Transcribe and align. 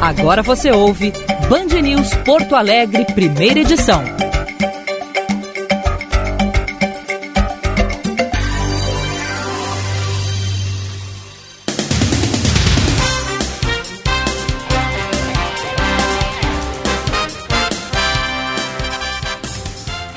Agora 0.00 0.42
você 0.42 0.70
ouve 0.70 1.12
Band 1.48 1.80
News 1.80 2.14
Porto 2.24 2.56
Alegre, 2.56 3.04
primeira 3.14 3.60
edição. 3.60 4.02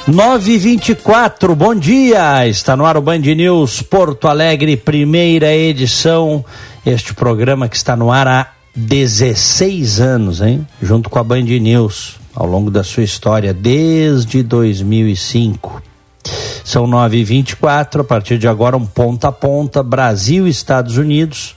Nove 0.07 0.57
vinte 0.57 0.89
e 0.89 0.95
quatro, 0.95 1.55
bom 1.55 1.73
dia! 1.73 2.47
Está 2.47 2.75
no 2.75 2.85
ar 2.85 2.95
o 2.95 3.01
Band 3.01 3.19
News 3.19 3.81
Porto 3.81 4.27
Alegre, 4.27 4.77
primeira 4.77 5.53
edição. 5.53 6.45
Este 6.85 7.13
programa 7.13 7.67
que 7.67 7.75
está 7.75 7.95
no 7.95 8.11
ar 8.11 8.27
há 8.27 8.54
16 8.75 10.01
anos, 10.01 10.41
hein? 10.41 10.67
Junto 10.81 11.09
com 11.09 11.17
a 11.17 11.23
Band 11.23 11.43
News, 11.43 12.17
ao 12.35 12.45
longo 12.45 12.69
da 12.69 12.83
sua 12.83 13.03
história, 13.03 13.53
desde 13.53 14.43
2005. 14.43 15.81
São 16.63 16.87
9h24, 16.87 18.01
a 18.01 18.03
partir 18.03 18.37
de 18.37 18.47
agora, 18.47 18.75
um 18.75 18.85
ponta 18.85 19.29
a 19.29 19.31
ponta, 19.31 19.83
Brasil 19.83 20.47
e 20.47 20.49
Estados 20.49 20.97
Unidos. 20.97 21.55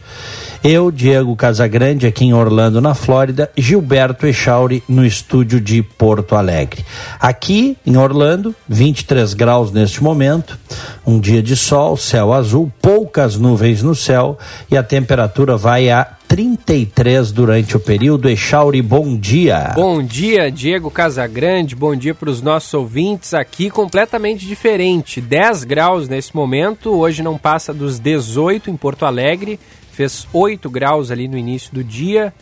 Eu, 0.63 0.91
Diego 0.91 1.35
Casagrande, 1.35 2.07
aqui 2.07 2.25
em 2.25 2.35
Orlando, 2.35 2.81
na 2.81 2.93
Flórida, 2.93 3.51
Gilberto 3.57 4.27
Echauri, 4.27 4.83
no 4.89 5.07
estúdio 5.07 5.61
de 5.61 5.83
Porto 5.83 6.35
Alegre. 6.35 6.85
Aqui 7.19 7.77
em 7.87 7.97
Orlando, 7.97 8.55
23 8.69 9.35
graus 9.35 9.73
neste 9.73 10.03
momento, 10.03 10.59
um 11.07 11.19
dia 11.19 11.43
de 11.43 11.57
sol, 11.57 11.97
céu 11.97 12.33
azul, 12.33 12.71
poucas 12.83 13.37
nuvens 13.37 13.83
no 13.83 13.95
céu 13.95 14.37
e 14.71 14.77
a 14.77 14.83
temperatura 14.83 15.57
vai 15.57 15.91
a 15.91 16.18
33 16.29 17.33
durante 17.33 17.75
o 17.75 17.81
período. 17.81 18.29
Echauri, 18.29 18.83
bom 18.83 19.17
dia. 19.17 19.73
Bom 19.75 20.03
dia, 20.03 20.53
Diego 20.53 20.91
Casagrande. 20.91 21.75
Bom 21.75 21.97
dia 21.97 22.15
para 22.15 22.29
os 22.29 22.43
nossos 22.43 22.73
ouvintes. 22.75 23.33
Aqui 23.33 23.71
completamente 23.71 24.47
diferente. 24.47 25.23
10 25.23 25.65
graus 25.65 26.07
nesse 26.07 26.37
momento. 26.37 26.91
Hoje 26.91 27.23
não 27.23 27.39
passa 27.39 27.73
dos 27.73 27.99
18 27.99 28.71
em 28.71 28.77
Porto 28.77 29.07
Alegre. 29.07 29.59
Fez 29.91 30.29
8 30.33 30.69
graus 30.69 31.11
ali 31.11 31.27
no 31.27 31.39
início 31.39 31.73
do 31.73 31.83
dia. 31.83 32.33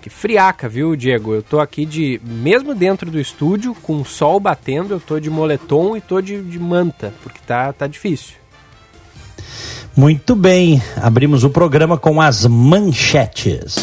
Que 0.00 0.08
friaca, 0.08 0.68
viu, 0.68 0.94
Diego? 0.94 1.34
Eu 1.34 1.42
tô 1.42 1.58
aqui 1.58 1.84
de. 1.84 2.20
Mesmo 2.22 2.72
dentro 2.72 3.10
do 3.10 3.18
estúdio, 3.18 3.74
com 3.74 4.00
o 4.00 4.04
sol 4.04 4.38
batendo, 4.38 4.94
eu 4.94 5.00
tô 5.00 5.18
de 5.18 5.28
moletom 5.28 5.96
e 5.96 6.00
tô 6.00 6.20
de, 6.20 6.40
de 6.40 6.58
manta, 6.58 7.12
porque 7.22 7.40
tá, 7.44 7.72
tá 7.72 7.86
difícil. 7.86 8.43
Muito 9.96 10.34
bem, 10.34 10.82
abrimos 11.00 11.44
o 11.44 11.50
programa 11.50 11.96
com 11.96 12.20
as 12.20 12.44
manchetes. 12.46 13.76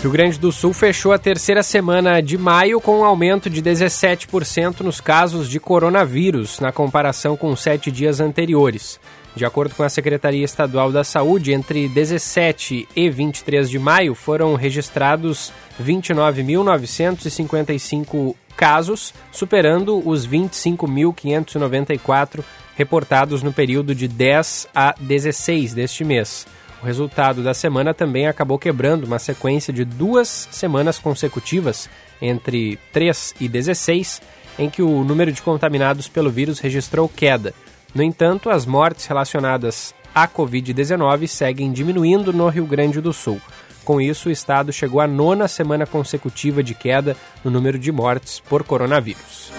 Rio 0.00 0.12
Grande 0.12 0.38
do 0.38 0.52
Sul 0.52 0.72
fechou 0.72 1.12
a 1.12 1.18
terceira 1.18 1.64
semana 1.64 2.22
de 2.22 2.38
maio 2.38 2.80
com 2.80 3.00
um 3.00 3.04
aumento 3.04 3.50
de 3.50 3.60
17% 3.60 4.82
nos 4.82 5.00
casos 5.00 5.50
de 5.50 5.58
coronavírus, 5.58 6.60
na 6.60 6.70
comparação 6.70 7.36
com 7.36 7.56
sete 7.56 7.90
dias 7.90 8.20
anteriores. 8.20 9.00
De 9.34 9.44
acordo 9.44 9.74
com 9.74 9.82
a 9.82 9.88
Secretaria 9.88 10.44
Estadual 10.44 10.92
da 10.92 11.02
Saúde, 11.02 11.52
entre 11.52 11.88
17 11.88 12.86
e 12.94 13.10
23 13.10 13.68
de 13.68 13.80
maio 13.80 14.14
foram 14.14 14.54
registrados 14.54 15.52
29.955 15.82 18.36
casos, 18.56 19.12
superando 19.32 20.00
os 20.06 20.28
25.594 20.28 22.44
reportados 22.80 23.42
no 23.42 23.52
período 23.52 23.94
de 23.94 24.08
10 24.08 24.68
a 24.74 24.94
16 24.98 25.74
deste 25.74 26.02
mês. 26.02 26.46
O 26.82 26.86
resultado 26.86 27.42
da 27.42 27.52
semana 27.52 27.92
também 27.92 28.26
acabou 28.26 28.58
quebrando 28.58 29.04
uma 29.04 29.18
sequência 29.18 29.70
de 29.70 29.84
duas 29.84 30.48
semanas 30.50 30.98
consecutivas, 30.98 31.90
entre 32.22 32.78
3 32.90 33.34
e 33.38 33.48
16, 33.50 34.22
em 34.58 34.70
que 34.70 34.80
o 34.80 35.04
número 35.04 35.30
de 35.30 35.42
contaminados 35.42 36.08
pelo 36.08 36.30
vírus 36.30 36.58
registrou 36.58 37.06
queda. 37.06 37.52
No 37.94 38.02
entanto, 38.02 38.48
as 38.48 38.64
mortes 38.64 39.04
relacionadas 39.04 39.94
à 40.14 40.26
Covid-19 40.26 41.26
seguem 41.26 41.70
diminuindo 41.70 42.32
no 42.32 42.48
Rio 42.48 42.64
Grande 42.64 42.98
do 42.98 43.12
Sul. 43.12 43.38
Com 43.84 44.00
isso, 44.00 44.30
o 44.30 44.32
estado 44.32 44.72
chegou 44.72 45.02
à 45.02 45.06
nona 45.06 45.48
semana 45.48 45.84
consecutiva 45.84 46.62
de 46.62 46.74
queda 46.74 47.14
no 47.44 47.50
número 47.50 47.78
de 47.78 47.92
mortes 47.92 48.40
por 48.40 48.64
coronavírus. 48.64 49.52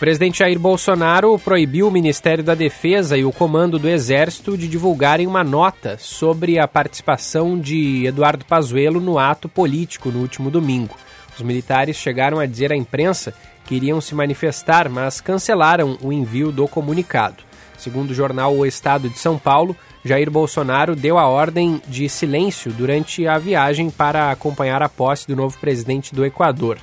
Presidente 0.00 0.38
Jair 0.38 0.58
Bolsonaro 0.58 1.38
proibiu 1.38 1.86
o 1.86 1.90
Ministério 1.90 2.42
da 2.42 2.54
Defesa 2.54 3.18
e 3.18 3.24
o 3.26 3.30
Comando 3.30 3.78
do 3.78 3.86
Exército 3.86 4.56
de 4.56 4.66
divulgarem 4.66 5.26
uma 5.26 5.44
nota 5.44 5.98
sobre 5.98 6.58
a 6.58 6.66
participação 6.66 7.60
de 7.60 8.06
Eduardo 8.06 8.46
Pazuello 8.46 8.98
no 8.98 9.18
ato 9.18 9.46
político 9.46 10.08
no 10.08 10.20
último 10.20 10.50
domingo. 10.50 10.96
Os 11.36 11.42
militares 11.42 11.96
chegaram 11.96 12.38
a 12.38 12.46
dizer 12.46 12.72
à 12.72 12.76
imprensa 12.76 13.34
queriam 13.66 14.00
se 14.00 14.14
manifestar, 14.14 14.88
mas 14.88 15.20
cancelaram 15.20 15.98
o 16.00 16.10
envio 16.10 16.50
do 16.50 16.66
comunicado. 16.66 17.44
Segundo 17.76 18.12
o 18.12 18.14
jornal 18.14 18.56
O 18.56 18.64
Estado 18.64 19.06
de 19.10 19.18
São 19.18 19.38
Paulo, 19.38 19.76
Jair 20.02 20.30
Bolsonaro 20.30 20.96
deu 20.96 21.18
a 21.18 21.28
ordem 21.28 21.78
de 21.86 22.08
silêncio 22.08 22.72
durante 22.72 23.26
a 23.26 23.36
viagem 23.36 23.90
para 23.90 24.30
acompanhar 24.30 24.82
a 24.82 24.88
posse 24.88 25.28
do 25.28 25.36
novo 25.36 25.58
presidente 25.58 26.14
do 26.14 26.24
Equador. 26.24 26.78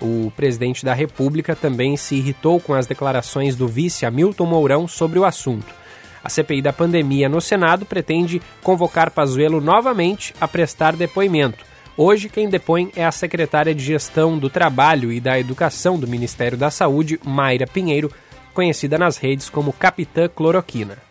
O 0.00 0.32
presidente 0.36 0.84
da 0.84 0.94
República 0.94 1.56
também 1.56 1.96
se 1.96 2.14
irritou 2.14 2.60
com 2.60 2.74
as 2.74 2.86
declarações 2.86 3.56
do 3.56 3.66
vice 3.66 4.06
Hamilton 4.06 4.46
Mourão 4.46 4.86
sobre 4.86 5.18
o 5.18 5.24
assunto. 5.24 5.74
A 6.22 6.28
CPI 6.28 6.62
da 6.62 6.72
pandemia 6.72 7.28
no 7.28 7.40
Senado 7.40 7.86
pretende 7.86 8.40
convocar 8.62 9.10
Pazuello 9.10 9.60
novamente 9.60 10.34
a 10.40 10.46
prestar 10.46 10.94
depoimento. 10.94 11.64
Hoje, 11.96 12.28
quem 12.28 12.48
depõe 12.48 12.92
é 12.94 13.04
a 13.04 13.10
secretária 13.10 13.74
de 13.74 13.82
Gestão 13.82 14.38
do 14.38 14.48
Trabalho 14.48 15.10
e 15.10 15.20
da 15.20 15.38
Educação 15.38 15.98
do 15.98 16.06
Ministério 16.06 16.56
da 16.56 16.70
Saúde, 16.70 17.18
Mayra 17.24 17.66
Pinheiro, 17.66 18.12
conhecida 18.54 18.96
nas 18.96 19.16
redes 19.16 19.48
como 19.50 19.72
Capitã 19.72 20.28
Cloroquina. 20.28 21.07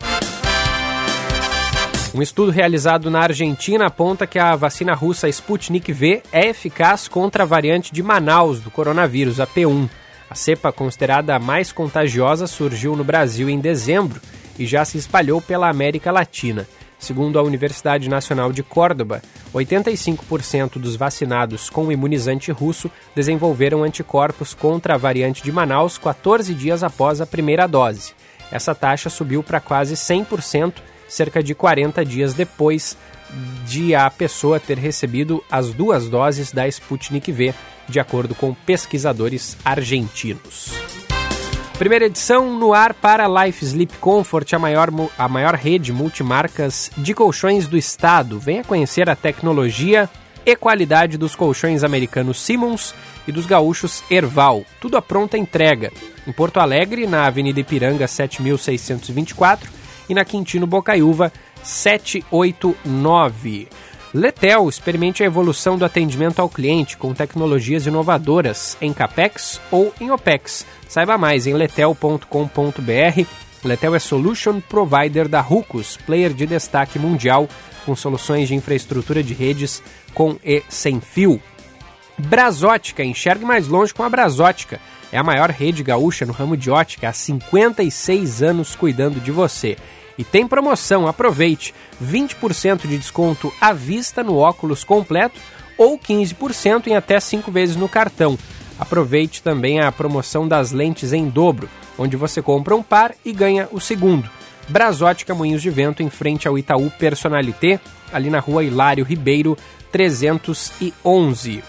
Um 2.14 2.22
estudo 2.22 2.52
realizado 2.52 3.12
na 3.12 3.20
Argentina 3.20 3.88
aponta 3.88 4.26
que 4.26 4.40
a 4.40 4.56
vacina 4.56 4.94
russa 4.94 5.28
Sputnik 5.28 5.92
V 5.92 6.24
é 6.32 6.48
eficaz 6.48 7.08
contra 7.08 7.44
a 7.44 7.46
variante 7.46 7.94
de 7.94 8.02
Manaus 8.02 8.62
do 8.62 8.72
coronavírus, 8.72 9.40
a 9.40 9.46
P1. 9.46 9.90
A 10.30 10.34
cepa 10.34 10.72
considerada 10.72 11.36
a 11.36 11.40
mais 11.40 11.72
contagiosa 11.72 12.48
surgiu 12.48 12.96
no 12.96 13.04
Brasil 13.04 13.50
em 13.50 13.60
dezembro 13.60 14.22
e 14.58 14.66
já 14.66 14.86
se 14.86 14.98
espalhou 14.98 15.42
pela 15.42 15.70
América 15.70 16.12
Latina. 16.12 16.68
Segundo 16.98 17.38
a 17.38 17.44
Universidade 17.44 18.10
Nacional 18.10 18.52
de 18.52 18.64
Córdoba, 18.64 19.22
85% 19.54 20.80
dos 20.80 20.96
vacinados 20.96 21.70
com 21.70 21.88
o 21.88 21.92
imunizante 21.92 22.52
russo 22.52 22.90
desenvolveram 23.14 23.84
anticorpos 23.84 24.54
contra 24.54 24.96
a 24.96 24.98
variante 24.98 25.44
de 25.44 25.52
Manaus 25.52 25.98
14 25.98 26.54
dias 26.56 26.84
após 26.84 27.22
a 27.22 27.26
primeira 27.28 27.68
dose. 27.68 28.14
Essa 28.52 28.74
taxa 28.74 29.10
subiu 29.10 29.44
para 29.44 29.60
quase 29.60 29.94
100% 29.94 30.74
cerca 31.08 31.42
de 31.42 31.56
40 31.56 32.04
dias 32.06 32.34
depois 32.34 32.98
de 33.66 33.94
a 33.94 34.10
pessoa 34.10 34.60
ter 34.60 34.78
recebido 34.78 35.44
as 35.52 35.74
duas 35.74 36.08
doses 36.08 36.52
da 36.52 36.68
Sputnik 36.68 37.32
V, 37.32 37.54
de 37.88 38.00
acordo 38.00 38.34
com 38.34 38.54
pesquisadores 38.54 39.58
argentinos. 39.64 40.72
Primeira 41.78 42.06
edição 42.06 42.58
no 42.58 42.74
ar 42.74 42.94
para 42.94 43.28
Life 43.28 43.64
Sleep 43.64 43.98
Comfort, 44.00 44.52
a 44.54 44.60
maior, 44.60 44.90
a 45.18 45.28
maior 45.28 45.54
rede 45.54 45.94
multimarcas 45.94 46.90
de 46.98 47.14
colchões 47.14 47.68
do 47.68 47.78
estado. 47.78 48.40
Venha 48.40 48.64
conhecer 48.64 49.10
a 49.10 49.16
tecnologia 49.16 50.10
e 50.44 50.56
qualidade 50.56 51.18
dos 51.18 51.36
colchões 51.36 51.84
americanos 51.84 52.42
Simmons 52.42 52.96
e 53.28 53.32
dos 53.32 53.46
gaúchos 53.46 54.04
Erval. 54.10 54.64
Tudo 54.82 54.98
à 54.98 55.02
pronta 55.02 55.38
entrega. 55.38 55.92
Em 56.26 56.32
Porto 56.32 56.60
Alegre, 56.60 57.06
na 57.06 57.28
Avenida 57.28 57.60
Ipiranga 57.60 58.08
7624 58.08 59.77
e 60.10 60.14
na 60.14 60.26
Quintino 60.26 60.68
Bocaiúva 60.68 61.32
789. 61.64 63.70
Letel, 64.14 64.70
experimente 64.70 65.22
a 65.22 65.26
evolução 65.26 65.78
do 65.78 65.86
atendimento 65.86 66.40
ao 66.40 66.50
cliente 66.50 66.98
com 66.98 67.14
tecnologias 67.14 67.86
inovadoras 67.86 68.78
em 68.82 68.94
CAPEX 68.94 69.60
ou 69.70 69.94
em 70.00 70.12
OPEX. 70.12 70.66
Saiba 70.88 71.18
mais 71.18 71.46
em 71.46 71.54
letel.com.br. 71.54 73.26
Letel 73.64 73.96
é 73.96 74.00
Solution 74.00 74.62
Provider 74.62 75.28
da 75.28 75.42
Rucos, 75.42 75.98
player 75.98 76.34
de 76.34 76.46
destaque 76.46 76.98
mundial 76.98 77.50
com 77.86 77.96
soluções 77.96 78.48
de 78.48 78.56
infraestrutura 78.56 79.22
de 79.22 79.34
redes 79.34 79.84
com 80.14 80.38
e 80.44 80.64
sem 80.70 81.00
fio. 81.00 81.42
Brasótica, 82.18 83.04
enxergue 83.04 83.46
mais 83.46 83.68
longe 83.68 83.94
com 83.94 84.04
a 84.04 84.10
Brasótica. 84.10 84.80
É 85.12 85.18
a 85.18 85.24
maior 85.24 85.50
rede 85.50 85.84
gaúcha 85.84 86.26
no 86.26 86.34
ramo 86.34 86.58
de 86.58 86.70
ótica 86.70 87.10
há 87.10 87.14
56 87.14 88.42
anos 88.42 88.76
cuidando 88.76 89.20
de 89.20 89.32
você. 89.32 89.78
E 90.18 90.24
tem 90.24 90.48
promoção, 90.48 91.08
aproveite! 91.08 91.74
20% 92.04 92.88
de 92.88 92.98
desconto 92.98 93.54
à 93.62 93.72
vista 93.72 94.24
no 94.24 94.38
óculos 94.38 94.84
completo 94.84 95.40
ou 95.78 95.98
15% 95.98 96.88
em 96.88 96.96
até 96.96 97.20
5 97.20 97.52
vezes 97.52 97.76
no 97.76 97.88
cartão. 97.88 98.38
Aproveite 98.80 99.42
também 99.42 99.80
a 99.80 99.92
promoção 99.92 100.48
das 100.48 100.72
lentes 100.72 101.14
em 101.14 101.30
dobro, 101.30 101.70
onde 101.98 102.16
você 102.16 102.42
compra 102.42 102.76
um 102.76 102.84
par 102.84 103.14
e 103.24 103.32
ganha 103.32 103.68
o 103.72 103.80
segundo. 103.80 104.30
Brasótica 104.68 105.34
Moinhos 105.34 105.62
de 105.62 105.70
Vento, 105.70 106.04
em 106.04 106.10
frente 106.10 106.48
ao 106.48 106.58
Itaú 106.58 106.92
Personalité, 106.92 107.80
ali 108.12 108.30
na 108.30 108.40
rua 108.40 108.64
Hilário 108.64 109.06
Ribeiro, 109.06 109.58
311. 109.92 111.64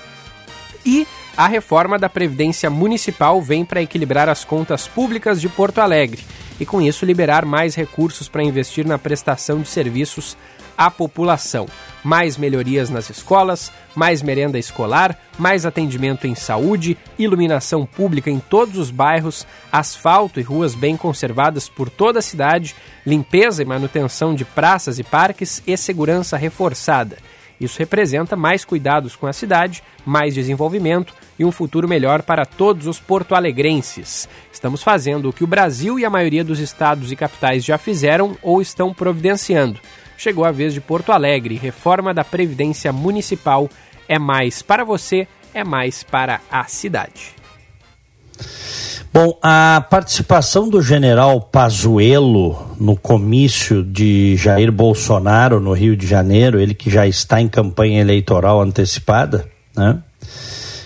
E 0.85 1.06
a 1.37 1.47
reforma 1.47 1.99
da 1.99 2.09
Previdência 2.09 2.69
Municipal 2.69 3.41
vem 3.41 3.65
para 3.65 3.83
equilibrar 3.83 4.29
as 4.29 4.45
contas 4.45 4.89
públicas 4.89 5.41
de 5.41 5.49
Porto 5.49 5.79
Alegre 5.79 6.25
e, 6.59 6.67
com 6.67 6.81
isso, 6.81 7.05
liberar 7.05 7.45
mais 7.45 7.75
recursos 7.75 8.29
para 8.29 8.43
investir 8.43 8.87
na 8.87 8.99
prestação 8.99 9.61
de 9.61 9.69
serviços 9.69 10.37
à 10.77 10.91
população. 10.91 11.67
Mais 12.05 12.37
melhorias 12.37 12.89
nas 12.89 13.11
escolas, 13.11 13.73
mais 13.97 14.23
merenda 14.23 14.59
escolar, 14.59 15.19
mais 15.37 15.67
atendimento 15.67 16.27
em 16.27 16.37
saúde, 16.37 16.97
iluminação 17.19 17.85
pública 17.85 18.31
em 18.31 18.39
todos 18.39 18.79
os 18.79 18.91
bairros, 18.91 19.45
asfalto 19.73 20.39
e 20.39 20.43
ruas 20.43 20.77
bem 20.77 20.97
conservadas 20.97 21.69
por 21.69 21.91
toda 21.91 22.21
a 22.21 22.23
cidade, 22.23 22.77
limpeza 23.05 23.63
e 23.63 23.67
manutenção 23.67 24.35
de 24.35 24.45
praças 24.45 25.01
e 25.01 25.05
parques 25.05 25.61
e 25.67 25.77
segurança 25.77 26.37
reforçada. 26.37 27.19
Isso 27.61 27.79
representa 27.79 28.37
mais 28.37 28.65
cuidados 28.65 29.17
com 29.17 29.27
a 29.27 29.33
cidade, 29.33 29.83
mais 30.05 30.35
desenvolvimento 30.35 31.15
e 31.39 31.45
um 31.45 31.53
futuro 31.53 31.89
melhor 31.89 32.23
para 32.23 32.47
todos 32.47 32.87
os 32.87 33.01
porto-alegrenses. 33.01 34.29
Estamos 34.53 34.83
fazendo 34.83 35.29
o 35.29 35.33
que 35.33 35.45
o 35.45 35.49
Brasil 35.49 35.99
e 35.99 36.05
a 36.05 36.11
maioria 36.11 36.45
dos 36.45 36.59
estados 36.59 37.11
e 37.11 37.17
capitais 37.17 37.65
já 37.65 37.79
fizeram 37.79 38.37
ou 38.43 38.61
estão 38.61 38.95
providenciando 38.95 39.81
chegou 40.19 40.45
a 40.45 40.51
vez 40.51 40.75
de 40.75 40.81
Porto 40.81 41.13
Alegre. 41.13 41.55
Reforma 41.55 42.13
da 42.13 42.25
Previdência 42.25 42.93
Municipal 42.93 43.71
é 44.09 44.19
mais 44.19 44.61
para 44.61 44.85
você, 44.85 45.27
é 45.55 45.65
mais 45.65 46.03
para 46.03 46.41
a 46.51 46.65
cidade. 46.65 47.38
Bom, 49.12 49.38
a 49.43 49.85
participação 49.90 50.69
do 50.69 50.82
general 50.82 51.40
Pazuello 51.40 52.76
no 52.79 52.94
comício 52.96 53.82
de 53.82 54.37
Jair 54.37 54.70
Bolsonaro 54.70 55.61
no 55.61 55.73
Rio 55.73 55.96
de 55.96 56.06
Janeiro, 56.06 56.61
ele 56.61 56.75
que 56.75 56.90
já 56.90 57.06
está 57.06 57.40
em 57.40 57.49
campanha 57.49 58.00
eleitoral 58.00 58.61
antecipada, 58.61 59.46
né? 59.75 59.99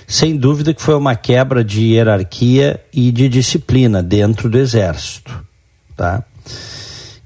Sem 0.07 0.37
dúvida 0.37 0.73
que 0.73 0.83
foi 0.83 0.95
uma 0.95 1.17
quebra 1.17 1.65
de 1.65 1.95
hierarquia 1.95 2.81
e 2.93 3.11
de 3.11 3.29
disciplina 3.29 4.03
dentro 4.03 4.49
do 4.49 4.59
exército, 4.59 5.45
tá? 5.97 6.23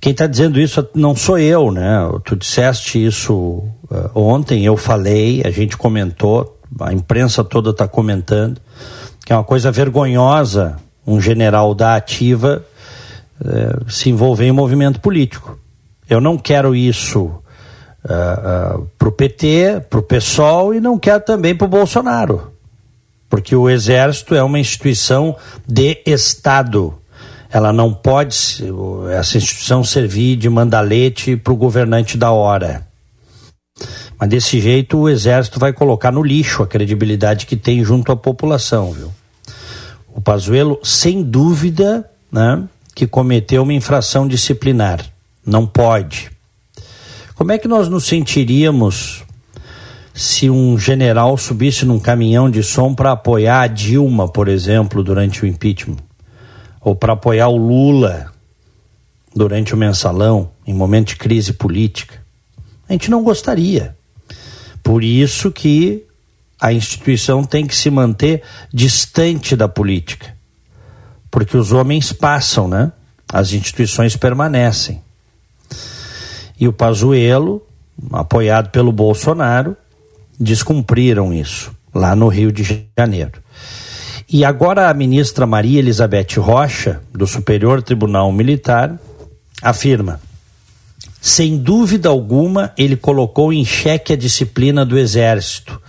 Quem 0.00 0.12
está 0.12 0.26
dizendo 0.26 0.60
isso 0.60 0.88
não 0.94 1.14
sou 1.16 1.38
eu, 1.38 1.70
né? 1.72 1.98
Tu 2.24 2.36
disseste 2.36 3.04
isso 3.04 3.34
uh, 3.34 4.10
ontem, 4.14 4.64
eu 4.64 4.76
falei, 4.76 5.42
a 5.44 5.50
gente 5.50 5.76
comentou, 5.76 6.58
a 6.80 6.92
imprensa 6.92 7.42
toda 7.42 7.70
está 7.70 7.88
comentando, 7.88 8.60
que 9.26 9.32
é 9.32 9.36
uma 9.36 9.42
coisa 9.42 9.72
vergonhosa 9.72 10.76
um 11.04 11.20
general 11.20 11.74
da 11.74 11.96
ativa 11.96 12.64
uh, 13.40 13.90
se 13.90 14.08
envolver 14.08 14.46
em 14.46 14.52
movimento 14.52 15.00
político. 15.00 15.58
Eu 16.08 16.20
não 16.20 16.38
quero 16.38 16.74
isso 16.74 17.24
uh, 17.24 18.78
uh, 18.78 18.88
para 18.96 19.08
o 19.08 19.12
PT, 19.12 19.82
para 19.90 19.98
o 19.98 20.02
PSOL 20.02 20.72
e 20.72 20.80
não 20.80 20.96
quero 20.98 21.22
também 21.24 21.54
para 21.54 21.66
o 21.66 21.68
Bolsonaro. 21.68 22.52
Porque 23.28 23.54
o 23.54 23.68
Exército 23.68 24.34
é 24.34 24.42
uma 24.42 24.60
instituição 24.60 25.36
de 25.66 26.00
Estado 26.06 26.94
ela 27.48 27.72
não 27.72 27.92
pode, 27.92 28.36
essa 29.12 29.38
instituição, 29.38 29.82
servir 29.82 30.36
de 30.36 30.48
mandalete 30.48 31.36
para 31.36 31.52
o 31.52 31.56
governante 31.56 32.18
da 32.18 32.30
hora. 32.30 32.86
Mas 34.18 34.28
desse 34.28 34.60
jeito 34.60 34.98
o 34.98 35.08
Exército 35.08 35.58
vai 35.58 35.72
colocar 35.72 36.10
no 36.10 36.22
lixo 36.22 36.62
a 36.62 36.66
credibilidade 36.66 37.46
que 37.46 37.56
tem 37.56 37.84
junto 37.84 38.10
à 38.10 38.16
população, 38.16 38.92
viu? 38.92 39.12
O 40.14 40.20
Pazuello, 40.20 40.78
sem 40.82 41.22
dúvida, 41.22 42.08
né, 42.32 42.64
que 42.94 43.06
cometeu 43.06 43.62
uma 43.62 43.74
infração 43.74 44.26
disciplinar. 44.26 45.04
Não 45.44 45.66
pode. 45.66 46.30
Como 47.34 47.52
é 47.52 47.58
que 47.58 47.68
nós 47.68 47.88
nos 47.88 48.06
sentiríamos 48.06 49.22
se 50.14 50.48
um 50.48 50.78
general 50.78 51.36
subisse 51.36 51.84
num 51.84 51.98
caminhão 51.98 52.50
de 52.50 52.62
som 52.62 52.94
para 52.94 53.12
apoiar 53.12 53.60
a 53.60 53.66
Dilma, 53.66 54.26
por 54.26 54.48
exemplo, 54.48 55.04
durante 55.04 55.42
o 55.42 55.46
impeachment? 55.46 56.06
ou 56.86 56.94
para 56.94 57.14
apoiar 57.14 57.48
o 57.48 57.56
Lula 57.56 58.32
durante 59.34 59.74
o 59.74 59.76
mensalão, 59.76 60.52
em 60.64 60.72
momento 60.72 61.08
de 61.08 61.16
crise 61.16 61.52
política. 61.52 62.24
A 62.88 62.92
gente 62.92 63.10
não 63.10 63.24
gostaria. 63.24 63.95
Por 64.86 65.02
isso 65.02 65.50
que 65.50 66.04
a 66.60 66.72
instituição 66.72 67.42
tem 67.42 67.66
que 67.66 67.74
se 67.74 67.90
manter 67.90 68.44
distante 68.72 69.56
da 69.56 69.66
política. 69.66 70.32
Porque 71.28 71.56
os 71.56 71.72
homens 71.72 72.12
passam, 72.12 72.68
né? 72.68 72.92
As 73.32 73.52
instituições 73.52 74.14
permanecem. 74.14 75.02
E 76.56 76.68
o 76.68 76.72
Pazuello, 76.72 77.66
apoiado 78.12 78.70
pelo 78.70 78.92
Bolsonaro, 78.92 79.76
descumpriram 80.38 81.34
isso 81.34 81.72
lá 81.92 82.14
no 82.14 82.28
Rio 82.28 82.52
de 82.52 82.86
Janeiro. 82.96 83.42
E 84.28 84.44
agora 84.44 84.88
a 84.88 84.94
ministra 84.94 85.46
Maria 85.46 85.80
Elizabeth 85.80 86.38
Rocha, 86.38 87.00
do 87.12 87.26
Superior 87.26 87.82
Tribunal 87.82 88.30
Militar, 88.30 88.96
afirma: 89.60 90.20
sem 91.26 91.58
dúvida 91.58 92.08
alguma, 92.08 92.72
ele 92.78 92.94
colocou 92.94 93.52
em 93.52 93.64
xeque 93.64 94.12
a 94.12 94.16
disciplina 94.16 94.86
do 94.86 94.96
Exército, 94.96 95.82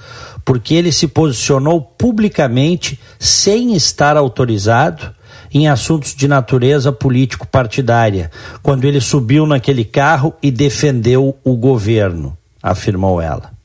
porque 0.43 0.73
ele 0.73 0.91
se 0.91 1.07
posicionou 1.07 1.79
publicamente, 1.79 2.99
sem 3.19 3.75
estar 3.75 4.17
autorizado, 4.17 5.13
em 5.53 5.67
assuntos 5.67 6.15
de 6.15 6.27
natureza 6.27 6.91
político-partidária, 6.91 8.31
quando 8.63 8.85
ele 8.85 8.99
subiu 8.99 9.45
naquele 9.45 9.85
carro 9.85 10.33
e 10.41 10.49
defendeu 10.49 11.37
o 11.43 11.55
governo, 11.55 12.35
afirmou 12.59 13.21
ela 13.21 13.55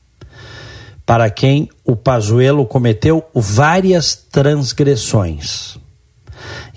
para 1.05 1.29
quem 1.29 1.67
o 1.83 1.97
Pazuello 1.97 2.65
cometeu 2.65 3.25
várias 3.33 4.15
transgressões. 4.15 5.77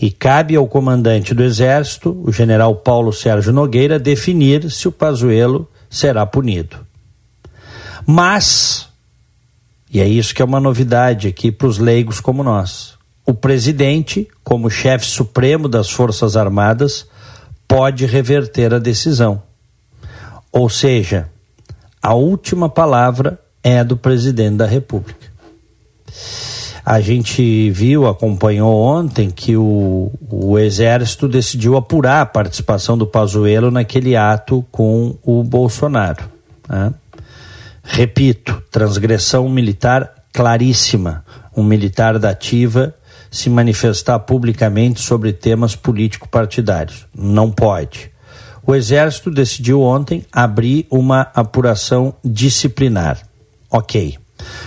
E 0.01 0.11
cabe 0.11 0.57
ao 0.57 0.67
comandante 0.67 1.35
do 1.35 1.43
Exército, 1.43 2.21
o 2.25 2.33
general 2.33 2.77
Paulo 2.77 3.13
Sérgio 3.13 3.53
Nogueira, 3.53 3.99
definir 3.99 4.71
se 4.71 4.89
o 4.89 4.93
Pazuello 4.93 5.69
será 5.89 6.27
punido. 6.27 6.79
Mas, 8.07 8.89
e 9.91 10.01
é 10.01 10.07
isso 10.07 10.35
que 10.35 10.43
é 10.43 10.45
uma 10.45 10.61
novidade 10.61 11.29
aqui 11.29 11.51
para 11.51 11.67
os 11.67 11.79
leigos 11.79 12.21
como 12.21 12.43
nós, 12.43 12.95
o 13.25 13.35
presidente, 13.35 14.29
como 14.45 14.71
chefe 14.71 15.07
supremo 15.07 15.69
das 15.69 15.91
Forças 15.91 16.37
Armadas, 16.37 17.07
pode 17.67 18.07
reverter 18.07 18.73
a 18.73 18.79
decisão. 18.79 19.43
Ou 20.53 20.69
seja, 20.69 21.29
a 22.01 22.15
última 22.15 22.69
palavra 22.69 23.41
é 23.63 23.82
do 23.82 23.96
presidente 23.96 24.58
da 24.58 24.67
República. 24.67 25.27
A 26.86 27.00
gente 27.00 27.69
viu, 27.70 28.06
acompanhou 28.06 28.81
ontem 28.81 29.28
que 29.28 29.56
o, 29.56 30.12
o 30.31 30.56
Exército 30.56 31.26
decidiu 31.26 31.76
apurar 31.76 32.20
a 32.20 32.26
participação 32.26 32.96
do 32.96 33.05
Pazuello 33.05 33.72
naquele 33.72 34.14
ato 34.14 34.64
com 34.70 35.16
o 35.24 35.43
Bolsonaro. 35.43 36.31
Né? 36.69 36.94
Repito, 37.82 38.62
transgressão 38.70 39.48
militar 39.48 40.14
claríssima. 40.32 41.24
Um 41.56 41.64
militar 41.64 42.20
da 42.20 42.31
ativa 42.31 42.94
se 43.32 43.50
manifestar 43.50 44.20
publicamente 44.20 45.00
sobre 45.00 45.32
temas 45.32 45.74
político-partidários. 45.74 47.05
Não 47.12 47.50
pode. 47.50 48.12
O 48.64 48.76
Exército 48.76 49.28
decidiu 49.28 49.82
ontem 49.82 50.24
abrir 50.31 50.86
uma 50.88 51.22
apuração 51.34 52.14
disciplinar. 52.24 53.19
Ok. 53.69 54.16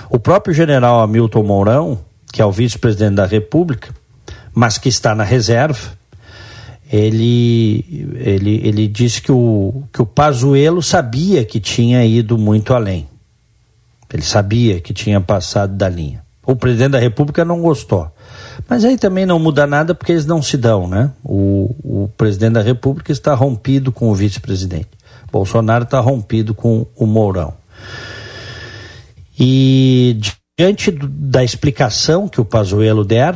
O 0.10 0.20
próprio 0.20 0.54
general 0.54 1.00
Hamilton 1.00 1.44
Mourão, 1.44 2.09
que 2.40 2.42
é 2.42 2.46
o 2.46 2.54
vice-presidente 2.54 3.16
da 3.16 3.26
República, 3.26 3.94
mas 4.54 4.78
que 4.78 4.88
está 4.88 5.14
na 5.14 5.26
reserva, 5.26 5.92
ele, 6.90 8.16
ele, 8.16 8.62
ele 8.66 8.88
disse 8.88 9.22
que 9.22 9.30
o, 9.30 9.84
que 9.92 10.02
o 10.02 10.06
Pazuello 10.06 10.82
sabia 10.82 11.44
que 11.44 11.60
tinha 11.60 12.06
ido 12.06 12.38
muito 12.38 12.74
além. 12.74 13.10
Ele 14.14 14.22
sabia 14.22 14.80
que 14.80 14.94
tinha 14.94 15.20
passado 15.20 15.76
da 15.76 15.90
linha. 15.90 16.24
O 16.46 16.56
presidente 16.56 16.92
da 16.92 17.00
República 17.00 17.44
não 17.44 17.62
gostou. 17.62 18.10
Mas 18.70 18.86
aí 18.86 18.98
também 18.98 19.26
não 19.26 19.38
muda 19.38 19.68
nada 19.68 19.94
porque 19.94 20.14
eles 20.14 20.26
não 20.26 20.42
se 20.42 20.56
dão, 20.56 20.88
né? 20.88 21.12
O, 21.26 21.76
o 21.84 22.10
presidente 22.16 22.54
da 22.54 22.62
República 22.62 23.12
está 23.12 23.34
rompido 23.34 23.92
com 23.92 24.10
o 24.10 24.16
vice-presidente. 24.16 24.88
Bolsonaro 25.30 25.84
está 25.84 26.00
rompido 26.00 26.54
com 26.56 26.88
o 26.96 27.06
Mourão. 27.06 27.54
E 29.38 30.18
diante 30.60 30.92
da 30.92 31.42
explicação 31.42 32.28
que 32.28 32.42
o 32.42 32.44
Pazuello 32.44 33.06
der, 33.06 33.34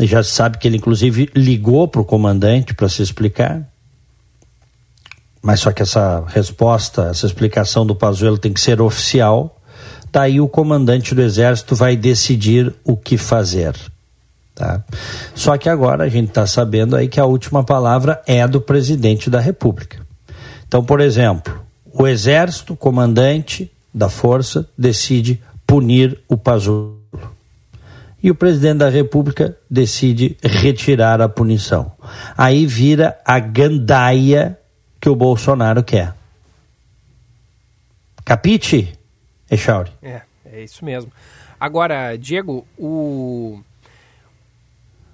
já 0.00 0.20
sabe 0.24 0.58
que 0.58 0.66
ele 0.66 0.78
inclusive 0.78 1.30
ligou 1.32 1.86
para 1.86 2.00
o 2.00 2.04
comandante 2.04 2.74
para 2.74 2.88
se 2.88 3.00
explicar, 3.00 3.62
mas 5.40 5.60
só 5.60 5.70
que 5.70 5.80
essa 5.80 6.24
resposta, 6.26 7.02
essa 7.04 7.24
explicação 7.24 7.86
do 7.86 7.94
Pazuello 7.94 8.36
tem 8.36 8.52
que 8.52 8.60
ser 8.60 8.80
oficial, 8.80 9.60
daí 10.10 10.40
o 10.40 10.48
comandante 10.48 11.14
do 11.14 11.22
exército 11.22 11.76
vai 11.76 11.96
decidir 11.96 12.74
o 12.82 12.96
que 12.96 13.16
fazer. 13.16 13.76
Tá? 14.52 14.82
Só 15.36 15.56
que 15.56 15.68
agora 15.68 16.02
a 16.02 16.08
gente 16.08 16.30
está 16.30 16.48
sabendo 16.48 16.96
aí 16.96 17.06
que 17.06 17.20
a 17.20 17.26
última 17.26 17.62
palavra 17.62 18.20
é 18.26 18.44
do 18.48 18.60
presidente 18.60 19.30
da 19.30 19.38
República. 19.38 20.04
Então, 20.66 20.82
por 20.82 21.00
exemplo, 21.00 21.64
o 21.92 22.08
exército, 22.08 22.74
comandante 22.74 23.70
da 23.94 24.08
força, 24.08 24.68
decide 24.76 25.40
punir 25.70 26.20
o 26.28 26.36
Pazuello. 26.36 26.98
E 28.20 28.28
o 28.28 28.34
presidente 28.34 28.78
da 28.78 28.88
República 28.88 29.56
decide 29.70 30.36
retirar 30.42 31.22
a 31.22 31.28
punição. 31.28 31.92
Aí 32.36 32.66
vira 32.66 33.16
a 33.24 33.38
gandaia 33.38 34.58
que 35.00 35.08
o 35.08 35.14
Bolsonaro 35.14 35.84
quer. 35.84 36.12
Capite, 38.24 38.98
Echauri? 39.48 39.92
É, 40.02 40.22
é 40.44 40.64
isso 40.64 40.84
mesmo. 40.84 41.12
Agora, 41.58 42.16
Diego, 42.16 42.66
o 42.76 43.60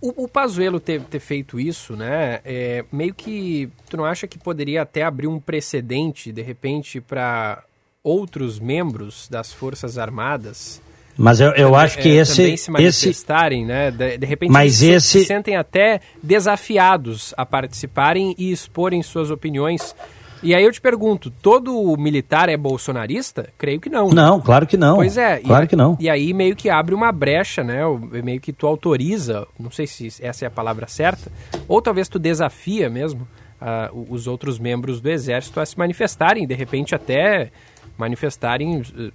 o, 0.00 0.24
o 0.24 0.28
Pazuello 0.28 0.80
ter, 0.80 1.02
ter 1.02 1.20
feito 1.20 1.60
isso, 1.60 1.96
né, 1.96 2.40
é, 2.44 2.84
meio 2.92 3.14
que 3.14 3.70
tu 3.88 3.96
não 3.96 4.04
acha 4.04 4.26
que 4.26 4.38
poderia 4.38 4.82
até 4.82 5.02
abrir 5.02 5.26
um 5.26 5.40
precedente, 5.40 6.30
de 6.30 6.42
repente, 6.42 7.00
para 7.00 7.64
outros 8.06 8.60
membros 8.60 9.26
das 9.28 9.52
Forças 9.52 9.98
Armadas 9.98 10.80
mas 11.18 11.40
eu, 11.40 11.50
eu 11.52 11.74
acho 11.74 11.98
que 11.98 12.10
é, 12.10 12.20
esse. 12.20 12.42
Também 12.42 12.56
se 12.58 12.70
manifestarem, 12.70 13.60
esse... 13.62 13.68
né? 13.68 13.90
De, 13.90 14.18
de, 14.18 14.26
repente 14.26 14.50
Mas 14.50 14.82
eles 14.82 15.02
esse... 15.02 15.20
se 15.20 15.24
sentem 15.24 15.56
até 15.56 16.00
desafiados 16.22 17.32
a 17.38 17.46
participarem 17.46 18.34
e 18.36 18.52
exporem 18.52 19.02
suas 19.02 19.30
opiniões. 19.30 19.96
E 20.42 20.54
aí 20.54 20.62
eu 20.62 20.70
te 20.70 20.78
pergunto, 20.78 21.30
todo 21.30 21.96
militar 21.96 22.50
é 22.50 22.56
bolsonarista? 22.58 23.48
Creio 23.56 23.80
que 23.80 23.88
não. 23.88 24.10
Não, 24.10 24.38
claro 24.38 24.66
que 24.66 24.76
não. 24.76 24.96
Pois 24.96 25.16
é. 25.16 25.38
Claro 25.38 25.64
e, 25.64 25.68
que 25.68 25.74
não. 25.74 25.96
E 25.98 26.10
aí 26.10 26.34
meio 26.34 26.54
que 26.54 26.68
abre 26.68 26.94
uma 26.94 27.10
brecha, 27.10 27.64
né? 27.64 27.80
Meio 28.22 28.38
que 28.38 28.52
tu 28.52 28.66
autoriza, 28.66 29.46
não 29.58 29.70
sei 29.70 29.86
se 29.86 30.08
essa 30.20 30.44
é 30.44 30.48
a 30.48 30.50
palavra 30.50 30.86
certa, 30.86 31.32
ou 31.66 31.80
talvez 31.80 32.08
tu 32.08 32.18
desafia 32.18 32.90
mesmo 32.90 33.26
uh, 33.60 34.06
os 34.10 34.26
outros 34.26 34.58
membros 34.58 35.00
do 35.00 35.08
exército 35.08 35.60
a 35.60 35.66
se 35.66 35.78
manifestarem, 35.78 36.46
de 36.46 36.54
repente 36.54 36.94
até 36.94 37.50
manifestarem 37.96 38.80
uh, 38.80 39.12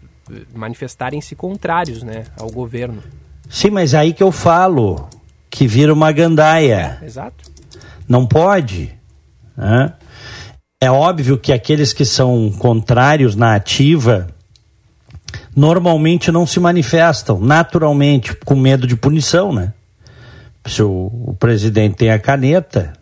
manifestarem-se 0.53 1.35
contrários 1.35 2.03
né, 2.03 2.25
ao 2.39 2.50
governo. 2.50 3.03
Sim, 3.50 3.71
mas 3.71 3.93
aí 3.93 4.13
que 4.13 4.23
eu 4.23 4.31
falo 4.31 5.09
que 5.50 5.67
vira 5.67 5.93
uma 5.93 6.11
gandaia. 6.11 7.00
Exato. 7.03 7.51
Não 8.07 8.25
pode. 8.25 8.93
Né? 9.57 9.93
É 10.79 10.89
óbvio 10.89 11.38
que 11.38 11.51
aqueles 11.51 11.91
que 11.91 12.05
são 12.05 12.51
contrários 12.51 13.35
na 13.35 13.55
ativa 13.55 14.27
normalmente 15.55 16.31
não 16.31 16.47
se 16.47 16.59
manifestam 16.59 17.39
naturalmente 17.39 18.33
com 18.33 18.55
medo 18.55 18.88
de 18.88 18.95
punição, 18.95 19.53
né? 19.53 19.73
Se 20.65 20.81
o, 20.81 21.11
o 21.27 21.35
presidente 21.38 21.97
tem 21.97 22.11
a 22.11 22.19
caneta, 22.19 22.93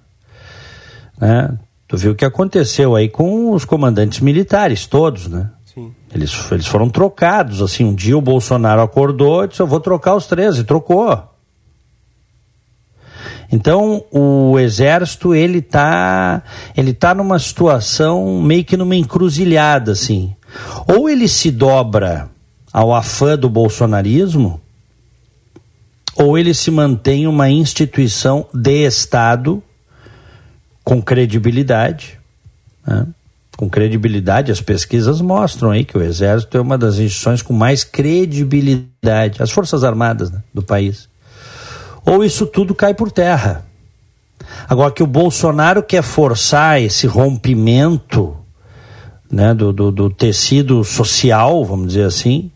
né? 1.19 1.57
Tu 1.87 1.97
viu 1.97 2.11
o 2.11 2.15
que 2.15 2.25
aconteceu 2.25 2.95
aí 2.95 3.09
com 3.09 3.51
os 3.51 3.65
comandantes 3.65 4.19
militares 4.19 4.85
todos, 4.85 5.27
né? 5.27 5.49
Eles, 6.13 6.51
eles 6.51 6.67
foram 6.67 6.89
trocados, 6.89 7.61
assim, 7.61 7.83
um 7.83 7.93
dia 7.93 8.17
o 8.17 8.21
Bolsonaro 8.21 8.81
acordou 8.81 9.43
e 9.43 9.47
disse, 9.47 9.61
eu 9.61 9.67
vou 9.67 9.79
trocar 9.79 10.15
os 10.15 10.25
três, 10.25 10.57
e 10.57 10.63
trocou. 10.63 11.23
Então, 13.51 14.03
o 14.11 14.59
exército, 14.59 15.33
ele 15.33 15.61
tá, 15.61 16.43
ele 16.77 16.93
tá 16.93 17.15
numa 17.15 17.39
situação 17.39 18.41
meio 18.41 18.63
que 18.63 18.77
numa 18.77 18.95
encruzilhada, 18.95 19.91
assim. 19.91 20.35
Ou 20.87 21.09
ele 21.09 21.27
se 21.27 21.49
dobra 21.49 22.29
ao 22.71 22.93
afã 22.93 23.37
do 23.37 23.49
bolsonarismo, 23.49 24.61
ou 26.15 26.37
ele 26.37 26.53
se 26.53 26.69
mantém 26.69 27.27
uma 27.27 27.49
instituição 27.49 28.45
de 28.53 28.85
Estado 28.85 29.63
com 30.83 31.01
credibilidade, 31.01 32.19
né? 32.85 33.07
Com 33.59 33.69
credibilidade. 33.69 34.53
As 34.53 34.61
pesquisas 34.61 35.19
mostram 35.19 35.71
aí 35.71 35.83
que 35.83 35.97
o 35.97 36.01
Exército 36.01 36.57
é 36.57 36.61
uma 36.61 36.77
das 36.77 36.93
instituições 36.93 37.41
com 37.41 37.51
mais 37.51 37.83
credibilidade, 37.83 39.43
as 39.43 39.51
Forças 39.51 39.83
Armadas 39.83 40.31
né, 40.31 40.41
do 40.53 40.63
país. 40.63 41.09
Ou 42.05 42.23
isso 42.23 42.45
tudo 42.45 42.73
cai 42.73 42.93
por 42.93 43.11
terra. 43.11 43.65
Agora 44.65 44.93
que 44.93 45.03
o 45.03 45.07
Bolsonaro 45.07 45.83
quer 45.83 46.01
forçar 46.01 46.81
esse 46.81 47.05
rompimento 47.05 48.33
né, 49.29 49.53
do, 49.53 49.73
do, 49.73 49.91
do 49.91 50.09
tecido 50.09 50.81
social, 50.85 51.65
vamos 51.65 51.89
dizer 51.89 52.05
assim, 52.05 52.49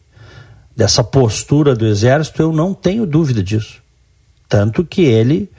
dessa 0.73 1.03
postura 1.03 1.75
do 1.75 1.85
Exército, 1.85 2.41
eu 2.41 2.53
não 2.53 2.73
tenho 2.73 3.05
dúvida 3.05 3.43
disso. 3.43 3.81
Tanto 4.47 4.85
que 4.85 5.01
ele 5.01 5.51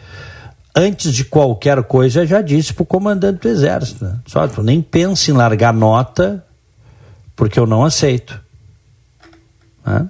antes 0.75 1.13
de 1.13 1.25
qualquer 1.25 1.83
coisa, 1.85 2.27
já 2.27 2.43
disse 2.43 2.75
para 2.75 2.83
o 2.83 2.87
comandante 2.87 3.41
do 3.41 3.49
exército, 3.49 4.05
né? 4.05 4.19
Só, 4.27 4.47
tu 4.49 4.63
nem 4.63 4.83
pense 4.83 5.31
em 5.31 5.35
largar 5.35 5.73
nota, 5.73 6.45
porque 7.37 7.59
eu 7.59 7.67
não 7.67 7.85
aceito. 7.85 8.41
Né? 9.87 10.09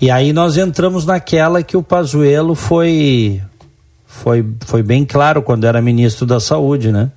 E 0.00 0.10
aí 0.10 0.32
nós 0.32 0.56
entramos 0.56 1.04
naquela 1.04 1.62
que 1.62 1.76
o 1.76 1.82
Pazuello 1.82 2.54
foi, 2.54 3.42
foi, 4.06 4.46
foi 4.60 4.82
bem 4.82 5.04
claro 5.04 5.42
quando 5.42 5.66
era 5.66 5.82
ministro 5.82 6.24
da 6.24 6.40
Saúde, 6.40 6.90
né? 6.90 7.10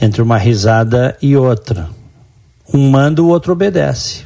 Entre 0.00 0.22
uma 0.22 0.38
risada 0.38 1.16
e 1.20 1.36
outra. 1.36 1.88
Um 2.72 2.90
manda, 2.90 3.22
o 3.22 3.28
outro 3.28 3.52
obedece. 3.52 4.24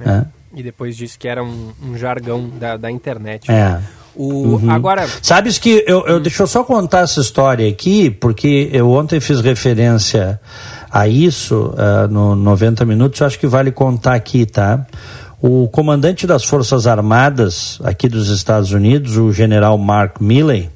É. 0.00 0.06
Né? 0.06 0.26
E 0.54 0.62
depois 0.62 0.96
disse 0.96 1.18
que 1.18 1.26
era 1.26 1.42
um, 1.42 1.72
um 1.82 1.96
jargão 1.96 2.48
da, 2.48 2.76
da 2.76 2.90
internet. 2.90 3.50
É. 3.50 3.80
O, 4.14 4.56
uhum. 4.56 4.70
Agora. 4.70 5.08
Sabes 5.22 5.58
que 5.58 5.84
eu, 5.86 6.06
eu 6.06 6.20
deixa 6.20 6.42
eu 6.42 6.46
só 6.46 6.64
contar 6.64 7.00
essa 7.00 7.20
história 7.20 7.68
aqui, 7.68 8.10
porque 8.10 8.68
eu 8.72 8.90
ontem 8.90 9.20
fiz 9.20 9.40
referência 9.40 10.40
a 10.90 11.08
isso 11.08 11.74
uh, 11.74 12.06
no 12.08 12.34
90 12.36 12.84
minutos, 12.84 13.20
eu 13.20 13.26
acho 13.26 13.38
que 13.38 13.46
vale 13.46 13.72
contar 13.72 14.14
aqui, 14.14 14.44
tá? 14.44 14.86
O 15.40 15.66
comandante 15.68 16.26
das 16.26 16.44
Forças 16.44 16.86
Armadas 16.86 17.80
aqui 17.82 18.08
dos 18.08 18.28
Estados 18.28 18.72
Unidos, 18.72 19.16
o 19.16 19.32
general 19.32 19.78
Mark 19.78 20.20
Milley, 20.20 20.70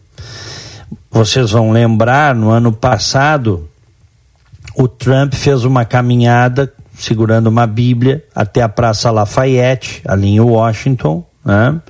vocês 1.11 1.51
vão 1.51 1.71
lembrar, 1.71 2.35
no 2.35 2.51
ano 2.51 2.73
passado, 2.73 3.69
o 4.75 4.89
Trump 4.89 5.35
fez 5.35 5.65
uma 5.65 5.85
caminhada 5.85 6.73
segurando 6.99 7.49
uma 7.49 7.67
Bíblia 7.67 8.25
até 8.35 8.63
a 8.63 8.69
Praça 8.69 9.11
Lafayette, 9.11 10.03
ali 10.07 10.29
em 10.29 10.41
Washington, 10.41 11.25
né? 11.45 11.81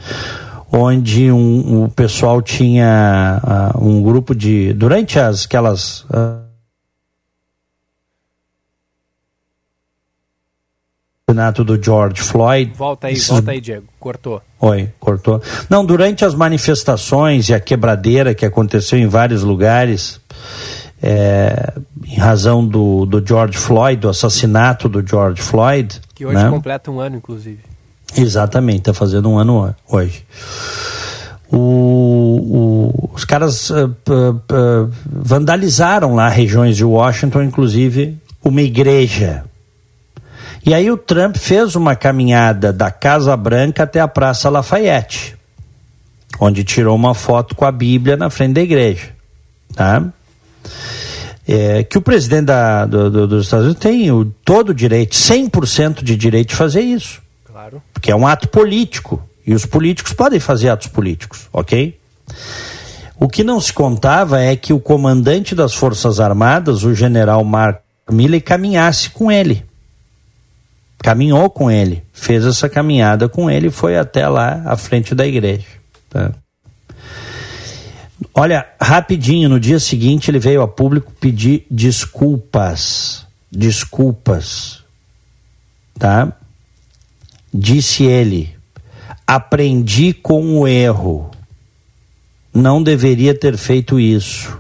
Onde 0.77 1.31
um, 1.33 1.85
o 1.85 1.89
pessoal 1.89 2.43
tinha 2.43 3.73
uh, 3.75 3.85
um 3.85 4.03
grupo 4.03 4.35
de. 4.35 4.73
Durante 4.73 5.19
as, 5.19 5.45
aquelas. 5.45 6.03
Uh, 6.03 6.47
assassinato 11.29 11.65
do 11.65 11.83
George 11.83 12.23
Floyd. 12.23 12.73
Volta 12.77 13.09
aí, 13.09 13.15
esses... 13.15 13.29
volta 13.29 13.51
aí, 13.51 13.61
Diego. 13.61 13.87
Cortou. 13.99 14.41
Oi, 14.61 14.89
cortou. 15.01 15.43
Não, 15.69 15.85
durante 15.85 16.25
as 16.25 16.35
manifestações 16.35 17.49
e 17.49 17.55
a 17.55 17.59
quebradeira 17.59 18.35
que 18.35 18.47
aconteceu 18.47 18.99
em 18.99 19.09
vários 19.09 19.43
lugares, 19.43 20.21
é, 21.03 21.75
em 22.07 22.17
razão 22.17 22.67
do, 22.67 23.05
do 23.05 23.27
George 23.27 23.59
Floyd, 23.59 24.01
do 24.01 24.09
assassinato 24.09 24.89
do 24.89 25.07
George 25.07 25.43
Floyd. 25.43 26.01
Que 26.15 26.25
hoje 26.25 26.37
né? 26.37 26.49
completa 26.49 26.91
um 26.91 27.01
ano, 27.01 27.17
inclusive. 27.17 27.76
Exatamente, 28.17 28.79
está 28.79 28.95
fazendo 28.95 29.29
um 29.29 29.39
ano 29.39 29.75
hoje. 29.89 30.25
O, 31.51 31.57
o, 31.59 33.11
os 33.15 33.25
caras 33.25 33.71
uh, 33.71 33.87
uh, 33.87 34.91
vandalizaram 35.07 36.15
lá 36.15 36.29
regiões 36.29 36.77
de 36.77 36.85
Washington, 36.85 37.43
inclusive 37.43 38.19
uma 38.43 38.63
igreja. 38.63 39.45
E 40.65 40.75
aí 40.75 40.91
o 40.91 40.97
Trump 40.97 41.37
fez 41.37 41.77
uma 41.77 41.95
caminhada 41.95 42.73
da 42.73 42.91
Casa 42.91 43.37
Branca 43.37 43.85
até 43.85 44.01
a 44.01 44.09
Praça 44.09 44.51
Lafayette, 44.51 45.37
onde 46.41 46.65
tirou 46.65 46.97
uma 46.97 47.15
foto 47.15 47.55
com 47.55 47.65
a 47.65 47.71
Bíblia 47.71 48.17
na 48.17 48.31
frente 48.31 48.55
da 48.55 48.63
igreja. 48.63 49.11
Tá? 49.75 50.03
É, 51.47 51.85
que 51.85 51.97
o 51.97 52.03
presidente 52.03 52.47
da, 52.47 52.85
do, 52.85 53.09
do, 53.09 53.29
dos 53.29 53.45
Estados 53.45 53.67
Unidos 53.67 53.81
tem 53.81 54.11
o, 54.11 54.25
todo 54.45 54.71
o 54.71 54.75
direito, 54.75 55.15
100% 55.15 56.03
de 56.03 56.17
direito 56.17 56.49
de 56.49 56.57
fazer 56.57 56.81
isso. 56.81 57.23
Claro. 57.57 57.83
Porque 57.91 58.11
é 58.11 58.15
um 58.15 58.27
ato 58.27 58.49
político. 58.49 59.27
E 59.47 59.55
os 59.55 59.65
políticos 59.65 60.13
podem 60.13 60.39
fazer 60.39 60.69
atos 60.69 60.89
políticos, 60.89 61.49
ok? 61.51 61.99
O 63.19 63.31
que 63.31 63.43
não 63.43 63.59
se 63.59 63.73
contava 63.73 64.39
é 64.43 64.55
que 64.55 64.75
o 64.75 64.79
comandante 64.79 65.55
das 65.55 65.73
Forças 65.73 66.21
Armadas, 66.21 66.85
o 66.85 66.95
general 66.95 67.43
Mark 67.45 67.81
Milley, 68.11 68.43
caminhasse 68.43 69.09
com 69.09 69.33
ele. 69.33 69.65
Caminhou 70.99 71.49
com 71.49 71.71
ele, 71.71 72.03
fez 72.13 72.45
essa 72.45 72.69
caminhada 72.69 73.27
com 73.27 73.51
ele 73.51 73.69
e 73.69 73.71
foi 73.71 73.97
até 73.97 74.29
lá 74.29 74.61
à 74.67 74.77
frente 74.77 75.15
da 75.15 75.27
igreja. 75.27 75.65
Tá? 76.11 76.33
Olha, 78.35 78.69
rapidinho, 78.79 79.49
no 79.49 79.59
dia 79.59 79.81
seguinte 79.81 80.31
ele 80.31 80.39
veio 80.39 80.61
a 80.61 80.69
público 80.69 81.11
pedir 81.19 81.65
desculpas. 81.71 83.27
Desculpas. 83.51 84.85
Tá? 85.99 86.37
Disse 87.57 88.05
ele: 88.05 88.55
aprendi 89.27 90.13
com 90.13 90.61
o 90.61 90.69
erro. 90.69 91.31
não 92.53 92.83
deveria 92.83 93.35
ter 93.35 93.57
feito 93.57 93.99
isso. 93.99 94.57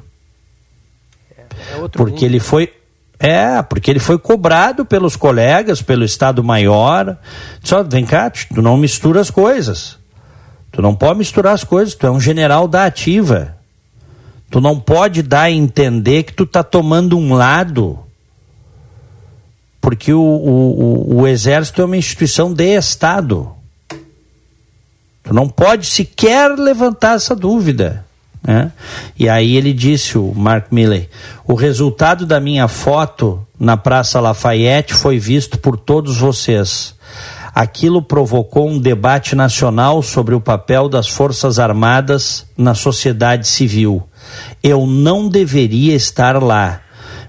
É 1.36 1.44
porque 1.92 2.12
mundo. 2.12 2.24
ele 2.24 2.40
foi 2.40 2.72
é, 3.18 3.62
porque 3.62 3.90
ele 3.90 3.98
foi 3.98 4.18
cobrado 4.18 4.84
pelos 4.84 5.16
colegas, 5.16 5.80
pelo 5.80 6.04
Estado 6.04 6.44
Maior. 6.44 7.16
Só 7.62 7.82
vem 7.82 8.04
cá, 8.04 8.30
tu 8.30 8.60
não 8.60 8.76
mistura 8.76 9.20
as 9.20 9.30
coisas. 9.30 9.96
Tu 10.70 10.82
não 10.82 10.94
pode 10.94 11.18
misturar 11.18 11.54
as 11.54 11.64
coisas, 11.64 11.94
tu 11.94 12.06
é 12.06 12.10
um 12.10 12.20
general 12.20 12.68
da 12.68 12.84
ativa. 12.84 13.56
Tu 14.50 14.60
não 14.60 14.78
pode 14.78 15.22
dar 15.22 15.42
a 15.42 15.50
entender 15.50 16.24
que 16.24 16.34
tu 16.34 16.46
tá 16.46 16.62
tomando 16.62 17.18
um 17.18 17.32
lado. 17.32 18.05
Porque 19.86 20.12
o, 20.12 20.20
o, 20.20 21.18
o, 21.18 21.28
exército 21.28 21.80
é 21.80 21.84
uma 21.84 21.96
instituição 21.96 22.52
de 22.52 22.76
Estado. 22.76 23.52
Tu 25.22 25.32
não 25.32 25.48
pode 25.48 25.86
sequer 25.86 26.58
levantar 26.58 27.14
essa 27.14 27.36
dúvida. 27.36 28.04
Né? 28.42 28.72
E 29.16 29.28
aí 29.28 29.54
ele 29.54 29.72
disse, 29.72 30.18
o 30.18 30.34
Mark 30.34 30.72
Milley, 30.72 31.08
o 31.46 31.54
resultado 31.54 32.26
da 32.26 32.40
minha 32.40 32.66
foto 32.66 33.46
na 33.60 33.76
Praça 33.76 34.18
Lafayette 34.18 34.92
foi 34.92 35.20
visto 35.20 35.56
por 35.56 35.76
todos 35.76 36.16
vocês. 36.16 36.96
Aquilo 37.54 38.02
provocou 38.02 38.68
um 38.68 38.80
debate 38.80 39.36
nacional 39.36 40.02
sobre 40.02 40.34
o 40.34 40.40
papel 40.40 40.88
das 40.88 41.06
Forças 41.06 41.60
Armadas 41.60 42.44
na 42.58 42.74
sociedade 42.74 43.46
civil. 43.46 44.02
Eu 44.60 44.84
não 44.84 45.28
deveria 45.28 45.94
estar 45.94 46.42
lá. 46.42 46.80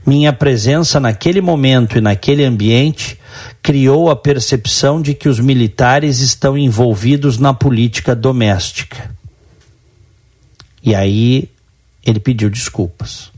Minha 0.08 0.32
presença 0.32 1.02
naquele 1.02 1.42
momento 1.42 1.98
e 1.98 2.02
naquele 2.02 2.46
ambiente 2.46 3.20
criou 3.62 4.10
a 4.10 4.16
percepção 4.16 5.02
de 5.02 5.14
que 5.14 5.28
os 5.28 5.38
militares 5.38 6.20
estão 6.22 6.58
envolvidos 6.58 7.38
na 7.38 7.54
política 7.54 8.16
doméstica. 8.16 9.12
E 10.82 10.96
aí 10.96 11.50
ele 12.06 12.22
pediu 12.22 12.50
desculpas. 12.50 13.30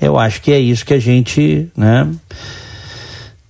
Eu 0.00 0.16
acho 0.16 0.40
que 0.40 0.52
é 0.52 0.60
isso 0.60 0.86
que 0.86 0.94
a 0.94 1.00
gente, 1.00 1.68
né, 1.76 2.08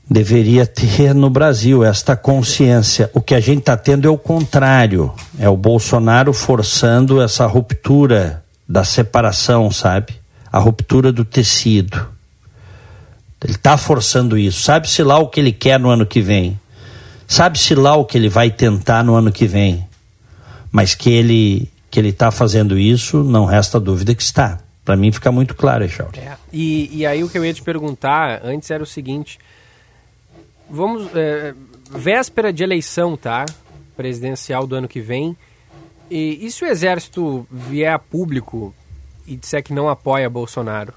deveria 0.08 0.64
ter 0.64 1.14
no 1.14 1.28
Brasil, 1.28 1.84
esta 1.84 2.16
consciência. 2.16 3.10
O 3.12 3.20
que 3.20 3.34
a 3.34 3.40
gente 3.40 3.58
está 3.58 3.76
tendo 3.76 4.08
é 4.08 4.10
o 4.10 4.16
contrário. 4.16 5.12
É 5.38 5.46
o 5.46 5.58
Bolsonaro 5.58 6.32
forçando 6.32 7.20
essa 7.20 7.44
ruptura 7.44 8.42
da 8.66 8.82
separação, 8.82 9.70
sabe? 9.70 10.14
A 10.58 10.60
ruptura 10.60 11.12
do 11.12 11.24
tecido. 11.24 12.08
Ele 13.44 13.52
está 13.52 13.76
forçando 13.76 14.36
isso. 14.36 14.62
Sabe-se 14.62 15.02
lá 15.04 15.18
o 15.18 15.28
que 15.28 15.38
ele 15.38 15.52
quer 15.52 15.78
no 15.78 15.88
ano 15.88 16.04
que 16.04 16.20
vem. 16.20 16.58
Sabe-se 17.28 17.74
lá 17.74 17.94
o 17.94 18.04
que 18.04 18.18
ele 18.18 18.28
vai 18.28 18.50
tentar 18.50 19.04
no 19.04 19.14
ano 19.14 19.30
que 19.30 19.46
vem. 19.46 19.86
Mas 20.72 20.94
que 20.94 21.10
ele 21.10 21.70
que 21.90 21.98
ele 21.98 22.08
está 22.08 22.30
fazendo 22.30 22.78
isso, 22.78 23.22
não 23.22 23.44
resta 23.44 23.78
dúvida 23.78 24.14
que 24.14 24.22
está. 24.22 24.58
Para 24.84 24.96
mim 24.96 25.12
fica 25.12 25.30
muito 25.30 25.54
claro, 25.54 25.84
Echauri. 25.84 26.18
É. 26.18 26.36
E, 26.52 26.98
e 26.98 27.06
aí 27.06 27.22
o 27.22 27.28
que 27.28 27.38
eu 27.38 27.44
ia 27.44 27.54
te 27.54 27.62
perguntar 27.62 28.40
antes 28.44 28.70
era 28.70 28.82
o 28.82 28.86
seguinte: 28.86 29.38
vamos. 30.68 31.08
É, 31.14 31.54
véspera 31.90 32.52
de 32.52 32.64
eleição, 32.64 33.16
tá? 33.16 33.46
Presidencial 33.96 34.66
do 34.66 34.74
ano 34.74 34.88
que 34.88 35.00
vem. 35.00 35.36
E, 36.10 36.44
e 36.44 36.50
se 36.50 36.64
o 36.64 36.66
Exército 36.66 37.46
vier 37.50 37.92
a 37.92 37.98
público 37.98 38.74
e 39.28 39.36
disser 39.36 39.62
que 39.62 39.72
não 39.72 39.88
apoia 39.88 40.28
Bolsonaro? 40.28 40.92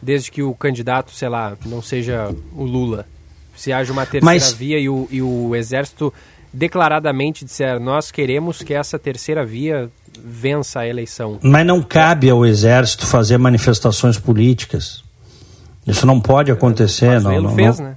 Desde 0.00 0.30
que 0.30 0.42
o 0.42 0.54
candidato, 0.54 1.12
sei 1.12 1.28
lá, 1.28 1.56
não 1.64 1.80
seja 1.80 2.34
o 2.54 2.64
Lula. 2.64 3.06
Se 3.56 3.72
haja 3.72 3.92
uma 3.92 4.04
terceira 4.04 4.24
Mas... 4.24 4.52
via 4.52 4.78
e 4.78 4.88
o, 4.88 5.06
e 5.10 5.22
o 5.22 5.54
Exército 5.54 6.12
declaradamente 6.52 7.44
disser 7.44 7.80
nós 7.80 8.10
queremos 8.10 8.62
que 8.62 8.72
essa 8.72 8.98
terceira 8.98 9.44
via 9.44 9.90
vença 10.24 10.80
a 10.80 10.88
eleição. 10.88 11.38
Mas 11.42 11.66
não 11.66 11.82
cabe 11.82 12.30
ao 12.30 12.46
Exército 12.46 13.06
fazer 13.06 13.38
manifestações 13.38 14.18
políticas. 14.18 15.02
Isso 15.86 16.06
não 16.06 16.20
pode 16.20 16.50
acontecer. 16.50 17.18
O 17.18 17.20
não, 17.20 17.40
não, 17.42 17.54
fez, 17.54 17.78
não. 17.78 17.86
né? 17.86 17.96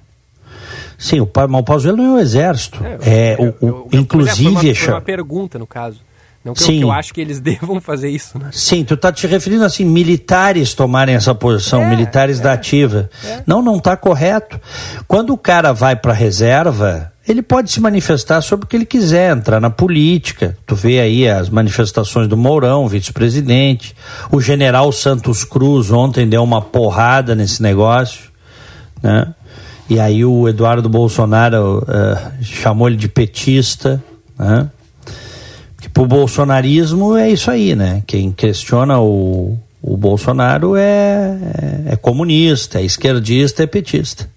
Sim, 0.98 1.22
o, 1.22 1.30
mas 1.36 1.62
o 1.62 1.64
Pazuello 1.64 1.98
não 1.98 2.06
é 2.06 2.14
o 2.16 2.20
Exército. 2.20 2.84
É, 2.84 3.34
é 3.34 3.38
o, 3.40 3.66
o, 3.66 3.90
inclusive... 3.94 4.56
Foi 4.56 4.70
uma, 4.70 4.76
foi 4.76 4.94
uma 4.94 5.02
pergunta, 5.02 5.60
no 5.60 5.68
caso. 5.68 6.00
Não 6.44 6.54
que, 6.54 6.64
Sim. 6.64 6.74
Eu, 6.74 6.78
que 6.78 6.84
eu 6.86 6.92
acho 6.92 7.14
que 7.14 7.22
eles 7.22 7.40
devam 7.42 7.80
fazer 7.82 8.10
isso, 8.10 8.38
né? 8.40 8.50
Sim, 8.52 8.84
tu 8.84 8.94
está 8.94 9.12
te 9.12 9.28
referindo 9.28 9.66
assim, 9.66 9.86
militares 9.86 10.74
tomarem 10.74 11.16
essa 11.16 11.36
posição, 11.36 11.84
é, 11.84 11.90
militares 11.90 12.40
é, 12.40 12.44
da 12.44 12.54
ativa. 12.54 13.10
É. 13.24 13.44
Não, 13.46 13.62
não 13.62 13.78
está 13.78 13.98
correto. 13.98 14.60
Quando 15.08 15.34
o 15.34 15.38
cara 15.38 15.74
vai 15.74 15.96
para 15.96 16.14
reserva, 16.14 17.12
ele 17.28 17.42
pode 17.42 17.70
se 17.70 17.82
manifestar 17.82 18.42
sobre 18.42 18.66
o 18.66 18.68
que 18.68 18.76
ele 18.78 18.86
quiser, 18.86 19.36
entrar 19.36 19.60
na 19.60 19.70
política. 19.70 20.58
Tu 20.66 20.76
vê 20.76 21.00
aí 21.00 21.28
as 21.28 21.50
manifestações 21.50 22.28
do 22.28 22.38
Mourão, 22.38 22.88
vice-presidente. 22.88 23.94
O 24.32 24.40
general 24.40 24.92
Santos 24.94 25.44
Cruz 25.44 25.92
ontem 25.92 26.28
deu 26.28 26.42
uma 26.42 26.62
porrada 26.62 27.36
nesse 27.36 27.62
negócio, 27.62 28.30
né? 29.04 29.34
E 29.90 30.00
aí 30.00 30.24
o 30.24 30.50
Eduardo 30.50 30.90
Bolsonaro 30.90 31.80
uh, 31.80 32.44
chamou 32.44 32.88
ele 32.88 32.98
de 32.98 33.08
petista, 33.08 34.04
né? 34.38 34.70
Pro 35.98 36.06
bolsonarismo 36.06 37.18
é 37.18 37.32
isso 37.32 37.50
aí, 37.50 37.74
né? 37.74 38.04
Quem 38.06 38.32
questiona 38.32 39.00
o, 39.00 39.58
o 39.82 39.98
Bolsonaro 39.98 40.76
é, 40.76 40.84
é, 41.90 41.94
é 41.94 41.96
comunista, 41.96 42.80
é 42.80 42.84
esquerdista, 42.84 43.64
é 43.64 43.66
petista. 43.66 44.30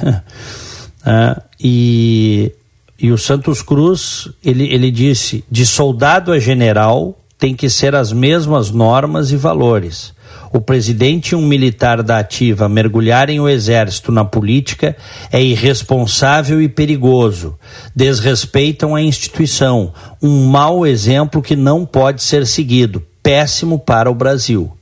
uh, 0.00 1.42
e, 1.58 2.52
e 2.96 3.10
o 3.10 3.18
Santos 3.18 3.60
Cruz, 3.60 4.28
ele, 4.44 4.72
ele 4.72 4.88
disse: 4.92 5.44
de 5.50 5.66
soldado 5.66 6.30
a 6.30 6.38
general 6.38 7.18
tem 7.44 7.54
que 7.54 7.68
ser 7.68 7.94
as 7.94 8.10
mesmas 8.10 8.70
normas 8.70 9.30
e 9.30 9.36
valores. 9.36 10.14
O 10.50 10.62
presidente 10.62 11.32
e 11.32 11.36
um 11.36 11.46
militar 11.46 12.02
da 12.02 12.18
ativa 12.18 12.70
mergulharem 12.70 13.38
o 13.38 13.46
exército 13.46 14.10
na 14.10 14.24
política 14.24 14.96
é 15.30 15.42
irresponsável 15.42 16.62
e 16.62 16.70
perigoso. 16.70 17.58
Desrespeitam 17.94 18.94
a 18.94 19.02
instituição. 19.02 19.92
Um 20.22 20.46
mau 20.46 20.86
exemplo 20.86 21.42
que 21.42 21.54
não 21.54 21.84
pode 21.84 22.22
ser 22.22 22.46
seguido. 22.46 23.04
Péssimo 23.22 23.78
para 23.78 24.10
o 24.10 24.14
Brasil, 24.14 24.72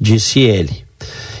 disse 0.00 0.40
ele. 0.40 0.86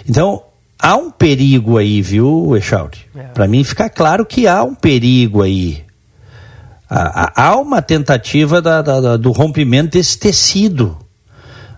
Então, 0.06 0.42
há 0.78 0.94
um 0.94 1.10
perigo 1.10 1.78
aí, 1.78 2.02
viu, 2.02 2.54
Echauri? 2.54 2.98
É. 3.16 3.22
Para 3.28 3.48
mim 3.48 3.64
fica 3.64 3.88
claro 3.88 4.26
que 4.26 4.46
há 4.46 4.62
um 4.62 4.74
perigo 4.74 5.40
aí. 5.40 5.82
Há, 6.96 7.56
uma 7.56 7.82
tentativa 7.82 8.62
da, 8.62 8.80
da, 8.80 9.16
do 9.16 9.32
rompimento 9.32 9.98
desse 9.98 10.16
tecido. 10.16 10.96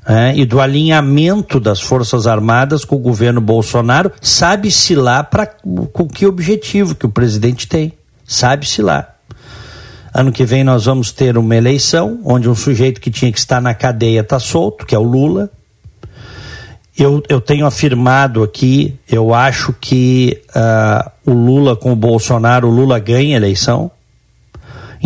É, 0.09 0.37
e 0.37 0.46
do 0.46 0.61
alinhamento 0.61 1.59
das 1.59 1.81
Forças 1.81 2.29
Armadas 2.29 2.85
com 2.85 2.94
o 2.94 3.00
governo 3.00 3.40
Bolsonaro, 3.40 4.12
sabe-se 4.20 4.94
lá 4.94 5.24
para 5.24 5.46
com 5.92 6.07
que 6.07 6.24
objetivo 6.24 6.94
que 6.94 7.07
o 7.07 7.11
presidente 7.11 7.66
tem. 7.66 7.92
Sabe-se 8.24 8.83
lá. 8.83 9.16
Ano 10.14 10.31
que 10.31 10.44
vem 10.44 10.62
nós 10.62 10.85
vamos 10.85 11.11
ter 11.11 11.37
uma 11.37 11.57
eleição 11.57 12.20
onde 12.24 12.48
um 12.48 12.55
sujeito 12.55 13.00
que 13.00 13.11
tinha 13.11 13.33
que 13.33 13.38
estar 13.38 13.61
na 13.61 13.74
cadeia 13.74 14.20
está 14.20 14.38
solto, 14.38 14.87
que 14.87 14.94
é 14.94 14.98
o 14.98 15.02
Lula. 15.02 15.50
Eu, 16.96 17.20
eu 17.29 17.40
tenho 17.40 17.66
afirmado 17.66 18.44
aqui, 18.44 18.96
eu 19.11 19.35
acho 19.35 19.72
que 19.72 20.40
uh, 20.55 21.11
o 21.31 21.35
Lula 21.35 21.74
com 21.74 21.92
o 21.92 21.96
Bolsonaro, 21.96 22.68
o 22.68 22.70
Lula 22.70 22.98
ganha 23.00 23.37
a 23.37 23.40
eleição. 23.40 23.90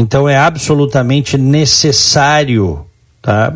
Então 0.00 0.28
é 0.28 0.36
absolutamente 0.36 1.36
necessário 1.36 2.86
tá, 3.20 3.52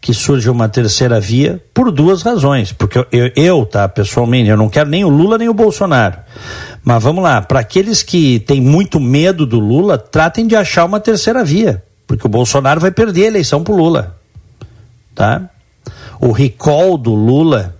que 0.00 0.12
surja 0.12 0.52
uma 0.52 0.68
terceira 0.68 1.18
via 1.18 1.62
por 1.72 1.90
duas 1.90 2.22
razões. 2.22 2.72
Porque 2.72 2.98
eu, 2.98 3.30
eu, 3.34 3.64
tá, 3.64 3.88
pessoalmente, 3.88 4.50
eu 4.50 4.56
não 4.56 4.68
quero 4.68 4.90
nem 4.90 5.04
o 5.04 5.08
Lula 5.08 5.38
nem 5.38 5.48
o 5.48 5.54
Bolsonaro. 5.54 6.18
Mas 6.84 7.02
vamos 7.02 7.22
lá, 7.22 7.40
para 7.40 7.60
aqueles 7.60 8.02
que 8.02 8.40
têm 8.40 8.60
muito 8.60 9.00
medo 9.00 9.46
do 9.46 9.58
Lula, 9.58 9.96
tratem 9.96 10.46
de 10.46 10.54
achar 10.54 10.84
uma 10.84 11.00
terceira 11.00 11.44
via. 11.44 11.82
Porque 12.06 12.26
o 12.26 12.30
Bolsonaro 12.30 12.80
vai 12.80 12.90
perder 12.90 13.24
a 13.24 13.28
eleição 13.28 13.64
pro 13.64 13.74
Lula. 13.74 14.16
Tá? 15.14 15.50
o 16.20 16.32
recall 16.32 16.96
do 16.96 17.14
Lula, 17.14 17.74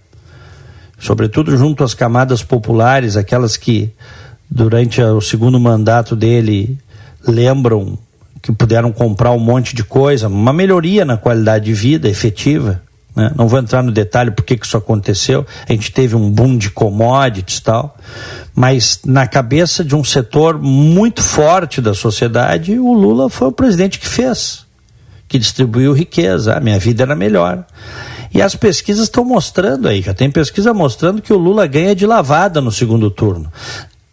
sobretudo 0.99 1.57
junto 1.57 1.85
às 1.85 1.95
camadas 1.95 2.43
populares, 2.43 3.17
aquelas 3.17 3.57
que 3.57 3.91
durante 4.49 5.01
o 5.01 5.21
segundo 5.21 5.59
mandato 5.59 6.15
dele 6.15 6.79
lembram 7.27 7.99
que 8.43 8.53
puderam 8.53 8.93
comprar 8.93 9.33
um 9.33 9.39
monte 9.39 9.75
de 9.75 9.83
coisa, 9.83 10.29
uma 10.29 10.53
melhoria 10.53 11.05
na 11.05 11.17
qualidade 11.17 11.65
de 11.65 11.73
vida 11.73 12.09
efetiva. 12.09 12.83
Né? 13.15 13.33
Não 13.35 13.49
vou 13.49 13.59
entrar 13.59 13.83
no 13.83 13.91
detalhe 13.91 14.31
por 14.31 14.45
que 14.45 14.59
isso 14.61 14.77
aconteceu. 14.77 15.45
A 15.69 15.73
gente 15.73 15.91
teve 15.91 16.15
um 16.15 16.31
boom 16.31 16.57
de 16.57 16.71
commodities 16.71 17.59
e 17.59 17.63
tal, 17.63 17.97
mas 18.55 19.01
na 19.05 19.27
cabeça 19.27 19.83
de 19.83 19.97
um 19.97 20.05
setor 20.05 20.61
muito 20.61 21.23
forte 21.23 21.81
da 21.81 21.95
sociedade, 21.95 22.79
o 22.79 22.93
Lula 22.93 23.31
foi 23.31 23.49
o 23.49 23.53
presidente 23.53 23.99
que 23.99 24.07
fez, 24.07 24.67
que 25.27 25.39
distribuiu 25.39 25.93
riqueza. 25.93 26.55
A 26.55 26.61
minha 26.61 26.79
vida 26.79 27.03
era 27.03 27.17
melhor. 27.17 27.65
E 28.33 28.43
as 28.43 28.55
pesquisas 28.55 29.05
estão 29.05 29.25
mostrando 29.25 29.89
aí, 29.89 30.03
já 30.03 30.13
tem 30.13 30.31
pesquisa 30.31 30.75
mostrando 30.75 31.23
que 31.23 31.33
o 31.33 31.39
Lula 31.39 31.67
ganha 31.67 31.95
de 31.95 32.05
lavada 32.05 32.61
no 32.61 32.71
segundo 32.71 33.11
turno. 33.11 33.51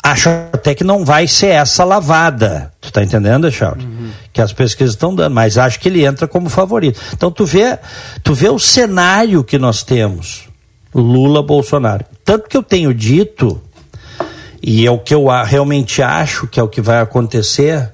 Acho 0.06 0.28
até 0.52 0.76
que 0.76 0.84
não 0.84 1.06
vai 1.06 1.30
ser 1.30 1.48
essa 1.48 1.86
lavada. 1.86 2.74
Tu 2.82 2.92
tá 2.92 3.02
entendendo, 3.02 3.48
Echauri? 3.48 3.86
Uhum. 3.86 4.12
Que 4.34 4.42
as 4.42 4.52
pesquisas 4.52 4.96
estão 4.96 5.16
dando, 5.16 5.34
mas 5.34 5.58
acho 5.58 5.80
que 5.80 5.88
ele 5.88 6.06
entra 6.06 6.28
como 6.28 6.50
favorito. 6.50 7.00
Então 7.14 7.32
tu 7.32 7.46
vê, 7.46 7.80
tu 8.22 8.34
vê 8.34 8.50
o 8.50 8.60
cenário 8.60 9.46
que 9.46 9.58
nós 9.58 9.82
temos. 9.82 10.50
Lula 10.94 11.42
Bolsonaro. 11.42 12.06
Tanto 12.26 12.50
que 12.50 12.58
eu 12.58 12.62
tenho 12.62 12.94
dito, 12.94 13.62
e 14.62 14.86
é 14.86 14.92
o 14.92 15.00
que 15.00 15.14
eu 15.14 15.28
realmente 15.44 16.02
acho 16.02 16.48
que 16.48 16.60
é 16.60 16.64
o 16.64 16.68
que 16.68 16.82
vai 16.82 17.00
acontecer, 17.00 17.90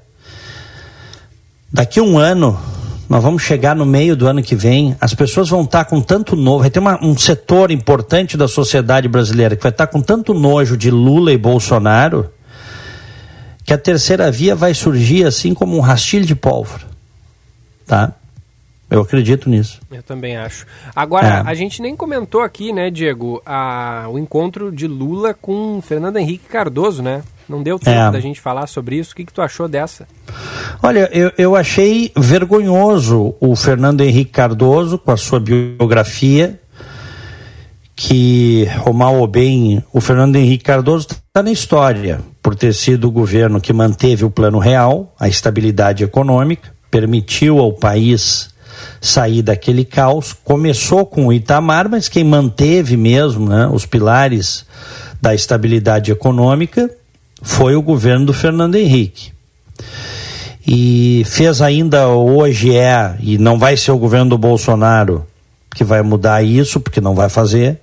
daqui 1.71 1.99
a 1.99 2.03
um 2.03 2.17
ano, 2.17 2.59
nós 3.09 3.23
vamos 3.23 3.41
chegar 3.41 3.75
no 3.75 3.87
meio 3.87 4.15
do 4.15 4.27
ano 4.27 4.43
que 4.43 4.55
vem, 4.55 4.95
as 5.01 5.15
pessoas 5.15 5.49
vão 5.49 5.63
estar 5.63 5.83
com 5.85 5.99
tanto 5.99 6.35
nojo, 6.35 6.59
vai 6.59 6.69
ter 6.69 6.77
uma, 6.77 7.03
um 7.03 7.17
setor 7.17 7.71
importante 7.71 8.37
da 8.37 8.47
sociedade 8.47 9.07
brasileira 9.07 9.55
que 9.55 9.63
vai 9.63 9.71
estar 9.71 9.87
com 9.87 9.99
tanto 9.99 10.31
nojo 10.31 10.77
de 10.77 10.91
Lula 10.91 11.33
e 11.33 11.37
Bolsonaro, 11.37 12.29
que 13.65 13.73
a 13.73 13.79
terceira 13.79 14.31
via 14.31 14.55
vai 14.55 14.75
surgir 14.75 15.25
assim 15.25 15.55
como 15.55 15.75
um 15.75 15.79
rastilho 15.79 16.23
de 16.25 16.35
pólvora. 16.35 16.83
Tá? 17.87 18.13
Eu 18.91 19.01
acredito 19.01 19.49
nisso. 19.49 19.79
Eu 19.91 20.03
também 20.03 20.37
acho. 20.37 20.67
Agora, 20.95 21.27
é. 21.27 21.49
a 21.49 21.53
gente 21.55 21.81
nem 21.81 21.95
comentou 21.95 22.41
aqui, 22.41 22.71
né, 22.71 22.91
Diego, 22.91 23.41
a, 23.43 24.05
o 24.09 24.19
encontro 24.19 24.71
de 24.71 24.87
Lula 24.87 25.33
com 25.33 25.81
Fernando 25.81 26.17
Henrique 26.17 26.47
Cardoso, 26.47 27.01
né? 27.01 27.23
Não 27.49 27.63
deu 27.63 27.79
tempo 27.79 27.97
é. 27.97 28.11
da 28.11 28.19
gente 28.19 28.39
falar 28.39 28.67
sobre 28.67 28.97
isso. 28.97 29.13
O 29.13 29.15
que, 29.15 29.25
que 29.25 29.33
tu 29.33 29.41
achou 29.41 29.67
dessa? 29.67 30.07
Olha, 30.83 31.09
eu, 31.11 31.31
eu 31.35 31.55
achei 31.55 32.11
vergonhoso 32.15 33.33
o 33.39 33.55
Fernando 33.55 34.01
Henrique 34.01 34.31
Cardoso 34.31 34.99
com 34.99 35.11
a 35.11 35.17
sua 35.17 35.39
biografia, 35.39 36.59
que, 37.95 38.67
o 38.85 38.93
mal 38.93 39.15
ou 39.15 39.27
bem, 39.27 39.83
o 39.91 39.99
Fernando 39.99 40.35
Henrique 40.35 40.63
Cardoso 40.63 41.07
está 41.07 41.41
na 41.41 41.51
história 41.51 42.21
por 42.41 42.55
ter 42.55 42.73
sido 42.73 43.07
o 43.07 43.11
governo 43.11 43.59
que 43.59 43.73
manteve 43.73 44.23
o 44.23 44.29
plano 44.29 44.59
real, 44.59 45.13
a 45.19 45.27
estabilidade 45.27 46.03
econômica, 46.03 46.71
permitiu 46.91 47.57
ao 47.57 47.73
país 47.73 48.49
sair 49.01 49.41
daquele 49.41 49.83
caos. 49.83 50.33
Começou 50.33 51.05
com 51.05 51.27
o 51.27 51.33
Itamar, 51.33 51.89
mas 51.89 52.07
quem 52.07 52.23
manteve 52.23 52.95
mesmo 52.95 53.49
né, 53.49 53.67
os 53.67 53.85
pilares 53.85 54.65
da 55.21 55.33
estabilidade 55.33 56.11
econômica 56.11 56.89
foi 57.41 57.75
o 57.75 57.81
governo 57.81 58.27
do 58.27 58.33
Fernando 58.33 58.75
Henrique. 58.75 59.31
E 60.67 61.23
fez 61.25 61.61
ainda, 61.61 62.07
hoje 62.09 62.75
é, 62.75 63.15
e 63.19 63.37
não 63.37 63.57
vai 63.57 63.75
ser 63.75 63.91
o 63.91 63.97
governo 63.97 64.31
do 64.31 64.37
Bolsonaro 64.37 65.25
que 65.73 65.83
vai 65.83 66.01
mudar 66.01 66.43
isso, 66.43 66.79
porque 66.79 66.99
não 66.99 67.15
vai 67.15 67.29
fazer, 67.29 67.79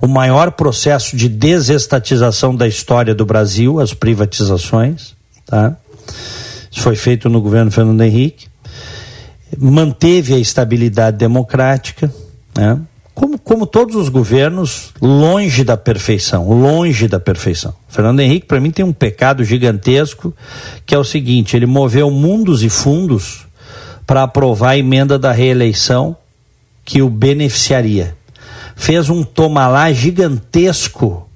o 0.00 0.06
maior 0.06 0.52
processo 0.52 1.16
de 1.16 1.28
desestatização 1.28 2.54
da 2.54 2.68
história 2.68 3.14
do 3.14 3.24
Brasil, 3.24 3.80
as 3.80 3.94
privatizações, 3.94 5.14
tá? 5.46 5.74
Isso 6.70 6.82
foi 6.82 6.96
feito 6.96 7.28
no 7.28 7.40
governo 7.40 7.70
Fernando 7.70 8.02
Henrique 8.02 8.50
manteve 9.58 10.34
a 10.34 10.38
estabilidade 10.38 11.16
democrática, 11.16 12.12
né? 12.56 12.78
Como, 13.20 13.38
como 13.38 13.66
todos 13.66 13.96
os 13.96 14.08
governos, 14.08 14.94
longe 14.98 15.62
da 15.62 15.76
perfeição, 15.76 16.48
longe 16.48 17.06
da 17.06 17.20
perfeição. 17.20 17.74
Fernando 17.86 18.20
Henrique, 18.20 18.46
para 18.46 18.58
mim, 18.58 18.70
tem 18.70 18.82
um 18.82 18.94
pecado 18.94 19.44
gigantesco, 19.44 20.34
que 20.86 20.94
é 20.94 20.98
o 20.98 21.04
seguinte: 21.04 21.54
ele 21.54 21.66
moveu 21.66 22.10
mundos 22.10 22.62
e 22.62 22.70
fundos 22.70 23.46
para 24.06 24.22
aprovar 24.22 24.70
a 24.70 24.78
emenda 24.78 25.18
da 25.18 25.32
reeleição 25.32 26.16
que 26.82 27.02
o 27.02 27.10
beneficiaria. 27.10 28.16
Fez 28.74 29.10
um 29.10 29.22
tomalá 29.22 29.92
gigantesco 29.92 31.28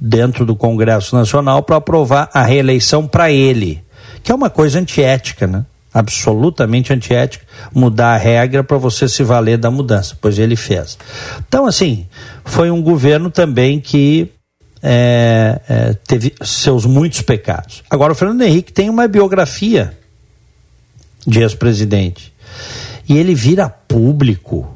dentro 0.00 0.44
do 0.44 0.56
Congresso 0.56 1.14
Nacional 1.14 1.62
para 1.62 1.76
aprovar 1.76 2.28
a 2.34 2.42
reeleição 2.42 3.06
para 3.06 3.30
ele, 3.30 3.84
que 4.24 4.32
é 4.32 4.34
uma 4.34 4.50
coisa 4.50 4.80
antiética, 4.80 5.46
né? 5.46 5.64
Absolutamente 5.92 6.92
antiética 6.92 7.44
mudar 7.74 8.14
a 8.14 8.16
regra 8.16 8.62
para 8.62 8.78
você 8.78 9.08
se 9.08 9.22
valer 9.22 9.58
da 9.58 9.70
mudança, 9.70 10.16
pois 10.20 10.38
ele 10.38 10.56
fez. 10.56 10.96
Então, 11.48 11.66
assim, 11.66 12.06
foi 12.44 12.70
um 12.70 12.80
governo 12.80 13.30
também 13.30 13.80
que 13.80 14.30
é, 14.82 15.60
é, 15.68 15.94
teve 16.06 16.34
seus 16.42 16.86
muitos 16.86 17.22
pecados. 17.22 17.82
Agora, 17.90 18.12
o 18.12 18.16
Fernando 18.16 18.42
Henrique 18.42 18.72
tem 18.72 18.88
uma 18.88 19.06
biografia 19.08 19.96
de 21.26 21.40
ex-presidente 21.40 22.32
e 23.08 23.18
ele 23.18 23.34
vira 23.34 23.68
público 23.68 24.68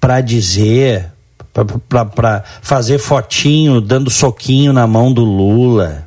para 0.00 0.20
dizer, 0.20 1.10
para 1.88 2.44
fazer 2.60 2.98
fotinho, 2.98 3.80
dando 3.80 4.10
soquinho 4.10 4.72
na 4.72 4.86
mão 4.86 5.12
do 5.12 5.24
Lula 5.24 6.04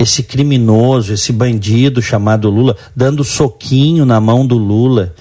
esse 0.00 0.22
criminoso, 0.22 1.12
esse 1.12 1.30
bandido 1.30 2.00
chamado 2.00 2.48
Lula, 2.48 2.74
dando 2.96 3.22
soquinho 3.22 4.06
na 4.06 4.18
mão 4.18 4.46
do 4.46 4.56
Lula 4.56 5.14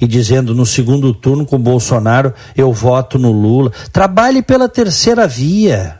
e 0.00 0.06
dizendo 0.06 0.54
no 0.54 0.64
segundo 0.64 1.12
turno 1.12 1.44
com 1.44 1.56
o 1.56 1.58
Bolsonaro 1.58 2.32
eu 2.56 2.72
voto 2.72 3.18
no 3.18 3.32
Lula. 3.32 3.72
Trabalhe 3.92 4.40
pela 4.40 4.68
terceira 4.68 5.26
via, 5.26 5.98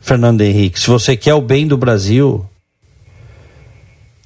Fernando 0.00 0.40
Henrique, 0.40 0.80
se 0.80 0.88
você 0.88 1.18
quer 1.18 1.34
o 1.34 1.42
bem 1.42 1.68
do 1.68 1.76
Brasil. 1.76 2.46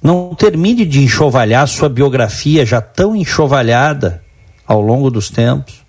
Não 0.01 0.33
termine 0.33 0.85
de 0.85 1.03
enxovalhar 1.03 1.67
sua 1.67 1.89
biografia 1.89 2.65
já 2.65 2.79
tão 2.79 3.13
enxovalhada 3.13 4.23
ao 4.65 4.79
longo 4.79 5.11
dos 5.11 5.29
tempos 5.29 5.88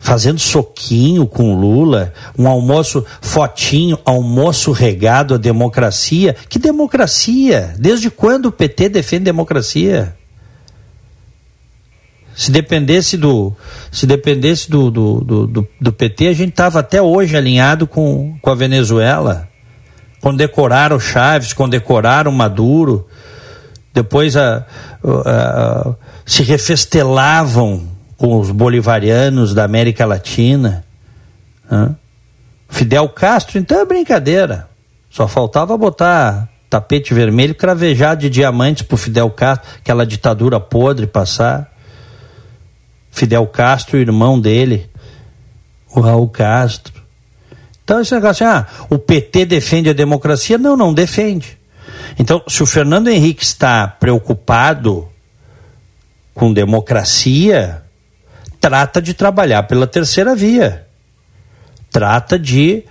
fazendo 0.00 0.40
soquinho 0.40 1.26
com 1.26 1.54
Lula, 1.54 2.12
um 2.36 2.48
almoço, 2.48 3.04
fotinho, 3.20 3.98
almoço 4.04 4.72
regado 4.72 5.34
à 5.34 5.36
democracia. 5.36 6.34
Que 6.48 6.58
democracia? 6.58 7.74
Desde 7.78 8.10
quando 8.10 8.46
o 8.46 8.52
PT 8.52 8.88
defende 8.88 9.24
democracia? 9.24 10.16
Se 12.34 12.50
dependesse 12.50 13.18
do, 13.18 13.54
se 13.92 14.06
dependesse 14.06 14.70
do, 14.70 14.90
do, 14.90 15.20
do, 15.20 15.68
do 15.78 15.92
PT, 15.92 16.28
a 16.28 16.32
gente 16.32 16.50
estava 16.50 16.80
até 16.80 17.02
hoje 17.02 17.36
alinhado 17.36 17.86
com, 17.86 18.38
com 18.40 18.50
a 18.50 18.54
Venezuela. 18.54 19.46
Condecoraram 20.22 20.98
Chaves, 20.98 21.52
condecoraram 21.52 22.32
Maduro, 22.32 23.06
depois 23.92 24.36
a, 24.36 24.66
a, 25.04 25.90
a 25.90 25.94
se 26.24 26.42
refestelavam 26.42 27.99
com 28.20 28.38
os 28.38 28.50
bolivarianos 28.50 29.54
da 29.54 29.64
América 29.64 30.04
Latina. 30.04 30.84
Né? 31.70 31.96
Fidel 32.68 33.08
Castro, 33.08 33.58
então 33.58 33.80
é 33.80 33.84
brincadeira. 33.86 34.68
Só 35.08 35.26
faltava 35.26 35.74
botar 35.78 36.46
tapete 36.68 37.14
vermelho 37.14 37.54
cravejado 37.54 38.20
de 38.20 38.28
diamantes 38.28 38.82
para 38.82 38.98
Fidel 38.98 39.30
Castro, 39.30 39.70
aquela 39.78 40.04
ditadura 40.04 40.60
podre 40.60 41.06
passar. 41.06 41.72
Fidel 43.10 43.46
Castro, 43.46 43.96
o 43.96 44.00
irmão 44.02 44.38
dele, 44.38 44.90
o 45.90 46.00
Raul 46.02 46.28
Castro. 46.28 47.02
Então 47.82 48.02
esse 48.02 48.14
negócio, 48.14 48.46
ah, 48.46 48.66
o 48.90 48.98
PT 48.98 49.46
defende 49.46 49.88
a 49.88 49.94
democracia? 49.94 50.58
Não, 50.58 50.76
não 50.76 50.92
defende. 50.92 51.58
Então, 52.18 52.42
se 52.46 52.62
o 52.62 52.66
Fernando 52.66 53.08
Henrique 53.08 53.42
está 53.42 53.88
preocupado 53.88 55.08
com 56.34 56.52
democracia, 56.52 57.82
trata 58.60 59.00
de 59.00 59.14
trabalhar 59.14 59.62
pela 59.64 59.86
terceira 59.86 60.34
via. 60.34 60.86
Trata 61.90 62.38
de, 62.38 62.84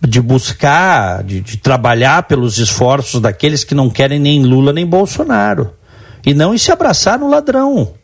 de 0.00 0.20
buscar, 0.20 1.22
de, 1.22 1.40
de 1.40 1.56
trabalhar 1.56 2.24
pelos 2.24 2.58
esforços 2.58 3.20
daqueles 3.20 3.64
que 3.64 3.74
não 3.74 3.88
querem 3.88 4.18
nem 4.18 4.42
Lula 4.42 4.72
nem 4.72 4.84
Bolsonaro. 4.84 5.72
E 6.26 6.34
não 6.34 6.56
se 6.58 6.70
abraçar 6.72 7.18
no 7.18 7.30
ladrão. 7.30 7.94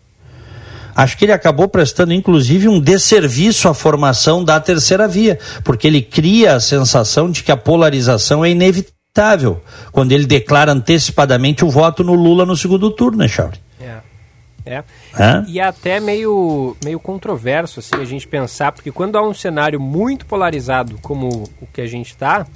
Acho 0.94 1.16
que 1.16 1.24
ele 1.24 1.32
acabou 1.32 1.68
prestando, 1.68 2.12
inclusive, 2.12 2.66
um 2.66 2.80
desserviço 2.80 3.68
à 3.68 3.74
formação 3.74 4.42
da 4.42 4.58
terceira 4.58 5.06
via, 5.06 5.38
porque 5.62 5.86
ele 5.86 6.02
cria 6.02 6.54
a 6.54 6.60
sensação 6.60 7.30
de 7.30 7.44
que 7.44 7.52
a 7.52 7.56
polarização 7.56 8.44
é 8.44 8.50
inevitável 8.50 9.62
quando 9.92 10.10
ele 10.10 10.26
declara 10.26 10.72
antecipadamente 10.72 11.64
o 11.64 11.70
voto 11.70 12.02
no 12.02 12.14
Lula 12.14 12.44
no 12.44 12.56
segundo 12.56 12.90
turno, 12.90 13.18
né, 13.18 13.28
Chauri? 13.28 13.67
É. 14.68 14.84
Hã? 15.18 15.44
E 15.48 15.58
é 15.58 15.64
até 15.64 15.98
meio, 15.98 16.76
meio 16.84 17.00
controverso 17.00 17.80
assim, 17.80 17.96
a 17.96 18.04
gente 18.04 18.28
pensar, 18.28 18.72
porque 18.72 18.92
quando 18.92 19.16
há 19.16 19.22
um 19.22 19.32
cenário 19.32 19.80
muito 19.80 20.26
polarizado 20.26 20.98
como 21.00 21.44
o 21.60 21.66
que 21.72 21.80
a 21.80 21.86
gente 21.86 22.08
está, 22.08 22.46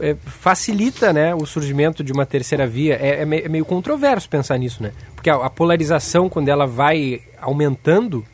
é, 0.00 0.16
facilita 0.24 1.12
né, 1.12 1.34
o 1.34 1.46
surgimento 1.46 2.02
de 2.02 2.12
uma 2.12 2.26
terceira 2.26 2.66
via. 2.66 2.94
É, 2.94 3.22
é, 3.22 3.24
meio, 3.24 3.44
é 3.44 3.48
meio 3.48 3.64
controverso 3.64 4.28
pensar 4.28 4.58
nisso, 4.58 4.82
né? 4.82 4.92
Porque 5.14 5.28
a, 5.28 5.36
a, 5.36 5.50
polarização, 5.50 6.28
quando 6.28 6.48
ela 6.48 6.66
vai 6.66 7.20
aumentando, 7.40 8.24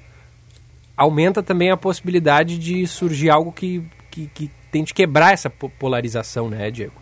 aumenta 0.97 1.43
também 1.43 1.71
a 1.71 1.77
possibilidade 1.77 2.57
de 2.59 2.87
surgir 2.87 3.29
algo 3.29 3.53
que, 3.53 3.83
que, 4.11 4.31
que 4.33 4.51
tente 4.71 4.95
quebrar 4.95 5.33
essa 5.33 5.51
polarização, 5.51 6.49
né, 6.49 6.71
Diego? 6.71 6.95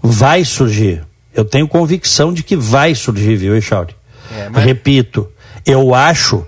Vai 0.00 0.44
surgir. 0.44 1.04
Eu 1.34 1.44
tenho 1.44 1.66
convicção 1.66 2.32
de 2.32 2.42
que 2.42 2.56
vai 2.56 2.94
surgir, 2.94 3.36
viu, 3.36 3.56
Echauri? 3.56 3.94
É, 4.30 4.48
mas... 4.48 4.64
Repito, 4.64 5.28
eu 5.66 5.94
acho. 5.94 6.46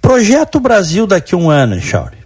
Projeto 0.00 0.60
Brasil 0.60 1.06
daqui 1.06 1.34
a 1.34 1.38
um 1.38 1.50
ano, 1.50 1.80
Chauri. 1.80 2.18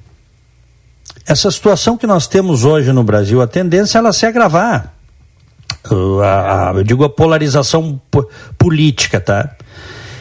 essa 1.26 1.50
situação 1.50 1.96
que 1.96 2.06
nós 2.06 2.26
temos 2.26 2.64
hoje 2.64 2.92
no 2.92 3.04
Brasil, 3.04 3.40
a 3.40 3.46
tendência 3.46 3.98
é 3.98 4.00
ela 4.00 4.12
se 4.12 4.26
agravar. 4.26 4.92
A, 6.22 6.70
a, 6.70 6.72
eu 6.74 6.84
digo 6.84 7.04
a 7.04 7.08
polarização 7.08 8.00
política, 8.56 9.20
tá? 9.20 9.50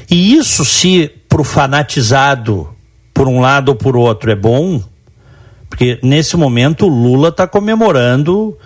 E 0.10 0.36
isso, 0.36 0.66
se 0.66 1.12
para 1.30 1.42
o 1.42 1.44
fanatizado, 1.44 2.70
por 3.14 3.28
um 3.28 3.40
lado 3.40 3.70
ou 3.70 3.76
por 3.76 3.96
outro, 3.96 4.32
é 4.32 4.36
bom, 4.36 4.84
porque 5.70 6.00
nesse 6.04 6.36
momento 6.36 6.86
o 6.86 6.90
Lula 6.90 7.30
está 7.30 7.48
comemorando 7.48 8.58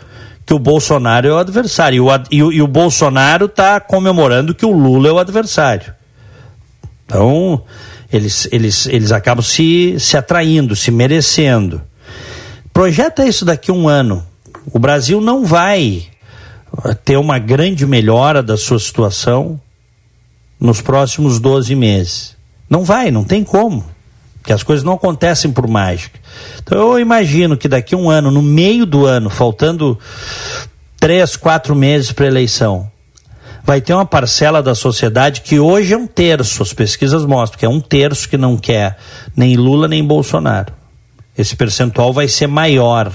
que 0.46 0.54
o 0.54 0.60
Bolsonaro 0.60 1.28
é 1.28 1.34
o 1.34 1.38
adversário. 1.38 2.06
E 2.30 2.44
o, 2.44 2.52
e 2.52 2.62
o 2.62 2.68
Bolsonaro 2.68 3.46
está 3.46 3.80
comemorando 3.80 4.54
que 4.54 4.66
o 4.66 4.72
Lula 4.72 5.10
é 5.10 5.12
o 5.12 5.20
adversário. 5.20 5.94
Então, 7.06 7.64
eles, 8.12 8.48
eles, 8.52 8.86
eles 8.88 9.12
acabam 9.12 9.44
se, 9.44 10.00
se 10.00 10.16
atraindo, 10.18 10.76
se 10.76 10.92
merecendo. 10.92 11.82
Projeta 12.72 13.26
isso 13.26 13.46
daqui 13.46 13.72
um 13.72 13.88
ano. 13.88 14.26
O 14.72 14.80
Brasil 14.80 15.20
não 15.22 15.46
vai 15.46 16.08
ter 17.04 17.18
uma 17.18 17.40
grande 17.40 17.86
melhora 17.86 18.44
da 18.44 18.58
sua 18.58 18.80
situação 18.80 19.60
nos 20.60 20.82
próximos 20.82 21.40
12 21.40 21.74
meses. 21.76 22.36
Não 22.70 22.84
vai, 22.84 23.12
não 23.12 23.24
tem 23.24 23.44
como. 23.44 23.86
Porque 24.46 24.54
as 24.54 24.62
coisas 24.62 24.84
não 24.84 24.94
acontecem 24.94 25.52
por 25.52 25.68
mágica. 25.68 26.20
Então 26.62 26.78
eu 26.78 27.00
imagino 27.00 27.58
que 27.58 27.68
daqui 27.68 27.96
a 27.96 27.98
um 27.98 28.12
ano, 28.12 28.30
no 28.30 28.44
meio 28.44 28.86
do 28.86 29.04
ano, 29.04 29.28
faltando 29.28 29.98
três, 31.00 31.36
quatro 31.36 31.74
meses 31.74 32.12
para 32.12 32.26
a 32.26 32.28
eleição, 32.28 32.88
vai 33.64 33.82
ter 33.82 33.96
uma 33.96 34.06
parcela 34.06 34.62
da 34.62 34.76
sociedade 34.76 35.42
que 35.42 35.60
hoje 35.60 35.96
é 35.96 35.98
um 35.98 36.06
terço, 36.06 36.62
as 36.62 36.74
pesquisas 36.74 37.26
mostram 37.26 37.58
que 37.58 37.66
é 37.66 37.70
um 37.70 37.82
terço 37.82 38.30
que 38.30 38.38
não 38.38 38.56
quer 38.56 39.00
nem 39.36 39.58
Lula 39.58 39.88
nem 39.88 40.06
Bolsonaro. 40.06 40.72
Esse 41.36 41.56
percentual 41.56 42.14
vai 42.14 42.28
ser 42.28 42.46
maior. 42.46 43.12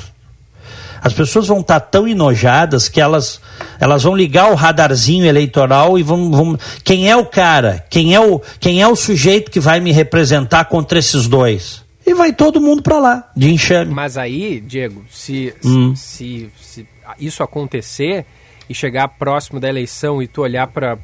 As 1.03 1.13
pessoas 1.13 1.47
vão 1.47 1.61
estar 1.61 1.81
tá 1.81 1.87
tão 1.87 2.07
enojadas 2.07 2.89
que 2.89 3.01
elas, 3.01 3.41
elas 3.79 4.03
vão 4.03 4.15
ligar 4.15 4.51
o 4.51 4.55
radarzinho 4.55 5.25
eleitoral 5.25 5.99
e 5.99 6.03
vão, 6.03 6.31
vão. 6.31 6.59
Quem 6.85 7.11
é 7.11 7.17
o 7.17 7.25
cara? 7.25 7.85
Quem 7.89 8.15
é 8.15 8.21
o, 8.21 8.41
quem 8.59 8.83
é 8.83 8.89
o 8.89 8.97
sujeito 8.97 9.51
que 9.51 9.61
vai 9.61 9.81
me 9.81 9.93
representar 9.93 10.65
contra 10.67 10.99
esses 10.99 11.27
dois? 11.27 11.85
E 12.07 12.15
vai 12.15 12.33
todo 12.33 12.61
mundo 12.61 12.83
para 12.83 12.99
lá, 12.99 13.31
de 13.37 13.51
enxame. 13.51 13.93
Mas 13.93 14.17
aí, 14.17 14.61
Diego, 14.61 15.05
se, 15.11 15.55
hum. 15.65 15.95
se, 15.95 16.51
se, 16.61 16.81
se 16.83 16.87
isso 17.19 17.43
acontecer, 17.43 18.27
e 18.71 18.75
chegar 18.75 19.09
próximo 19.09 19.59
da 19.59 19.69
eleição 19.69 20.23
e 20.23 20.29
tu 20.29 20.43
olhar 20.43 20.69
para 20.69 20.97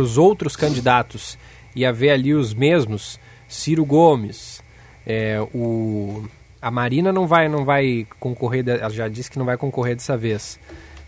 os 0.00 0.16
outros 0.16 0.56
candidatos 0.56 1.36
e 1.76 1.84
haver 1.84 2.12
ali 2.12 2.32
os 2.32 2.54
mesmos, 2.54 3.20
Ciro 3.46 3.84
Gomes, 3.84 4.62
é, 5.06 5.38
o, 5.52 6.24
a 6.62 6.70
Marina 6.70 7.12
não 7.12 7.26
vai, 7.26 7.48
não 7.48 7.64
vai 7.64 8.06
concorrer, 8.20 8.64
ela 8.68 8.88
já 8.88 9.08
disse 9.08 9.28
que 9.28 9.38
não 9.38 9.44
vai 9.44 9.56
concorrer 9.56 9.96
dessa 9.96 10.16
vez. 10.16 10.60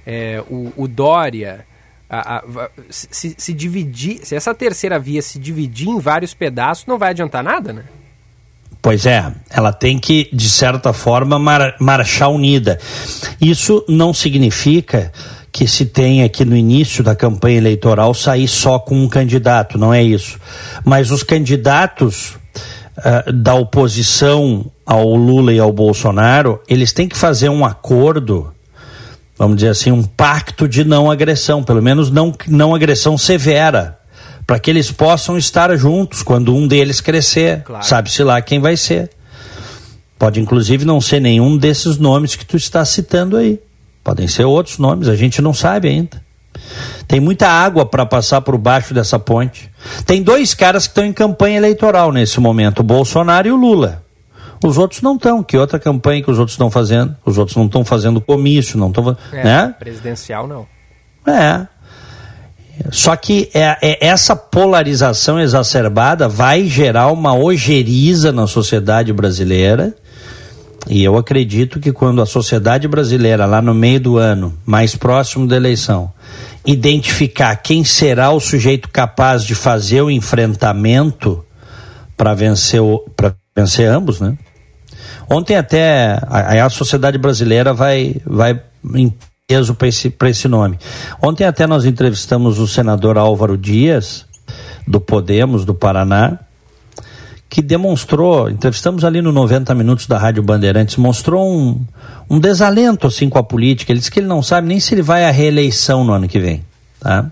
É, 0.04 0.42
o, 0.50 0.72
o, 0.76 0.88
Dória, 0.88 1.64
a, 2.10 2.38
a, 2.38 2.70
se, 2.90 3.36
se 3.38 3.52
dividir, 3.54 4.18
se 4.26 4.34
essa 4.34 4.52
terceira 4.52 4.98
via 4.98 5.22
se 5.22 5.38
dividir 5.38 5.88
em 5.88 6.00
vários 6.00 6.34
pedaços, 6.34 6.86
não 6.86 6.98
vai 6.98 7.10
adiantar 7.10 7.44
nada, 7.44 7.72
né? 7.72 7.84
Pois 8.82 9.06
é, 9.06 9.32
ela 9.48 9.72
tem 9.72 9.98
que, 9.98 10.28
de 10.30 10.50
certa 10.50 10.92
forma, 10.92 11.38
mar, 11.38 11.76
marchar 11.80 12.28
unida. 12.30 12.78
Isso 13.40 13.82
não 13.88 14.12
significa 14.12 15.10
que 15.50 15.68
se 15.68 15.86
tem 15.86 16.24
aqui 16.24 16.44
no 16.44 16.56
início 16.56 17.02
da 17.02 17.14
campanha 17.14 17.58
eleitoral 17.58 18.12
sair 18.12 18.48
só 18.48 18.78
com 18.78 18.96
um 18.96 19.08
candidato, 19.08 19.78
não 19.78 19.94
é 19.94 20.02
isso. 20.02 20.38
Mas 20.84 21.12
os 21.12 21.22
candidatos 21.22 22.36
uh, 22.98 23.32
da 23.32 23.54
oposição 23.54 24.70
ao 24.86 25.14
Lula 25.14 25.52
e 25.52 25.58
ao 25.58 25.72
Bolsonaro, 25.72 26.60
eles 26.68 26.92
têm 26.92 27.08
que 27.08 27.16
fazer 27.16 27.48
um 27.48 27.64
acordo, 27.64 28.52
vamos 29.38 29.56
dizer 29.56 29.70
assim, 29.70 29.90
um 29.90 30.02
pacto 30.02 30.68
de 30.68 30.84
não 30.84 31.10
agressão, 31.10 31.62
pelo 31.62 31.82
menos 31.82 32.10
não, 32.10 32.34
não 32.46 32.74
agressão 32.74 33.16
severa, 33.16 33.98
para 34.46 34.58
que 34.58 34.70
eles 34.70 34.90
possam 34.90 35.38
estar 35.38 35.74
juntos 35.76 36.22
quando 36.22 36.54
um 36.54 36.68
deles 36.68 37.00
crescer. 37.00 37.62
Claro. 37.62 37.84
Sabe-se 37.84 38.22
lá 38.22 38.40
quem 38.42 38.60
vai 38.60 38.76
ser. 38.76 39.10
Pode 40.18 40.38
inclusive 40.38 40.84
não 40.84 41.00
ser 41.00 41.20
nenhum 41.20 41.56
desses 41.56 41.98
nomes 41.98 42.36
que 42.36 42.44
tu 42.44 42.56
está 42.56 42.84
citando 42.84 43.36
aí. 43.36 43.58
Podem 44.02 44.28
ser 44.28 44.44
outros 44.44 44.78
nomes, 44.78 45.08
a 45.08 45.16
gente 45.16 45.40
não 45.40 45.54
sabe 45.54 45.88
ainda. 45.88 46.22
Tem 47.08 47.20
muita 47.20 47.48
água 47.48 47.84
para 47.86 48.06
passar 48.06 48.40
por 48.42 48.56
baixo 48.58 48.94
dessa 48.94 49.18
ponte. 49.18 49.70
Tem 50.06 50.22
dois 50.22 50.54
caras 50.54 50.86
que 50.86 50.92
estão 50.92 51.04
em 51.04 51.12
campanha 51.12 51.56
eleitoral 51.56 52.12
nesse 52.12 52.38
momento, 52.38 52.80
o 52.80 52.84
Bolsonaro 52.84 53.48
e 53.48 53.52
o 53.52 53.56
Lula. 53.56 54.03
Os 54.66 54.78
outros 54.78 55.02
não 55.02 55.16
estão. 55.16 55.42
Que 55.42 55.56
outra 55.56 55.78
campanha 55.78 56.22
que 56.22 56.30
os 56.30 56.38
outros 56.38 56.54
estão 56.54 56.70
fazendo? 56.70 57.14
Os 57.24 57.36
outros 57.36 57.56
não 57.56 57.66
estão 57.66 57.84
fazendo 57.84 58.20
comício, 58.20 58.78
não 58.78 58.88
estão. 58.88 59.16
É, 59.32 59.44
né? 59.44 59.74
Presidencial 59.78 60.46
não. 60.46 60.66
É. 61.26 61.66
Só 62.90 63.14
que 63.14 63.50
é, 63.54 63.76
é, 63.80 64.06
essa 64.06 64.34
polarização 64.34 65.38
exacerbada 65.38 66.28
vai 66.28 66.66
gerar 66.66 67.08
uma 67.12 67.34
ojeriza 67.36 68.32
na 68.32 68.46
sociedade 68.46 69.12
brasileira 69.12 69.94
e 70.88 71.02
eu 71.02 71.16
acredito 71.16 71.80
que 71.80 71.92
quando 71.92 72.20
a 72.20 72.26
sociedade 72.26 72.86
brasileira, 72.86 73.46
lá 73.46 73.62
no 73.62 73.74
meio 73.74 74.00
do 74.00 74.18
ano, 74.18 74.54
mais 74.66 74.94
próximo 74.94 75.46
da 75.46 75.56
eleição, 75.56 76.12
identificar 76.64 77.56
quem 77.56 77.84
será 77.84 78.30
o 78.30 78.40
sujeito 78.40 78.88
capaz 78.90 79.44
de 79.44 79.54
fazer 79.54 80.02
o 80.02 80.10
enfrentamento 80.10 81.44
para 82.16 82.34
vencer, 82.34 82.80
vencer 83.56 83.88
ambos, 83.88 84.20
né? 84.20 84.36
Ontem 85.28 85.56
até 85.56 86.18
a, 86.26 86.64
a 86.64 86.70
sociedade 86.70 87.18
brasileira 87.18 87.72
vai, 87.72 88.16
vai 88.26 88.60
em 88.94 89.12
peso 89.46 89.74
para 89.74 89.88
esse, 89.88 90.14
esse 90.26 90.48
nome. 90.48 90.78
Ontem 91.22 91.44
até 91.44 91.66
nós 91.66 91.84
entrevistamos 91.84 92.58
o 92.58 92.66
senador 92.66 93.18
Álvaro 93.18 93.56
Dias, 93.56 94.26
do 94.86 95.00
Podemos, 95.00 95.64
do 95.64 95.74
Paraná, 95.74 96.38
que 97.48 97.62
demonstrou, 97.62 98.50
entrevistamos 98.50 99.04
ali 99.04 99.22
no 99.22 99.30
90 99.30 99.74
Minutos 99.74 100.06
da 100.06 100.18
Rádio 100.18 100.42
Bandeirantes, 100.42 100.96
mostrou 100.96 101.48
um, 101.48 101.80
um 102.28 102.40
desalento 102.40 103.06
assim 103.06 103.28
com 103.28 103.38
a 103.38 103.44
política. 103.44 103.92
Ele 103.92 104.00
disse 104.00 104.10
que 104.10 104.20
ele 104.20 104.26
não 104.26 104.42
sabe 104.42 104.66
nem 104.66 104.80
se 104.80 104.94
ele 104.94 105.02
vai 105.02 105.24
à 105.24 105.30
reeleição 105.30 106.04
no 106.04 106.12
ano 106.12 106.26
que 106.26 106.40
vem. 106.40 106.64
Tá? 106.98 107.30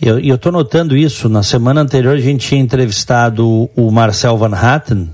E 0.00 0.28
eu 0.28 0.34
estou 0.34 0.52
notando 0.52 0.96
isso. 0.96 1.28
Na 1.28 1.42
semana 1.42 1.80
anterior 1.80 2.14
a 2.14 2.20
gente 2.20 2.48
tinha 2.48 2.60
entrevistado 2.60 3.70
o 3.74 3.90
Marcel 3.90 4.36
Van 4.36 4.54
Hatten, 4.54 5.10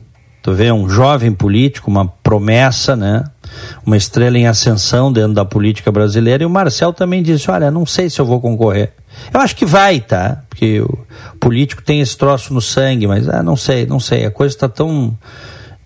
tu 0.49 0.55
vê, 0.55 0.73
um 0.73 0.89
jovem 0.89 1.31
político, 1.31 1.91
uma 1.91 2.09
promessa, 2.09 2.97
né? 2.97 3.25
Uma 3.85 3.99
estrela 3.99 4.39
em 4.39 4.47
ascensão 4.47 5.13
dentro 5.13 5.35
da 5.35 5.45
política 5.45 5.93
brasileira. 5.93 6.43
E 6.43 6.47
o 6.47 6.51
Marcel 6.51 6.91
também 6.91 7.23
disse: 7.23 7.51
Olha, 7.51 7.71
não 7.71 7.85
sei 7.85 8.09
se 8.09 8.19
eu 8.19 8.25
vou 8.25 8.41
concorrer. 8.41 8.93
Eu 9.33 9.41
acho 9.41 9.55
que 9.55 9.67
vai, 9.67 10.01
tá? 10.01 10.43
Porque 10.49 10.81
o 10.81 10.99
político 11.39 11.83
tem 11.83 12.01
esse 12.01 12.17
troço 12.17 12.55
no 12.55 12.63
sangue, 12.63 13.07
mas 13.07 13.29
ah, 13.29 13.43
não 13.43 13.57
sei, 13.57 13.85
não 13.85 14.01
sei. 14.01 14.25
A 14.25 14.31
coisa 14.31 14.55
está 14.55 14.69
tão 14.71 15.15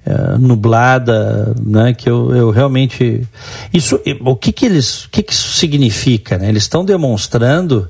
é, 0.06 0.38
nublada, 0.38 1.56
né? 1.60 1.92
Que 1.92 2.08
eu, 2.08 2.32
eu 2.32 2.50
realmente 2.50 3.26
isso, 3.72 4.00
o 4.20 4.36
que 4.36 4.52
que 4.52 4.66
eles, 4.66 5.06
o 5.06 5.10
que 5.10 5.24
que 5.24 5.32
isso 5.32 5.54
significa? 5.54 6.38
Né? 6.38 6.48
Eles 6.48 6.62
estão 6.62 6.84
demonstrando 6.84 7.88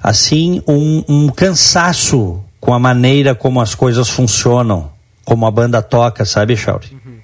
assim 0.00 0.62
um, 0.68 1.02
um 1.08 1.28
cansaço 1.28 2.40
com 2.60 2.72
a 2.72 2.78
maneira 2.78 3.34
como 3.34 3.60
as 3.60 3.74
coisas 3.74 4.08
funcionam, 4.08 4.93
como 5.24 5.46
a 5.46 5.50
banda 5.50 5.82
toca, 5.82 6.24
sabe, 6.24 6.56
Chauri? 6.56 6.88
Uhum. 6.92 7.14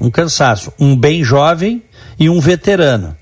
Um 0.00 0.10
cansaço, 0.10 0.72
um 0.78 0.96
bem 0.96 1.24
jovem 1.24 1.82
e 2.18 2.28
um 2.28 2.40
veterano. 2.40 3.16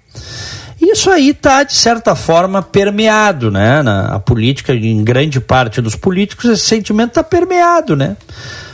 Isso 0.81 1.11
aí 1.11 1.31
está, 1.31 1.63
de 1.63 1.75
certa 1.75 2.15
forma, 2.15 2.63
permeado, 2.63 3.51
né? 3.51 3.83
Na 3.83 4.15
a 4.15 4.21
política, 4.21 4.75
em 4.75 5.03
grande 5.03 5.41
parte 5.41 5.81
dos 5.81 5.97
políticos, 5.97 6.51
esse 6.51 6.67
sentimento 6.67 7.09
está 7.09 7.25
permeado, 7.25 7.97
né? 7.97 8.17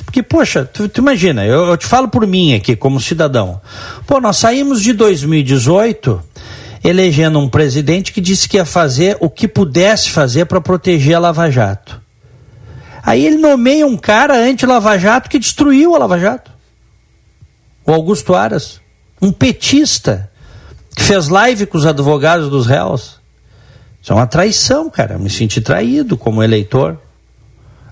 Porque, 0.05 0.23
poxa, 0.23 0.65
tu, 0.65 0.89
tu 0.89 1.01
imagina, 1.01 1.47
eu, 1.47 1.69
eu, 1.69 1.77
te 1.77 1.87
falo 1.87 2.09
por 2.09 2.27
mim 2.27 2.55
aqui, 2.55 2.77
como 2.77 3.01
cidadão. 3.01 3.61
Pô, 4.07 4.21
nós 4.21 4.37
saímos 4.37 4.83
de 4.83 4.93
2018 4.93 6.23
elegendo 6.85 7.39
um 7.39 7.49
presidente 7.49 8.13
que 8.13 8.21
disse 8.21 8.49
que 8.49 8.57
ia 8.57 8.65
fazer 8.65 9.17
o 9.21 9.31
que 9.31 9.47
pudesse 9.47 10.11
fazer 10.11 10.47
para 10.47 10.61
proteger 10.61 11.15
a 11.15 11.21
Lava 11.21 11.49
Jato. 11.51 12.02
Aí 13.03 13.27
ele 13.27 13.37
nomeia 13.37 13.87
um 13.87 13.97
cara 13.97 14.39
anti-Lava 14.39 14.97
Jato 14.97 15.29
que 15.29 15.39
destruiu 15.39 15.95
a 15.95 15.99
Lava 15.99 16.19
Jato. 16.19 16.53
O 17.85 17.93
Augusto 17.93 18.35
Aras. 18.35 18.81
Um 19.21 19.33
petista 19.33 20.31
que 20.95 21.03
fez 21.03 21.29
live 21.29 21.67
com 21.67 21.77
os 21.77 21.87
advogados 21.87 22.49
dos 22.49 22.67
réus. 22.67 23.21
Isso 24.01 24.13
é 24.13 24.15
uma 24.15 24.27
traição, 24.27 24.89
cara. 24.89 25.15
Eu 25.15 25.19
me 25.19 25.31
senti 25.31 25.61
traído 25.61 26.17
como 26.17 26.43
eleitor. 26.43 26.99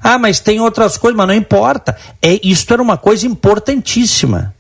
Ah, 0.03 0.19
mas 0.19 0.41
tem 0.41 0.61
outras 0.61 0.97
coisas, 0.97 1.17
mas 1.17 1.27
não 1.27 1.35
importa. 1.35 1.97
É, 2.23 2.39
isto 2.43 2.73
era 2.73 2.83
uma 2.83 2.97
coisa 2.97 3.27
importantíssima. 3.27 4.55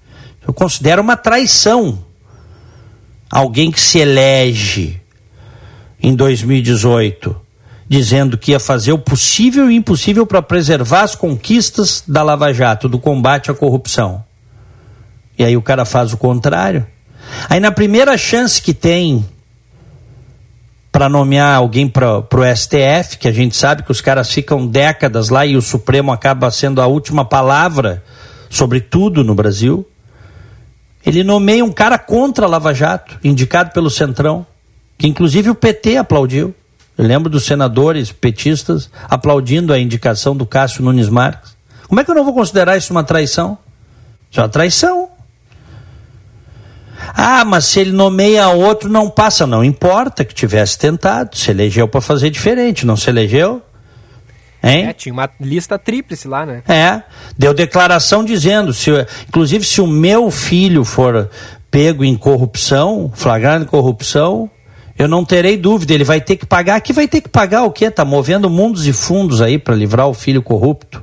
Eu 0.47 0.53
considero 0.53 1.01
uma 1.01 1.17
traição. 1.17 2.05
Alguém 3.31 3.71
que 3.71 3.81
se 3.81 3.99
elege 3.99 5.01
em 6.03 6.15
2018 6.15 7.50
dizendo 7.91 8.39
que 8.39 8.53
ia 8.53 8.61
fazer 8.61 8.93
o 8.93 8.99
possível 8.99 9.69
e 9.69 9.75
impossível 9.75 10.25
para 10.25 10.41
preservar 10.41 11.03
as 11.03 11.17
conquistas 11.17 12.05
da 12.07 12.23
Lava 12.23 12.55
Jato, 12.55 12.89
do 12.89 13.01
combate 13.01 13.51
à 13.51 13.55
corrupção. 13.55 14.25
E 15.37 15.43
aí 15.43 15.57
o 15.57 15.63
cara 15.63 15.85
faz 15.85 16.13
o 16.13 16.17
contrário. 16.17 16.87
Aí 17.49 17.59
na 17.59 17.73
primeira 17.73 18.17
chance 18.17 18.63
que 18.63 18.73
tem 18.73 19.27
para 20.93 21.09
nomear 21.09 21.57
alguém 21.57 21.89
para 21.89 22.19
o 22.19 22.57
STF, 22.57 23.19
que 23.19 23.27
a 23.27 23.33
gente 23.33 23.57
sabe 23.57 23.83
que 23.83 23.91
os 23.91 24.01
caras 24.01 24.33
ficam 24.33 24.69
décadas 24.69 25.29
lá 25.29 25.45
e 25.45 25.57
o 25.57 25.63
Supremo 25.63 26.13
acaba 26.13 26.49
sendo 26.53 26.81
a 26.81 26.87
última 26.87 27.25
palavra 27.25 28.05
sobre 28.49 28.81
tudo 28.81 29.25
no 29.25 29.35
Brasil. 29.35 29.85
Ele 31.05 31.25
nomeia 31.25 31.65
um 31.65 31.73
cara 31.73 31.99
contra 31.99 32.47
a 32.47 32.49
Lava 32.49 32.73
Jato, 32.73 33.19
indicado 33.25 33.73
pelo 33.73 33.91
Centrão, 33.91 34.47
que 34.97 35.09
inclusive 35.09 35.51
o 35.51 35.57
PT 35.57 35.97
aplaudiu. 35.97 36.55
Eu 37.01 37.07
lembro 37.07 37.31
dos 37.31 37.47
senadores 37.47 38.13
petistas 38.13 38.91
aplaudindo 39.09 39.73
a 39.73 39.79
indicação 39.79 40.37
do 40.37 40.45
Cássio 40.45 40.85
Nunes 40.85 41.09
Marques. 41.09 41.57
Como 41.89 41.99
é 41.99 42.05
que 42.05 42.11
eu 42.11 42.15
não 42.15 42.27
vou 42.27 42.35
considerar 42.35 42.77
isso 42.77 42.93
uma 42.93 43.03
traição? 43.03 43.57
Isso 44.31 44.39
é 44.39 44.43
uma 44.43 44.51
traição. 44.51 45.09
Ah, 47.15 47.43
mas 47.43 47.65
se 47.65 47.81
ele 47.81 47.93
nomeia 47.93 48.51
outro, 48.51 48.91
não 48.91 49.09
passa. 49.09 49.47
Não 49.47 49.65
importa 49.65 50.27
que 50.27 50.35
tivesse 50.35 50.77
tentado. 50.77 51.39
Se 51.39 51.51
elegeu 51.51 51.89
para 51.89 52.03
fazer 52.03 52.29
diferente, 52.29 52.85
não 52.85 52.99
se 52.99 53.09
elegeu? 53.09 53.63
Hein? 54.63 54.89
É, 54.89 54.93
tinha 54.93 55.15
uma 55.15 55.31
lista 55.41 55.79
tríplice 55.79 56.29
lá, 56.29 56.45
né? 56.45 56.63
É, 56.69 57.03
deu 57.39 57.55
declaração 57.55 58.23
dizendo, 58.23 58.75
se, 58.75 58.91
inclusive 59.27 59.65
se 59.65 59.81
o 59.81 59.87
meu 59.87 60.31
filho 60.31 60.85
for 60.85 61.31
pego 61.71 62.05
em 62.05 62.15
corrupção, 62.15 63.11
flagrado 63.15 63.65
em 63.65 63.67
corrupção, 63.67 64.51
eu 65.01 65.09
não 65.09 65.25
terei 65.25 65.57
dúvida, 65.57 65.95
ele 65.95 66.05
vai 66.05 66.21
ter 66.21 66.37
que 66.37 66.45
pagar. 66.45 66.77
Aqui 66.77 66.93
vai 66.93 67.09
ter 67.09 67.23
que 67.23 67.29
pagar 67.31 67.65
o 67.65 67.71
quê? 67.71 67.91
Tá 67.91 68.05
movendo 68.05 68.51
mundos 68.51 68.87
e 68.87 68.93
fundos 68.93 69.41
aí 69.41 69.59
para 69.59 69.75
livrar 69.75 70.07
o 70.07 70.13
filho 70.13 70.43
corrupto. 70.43 71.03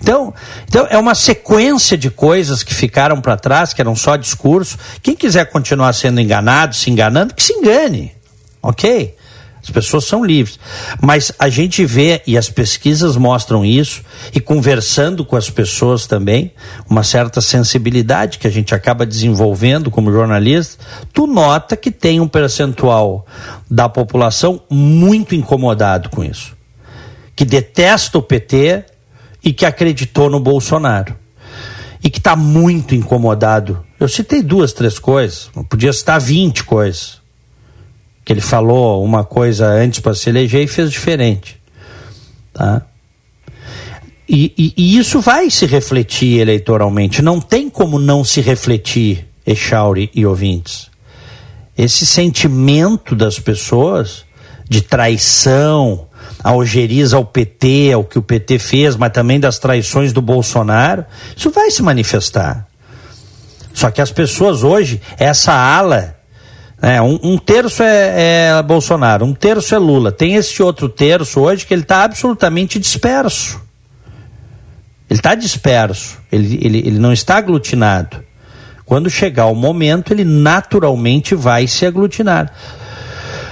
Então, 0.00 0.34
então, 0.68 0.84
é 0.90 0.98
uma 0.98 1.14
sequência 1.14 1.96
de 1.96 2.10
coisas 2.10 2.64
que 2.64 2.74
ficaram 2.74 3.20
para 3.20 3.36
trás, 3.36 3.72
que 3.72 3.80
eram 3.80 3.94
só 3.94 4.16
discurso. 4.16 4.76
Quem 5.00 5.14
quiser 5.14 5.44
continuar 5.44 5.92
sendo 5.92 6.20
enganado, 6.20 6.74
se 6.74 6.90
enganando, 6.90 7.34
que 7.34 7.42
se 7.44 7.52
engane. 7.52 8.12
Ok? 8.60 9.14
As 9.62 9.70
pessoas 9.70 10.04
são 10.04 10.24
livres. 10.24 10.58
Mas 11.00 11.32
a 11.38 11.48
gente 11.48 11.84
vê, 11.84 12.20
e 12.26 12.36
as 12.36 12.48
pesquisas 12.48 13.16
mostram 13.16 13.64
isso, 13.64 14.02
e 14.34 14.40
conversando 14.40 15.24
com 15.24 15.36
as 15.36 15.48
pessoas 15.48 16.06
também, 16.06 16.52
uma 16.88 17.04
certa 17.04 17.40
sensibilidade 17.40 18.38
que 18.38 18.46
a 18.46 18.50
gente 18.50 18.74
acaba 18.74 19.06
desenvolvendo 19.06 19.90
como 19.90 20.12
jornalista, 20.12 20.84
tu 21.12 21.26
nota 21.26 21.76
que 21.76 21.90
tem 21.90 22.20
um 22.20 22.26
percentual 22.26 23.24
da 23.70 23.88
população 23.88 24.60
muito 24.68 25.34
incomodado 25.34 26.08
com 26.10 26.24
isso. 26.24 26.56
Que 27.36 27.44
detesta 27.44 28.18
o 28.18 28.22
PT, 28.22 28.84
e 29.44 29.52
que 29.52 29.66
acreditou 29.66 30.30
no 30.30 30.38
Bolsonaro. 30.38 31.16
E 32.02 32.10
que 32.10 32.18
está 32.18 32.36
muito 32.36 32.94
incomodado. 32.94 33.84
Eu 33.98 34.08
citei 34.08 34.42
duas, 34.42 34.72
três 34.72 34.98
coisas, 34.98 35.50
podia 35.68 35.92
citar 35.92 36.20
20 36.20 36.64
coisas. 36.64 37.21
Que 38.24 38.32
ele 38.32 38.40
falou 38.40 39.04
uma 39.04 39.24
coisa 39.24 39.66
antes 39.66 40.00
para 40.00 40.14
se 40.14 40.28
eleger 40.28 40.62
e 40.62 40.68
fez 40.68 40.90
diferente. 40.90 41.60
Tá? 42.52 42.82
E, 44.28 44.52
e, 44.56 44.74
e, 44.76 44.98
isso 44.98 45.20
vai 45.20 45.50
se 45.50 45.66
refletir 45.66 46.40
eleitoralmente. 46.40 47.20
Não 47.20 47.40
tem 47.40 47.68
como 47.68 47.98
não 47.98 48.24
se 48.24 48.40
refletir, 48.40 49.26
Echauri 49.46 50.10
e 50.14 50.24
ouvintes. 50.24 50.90
Esse 51.76 52.06
sentimento 52.06 53.14
das 53.14 53.38
pessoas 53.38 54.24
de 54.68 54.80
traição, 54.80 56.06
algeriza 56.42 57.16
ao 57.16 57.24
PT, 57.24 57.92
ao 57.92 58.04
que 58.04 58.18
o 58.18 58.22
PT 58.22 58.58
fez, 58.58 58.96
mas 58.96 59.12
também 59.12 59.38
das 59.38 59.58
traições 59.58 60.12
do 60.12 60.22
Bolsonaro, 60.22 61.04
isso 61.36 61.50
vai 61.50 61.70
se 61.70 61.82
manifestar. 61.82 62.66
Só 63.74 63.90
que 63.90 64.00
as 64.00 64.10
pessoas 64.10 64.62
hoje, 64.62 65.00
essa 65.18 65.52
ala, 65.52 66.16
né, 66.82 67.00
um, 67.00 67.18
um, 67.22 67.38
terço 67.38 67.80
é, 67.84 68.56
é, 68.58 68.62
Bolsonaro, 68.62 69.24
um 69.24 69.32
terço 69.32 69.72
é 69.72 69.78
Lula. 69.78 70.10
Tem 70.10 70.34
esse 70.34 70.60
outro 70.60 70.88
terço 70.88 71.40
hoje 71.40 71.64
que 71.64 71.72
ele 71.72 71.82
está 71.82 72.02
absolutamente 72.02 72.76
disperso. 72.76 73.62
Ele 75.08 75.20
está 75.20 75.36
disperso, 75.36 76.18
ele, 76.32 76.58
ele, 76.60 76.78
ele 76.78 76.98
não 76.98 77.12
está 77.12 77.36
aglutinado. 77.36 78.24
Quando 78.84 79.08
chegar 79.08 79.46
o 79.46 79.54
momento, 79.54 80.12
ele 80.12 80.24
naturalmente 80.24 81.34
vai 81.34 81.68
se 81.68 81.86
aglutinar. 81.86 82.52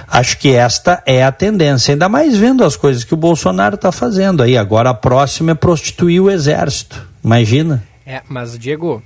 Acho 0.08 0.36
que 0.38 0.52
esta 0.52 1.00
é 1.06 1.22
a 1.22 1.30
tendência, 1.30 1.92
ainda 1.92 2.08
mais 2.08 2.36
vendo 2.36 2.64
as 2.64 2.74
coisas 2.74 3.04
que 3.04 3.14
o 3.14 3.16
Bolsonaro 3.16 3.76
está 3.76 3.92
fazendo 3.92 4.42
aí. 4.42 4.56
Agora 4.56 4.90
a 4.90 4.94
próxima 4.94 5.52
é 5.52 5.54
prostituir 5.54 6.20
o 6.20 6.30
exército. 6.30 7.06
Imagina. 7.22 7.84
É, 8.04 8.22
mas 8.28 8.58
Diego, 8.58 9.00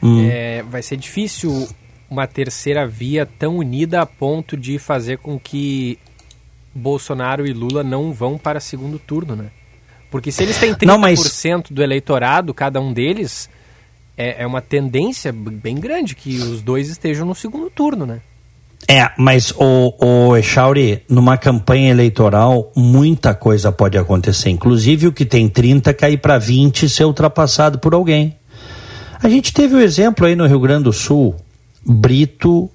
hum. 0.00 0.28
é, 0.30 0.62
vai 0.70 0.82
ser 0.82 0.98
difícil 0.98 1.68
uma 2.08 2.26
terceira 2.26 2.86
via 2.86 3.26
tão 3.26 3.58
unida 3.58 4.00
a 4.00 4.06
ponto 4.06 4.56
de 4.56 4.78
fazer 4.78 5.18
com 5.18 5.38
que 5.38 5.98
Bolsonaro 6.74 7.46
e 7.46 7.52
Lula 7.52 7.82
não 7.82 8.12
vão 8.12 8.38
para 8.38 8.60
segundo 8.60 8.98
turno, 8.98 9.34
né? 9.34 9.50
Porque 10.10 10.30
se 10.30 10.42
eles 10.42 10.58
têm 10.58 10.72
30% 10.74 10.86
não, 10.86 10.98
mas... 10.98 11.42
do 11.70 11.82
eleitorado, 11.82 12.54
cada 12.54 12.80
um 12.80 12.92
deles, 12.92 13.50
é, 14.16 14.42
é 14.42 14.46
uma 14.46 14.60
tendência 14.60 15.32
bem 15.32 15.76
grande 15.76 16.14
que 16.14 16.36
os 16.38 16.62
dois 16.62 16.88
estejam 16.88 17.26
no 17.26 17.34
segundo 17.34 17.68
turno, 17.70 18.06
né? 18.06 18.20
É, 18.88 19.10
mas 19.18 19.52
o, 19.56 19.94
o 19.98 20.36
Echauri, 20.36 21.02
numa 21.08 21.36
campanha 21.36 21.90
eleitoral, 21.90 22.70
muita 22.76 23.34
coisa 23.34 23.72
pode 23.72 23.98
acontecer. 23.98 24.50
Inclusive 24.50 25.08
o 25.08 25.12
que 25.12 25.24
tem 25.24 25.48
30 25.48 25.92
cair 25.92 26.18
para 26.18 26.38
20 26.38 26.84
e 26.84 26.88
ser 26.88 27.04
ultrapassado 27.04 27.78
por 27.78 27.94
alguém. 27.94 28.36
A 29.20 29.28
gente 29.28 29.52
teve 29.52 29.74
o 29.74 29.78
um 29.78 29.80
exemplo 29.80 30.26
aí 30.26 30.36
no 30.36 30.46
Rio 30.46 30.60
Grande 30.60 30.84
do 30.84 30.92
Sul, 30.92 31.34
Brito, 31.86 32.64
uh, 32.64 32.70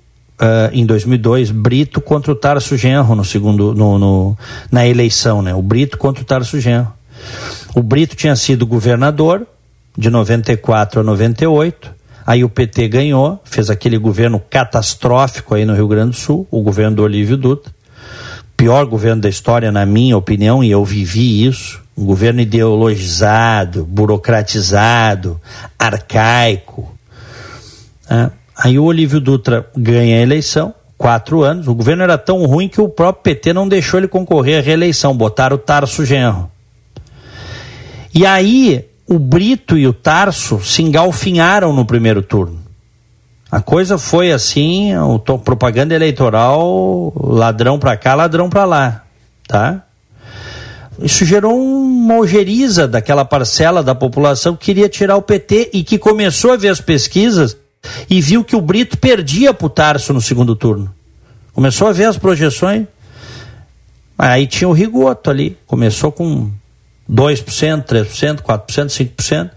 em 0.72 0.86
2002, 0.86 1.52
Brito 1.52 2.00
contra 2.00 2.32
o 2.32 2.36
Tarso 2.36 2.78
Genro 2.78 3.16
no 3.16 3.26
segundo, 3.26 3.74
no, 3.74 4.00
no, 4.00 4.38
na 4.72 4.88
eleição, 4.88 5.42
né? 5.42 5.54
O 5.54 5.62
Brito 5.62 5.98
contra 5.98 6.24
o 6.24 6.26
Tarso 6.26 6.60
Genro. 6.60 6.92
O 7.76 7.84
Brito 7.84 8.16
tinha 8.16 8.36
sido 8.36 8.66
governador 8.66 9.46
de 9.98 10.10
94 10.10 11.02
a 11.02 11.04
98 11.04 12.02
Aí 12.26 12.44
o 12.44 12.50
PT 12.50 12.88
ganhou, 12.88 13.42
fez 13.44 13.70
aquele 13.70 13.98
governo 13.98 14.40
catastrófico 14.40 15.56
aí 15.56 15.66
no 15.66 15.74
Rio 15.74 15.88
Grande 15.88 16.12
do 16.12 16.16
Sul, 16.16 16.48
o 16.52 16.62
governo 16.62 16.98
do 16.98 17.04
Olívio 17.04 17.38
Dutra. 17.38 17.74
Pior 18.56 18.86
governo 18.86 19.22
da 19.22 19.30
história, 19.30 19.72
na 19.72 19.86
minha 19.86 20.16
opinião, 20.16 20.64
e 20.64 20.70
eu 20.70 20.86
vivi 20.86 21.46
isso. 21.46 21.82
Um 21.98 22.06
governo 22.06 22.42
ideologizado, 22.42 23.84
burocratizado, 23.84 25.42
arcaico. 25.78 26.96
É. 28.10 28.30
Aí 28.56 28.78
o 28.78 28.84
Olívio 28.84 29.20
Dutra 29.20 29.68
ganha 29.76 30.18
a 30.18 30.22
eleição, 30.22 30.74
quatro 30.98 31.44
anos. 31.44 31.68
O 31.68 31.74
governo 31.74 32.04
era 32.04 32.18
tão 32.18 32.46
ruim 32.46 32.68
que 32.68 32.82
o 32.82 32.90
próprio 32.90 33.24
PT 33.24 33.54
não 33.54 33.68
deixou 33.68 34.00
ele 34.00 34.08
concorrer 34.08 34.60
à 34.60 34.62
reeleição, 34.62 35.16
botaram 35.16 35.56
o 35.56 35.60
Tarso 35.60 36.06
Genro. 36.06 36.50
E 38.14 38.26
aí 38.26 38.86
o 39.08 39.18
Brito 39.18 39.78
e 39.78 39.88
o 39.88 39.94
Tarso 39.94 40.62
se 40.64 40.82
engalfinharam 40.82 41.74
no 41.74 41.86
primeiro 41.86 42.22
turno. 42.22 42.60
A 43.52 43.60
coisa 43.60 43.98
foi 43.98 44.32
assim, 44.32 44.96
o 44.98 45.20
propaganda 45.20 45.94
eleitoral, 45.94 47.12
ladrão 47.18 47.78
para 47.78 47.98
cá, 47.98 48.16
ladrão 48.16 48.50
para 48.50 48.64
lá, 48.64 49.04
tá? 49.46 49.84
Isso 51.02 51.26
gerou 51.26 51.58
uma 51.58 52.16
ojeriza 52.16 52.88
daquela 52.88 53.26
parcela 53.26 53.84
da 53.84 53.94
população 53.94 54.56
que 54.56 54.66
queria 54.66 54.88
tirar 54.88 55.18
o 55.18 55.22
PT 55.22 55.72
e 55.74 55.84
que 55.84 55.98
começou 55.98 56.54
a 56.54 56.58
ver 56.58 56.70
as 56.70 56.80
pesquisas 56.80 57.58
e 58.10 58.22
viu 58.22 58.44
que 58.44 58.56
o 58.56 58.62
Brito 58.62 58.98
perdia 58.98 59.54
para 59.54 59.66
o 59.66 59.70
Tarso 59.70 60.14
no 60.14 60.22
segundo 60.22 60.56
turno. 60.56 60.94
Começou 61.54 61.88
a 61.88 61.92
ver 61.92 62.06
as 62.06 62.18
projeções. 62.18 62.86
Aí 64.18 64.46
tinha 64.46 64.68
o 64.68 64.74
Rigoto 64.74 65.30
ali, 65.30 65.58
começou 65.66 66.12
com 66.12 66.52
2%, 67.10 67.84
3%, 67.84 68.42
4%, 68.42 69.16
5%. 69.16 69.52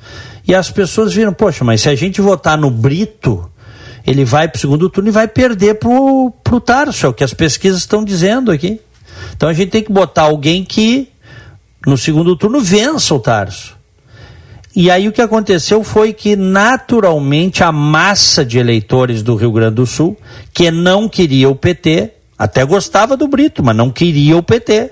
E 0.46 0.54
as 0.54 0.70
pessoas 0.70 1.12
viram, 1.12 1.32
poxa, 1.32 1.64
mas 1.64 1.82
se 1.82 1.88
a 1.88 1.94
gente 1.94 2.20
votar 2.20 2.58
no 2.58 2.70
Brito, 2.70 3.50
ele 4.06 4.24
vai 4.24 4.48
para 4.48 4.56
o 4.56 4.60
segundo 4.60 4.90
turno 4.90 5.08
e 5.08 5.12
vai 5.12 5.28
perder 5.28 5.74
para 5.76 5.88
o 5.90 6.60
Tarso, 6.60 7.06
é 7.06 7.08
o 7.08 7.14
que 7.14 7.24
as 7.24 7.32
pesquisas 7.32 7.80
estão 7.80 8.04
dizendo 8.04 8.50
aqui. 8.50 8.80
Então 9.34 9.48
a 9.48 9.52
gente 9.52 9.70
tem 9.70 9.82
que 9.82 9.92
botar 9.92 10.22
alguém 10.22 10.64
que 10.64 11.08
no 11.86 11.96
segundo 11.96 12.36
turno 12.36 12.60
vença 12.60 13.14
o 13.14 13.20
Tarso. 13.20 13.76
E 14.76 14.90
aí 14.90 15.06
o 15.06 15.12
que 15.12 15.22
aconteceu 15.22 15.84
foi 15.84 16.12
que 16.12 16.34
naturalmente 16.34 17.62
a 17.62 17.70
massa 17.70 18.44
de 18.44 18.58
eleitores 18.58 19.22
do 19.22 19.36
Rio 19.36 19.52
Grande 19.52 19.76
do 19.76 19.86
Sul, 19.86 20.16
que 20.52 20.70
não 20.70 21.08
queria 21.08 21.48
o 21.48 21.54
PT, 21.54 22.10
até 22.36 22.64
gostava 22.64 23.16
do 23.16 23.28
Brito, 23.28 23.62
mas 23.62 23.76
não 23.76 23.90
queria 23.90 24.36
o 24.36 24.42
PT, 24.42 24.90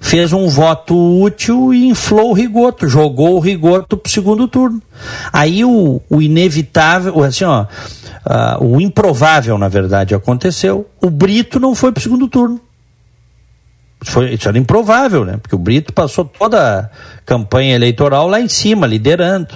fez 0.00 0.34
um 0.34 0.48
voto 0.48 0.94
útil 1.22 1.72
e 1.72 1.86
inflou 1.86 2.30
o 2.30 2.34
Rigoto, 2.34 2.88
jogou 2.88 3.36
o 3.36 3.40
Rigoto 3.40 3.96
para 3.96 4.08
o 4.08 4.12
segundo 4.12 4.46
turno. 4.46 4.82
Aí 5.32 5.64
o, 5.64 6.02
o 6.10 6.20
inevitável, 6.20 7.22
assim, 7.22 7.44
ó, 7.44 7.62
uh, 7.62 8.64
o 8.64 8.80
improvável, 8.80 9.56
na 9.56 9.68
verdade, 9.68 10.14
aconteceu. 10.14 10.86
O 11.00 11.08
Brito 11.08 11.58
não 11.58 11.74
foi 11.74 11.90
para 11.90 12.00
o 12.00 12.02
segundo 12.02 12.28
turno. 12.28 12.60
Foi, 14.02 14.32
isso 14.32 14.48
era 14.48 14.58
improvável, 14.58 15.24
né? 15.24 15.36
Porque 15.36 15.54
o 15.54 15.58
Brito 15.58 15.92
passou 15.92 16.24
toda 16.24 16.78
a 16.80 16.90
campanha 17.24 17.74
eleitoral 17.74 18.26
lá 18.26 18.40
em 18.40 18.48
cima, 18.48 18.86
liderando. 18.86 19.54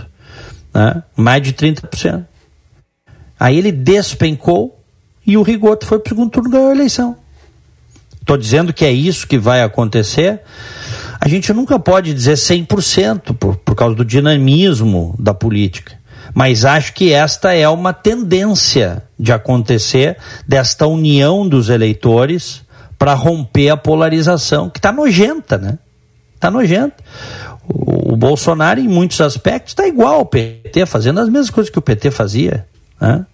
né? 0.73 1.03
mais 1.17 1.43
de 1.43 1.53
30%. 1.53 2.25
Aí 3.39 3.59
ele 3.59 3.73
despencou 3.73 4.81
e 5.27 5.37
o 5.37 5.43
Rigoto 5.43 5.87
foi 5.87 5.99
para 5.99 6.07
o 6.07 6.09
segundo 6.11 6.31
turno 6.31 6.49
e 6.49 6.53
ganhou 6.53 6.69
a 6.69 6.75
eleição. 6.75 7.17
Estou 8.21 8.37
dizendo 8.37 8.73
que 8.73 8.85
é 8.85 8.93
isso 8.93 9.27
que 9.27 9.39
vai 9.39 9.63
acontecer. 9.63 10.41
A 11.21 11.29
gente 11.29 11.53
nunca 11.53 11.79
pode 11.79 12.13
dizer 12.13 12.35
100% 12.35 13.37
por, 13.37 13.57
por 13.57 13.75
causa 13.75 13.95
do 13.95 14.05
dinamismo 14.05 15.15
da 15.19 15.35
política. 15.35 15.99
Mas 16.33 16.65
acho 16.65 16.95
que 16.95 17.13
esta 17.13 17.53
é 17.53 17.69
uma 17.69 17.93
tendência 17.93 19.03
de 19.19 19.33
acontecer 19.33 20.17
desta 20.49 20.87
união 20.87 21.47
dos 21.49 21.69
eleitores 21.69 22.64
para 23.05 23.13
romper 23.13 23.69
a 23.69 23.77
polarização, 23.77 24.71
que 24.71 24.79
está 24.79 24.91
nojenta, 24.91 25.59
né? 25.59 25.79
Está 26.35 26.51
nojenta. 26.51 26.95
O, 27.69 28.15
o, 28.15 28.17
Bolsonaro, 28.17 28.81
em 28.81 28.89
muitos 28.89 29.21
aspectos, 29.21 29.73
está 29.73 29.87
igual 29.87 30.15
ao 30.15 30.25
PT, 30.25 30.87
fazendo 30.87 31.21
as 31.21 31.29
mesmas 31.29 31.51
coisas 31.51 31.71
que 31.71 31.79
o 31.79 31.83
PT 31.83 32.11
fazia. 32.11 32.67
Né? 32.99 33.27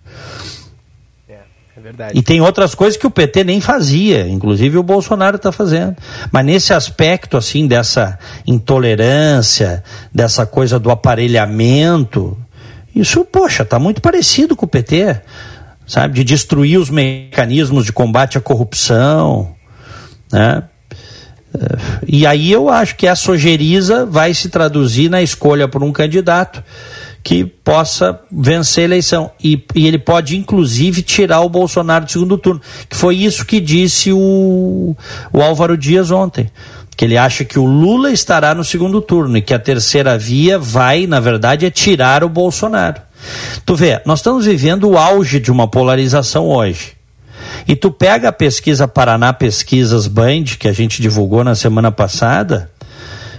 É, 1.29 1.39
é 1.77 1.81
verdade. 1.81 2.18
E 2.18 2.21
tem 2.21 2.41
outras 2.41 2.75
coisas 2.75 2.97
que 2.97 3.07
o 3.07 3.12
PT 3.12 3.45
nem 3.45 3.61
fazia, 3.61 4.27
inclusive 4.29 4.77
o 4.77 4.83
Bolsonaro 4.83 5.37
está 5.37 5.53
fazendo. 5.53 5.95
Mas 6.33 6.45
nesse 6.45 6.75
aspecto, 6.75 7.37
assim, 7.37 7.68
dessa 7.68 8.18
intolerância, 8.45 9.85
dessa 10.12 10.45
coisa 10.45 10.81
do 10.81 10.91
aparelhamento, 10.91 12.37
isso, 12.93 13.25
poxa, 13.25 13.62
está 13.62 13.79
muito 13.79 14.03
parecido 14.03 14.57
com 14.57 14.66
o 14.66 14.68
PT, 14.68 15.21
sabe? 15.87 16.14
De 16.14 16.25
destruir 16.25 16.77
os 16.77 16.91
mecanismos 16.91 17.85
de 17.85 17.93
combate 17.93 18.37
à 18.37 18.41
corrupção, 18.41 19.55
né? 20.33 20.62
E 22.07 22.26
aí 22.26 22.51
eu 22.51 22.68
acho 22.68 22.97
que 22.97 23.07
essa 23.07 23.33
ojeriza 23.33 24.07
vai 24.07 24.33
se 24.33 24.49
traduzir 24.49 25.11
na 25.11 25.20
escolha 25.20 25.66
por 25.66 25.83
um 25.83 25.93
candidato 25.93 26.62
que 27.22 27.45
possa 27.45 28.18
vencer 28.31 28.83
a 28.83 28.85
eleição. 28.85 29.31
E, 29.43 29.62
e, 29.74 29.87
ele 29.87 29.99
pode, 29.99 30.37
inclusive, 30.37 31.03
tirar 31.03 31.41
o 31.41 31.49
Bolsonaro 31.49 32.05
do 32.05 32.11
segundo 32.11 32.39
turno. 32.39 32.61
Que 32.89 32.97
foi 32.97 33.16
isso 33.16 33.45
que 33.45 33.61
disse 33.61 34.12
o, 34.12 34.97
o 35.33 35.43
Álvaro 35.43 35.76
Dias 35.76 36.11
ontem. 36.11 36.51
Que 36.97 37.05
ele 37.05 37.16
acha 37.16 37.45
que 37.45 37.59
o 37.59 37.66
Lula 37.66 38.11
estará 38.11 38.55
no 38.55 38.64
segundo 38.64 39.01
turno 39.01 39.37
e 39.37 39.43
que 39.43 39.53
a 39.53 39.59
terceira 39.59 40.16
via 40.16 40.59
vai, 40.59 41.07
na 41.07 41.20
verdade, 41.20 41.66
é 41.66 41.70
tirar 41.70 42.24
o 42.24 42.28
Bolsonaro. 42.28 43.03
Tu 43.66 43.74
vê, 43.74 44.01
nós 44.07 44.20
estamos 44.20 44.47
vivendo 44.47 44.89
o 44.89 44.97
auge 44.97 45.41
de 45.41 45.51
uma 45.51 45.68
polarização 45.68 46.47
hoje. 46.47 46.99
E 47.66 47.76
tu 47.76 47.90
pega 47.90 48.28
a 48.28 48.32
pesquisa 48.32 48.88
Paraná 48.88 49.32
Pesquisas 49.32 50.06
Band, 50.06 50.44
que 50.58 50.68
a 50.68 50.72
gente 50.72 51.00
divulgou 51.00 51.44
na 51.44 51.54
semana 51.54 51.90
passada, 51.90 52.70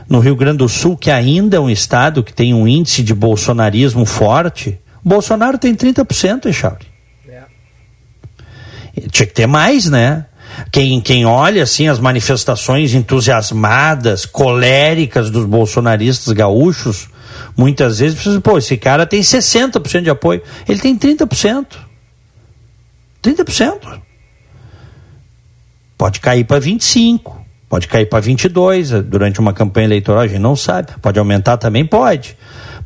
no 0.08 0.20
Rio 0.20 0.36
Grande 0.36 0.58
do 0.58 0.70
Sul, 0.70 0.98
que 0.98 1.10
ainda 1.10 1.58
é 1.58 1.60
um 1.60 1.70
estado 1.70 2.24
que 2.24 2.34
tem 2.34 2.54
um 2.54 2.68
índice 2.68 3.02
de 3.02 3.14
bolsonarismo 3.14 4.06
forte, 4.06 4.80
Bolsonaro 5.04 5.58
tem 5.58 5.76
30%, 5.76 6.46
Echauri. 6.46 6.86
É. 7.28 7.42
Tinha 9.10 9.26
que 9.26 9.34
ter 9.34 9.48
mais, 9.48 9.86
né? 9.86 10.26
Quem, 10.72 11.00
quem 11.02 11.26
olha 11.26 11.64
assim 11.64 11.88
as 11.88 12.00
manifestações 12.00 12.94
entusiasmadas, 12.94 14.26
coléricas 14.26 15.30
dos 15.30 15.46
bolsonaristas 15.46 16.34
gaúchos, 16.34 17.10
muitas 17.56 18.00
vezes 18.00 18.16
precisa, 18.16 18.42
pô, 18.42 18.58
esse 18.58 18.78
cara 18.78 19.06
tem 19.06 19.22
60% 19.22 20.04
de 20.04 20.10
apoio. 20.10 20.42
Ele 20.68 20.80
tem 20.80 20.98
30%. 20.98 21.66
30%. 23.24 24.02
Pode 26.02 26.20
cair 26.20 26.44
para 26.46 26.60
25%. 26.60 27.22
Pode 27.70 27.88
cair 27.88 28.08
para 28.08 28.20
22 28.20 28.92
eh, 28.92 29.02
durante 29.04 29.40
uma 29.40 29.54
campanha 29.54 29.86
eleitoral, 29.86 30.24
a 30.24 30.28
gente 30.28 30.40
não 30.40 30.56
sabe. 30.56 30.94
Pode 31.00 31.20
aumentar 31.20 31.58
também? 31.58 31.86
Pode. 31.86 32.36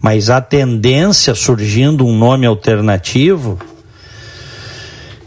Mas 0.01 0.29
a 0.29 0.41
tendência 0.41 1.33
surgindo 1.33 2.05
um 2.05 2.13
nome 2.13 2.45
alternativo 2.45 3.57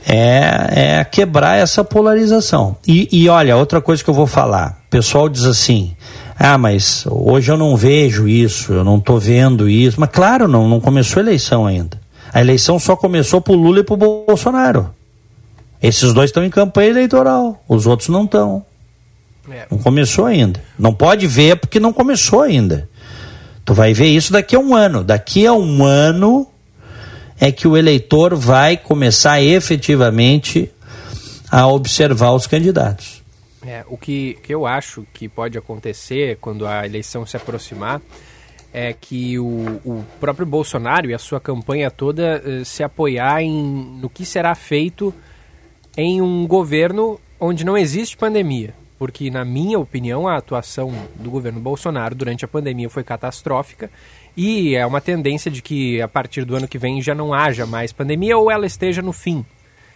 é, 0.06 0.98
é 0.98 1.04
quebrar 1.04 1.56
essa 1.56 1.82
polarização. 1.82 2.76
E, 2.86 3.08
e 3.10 3.26
olha, 3.26 3.56
outra 3.56 3.80
coisa 3.80 4.04
que 4.04 4.10
eu 4.10 4.14
vou 4.14 4.26
falar: 4.26 4.82
o 4.86 4.90
pessoal 4.90 5.26
diz 5.26 5.46
assim. 5.46 5.96
Ah, 6.38 6.58
mas 6.58 7.06
hoje 7.08 7.50
eu 7.50 7.56
não 7.56 7.74
vejo 7.74 8.28
isso, 8.28 8.74
eu 8.74 8.84
não 8.84 8.98
estou 8.98 9.18
vendo 9.18 9.66
isso. 9.66 9.98
Mas 9.98 10.10
claro, 10.10 10.46
não, 10.46 10.68
não 10.68 10.78
começou 10.78 11.20
a 11.20 11.24
eleição 11.24 11.64
ainda. 11.64 11.98
A 12.34 12.42
eleição 12.42 12.78
só 12.78 12.94
começou 12.94 13.40
para 13.40 13.54
o 13.54 13.56
Lula 13.56 13.80
e 13.80 13.82
para 13.82 13.94
o 13.94 14.24
Bolsonaro. 14.26 14.97
Esses 15.82 16.12
dois 16.12 16.30
estão 16.30 16.44
em 16.44 16.50
campanha 16.50 16.90
eleitoral, 16.90 17.62
os 17.68 17.86
outros 17.86 18.08
não 18.08 18.24
estão. 18.24 18.64
É. 19.50 19.66
Não 19.70 19.78
começou 19.78 20.26
ainda. 20.26 20.62
Não 20.78 20.92
pode 20.92 21.26
ver 21.26 21.56
porque 21.56 21.80
não 21.80 21.92
começou 21.92 22.42
ainda. 22.42 22.88
Tu 23.64 23.72
vai 23.72 23.94
ver 23.94 24.06
isso 24.06 24.32
daqui 24.32 24.56
a 24.56 24.58
um 24.58 24.74
ano. 24.74 25.04
Daqui 25.04 25.46
a 25.46 25.52
um 25.52 25.84
ano 25.84 26.46
é 27.40 27.52
que 27.52 27.66
o 27.66 27.76
eleitor 27.76 28.34
vai 28.34 28.76
começar 28.76 29.40
efetivamente 29.40 30.70
a 31.50 31.66
observar 31.66 32.32
os 32.32 32.46
candidatos. 32.46 33.22
É, 33.66 33.84
o 33.88 33.96
que, 33.96 34.38
que 34.42 34.54
eu 34.54 34.66
acho 34.66 35.06
que 35.12 35.28
pode 35.28 35.56
acontecer 35.58 36.38
quando 36.40 36.66
a 36.66 36.84
eleição 36.86 37.24
se 37.26 37.36
aproximar 37.36 38.00
é 38.72 38.92
que 38.92 39.38
o, 39.38 39.80
o 39.84 40.04
próprio 40.20 40.46
Bolsonaro 40.46 41.10
e 41.10 41.14
a 41.14 41.18
sua 41.18 41.40
campanha 41.40 41.90
toda 41.90 42.42
uh, 42.44 42.64
se 42.64 42.82
apoiar 42.82 43.42
em, 43.42 43.98
no 44.00 44.08
que 44.10 44.24
será 44.24 44.54
feito 44.54 45.12
em 45.98 46.22
um 46.22 46.46
governo 46.46 47.20
onde 47.40 47.64
não 47.64 47.76
existe 47.76 48.16
pandemia. 48.16 48.72
Porque, 48.96 49.30
na 49.30 49.44
minha 49.44 49.78
opinião, 49.80 50.28
a 50.28 50.36
atuação 50.36 50.92
do 51.16 51.28
governo 51.28 51.58
Bolsonaro 51.58 52.14
durante 52.14 52.44
a 52.44 52.48
pandemia 52.48 52.88
foi 52.88 53.02
catastrófica. 53.02 53.90
E 54.36 54.76
é 54.76 54.86
uma 54.86 55.00
tendência 55.00 55.50
de 55.50 55.60
que 55.60 56.00
a 56.00 56.06
partir 56.06 56.44
do 56.44 56.54
ano 56.54 56.68
que 56.68 56.78
vem 56.78 57.02
já 57.02 57.16
não 57.16 57.34
haja 57.34 57.66
mais 57.66 57.92
pandemia 57.92 58.38
ou 58.38 58.48
ela 58.48 58.64
esteja 58.64 59.02
no 59.02 59.12
fim, 59.12 59.44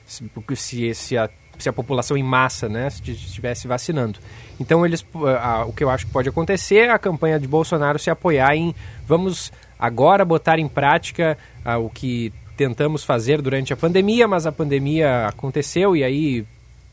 se, 0.05 0.95
se, 0.95 1.17
a, 1.17 1.31
se 1.57 1.69
a 1.69 1.73
população 1.73 2.17
em 2.17 2.23
massa 2.23 2.69
né, 2.69 2.89
estivesse 2.89 3.69
vacinando. 3.69 4.19
Então, 4.59 4.85
eles, 4.85 5.07
a, 5.41 5.65
o 5.67 5.73
que 5.73 5.85
eu 5.85 5.91
acho 5.91 6.07
que 6.07 6.13
pode 6.13 6.29
acontecer 6.29 6.89
é 6.89 6.91
a 6.91 6.99
campanha 6.99 7.39
de 7.39 7.47
Bolsonaro 7.47 7.99
se 7.99 8.11
apoiar 8.11 8.57
em 8.57 8.75
vamos 9.07 9.53
agora 9.79 10.25
botar 10.25 10.59
em 10.59 10.69
prática 10.69 11.39
o 11.81 11.89
que 11.89 12.33
tentamos 12.63 13.03
fazer 13.03 13.43
durante 13.43 13.73
a 13.73 13.77
pandemia, 13.77 14.29
mas 14.29 14.47
a 14.47 14.53
pandemia 14.53 15.27
aconteceu 15.27 15.97
e 15.97 16.05
aí 16.05 16.45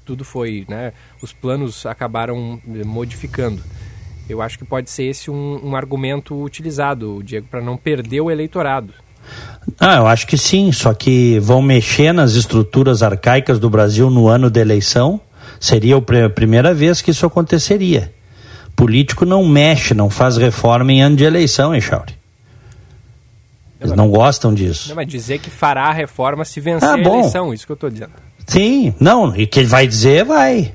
tudo 0.03 0.26
foi, 0.26 0.65
né, 0.67 0.91
os 1.22 1.32
planos 1.32 1.86
acabaram 1.86 2.59
eh, 2.67 2.84
modificando. 2.84 3.61
Eu 4.28 4.41
acho 4.41 4.57
que 4.57 4.65
pode 4.65 4.89
ser 4.89 5.03
esse 5.03 5.30
um, 5.30 5.59
um 5.63 5.76
argumento 5.76 6.41
utilizado, 6.41 7.22
Diego, 7.24 7.47
para 7.49 7.61
não 7.61 7.78
perder 7.78 8.22
o 8.22 8.32
eleitorado. 8.32 8.91
Ah, 9.80 9.97
eu 9.97 10.07
acho 10.07 10.26
que 10.26 10.38
sim, 10.38 10.72
só 10.72 10.93
que 10.93 11.38
vão 11.39 11.61
mexer 11.61 12.11
nas 12.11 12.34
estruturas 12.34 13.03
arcaicas 13.03 13.59
do 13.59 13.70
Brasil 13.70 14.09
no 14.09 14.28
ano 14.28 14.49
da 14.49 14.59
eleição. 14.59 15.22
Seria 15.59 15.97
a 15.97 16.30
primeira 16.30 16.74
vez 16.74 17.01
que 17.01 17.11
isso 17.11 17.26
aconteceria. 17.26 18.11
Político 18.76 19.26
não 19.26 19.47
mexe, 19.47 19.93
não 19.93 20.09
faz 20.09 20.38
reforma 20.38 20.91
em 20.91 21.01
ano 21.03 21.15
de 21.15 21.24
eleição, 21.24 21.76
hein, 21.76 21.82
Chauri? 21.82 22.18
Eles 23.80 23.96
não 23.96 24.10
gostam 24.10 24.54
disso. 24.54 24.90
Não, 24.90 24.96
mas 24.96 25.08
dizer 25.08 25.40
que 25.40 25.50
fará 25.50 25.86
a 25.86 25.94
reforma 25.94 26.44
se 26.44 26.60
vencer 26.60 26.90
ah, 26.90 26.96
a 26.96 27.00
eleição, 27.00 27.54
isso 27.54 27.66
que 27.66 27.72
eu 27.72 27.76
estou 27.76 27.90
dizendo. 27.90 28.12
Sim, 28.46 28.94
não, 29.00 29.36
e 29.36 29.48
que 29.48 29.60
ele 29.60 29.68
vai 29.68 29.88
dizer, 29.88 30.26
vai. 30.26 30.74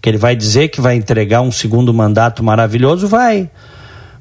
Que 0.00 0.08
ele 0.08 0.18
vai 0.18 0.34
dizer 0.34 0.68
que 0.68 0.80
vai 0.80 0.94
entregar 0.96 1.42
um 1.42 1.52
segundo 1.52 1.92
mandato 1.92 2.42
maravilhoso, 2.42 3.06
vai. 3.06 3.50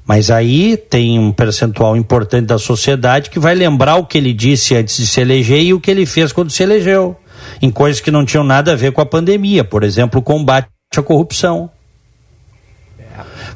Mas 0.05 0.29
aí 0.29 0.75
tem 0.75 1.17
um 1.17 1.31
percentual 1.31 1.95
importante 1.95 2.47
da 2.47 2.59
sociedade 2.59 3.29
que 3.29 3.39
vai 3.39 3.55
lembrar 3.55 3.95
o 3.95 4.05
que 4.05 4.17
ele 4.17 4.33
disse 4.33 4.75
antes 4.75 4.97
de 4.97 5.07
se 5.07 5.21
eleger 5.21 5.61
e 5.61 5.73
o 5.73 5.79
que 5.79 5.89
ele 5.89 6.05
fez 6.05 6.31
quando 6.31 6.51
se 6.51 6.61
elegeu. 6.61 7.15
Em 7.61 7.71
coisas 7.71 8.01
que 8.01 8.11
não 8.11 8.25
tinham 8.25 8.43
nada 8.43 8.73
a 8.73 8.75
ver 8.75 8.91
com 8.91 9.01
a 9.01 9.05
pandemia, 9.05 9.63
por 9.63 9.83
exemplo, 9.83 10.19
o 10.19 10.23
combate 10.23 10.67
à 10.95 11.01
corrupção. 11.01 11.69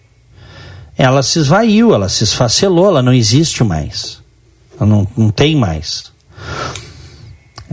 ela 0.96 1.24
se 1.24 1.40
esvaiu, 1.40 1.94
ela 1.94 2.08
se 2.08 2.24
esfacelou, 2.24 2.88
ela 2.88 3.02
não 3.02 3.14
existe 3.14 3.64
mais. 3.64 4.20
Ela 4.80 4.88
não, 4.88 5.08
não 5.18 5.30
tem 5.32 5.56
mais. 5.56 6.12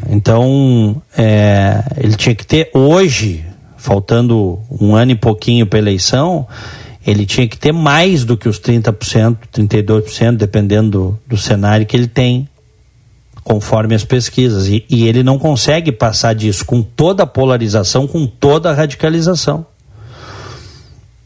Então, 0.08 1.00
é, 1.16 1.84
ele 1.98 2.16
tinha 2.16 2.34
que 2.34 2.46
ter 2.46 2.70
hoje, 2.72 3.44
faltando 3.76 4.60
um 4.70 4.94
ano 4.94 5.12
e 5.12 5.16
pouquinho 5.16 5.66
para 5.66 5.78
eleição, 5.78 6.46
ele 7.06 7.26
tinha 7.26 7.46
que 7.46 7.58
ter 7.58 7.72
mais 7.72 8.24
do 8.24 8.36
que 8.36 8.48
os 8.48 8.58
30%, 8.58 9.36
32%, 9.52 10.36
dependendo 10.36 10.90
do, 10.90 11.18
do 11.28 11.36
cenário 11.36 11.84
que 11.84 11.96
ele 11.96 12.08
tem, 12.08 12.48
conforme 13.44 13.94
as 13.94 14.04
pesquisas. 14.04 14.66
E, 14.66 14.84
e 14.88 15.06
ele 15.06 15.22
não 15.22 15.38
consegue 15.38 15.92
passar 15.92 16.34
disso 16.34 16.64
com 16.64 16.82
toda 16.82 17.22
a 17.22 17.26
polarização, 17.26 18.06
com 18.06 18.26
toda 18.26 18.70
a 18.70 18.74
radicalização. 18.74 19.66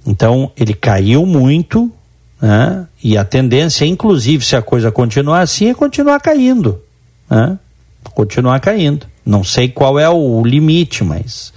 Então, 0.05 0.51
ele 0.57 0.75
caiu 0.75 1.25
muito, 1.25 1.91
né? 2.43 2.87
e 3.03 3.17
a 3.17 3.25
tendência, 3.25 3.85
inclusive, 3.85 4.45
se 4.45 4.57
a 4.57 4.63
coisa 4.63 4.91
continuar 4.91 5.41
assim, 5.41 5.69
é 5.71 5.75
continuar 5.75 6.19
caindo. 6.21 6.83
Né? 7.31 7.59
Continuar 8.15 8.59
caindo. 8.59 9.07
Não 9.25 9.45
sei 9.45 9.69
qual 9.69 9.99
é 9.99 10.09
o 10.09 10.43
limite, 10.43 11.05
mas. 11.05 11.53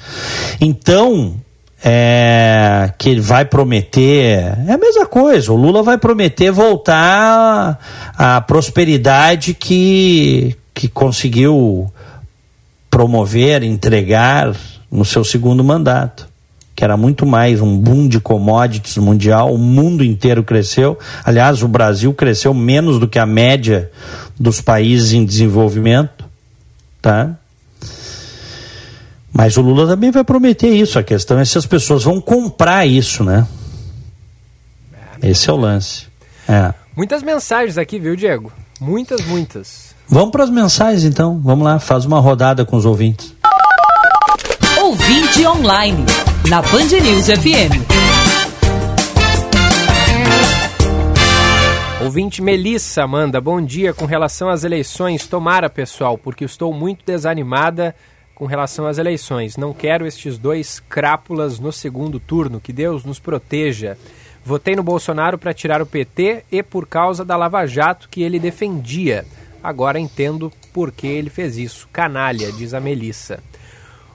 Então, 0.60 1.36
é, 1.84 2.94
que 2.98 3.10
ele 3.10 3.22
vai 3.22 3.46
prometer. 3.46 4.58
É 4.68 4.74
a 4.74 4.78
mesma 4.78 5.06
coisa, 5.06 5.52
o 5.52 5.56
Lula 5.56 5.84
vai 5.84 5.98
prometer 5.98 6.52
voltar 6.52 7.80
à 8.18 8.42
prosperidade 8.42 9.54
que, 9.54 10.56
que 10.74 10.88
conseguiu 10.88 11.92
promover, 12.90 13.64
entregar 13.64 14.56
no 14.92 15.06
seu 15.06 15.24
segundo 15.24 15.64
mandato 15.64 16.32
que 16.82 16.84
era 16.84 16.98
muito 16.98 17.28
mais 17.28 17.62
um 17.62 17.78
boom 17.78 18.08
de 18.08 18.20
commodities 18.20 18.98
mundial, 18.98 19.54
o 19.54 19.58
mundo 19.60 20.04
inteiro 20.04 20.44
cresceu. 20.44 20.98
Aliás, 21.24 21.62
o 21.62 21.68
Brasil 21.68 22.12
cresceu 22.12 22.56
menos 22.56 22.98
do 22.98 23.08
que 23.08 23.20
a 23.20 23.26
média 23.26 23.92
dos 24.40 24.62
países 24.62 25.14
em 25.14 25.24
desenvolvimento, 25.24 26.26
tá? 27.00 27.38
Mas 29.34 29.56
o 29.58 29.62
Lula 29.62 29.88
também 29.88 30.12
vai 30.12 30.24
prometer 30.24 30.70
isso. 30.70 31.00
A 31.00 31.04
questão 31.04 31.40
é 31.40 31.46
se 31.46 31.58
as 31.58 31.66
pessoas 31.66 32.04
vão 32.04 32.20
comprar 32.20 32.86
isso, 32.86 33.24
né? 33.24 33.48
Esse 35.24 35.50
é 35.50 35.54
o 35.54 35.56
lance. 35.56 36.08
É. 36.48 36.74
Muitas 36.96 37.24
mensagens 37.24 37.78
aqui, 37.78 37.98
viu, 38.00 38.16
Diego? 38.16 38.52
Muitas, 38.80 39.26
muitas. 39.26 39.96
Vamos 40.08 40.32
para 40.32 40.44
as 40.44 40.50
mensagens 40.50 41.06
então. 41.06 41.40
Vamos 41.40 41.64
lá, 41.64 41.80
faz 41.80 42.06
uma 42.06 42.20
rodada 42.20 42.66
com 42.66 42.76
os 42.76 42.86
ouvintes. 42.86 43.34
Ouvinte 44.82 45.46
online 45.46 46.04
na 46.50 46.62
Band 46.62 46.88
News 47.02 47.28
FM. 47.28 48.02
Ouvinte 52.04 52.42
Melissa 52.42 53.08
manda, 53.08 53.40
bom 53.40 53.62
dia. 53.62 53.94
Com 53.94 54.06
relação 54.06 54.50
às 54.50 54.64
eleições, 54.64 55.28
tomara, 55.28 55.70
pessoal, 55.70 56.18
porque 56.18 56.44
estou 56.44 56.74
muito 56.74 57.06
desanimada 57.06 57.96
com 58.42 58.48
relação 58.48 58.88
às 58.88 58.98
eleições. 58.98 59.56
Não 59.56 59.72
quero 59.72 60.08
estes 60.08 60.36
dois 60.36 60.80
crápulas 60.80 61.60
no 61.60 61.72
segundo 61.72 62.20
turno. 62.20 62.60
Que 62.60 62.74
Deus 62.74 63.06
nos 63.06 63.20
proteja. 63.20 63.96
Votei 64.44 64.76
no 64.76 64.82
Bolsonaro 64.82 65.38
para 65.38 65.54
tirar 65.54 65.80
o 65.80 65.86
PT 65.86 66.46
e 66.52 66.64
por 66.64 66.88
causa 66.88 67.24
da 67.24 67.38
Lava 67.38 67.68
Jato 67.68 68.10
que 68.10 68.24
ele 68.24 68.40
defendia. 68.40 69.28
Agora 69.64 70.00
entendo 70.00 70.52
por 70.74 70.92
que 70.92 71.06
ele 71.06 71.30
fez 71.30 71.56
isso. 71.56 71.88
Canalha, 71.94 72.52
diz 72.52 72.74
a 72.74 72.80
Melissa. 72.80 73.44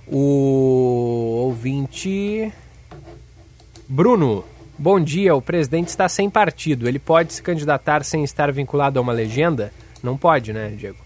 O 0.08 1.44
ouvinte. 1.44 2.52
Bruno, 3.88 4.44
bom 4.76 4.98
dia. 4.98 5.36
O 5.36 5.40
presidente 5.40 5.86
está 5.86 6.08
sem 6.08 6.28
partido. 6.28 6.88
Ele 6.88 6.98
pode 6.98 7.32
se 7.32 7.40
candidatar 7.40 8.02
sem 8.02 8.24
estar 8.24 8.50
vinculado 8.50 8.98
a 8.98 9.02
uma 9.02 9.12
legenda? 9.12 9.72
Não 10.02 10.16
pode, 10.16 10.52
né, 10.52 10.74
Diego? 10.76 11.05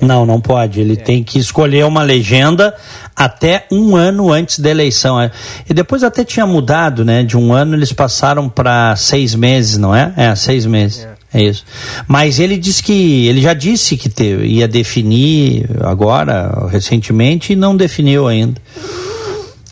Não, 0.00 0.24
não 0.24 0.40
pode. 0.40 0.80
Ele 0.80 0.94
é. 0.94 0.96
tem 0.96 1.22
que 1.22 1.38
escolher 1.38 1.84
uma 1.84 2.02
legenda 2.02 2.74
até 3.14 3.66
um 3.70 3.96
ano 3.96 4.32
antes 4.32 4.58
da 4.58 4.70
eleição. 4.70 5.20
É. 5.20 5.30
E 5.68 5.74
depois 5.74 6.02
até 6.02 6.24
tinha 6.24 6.46
mudado, 6.46 7.04
né? 7.04 7.22
De 7.22 7.36
um 7.36 7.52
ano 7.52 7.74
eles 7.74 7.92
passaram 7.92 8.48
para 8.48 8.96
seis 8.96 9.34
meses, 9.34 9.76
não 9.76 9.94
é? 9.94 10.12
É, 10.16 10.34
seis 10.34 10.64
meses. 10.66 11.04
É. 11.04 11.20
É 11.32 11.42
isso. 11.42 11.64
Mas 12.08 12.40
ele 12.40 12.56
disse 12.56 12.82
que 12.82 13.28
ele 13.28 13.40
já 13.40 13.54
disse 13.54 13.96
que 13.96 14.08
te, 14.08 14.24
ia 14.24 14.66
definir 14.66 15.68
agora, 15.80 16.66
recentemente, 16.68 17.52
e 17.52 17.56
não 17.56 17.76
definiu 17.76 18.26
ainda. 18.26 18.60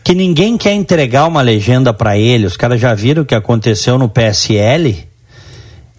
Que 0.05 0.15
ninguém 0.15 0.57
quer 0.57 0.73
entregar 0.73 1.27
uma 1.27 1.43
legenda 1.43 1.93
para 1.93 2.17
ele. 2.17 2.47
Os 2.47 2.57
caras 2.57 2.81
já 2.81 2.95
viram 2.95 3.25
o 3.25 3.27
que 3.27 3.35
aconteceu 3.35 3.99
no 3.99 4.09
PSL. 4.09 5.05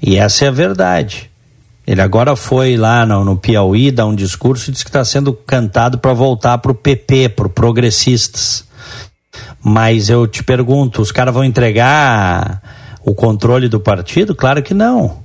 E 0.02 0.16
essa 0.16 0.46
é 0.46 0.48
a 0.48 0.52
verdade. 0.52 1.29
Ele 1.90 2.02
agora 2.02 2.36
foi 2.36 2.78
lá 2.78 3.04
no, 3.04 3.26
no 3.26 3.36
Piauí 3.36 3.90
dar 3.90 4.06
um 4.06 4.14
discurso 4.14 4.70
e 4.70 4.72
disse 4.72 4.86
que 4.86 4.92
está 4.92 5.04
sendo 5.04 5.34
cantado 5.34 5.98
para 5.98 6.14
voltar 6.14 6.60
para 6.60 6.72
o 6.72 6.76
PP, 6.76 7.30
para 7.30 7.50
progressistas. 7.50 8.64
Mas 9.60 10.08
eu 10.08 10.28
te 10.28 10.44
pergunto, 10.44 11.02
os 11.02 11.12
caras 11.12 11.34
vão 11.34 11.44
entregar 11.44 12.62
o 13.04 13.16
controle 13.16 13.68
do 13.68 13.80
partido? 13.80 14.36
Claro 14.36 14.62
que 14.62 14.72
não. 14.72 15.24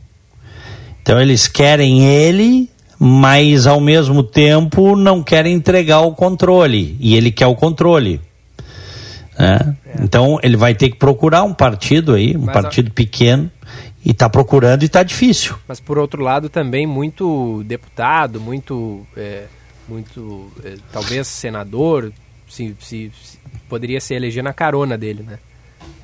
Então 1.03 1.21
eles 1.21 1.47
querem 1.47 2.07
ele, 2.07 2.71
mas 2.99 3.67
ao 3.67 3.79
mesmo 3.79 4.23
tempo 4.23 4.97
não 4.97 5.23
querem 5.23 5.53
entregar 5.53 6.01
o 6.01 6.13
controle. 6.13 6.97
E 6.99 7.15
ele 7.15 7.31
quer 7.31 7.47
o 7.47 7.55
controle. 7.55 8.23
Né? 9.39 9.77
É. 9.85 10.03
Então 10.03 10.39
ele 10.43 10.57
vai 10.57 10.75
ter 10.75 10.89
que 10.89 10.97
procurar 10.97 11.43
um 11.43 11.53
partido 11.53 12.15
aí, 12.15 12.35
um 12.35 12.47
mas 12.47 12.55
partido 12.55 12.89
a... 12.89 12.95
pequeno, 12.95 13.51
e 14.05 14.11
está 14.11 14.29
procurando 14.29 14.83
e 14.83 14.87
está 14.87 15.03
difícil. 15.03 15.57
Mas 15.67 15.81
por 15.81 15.99
outro 15.99 16.23
lado 16.23 16.49
também 16.49 16.87
muito 16.87 17.63
deputado, 17.65 18.41
muito, 18.41 19.07
é, 19.17 19.45
muito 19.89 20.53
é, 20.63 20.77
talvez 20.93 21.27
senador, 21.27 22.13
se, 22.49 22.77
se, 22.81 23.11
se, 23.23 23.39
poderia 23.69 24.01
se 24.01 24.15
eleger 24.15 24.43
na 24.43 24.53
carona 24.53 24.99
dele, 24.99 25.23
né? 25.23 25.39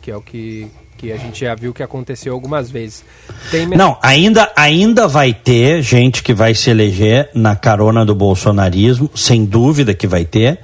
Que 0.00 0.10
é 0.10 0.16
o 0.16 0.22
que 0.22 0.70
que 1.00 1.10
a 1.10 1.16
gente 1.16 1.40
já 1.40 1.54
viu 1.54 1.72
que 1.72 1.82
aconteceu 1.82 2.34
algumas 2.34 2.70
vezes. 2.70 3.02
Tem... 3.50 3.66
Não, 3.66 3.96
ainda, 4.02 4.52
ainda 4.54 5.08
vai 5.08 5.32
ter 5.32 5.80
gente 5.80 6.22
que 6.22 6.34
vai 6.34 6.54
se 6.54 6.68
eleger 6.68 7.30
na 7.34 7.56
carona 7.56 8.04
do 8.04 8.14
bolsonarismo, 8.14 9.10
sem 9.14 9.46
dúvida 9.46 9.94
que 9.94 10.06
vai 10.06 10.26
ter, 10.26 10.60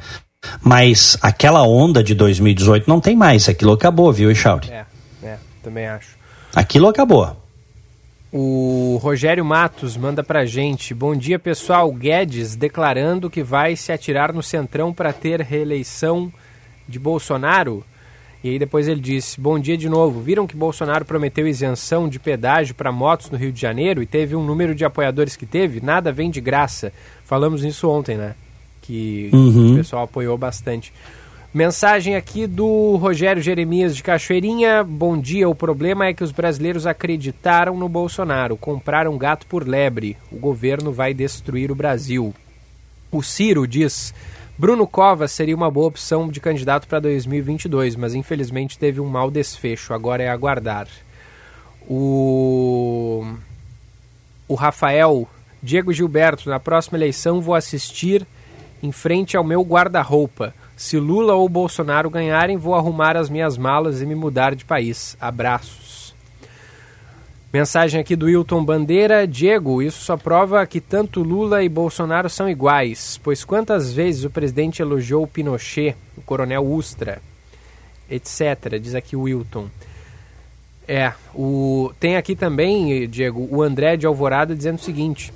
mas 0.60 1.16
aquela 1.22 1.62
onda 1.62 2.02
de 2.02 2.14
2018 2.14 2.86
não 2.86 3.00
tem 3.00 3.16
mais, 3.16 3.48
aquilo 3.48 3.72
acabou, 3.72 4.12
viu, 4.12 4.30
Echauri? 4.30 4.70
É, 4.70 4.84
é, 5.22 5.38
também 5.62 5.86
acho. 5.86 6.15
Aquilo 6.56 6.88
acabou. 6.88 7.36
O 8.32 8.98
Rogério 9.02 9.44
Matos 9.44 9.94
manda 9.94 10.24
pra 10.24 10.46
gente. 10.46 10.94
Bom 10.94 11.14
dia, 11.14 11.38
pessoal. 11.38 11.92
Guedes 11.92 12.56
declarando 12.56 13.28
que 13.28 13.42
vai 13.42 13.76
se 13.76 13.92
atirar 13.92 14.32
no 14.32 14.42
Centrão 14.42 14.90
para 14.90 15.12
ter 15.12 15.42
reeleição 15.42 16.32
de 16.88 16.98
Bolsonaro. 16.98 17.84
E 18.42 18.48
aí 18.48 18.58
depois 18.58 18.88
ele 18.88 19.02
disse: 19.02 19.38
Bom 19.38 19.58
dia 19.58 19.76
de 19.76 19.86
novo. 19.86 20.22
Viram 20.22 20.46
que 20.46 20.56
Bolsonaro 20.56 21.04
prometeu 21.04 21.46
isenção 21.46 22.08
de 22.08 22.18
pedágio 22.18 22.74
para 22.74 22.90
motos 22.90 23.28
no 23.28 23.36
Rio 23.36 23.52
de 23.52 23.60
Janeiro 23.60 24.02
e 24.02 24.06
teve 24.06 24.34
um 24.34 24.42
número 24.42 24.74
de 24.74 24.82
apoiadores 24.82 25.36
que 25.36 25.44
teve? 25.44 25.82
Nada 25.82 26.10
vem 26.10 26.30
de 26.30 26.40
graça. 26.40 26.90
Falamos 27.26 27.62
nisso 27.62 27.86
ontem, 27.86 28.16
né? 28.16 28.34
Que 28.80 29.28
uhum. 29.30 29.74
o 29.74 29.76
pessoal 29.76 30.04
apoiou 30.04 30.38
bastante. 30.38 30.90
Mensagem 31.54 32.16
aqui 32.16 32.46
do 32.46 32.96
Rogério 32.96 33.42
Jeremias 33.42 33.96
de 33.96 34.02
Cachoeirinha. 34.02 34.84
Bom 34.84 35.18
dia. 35.18 35.48
O 35.48 35.54
problema 35.54 36.06
é 36.06 36.12
que 36.12 36.22
os 36.22 36.30
brasileiros 36.30 36.86
acreditaram 36.86 37.76
no 37.76 37.88
Bolsonaro, 37.88 38.56
compraram 38.56 39.16
gato 39.16 39.46
por 39.46 39.66
lebre. 39.66 40.16
O 40.30 40.36
governo 40.36 40.92
vai 40.92 41.14
destruir 41.14 41.70
o 41.70 41.74
Brasil. 41.74 42.34
O 43.10 43.22
Ciro 43.22 43.66
diz: 43.66 44.12
Bruno 44.58 44.86
Covas 44.86 45.32
seria 45.32 45.56
uma 45.56 45.70
boa 45.70 45.86
opção 45.86 46.28
de 46.28 46.40
candidato 46.40 46.86
para 46.86 47.00
2022, 47.00 47.96
mas 47.96 48.14
infelizmente 48.14 48.78
teve 48.78 49.00
um 49.00 49.08
mau 49.08 49.30
desfecho. 49.30 49.94
Agora 49.94 50.22
é 50.22 50.28
aguardar. 50.28 50.88
O, 51.88 53.24
o 54.46 54.54
Rafael 54.54 55.26
Diego 55.62 55.92
Gilberto, 55.92 56.50
na 56.50 56.60
próxima 56.60 56.98
eleição 56.98 57.40
vou 57.40 57.54
assistir 57.54 58.26
em 58.82 58.92
frente 58.92 59.36
ao 59.36 59.44
meu 59.44 59.62
guarda-roupa. 59.62 60.52
Se 60.76 60.98
Lula 60.98 61.34
ou 61.34 61.48
Bolsonaro 61.48 62.10
ganharem, 62.10 62.58
vou 62.58 62.74
arrumar 62.74 63.16
as 63.16 63.30
minhas 63.30 63.56
malas 63.56 64.02
e 64.02 64.06
me 64.06 64.14
mudar 64.14 64.54
de 64.54 64.64
país. 64.64 65.16
Abraços. 65.18 66.14
Mensagem 67.50 67.98
aqui 67.98 68.14
do 68.14 68.26
Wilton 68.26 68.62
Bandeira. 68.62 69.26
Diego, 69.26 69.80
isso 69.80 70.04
só 70.04 70.18
prova 70.18 70.66
que 70.66 70.78
tanto 70.78 71.22
Lula 71.22 71.64
e 71.64 71.68
Bolsonaro 71.70 72.28
são 72.28 72.46
iguais, 72.46 73.18
pois 73.24 73.42
quantas 73.42 73.90
vezes 73.90 74.24
o 74.24 74.30
presidente 74.30 74.82
elogiou 74.82 75.22
o 75.22 75.26
Pinochet, 75.26 75.96
o 76.14 76.20
coronel 76.20 76.66
Ustra, 76.66 77.22
etc., 78.10 78.78
diz 78.78 78.94
aqui 78.94 79.16
o 79.16 79.22
Wilton. 79.22 79.70
É, 80.86 81.14
o... 81.34 81.90
tem 81.98 82.18
aqui 82.18 82.36
também, 82.36 83.08
Diego, 83.08 83.48
o 83.50 83.62
André 83.62 83.96
de 83.96 84.06
Alvorada 84.06 84.54
dizendo 84.54 84.76
o 84.76 84.82
seguinte: 84.82 85.32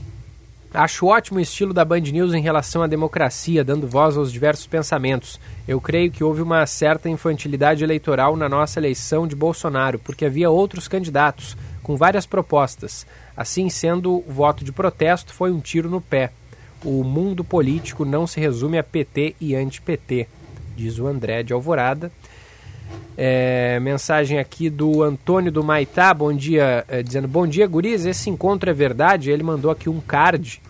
Acho 0.72 1.06
ótimo 1.06 1.38
o 1.38 1.42
estilo 1.42 1.74
da 1.74 1.84
Band 1.84 2.00
News 2.00 2.32
em 2.32 2.40
relação 2.40 2.80
à 2.80 2.86
democracia, 2.86 3.64
dando 3.64 3.88
voz 3.88 4.16
aos 4.16 4.30
diversos 4.30 4.68
pensamentos. 4.68 5.40
Eu 5.66 5.80
creio 5.80 6.12
que 6.12 6.22
houve 6.22 6.42
uma 6.42 6.64
certa 6.64 7.08
infantilidade 7.08 7.82
eleitoral 7.82 8.36
na 8.36 8.48
nossa 8.48 8.78
eleição 8.78 9.26
de 9.26 9.34
Bolsonaro, 9.34 9.98
porque 9.98 10.24
havia 10.24 10.48
outros 10.48 10.86
candidatos 10.86 11.56
com 11.82 11.96
várias 11.96 12.24
propostas. 12.24 13.04
Assim 13.36 13.68
sendo, 13.68 14.18
o 14.18 14.24
voto 14.28 14.64
de 14.64 14.70
protesto 14.70 15.34
foi 15.34 15.50
um 15.50 15.58
tiro 15.58 15.90
no 15.90 16.00
pé. 16.00 16.30
O 16.84 17.02
mundo 17.02 17.42
político 17.42 18.04
não 18.04 18.24
se 18.24 18.38
resume 18.38 18.78
a 18.78 18.84
PT 18.84 19.34
e 19.40 19.56
anti-PT, 19.56 20.28
diz 20.76 21.00
o 21.00 21.06
André 21.08 21.42
de 21.42 21.52
Alvorada. 21.52 22.12
É, 23.22 23.78
mensagem 23.80 24.38
aqui 24.38 24.70
do 24.70 25.03
Antônio 25.03 25.53
do 25.53 25.62
Maitá, 25.62 26.14
bom 26.14 26.32
dia, 26.32 26.86
é, 26.88 27.03
dizendo 27.03 27.28
bom 27.28 27.47
dia, 27.47 27.66
guris, 27.66 28.07
esse 28.07 28.30
encontro 28.30 28.70
é 28.70 28.72
verdade? 28.72 29.30
Ele 29.30 29.43
mandou 29.43 29.70
aqui 29.70 29.91
um 29.91 30.01
card 30.01 30.62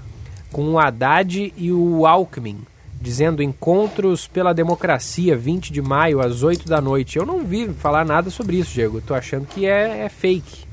com 0.51 0.73
o 0.73 0.79
Haddad 0.79 1.53
e 1.57 1.71
o 1.71 2.07
Alckmin, 2.07 2.59
dizendo 3.01 3.41
encontros 3.41 4.27
pela 4.27 4.53
democracia, 4.53 5.37
20 5.37 5.73
de 5.73 5.81
maio, 5.81 6.21
às 6.21 6.43
8 6.43 6.68
da 6.68 6.81
noite. 6.81 7.18
Eu 7.18 7.25
não 7.25 7.45
vi 7.45 7.68
falar 7.68 8.05
nada 8.05 8.31
sobre 8.31 8.57
isso, 8.57 8.73
Diego, 8.73 8.99
eu 8.99 9.03
tô 9.03 9.14
achando 9.14 9.47
que 9.47 9.64
é, 9.64 10.07
é 10.07 10.09
fake. 10.09 10.64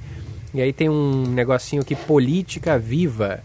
E 0.56 0.62
aí 0.62 0.74
tem 0.74 0.90
um 0.90 1.28
negocinho 1.28 1.84
aqui, 1.84 1.96
política 1.96 2.80
viva, 2.80 3.42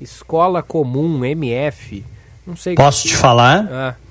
escola 0.00 0.64
comum, 0.64 1.24
MF, 1.24 2.04
não 2.44 2.56
sei... 2.56 2.74
Posso 2.74 3.02
que... 3.02 3.10
te 3.10 3.16
falar? 3.16 3.68
Ah 3.70 4.07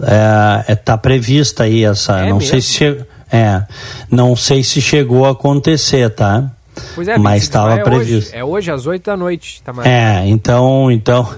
é, 0.00 0.72
é, 0.72 0.74
tá 0.74 0.96
prevista 0.96 1.64
aí 1.64 1.84
essa. 1.84 2.18
É 2.18 2.28
não 2.30 2.38
mesmo? 2.38 2.50
sei 2.50 2.60
se 2.60 2.72
che... 2.72 3.04
é, 3.30 3.62
não 4.10 4.34
sei 4.36 4.62
se 4.62 4.80
chegou 4.80 5.26
a 5.26 5.30
acontecer, 5.30 6.08
tá? 6.10 6.50
Pois 6.94 7.06
é, 7.06 7.18
mas 7.18 7.42
estava 7.42 7.74
é 7.74 7.82
previsto. 7.82 8.30
Hoje, 8.30 8.36
é 8.36 8.44
hoje 8.44 8.70
às 8.70 8.86
8 8.86 9.04
da 9.04 9.16
noite, 9.16 9.62
tá 9.62 9.72
É, 9.84 10.26
então, 10.26 10.90
então 10.90 11.28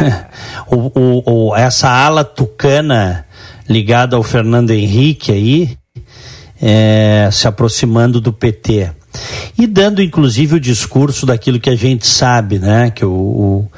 o, 0.66 0.76
o, 0.98 1.48
o, 1.48 1.56
essa 1.56 1.88
ala 1.88 2.24
tucana 2.24 3.26
ligada 3.68 4.16
ao 4.16 4.22
Fernando 4.22 4.70
Henrique 4.70 5.32
aí 5.32 5.76
é, 6.60 7.28
se 7.30 7.46
aproximando 7.46 8.20
do 8.20 8.32
PT 8.32 8.90
e 9.58 9.66
dando 9.66 10.02
inclusive 10.02 10.56
o 10.56 10.60
discurso 10.60 11.26
daquilo 11.26 11.60
que 11.60 11.70
a 11.70 11.76
gente 11.76 12.06
sabe, 12.06 12.58
né? 12.58 12.90
Que 12.90 13.04
o, 13.04 13.68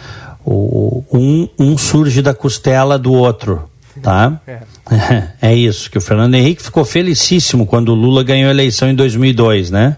o, 0.45 0.45
o 0.45 1.05
um, 1.13 1.49
um 1.59 1.79
surge 1.79 2.23
da 2.23 2.33
costela 2.33 2.99
do 2.99 3.13
outro 3.13 3.69
tá? 4.07 4.41
É. 4.47 4.61
é 5.51 5.55
isso, 5.55 5.91
que 5.91 5.99
o 5.99 6.01
Fernando 6.01 6.37
Henrique 6.37 6.63
ficou 6.63 6.85
felicíssimo 6.85 7.67
quando 7.67 7.89
o 7.89 7.95
Lula 7.95 8.23
ganhou 8.23 8.47
a 8.47 8.53
eleição 8.53 8.89
em 8.89 8.95
2002, 8.95 9.73
né? 9.73 9.97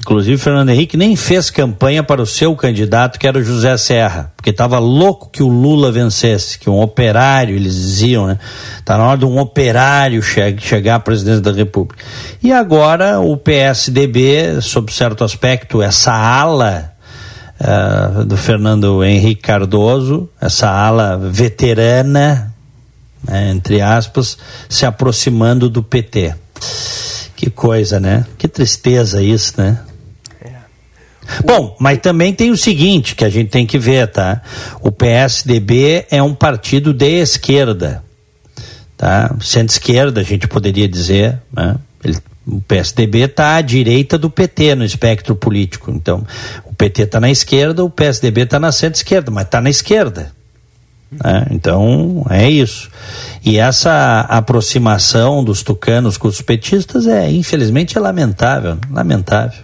Inclusive, 0.00 0.34
o 0.34 0.38
Fernando 0.38 0.70
Henrique 0.70 0.96
nem 0.96 1.14
fez 1.14 1.50
campanha 1.50 2.02
para 2.02 2.22
o 2.22 2.26
seu 2.26 2.56
candidato, 2.56 3.18
que 3.18 3.28
era 3.28 3.38
o 3.38 3.42
José 3.42 3.76
Serra, 3.76 4.32
porque 4.34 4.48
estava 4.48 4.78
louco 4.78 5.28
que 5.30 5.42
o 5.42 5.48
Lula 5.48 5.92
vencesse, 5.92 6.58
que 6.58 6.70
um 6.70 6.80
operário, 6.80 7.54
eles 7.54 7.74
diziam, 7.74 8.26
né? 8.26 8.38
Está 8.78 8.96
na 8.96 9.06
hora 9.06 9.18
de 9.18 9.26
um 9.26 9.38
operário 9.38 10.22
che 10.22 10.56
chegar 10.58 10.94
à 10.94 11.00
presidência 11.00 11.42
da 11.42 11.52
República. 11.52 12.02
E 12.42 12.50
agora 12.50 13.20
o 13.20 13.36
PSDB, 13.36 14.62
sob 14.62 14.90
certo 14.90 15.22
aspecto, 15.22 15.82
essa 15.82 16.12
ala 16.12 16.94
uh, 17.60 18.24
do 18.24 18.38
Fernando 18.38 19.04
Henrique 19.04 19.42
Cardoso, 19.42 20.30
essa 20.40 20.68
ala 20.68 21.18
veterana, 21.18 22.51
entre 23.30 23.80
aspas, 23.80 24.36
se 24.68 24.84
aproximando 24.84 25.68
do 25.68 25.82
PT. 25.82 26.34
Que 27.36 27.50
coisa, 27.50 27.98
né? 27.98 28.26
Que 28.38 28.46
tristeza 28.46 29.22
isso, 29.22 29.54
né? 29.56 29.80
É. 30.40 30.52
Bom, 31.44 31.76
mas 31.80 31.98
também 31.98 32.32
tem 32.32 32.50
o 32.50 32.56
seguinte 32.56 33.14
que 33.14 33.24
a 33.24 33.28
gente 33.28 33.50
tem 33.50 33.66
que 33.66 33.78
ver, 33.78 34.08
tá? 34.08 34.42
O 34.80 34.90
PSDB 34.92 36.06
é 36.10 36.22
um 36.22 36.34
partido 36.34 36.92
de 36.92 37.20
esquerda, 37.20 38.04
tá? 38.96 39.34
Centro-esquerda, 39.40 40.20
a 40.20 40.24
gente 40.24 40.46
poderia 40.46 40.88
dizer, 40.88 41.40
né? 41.52 41.76
Ele, 42.04 42.18
o 42.46 42.60
PSDB 42.60 43.20
está 43.20 43.56
à 43.56 43.60
direita 43.60 44.18
do 44.18 44.28
PT 44.28 44.74
no 44.74 44.84
espectro 44.84 45.34
político. 45.34 45.90
Então, 45.90 46.26
o 46.64 46.74
PT 46.74 47.02
está 47.02 47.20
na 47.20 47.30
esquerda, 47.30 47.84
o 47.84 47.90
PSDB 47.90 48.42
está 48.42 48.58
na 48.58 48.72
centro-esquerda, 48.72 49.30
mas 49.30 49.44
está 49.44 49.60
na 49.60 49.70
esquerda. 49.70 50.32
Né? 51.12 51.46
Então, 51.50 52.24
é 52.30 52.48
isso. 52.48 52.90
E 53.44 53.58
essa 53.58 54.20
aproximação 54.20 55.44
dos 55.44 55.62
tucanos 55.62 56.16
com 56.16 56.28
os 56.28 56.40
petistas 56.40 57.06
é, 57.06 57.30
infelizmente, 57.30 57.98
é 57.98 58.00
lamentável. 58.00 58.78
Lamentável. 58.90 59.62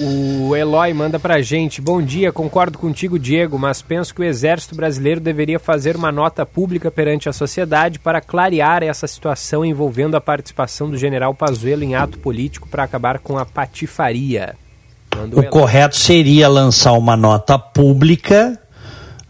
O 0.00 0.54
Eloy 0.54 0.94
manda 0.94 1.18
pra 1.18 1.40
gente. 1.40 1.80
Bom 1.80 2.00
dia, 2.00 2.32
concordo 2.32 2.78
contigo, 2.78 3.18
Diego, 3.18 3.58
mas 3.58 3.82
penso 3.82 4.14
que 4.14 4.20
o 4.20 4.24
Exército 4.24 4.76
Brasileiro 4.76 5.20
deveria 5.20 5.58
fazer 5.58 5.96
uma 5.96 6.12
nota 6.12 6.46
pública 6.46 6.88
perante 6.88 7.28
a 7.28 7.32
sociedade 7.32 7.98
para 7.98 8.20
clarear 8.20 8.84
essa 8.84 9.08
situação 9.08 9.64
envolvendo 9.64 10.16
a 10.16 10.20
participação 10.20 10.88
do 10.88 10.96
general 10.96 11.34
Pazuello 11.34 11.82
em 11.82 11.96
ato 11.96 12.16
político 12.18 12.68
para 12.68 12.84
acabar 12.84 13.18
com 13.18 13.36
a 13.36 13.44
patifaria. 13.44 14.54
o, 15.32 15.40
o 15.40 15.44
correto 15.48 15.96
seria 15.96 16.48
lançar 16.48 16.92
uma 16.92 17.16
nota 17.16 17.58
pública 17.58 18.56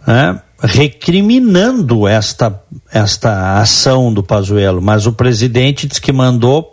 né, 0.07 0.39
recriminando 0.61 2.09
esta, 2.09 2.61
esta 2.93 3.61
ação 3.61 4.13
do 4.13 4.23
Pazuello, 4.23 4.83
mas 4.83 5.07
o 5.07 5.13
presidente 5.13 5.87
disse 5.87 6.01
que 6.01 6.13
mandou 6.13 6.71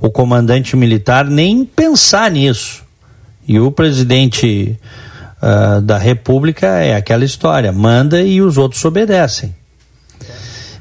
o 0.00 0.10
comandante 0.10 0.76
militar 0.76 1.24
nem 1.24 1.64
pensar 1.64 2.30
nisso. 2.30 2.84
E 3.46 3.58
o 3.60 3.70
presidente 3.70 4.78
uh, 5.42 5.80
da 5.80 5.96
República 5.96 6.66
é 6.66 6.94
aquela 6.96 7.24
história, 7.24 7.72
manda 7.72 8.20
e 8.20 8.42
os 8.42 8.58
outros 8.58 8.84
obedecem. 8.84 9.54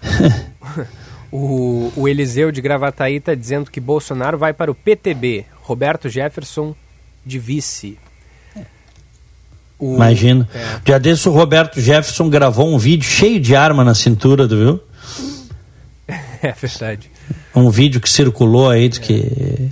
o, 1.31 1.91
o 1.95 2.07
Eliseu 2.07 2.51
de 2.51 2.61
Gravataí 2.61 3.17
está 3.17 3.35
dizendo 3.35 3.69
que 3.69 3.79
Bolsonaro 3.79 4.37
vai 4.37 4.53
para 4.53 4.71
o 4.71 4.75
PTB, 4.75 5.45
Roberto 5.61 6.09
Jefferson 6.09 6.75
de 7.23 7.37
vice. 7.37 7.97
O... 9.79 9.95
Imagina. 9.95 10.47
É. 10.53 10.79
Dia 10.83 10.99
desse 10.99 11.29
o 11.29 11.31
Roberto 11.31 11.79
Jefferson 11.79 12.29
gravou 12.29 12.67
um 12.67 12.77
vídeo 12.77 13.05
cheio 13.05 13.39
de 13.39 13.55
arma 13.55 13.83
na 13.83 13.95
cintura, 13.95 14.47
tu 14.47 14.57
viu? 14.57 14.79
É 16.41 16.53
verdade. 16.53 17.11
Um 17.53 17.69
vídeo 17.69 17.99
que 17.99 18.09
circulou 18.09 18.69
aí, 18.69 18.85
é. 18.85 18.89
que 18.89 19.11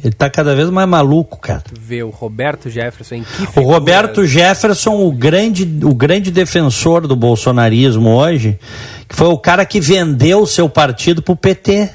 ele 0.03 0.14
tá 0.14 0.30
cada 0.30 0.53
vez 0.53 0.70
mais 0.70 0.88
maluco, 0.88 1.39
cara. 1.39 1.62
Tu 1.62 1.80
vê 1.80 2.03
o 2.03 2.10
Roberto 2.10 2.70
Jefferson 2.70 3.16
em 3.16 3.24
que 3.24 3.45
figura... 3.47 3.62
O 3.62 3.64
Roberto 3.64 4.26
Jefferson, 4.26 5.08
o 5.08 5.12
grande, 5.12 5.64
o 5.86 5.95
grande 5.95 6.30
defensor 6.30 7.08
do 7.08 7.16
bolsonarismo 7.16 8.10
hoje, 8.10 8.60
que 9.08 9.16
foi 9.16 9.28
o 9.28 9.38
cara 9.38 9.66
que 9.66 9.80
vendeu 9.80 10.41
o 10.41 10.47
seu 10.47 10.68
partido 10.68 11.22
pro 11.22 11.38
PT. 11.38 11.89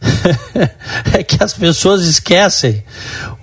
é 1.12 1.22
que 1.22 1.42
as 1.42 1.54
pessoas 1.54 2.02
esquecem. 2.04 2.82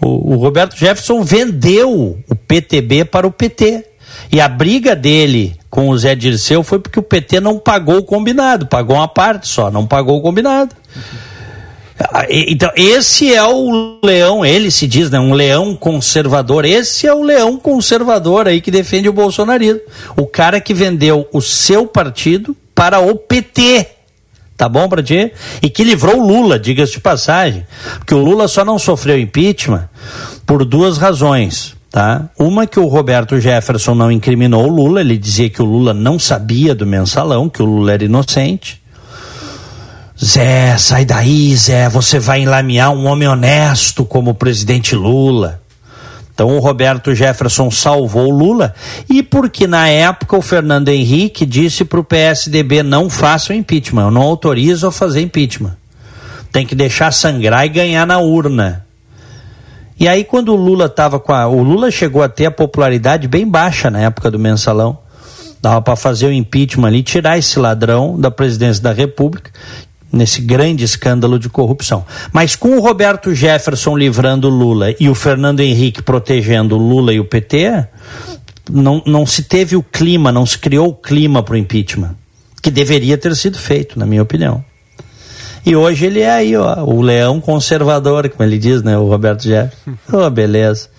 O, 0.02 0.34
o, 0.34 0.38
Roberto 0.38 0.78
Jefferson 0.78 1.24
vendeu 1.24 2.20
PTB 2.54 3.06
para 3.06 3.26
o 3.26 3.32
PT. 3.32 3.84
E 4.32 4.40
a 4.40 4.48
briga 4.48 4.96
dele 4.96 5.58
com 5.72 5.90
o 5.90 5.98
Zé 5.98 6.14
Dirceu 6.14 6.62
foi 6.62 6.78
porque 6.78 7.00
o 7.00 7.04
PT 7.04 7.40
não 7.40 7.58
pagou 7.58 7.98
o 7.98 8.04
combinado, 8.04 8.68
pagou 8.68 8.96
uma 8.96 9.08
parte 9.08 9.48
só, 9.48 9.72
não 9.72 9.88
pagou 9.88 10.20
o 10.20 10.22
combinado. 10.22 10.76
Então, 12.30 12.72
esse 12.76 13.34
é 13.34 13.44
o 13.44 14.00
leão, 14.04 14.46
ele 14.46 14.70
se 14.70 14.86
diz, 14.86 15.10
né? 15.10 15.20
Um 15.20 15.34
leão 15.34 15.76
conservador. 15.76 16.64
Esse 16.64 17.08
é 17.08 17.14
o 17.14 17.24
leão 17.24 17.58
conservador 17.58 18.48
aí 18.48 18.62
que 18.62 18.70
defende 18.70 19.10
o 19.10 19.14
bolsonarismo. 19.14 19.82
O 20.16 20.28
cara 20.28 20.62
que 20.62 20.76
vendeu 20.76 21.28
o 21.34 21.42
seu 21.42 21.88
partido 21.88 22.56
para 22.76 23.00
o 23.00 23.16
PT 23.16 23.88
tá 24.56 24.70
bom 24.70 24.88
para 24.88 25.04
ti? 25.04 25.32
E 25.62 25.70
que 25.70 25.84
livrou 25.84 26.20
o 26.20 26.28
Lula, 26.28 26.60
diga-se 26.60 26.94
de 26.94 27.00
passagem. 27.00 27.66
Porque 27.98 28.14
o 28.14 28.20
Lula 28.20 28.48
só 28.48 28.64
não 28.64 28.80
sofreu 28.80 29.20
impeachment 29.20 29.90
por 30.46 30.64
duas 30.64 30.98
razões. 30.98 31.76
Tá? 31.94 32.28
Uma 32.40 32.66
que 32.66 32.80
o 32.80 32.88
Roberto 32.88 33.40
Jefferson 33.40 33.94
não 33.94 34.12
incriminou 34.12 34.66
o 34.66 34.76
Lula, 34.76 35.02
ele 35.02 35.16
dizia 35.16 35.48
que 35.48 35.62
o 35.62 35.66
Lula 35.66 35.94
não 35.94 36.18
sabia 36.18 36.74
do 36.74 36.88
mensalão, 36.88 37.48
que 37.48 37.62
o 37.62 37.66
Lula 37.66 37.92
era 37.92 38.04
inocente. 38.04 38.82
Zé, 40.20 40.76
sai 40.76 41.06
daí, 41.06 41.56
Zé, 41.56 41.88
você 41.90 42.18
vai 42.18 42.42
enlamear 42.42 42.90
um 42.90 43.06
homem 43.06 43.28
honesto 43.28 44.04
como 44.06 44.32
o 44.32 44.34
presidente 44.34 44.96
Lula. 44.96 45.62
Então 46.34 46.58
o 46.58 46.60
Roberto 46.60 47.14
Jefferson 47.14 47.70
salvou 47.70 48.26
o 48.28 48.36
Lula 48.36 48.74
e 49.08 49.22
porque 49.22 49.68
na 49.68 49.88
época 49.88 50.36
o 50.36 50.42
Fernando 50.42 50.90
Henrique 50.90 51.46
disse 51.46 51.86
para 51.86 52.00
o 52.00 52.04
PSDB 52.04 52.82
não 52.82 53.08
faça 53.08 53.54
o 53.54 53.56
impeachment, 53.56 54.06
eu 54.06 54.12
não 54.12 54.24
autorizo 54.24 54.88
a 54.88 54.92
fazer 54.92 55.22
impeachment. 55.22 55.78
Tem 56.52 56.66
que 56.66 56.74
deixar 56.74 57.14
sangrar 57.14 57.68
e 57.68 57.70
ganhar 57.70 58.08
na 58.08 58.18
urna. 58.18 58.84
E 60.00 60.08
aí 60.08 60.24
quando 60.24 60.50
o 60.50 60.56
Lula 60.56 60.90
tava 60.90 61.20
com 61.20 61.34
a, 61.34 61.48
o 61.48 61.62
Lula 61.62 61.92
chegou 61.92 62.24
a 62.24 62.30
ter 62.30 62.46
a 62.46 62.52
popularidade 62.52 63.28
bem 63.28 63.48
baixa 63.48 63.90
na 63.90 64.00
época 64.00 64.30
do 64.32 64.40
mensalão. 64.40 64.98
Dava 65.62 65.82
para 65.82 65.96
fazer 65.96 66.28
o 66.28 66.34
impeachment 66.34 66.88
ali, 66.88 67.04
tirar 67.04 67.38
esse 67.38 67.58
ladrão 67.58 68.20
da 68.20 68.30
presidência 68.30 68.84
da 68.84 68.92
República 68.92 69.52
nesse 70.12 70.42
grande 70.42 70.84
escândalo 70.84 71.40
de 71.40 71.50
corrupção. 71.50 72.06
Mas 72.32 72.56
com 72.56 72.78
o 72.78 72.82
Roberto 72.82 73.34
Jefferson 73.34 73.98
livrando 73.98 74.48
Lula 74.48 74.94
e 75.00 75.10
o 75.10 75.16
Fernando 75.16 75.62
Henrique 75.62 76.04
protegendo 76.04 76.78
Lula 76.78 77.14
e 77.14 77.20
o 77.20 77.26
PT, 77.26 77.88
não, 78.70 79.02
não 79.06 79.26
se 79.26 79.44
teve 79.44 79.76
o 79.76 79.82
clima, 79.82 80.32
não 80.32 80.46
se 80.46 80.58
criou 80.60 80.90
o 80.90 80.94
clima 80.94 81.42
para 81.42 81.56
o 81.56 81.58
impeachment, 81.58 82.16
que 82.62 82.70
deveria 82.70 83.18
ter 83.18 83.36
sido 83.36 83.58
feito, 83.58 83.98
na 83.98 84.06
minha 84.06 84.22
opinião. 84.22 84.64
E 85.66 85.76
hoje 85.78 86.08
ele 86.08 86.20
é 86.20 86.30
aí, 86.30 86.58
ó, 86.58 86.84
o 86.84 87.02
leão 87.02 87.40
conservador, 87.40 88.30
como 88.30 88.44
ele 88.44 88.58
diz, 88.58 88.84
né, 88.84 88.98
o 88.98 89.08
Roberto 89.08 89.44
Jefferson. 89.44 89.94
Oh, 90.12 90.30
beleza. 90.30 90.90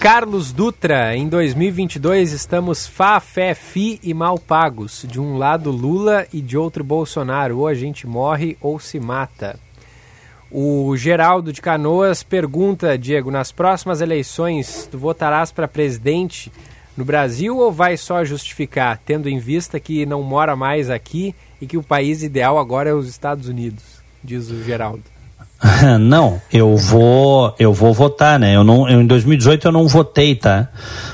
Carlos 0.00 0.52
Dutra, 0.52 1.16
em 1.16 1.28
2022 1.28 2.32
estamos 2.32 2.86
fá, 2.86 3.18
fé, 3.20 3.54
fi 3.54 3.98
e 4.02 4.14
mal 4.14 4.38
pagos. 4.38 5.04
De 5.08 5.20
um 5.20 5.36
lado 5.36 5.70
Lula 5.70 6.26
e 6.32 6.40
de 6.40 6.56
outro 6.56 6.84
Bolsonaro. 6.84 7.58
Ou 7.58 7.66
a 7.66 7.74
gente 7.74 8.06
morre 8.06 8.56
ou 8.60 8.78
se 8.78 9.00
mata. 9.00 9.58
O 10.50 10.96
Geraldo 10.96 11.52
de 11.52 11.60
Canoas 11.60 12.22
pergunta, 12.22 12.96
Diego, 12.96 13.30
nas 13.30 13.50
próximas 13.50 14.00
eleições 14.00 14.88
tu 14.90 14.96
votarás 14.96 15.50
para 15.50 15.66
presidente 15.66 16.52
no 16.96 17.04
Brasil 17.04 17.58
ou 17.58 17.72
vai 17.72 17.96
só 17.96 18.24
justificar, 18.24 19.00
tendo 19.04 19.28
em 19.28 19.38
vista 19.38 19.80
que 19.80 20.06
não 20.06 20.22
mora 20.22 20.54
mais 20.54 20.88
aqui 20.88 21.34
e 21.60 21.66
que 21.66 21.76
o 21.76 21.82
país 21.82 22.22
ideal 22.22 22.58
agora 22.58 22.90
é 22.90 22.92
os 22.94 23.08
Estados 23.08 23.48
Unidos? 23.48 23.82
Diz 24.22 24.50
o 24.50 24.62
Geraldo. 24.62 25.02
Não, 26.00 26.40
eu 26.52 26.76
vou, 26.76 27.54
eu 27.58 27.72
vou 27.72 27.92
votar, 27.92 28.38
né? 28.38 28.54
Eu 28.54 28.62
não, 28.62 28.88
eu, 28.88 29.00
em 29.00 29.06
2018 29.06 29.68
eu 29.68 29.72
não 29.72 29.88
votei, 29.88 30.34
tá? 30.34 30.68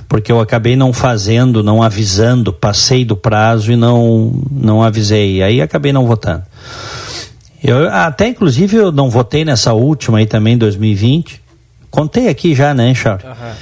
Porque 0.09 0.33
eu 0.33 0.41
acabei 0.41 0.75
não 0.75 0.93
fazendo, 0.93 1.63
não 1.63 1.83
avisando, 1.83 2.53
passei 2.53 3.05
do 3.05 3.17
prazo 3.17 3.73
e 3.73 3.77
não, 3.77 4.33
não 4.51 4.83
avisei. 4.83 5.43
Aí 5.43 5.61
acabei 5.61 5.93
não 5.93 6.07
votando. 6.07 6.43
Eu 7.63 7.89
até 7.89 8.27
inclusive 8.27 8.77
eu 8.77 8.91
não 8.91 9.09
votei 9.09 9.45
nessa 9.45 9.73
última 9.73 10.19
aí 10.19 10.27
também, 10.27 10.59
2020. 10.59 11.41
Contei 11.91 12.29
aqui 12.29 12.55
já, 12.55 12.75
né, 12.75 12.93
Charles? 12.95 13.25
Uhum. 13.25 13.53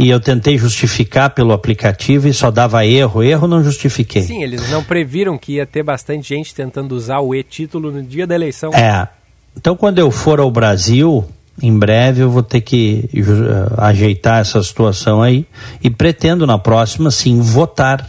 E 0.00 0.08
eu 0.08 0.18
tentei 0.18 0.56
justificar 0.56 1.28
pelo 1.28 1.52
aplicativo 1.52 2.26
e 2.26 2.32
só 2.32 2.50
dava 2.50 2.86
erro. 2.86 3.22
Erro 3.22 3.46
não 3.46 3.62
justifiquei. 3.62 4.22
Sim, 4.22 4.42
eles 4.42 4.70
não 4.70 4.82
previram 4.82 5.36
que 5.36 5.56
ia 5.56 5.66
ter 5.66 5.82
bastante 5.82 6.30
gente 6.30 6.54
tentando 6.54 6.92
usar 6.92 7.20
o 7.20 7.34
e-título 7.34 7.92
no 7.92 8.02
dia 8.02 8.26
da 8.26 8.34
eleição. 8.34 8.72
É. 8.72 9.06
Então, 9.54 9.76
quando 9.76 9.98
eu 9.98 10.10
for 10.10 10.40
ao 10.40 10.50
Brasil, 10.50 11.28
em 11.62 11.78
breve 11.78 12.22
eu 12.22 12.30
vou 12.30 12.42
ter 12.42 12.62
que 12.62 13.10
uh, 13.14 13.78
ajeitar 13.78 14.40
essa 14.40 14.62
situação 14.62 15.20
aí 15.20 15.46
e 15.82 15.90
pretendo 15.90 16.46
na 16.46 16.58
próxima, 16.58 17.10
sim, 17.10 17.38
votar. 17.42 18.08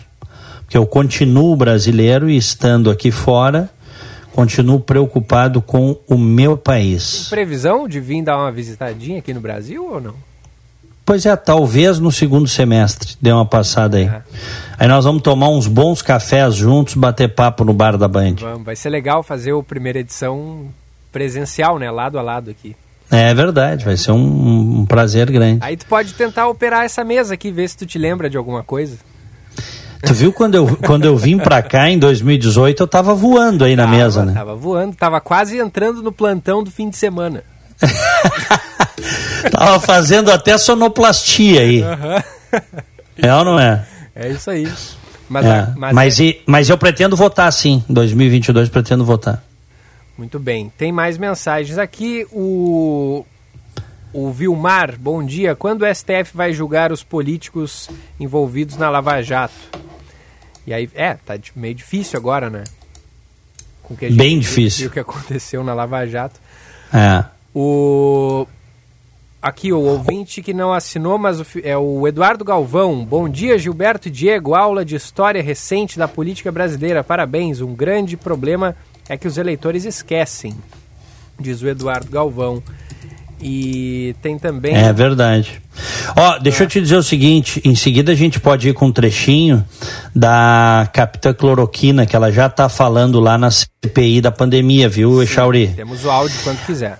Porque 0.62 0.78
eu 0.78 0.86
continuo 0.86 1.54
brasileiro 1.58 2.30
e 2.30 2.38
estando 2.38 2.90
aqui 2.90 3.12
fora, 3.12 3.70
continuo 4.32 4.80
preocupado 4.80 5.62
com 5.62 5.98
o 6.08 6.18
meu 6.18 6.56
país. 6.56 7.28
Previsão 7.30 7.86
de 7.86 8.00
vir 8.00 8.24
dar 8.24 8.38
uma 8.38 8.50
visitadinha 8.50 9.20
aqui 9.20 9.34
no 9.34 9.42
Brasil 9.42 9.86
ou 9.92 10.00
não? 10.00 10.31
Pois 11.06 11.26
é, 11.26 11.36
talvez 11.36 12.00
no 12.00 12.12
segundo 12.12 12.48
semestre 12.48 13.16
dê 13.22 13.32
uma 13.32 13.46
passada 13.46 13.98
aí. 13.98 14.06
É. 14.06 14.22
Aí 14.78 14.88
nós 14.88 15.04
vamos 15.04 15.22
tomar 15.22 15.50
uns 15.50 15.68
bons 15.68 16.02
cafés 16.02 16.56
juntos, 16.56 16.94
bater 16.94 17.30
papo 17.30 17.64
no 17.64 17.74
bar 17.74 17.98
da 17.98 18.08
Band. 18.08 18.36
Vamos, 18.40 18.64
vai 18.64 18.76
ser 18.76 18.90
legal 18.90 19.24
fazer 19.24 19.54
a 19.54 19.64
primeira 19.64 20.00
edição 20.00 20.68
presencial, 21.12 21.78
né? 21.78 21.90
Lado 21.92 22.18
a 22.18 22.22
lado 22.22 22.50
aqui. 22.50 22.76
É 23.10 23.34
verdade, 23.34 23.84
vai 23.84 23.98
ser 23.98 24.12
um, 24.12 24.80
um, 24.80 24.86
prazer 24.86 25.30
grande. 25.30 25.60
Aí 25.62 25.76
tu 25.76 25.86
pode 25.86 26.14
tentar 26.14 26.48
operar 26.48 26.86
essa 26.86 27.04
mesa 27.04 27.34
aqui, 27.34 27.52
ver 27.52 27.68
se 27.68 27.78
tu 27.78 27.86
te 27.86 28.00
lembra 28.00 28.30
de 28.30 28.38
alguma 28.38 28.64
coisa. 28.64 28.98
Tu 30.04 30.14
viu 30.14 30.32
quando 30.32 30.56
eu, 30.56 30.78
quando 30.78 31.06
eu 31.06 31.18
vim 31.18 31.38
pra 31.38 31.62
cá 31.62 31.90
em 31.90 32.00
2018, 32.00 32.82
eu 32.82 32.88
tava 32.88 33.14
voando 33.14 33.66
aí 33.66 33.76
na 33.76 33.84
tava, 33.84 33.98
mesa, 33.98 34.26
né? 34.26 34.34
Tava 34.34 34.56
voando, 34.56 34.96
tava 34.96 35.20
quase 35.20 35.60
entrando 35.60 36.02
no 36.02 36.12
plantão 36.12 36.64
do 36.64 36.72
fim 36.72 36.90
de 36.90 36.96
semana. 36.98 37.44
tava 39.52 39.80
fazendo 39.80 40.32
até 40.32 40.58
sonoplastia 40.58 41.62
aí. 41.62 41.84
Uhum. 41.84 42.62
É 43.18 43.36
ou 43.36 43.46
não 43.46 43.60
é? 43.60 43.86
É 44.16 44.30
isso 44.30 44.50
aí. 44.50 44.72
Mas, 45.30 45.46
é. 45.46 45.74
mas, 45.78 45.94
mas, 45.94 46.20
é... 46.20 46.24
e, 46.24 46.42
mas 46.46 46.70
eu 46.70 46.78
pretendo 46.78 47.16
votar 47.16 47.52
sim, 47.54 47.84
2022 47.88 48.70
pretendo 48.70 49.06
votar. 49.06 49.44
Muito 50.18 50.38
bem. 50.38 50.72
Tem 50.78 50.92
mais 50.92 51.18
mensagens 51.18 51.78
aqui. 51.78 52.28
O, 52.32 53.26
o 54.14 54.32
Vilmar, 54.32 54.98
bom 55.00 55.24
dia. 55.24 55.56
Quando 55.56 55.84
o 55.84 55.96
STF 55.96 56.36
vai 56.36 56.54
julgar 56.54 56.92
os 56.92 57.04
políticos 57.04 57.90
envolvidos 58.20 58.76
na 58.76 58.90
Lava 58.90 59.22
Jato? 59.22 59.54
E 60.68 60.74
aí, 60.74 60.90
é, 60.94 61.14
tá 61.14 61.40
meio 61.56 61.74
difícil 61.74 62.20
agora, 62.20 62.50
né? 62.50 62.64
Com 63.82 63.96
que 63.96 64.10
Bem 64.10 64.38
difícil. 64.38 64.88
o 64.88 64.92
que 64.92 65.00
aconteceu 65.00 65.64
na 65.64 65.74
Lava 65.74 66.06
Jato. 66.06 66.40
É. 66.94 67.24
O 67.56 68.46
aqui 69.42 69.74
o 69.74 69.80
ouvinte 69.80 70.42
que 70.42 70.54
não 70.54 70.72
assinou, 70.72 71.18
mas 71.18 71.40
o, 71.40 71.46
é 71.64 71.78
o 71.78 72.08
Eduardo 72.08 72.46
Galvão. 72.46 73.04
Bom 73.04 73.28
dia, 73.28 73.58
Gilberto 73.58 74.08
e 74.08 74.12
Diego. 74.12 74.54
Aula 74.54 74.86
de 74.86 74.96
história 74.96 75.42
recente 75.42 75.98
da 75.98 76.08
política 76.08 76.52
brasileira. 76.52 77.04
Parabéns. 77.04 77.62
Um 77.62 77.74
grande 77.74 78.16
problema 78.16 78.76
é 79.10 79.18
que 79.18 79.28
os 79.28 79.38
eleitores 79.38 79.86
esquecem, 79.86 80.56
diz 81.40 81.62
o 81.62 81.68
Eduardo 81.68 82.12
Galvão. 82.12 82.62
E 83.44 84.16
tem 84.22 84.38
também. 84.38 84.76
É 84.76 84.94
verdade. 84.94 85.60
Ó, 86.16 86.38
deixa 86.38 86.62
é. 86.62 86.66
eu 86.66 86.70
te 86.70 86.80
dizer 86.80 86.98
o 86.98 87.02
seguinte: 87.02 87.60
em 87.66 87.74
seguida 87.74 88.12
a 88.12 88.16
gente 88.16 88.40
pode 88.40 88.70
ir 88.70 88.74
com 88.74 88.86
um 88.86 88.92
trechinho 88.92 89.66
da 90.16 90.88
Capitã 90.94 91.34
Cloroquina, 91.34 92.06
que 92.06 92.16
ela 92.16 92.32
já 92.32 92.46
está 92.46 92.70
falando 92.70 93.20
lá 93.20 93.40
na 93.40 93.50
CPI 93.50 94.22
da 94.22 94.32
pandemia, 94.32 94.88
viu, 94.88 95.24
Echauri? 95.24 95.70
Temos 95.70 96.06
o 96.06 96.12
áudio 96.12 96.38
quando 96.44 96.64
quiser. 96.68 97.00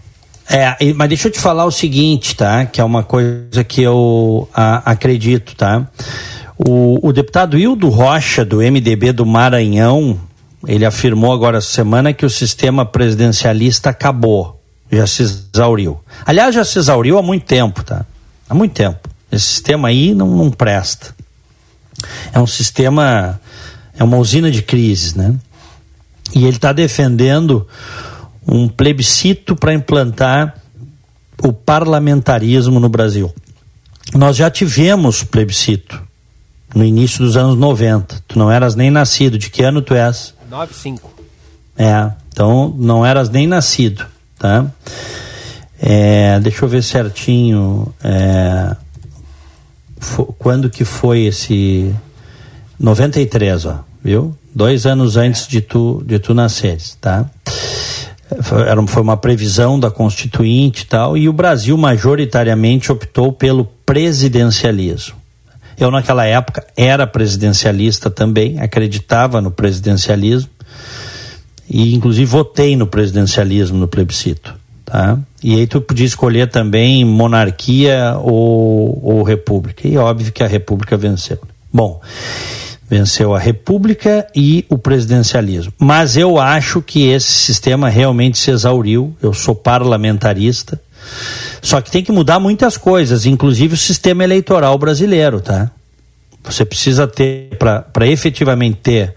É, 0.54 0.94
mas 0.94 1.08
deixa 1.08 1.30
eu 1.30 1.32
te 1.32 1.40
falar 1.40 1.64
o 1.64 1.72
seguinte, 1.72 2.36
tá? 2.36 2.66
Que 2.66 2.82
é 2.82 2.84
uma 2.84 3.04
coisa 3.04 3.64
que 3.64 3.82
eu 3.82 4.50
a, 4.54 4.92
acredito, 4.92 5.56
tá? 5.56 5.88
O, 6.58 7.08
o 7.08 7.14
deputado 7.14 7.58
Hildo 7.58 7.88
Rocha, 7.88 8.44
do 8.44 8.58
MDB 8.58 9.14
do 9.14 9.26
Maranhão, 9.26 10.20
ele 10.68 10.86
afirmou 10.86 11.32
agora 11.32 11.60
essa 11.60 11.72
semana 11.72 12.14
que 12.14 12.26
o 12.26 12.30
sistema 12.30 12.86
presidencialista 12.86 13.92
acabou, 13.92 14.62
já 14.92 15.08
se 15.08 15.24
exauriu. 15.24 16.00
Aliás, 16.26 16.54
já 16.54 16.66
se 16.66 16.78
exauriu 16.78 17.18
há 17.18 17.22
muito 17.22 17.46
tempo, 17.46 17.82
tá? 17.82 18.06
Há 18.50 18.54
muito 18.54 18.74
tempo. 18.74 19.10
Esse 19.32 19.46
sistema 19.46 19.88
aí 19.88 20.14
não, 20.14 20.28
não 20.28 20.52
presta. 20.52 21.16
É 22.34 22.40
um 22.40 22.48
sistema, 22.48 23.40
é 23.98 24.04
uma 24.04 24.18
usina 24.18 24.52
de 24.52 24.62
crises, 24.62 25.16
né? 25.16 25.34
E 26.36 26.46
ele 26.46 26.58
está 26.58 26.74
defendendo 26.74 27.66
um 28.48 28.68
plebiscito 28.68 29.56
para 29.56 29.74
implantar 29.74 30.56
o 31.44 31.52
parlamentarismo 31.52 32.80
no 32.80 32.90
Brasil. 32.90 33.34
Nós 34.14 34.36
já 34.36 34.50
tivemos 34.50 35.24
plebiscito 35.24 36.02
no 36.76 36.84
início 36.84 37.20
dos 37.20 37.38
anos 37.38 37.58
90. 37.58 38.24
Tu 38.28 38.38
não 38.38 38.52
eras 38.52 38.76
nem 38.76 38.90
nascido. 38.90 39.38
De 39.38 39.50
que 39.50 39.64
ano 39.64 39.82
tu 39.82 39.94
és? 39.94 40.34
95. 40.50 41.12
É, 41.78 42.12
então 42.32 42.74
não 42.78 43.06
eras 43.06 43.30
nem 43.30 43.48
nascido, 43.48 44.06
tá? 44.38 44.66
É, 45.80 46.40
deixa 46.40 46.64
eu 46.64 46.70
ver 46.70 46.84
certinho 46.84 47.92
é, 48.04 48.76
quando 50.38 50.70
que 50.70 50.86
foi 50.86 51.22
esse 51.22 51.94
93, 52.80 53.66
ó, 53.66 53.84
viu? 54.04 54.36
Dois 54.54 54.86
anos 54.86 55.18
antes 55.18 55.48
de 55.48 55.62
tu 55.62 56.04
de 56.06 56.20
tu 56.20 56.34
nasceres, 56.34 56.98
tá? 57.00 57.26
Era, 58.66 58.86
foi 58.88 59.02
uma 59.02 59.18
previsão 59.18 59.80
da 59.80 59.92
Constituinte 59.92 60.84
e 60.84 60.86
tal, 60.86 61.18
e 61.18 61.28
o 61.28 61.34
Brasil 61.34 61.78
majoritariamente 61.78 62.92
optou 62.92 63.34
pelo 63.34 63.66
presidencialismo. 63.86 65.16
Eu, 65.78 65.90
naquela 65.92 66.26
época, 66.26 66.66
era 66.78 67.08
presidencialista 67.08 68.10
também, 68.10 68.60
acreditava 68.60 69.42
no 69.42 69.52
presidencialismo 69.52 70.50
e, 71.70 71.96
inclusive, 71.96 72.26
votei 72.26 72.76
no 72.76 72.86
presidencialismo 72.86 73.78
no 73.78 73.88
plebiscito. 73.88 74.54
Tá? 74.86 75.18
E 75.42 75.56
aí 75.56 75.66
tu 75.66 75.80
podia 75.80 76.06
escolher 76.06 76.50
também 76.50 77.06
monarquia 77.06 78.18
ou, 78.22 79.00
ou 79.04 79.24
república. 79.24 79.88
E 79.88 79.98
óbvio 79.98 80.32
que 80.32 80.44
a 80.44 80.48
república 80.48 80.98
venceu. 80.98 81.40
Bom, 81.74 82.02
venceu 82.92 83.34
a 83.34 83.40
república 83.40 84.28
e 84.36 84.66
o 84.70 84.78
presidencialismo. 84.78 85.74
Mas 85.80 86.16
eu 86.16 86.38
acho 86.38 86.82
que 86.82 87.08
esse 87.08 87.32
sistema 87.32 87.90
realmente 87.90 88.38
se 88.38 88.52
exauriu. 88.52 89.16
Eu 89.22 89.34
sou 89.34 89.56
parlamentarista 89.56 90.80
só 91.62 91.80
que 91.80 91.92
tem 91.92 92.04
que 92.04 92.12
mudar 92.12 92.40
muitas 92.40 92.78
coisas, 92.78 93.26
inclusive 93.26 93.76
o 93.76 93.78
sistema 93.78 94.24
eleitoral 94.24 94.78
brasileiro, 94.78 95.40
tá? 95.40 95.72
Você 96.44 96.66
precisa 96.66 97.08
ter, 97.08 97.50
para 97.58 98.08
efetivamente 98.08 98.78
ter 98.82 99.14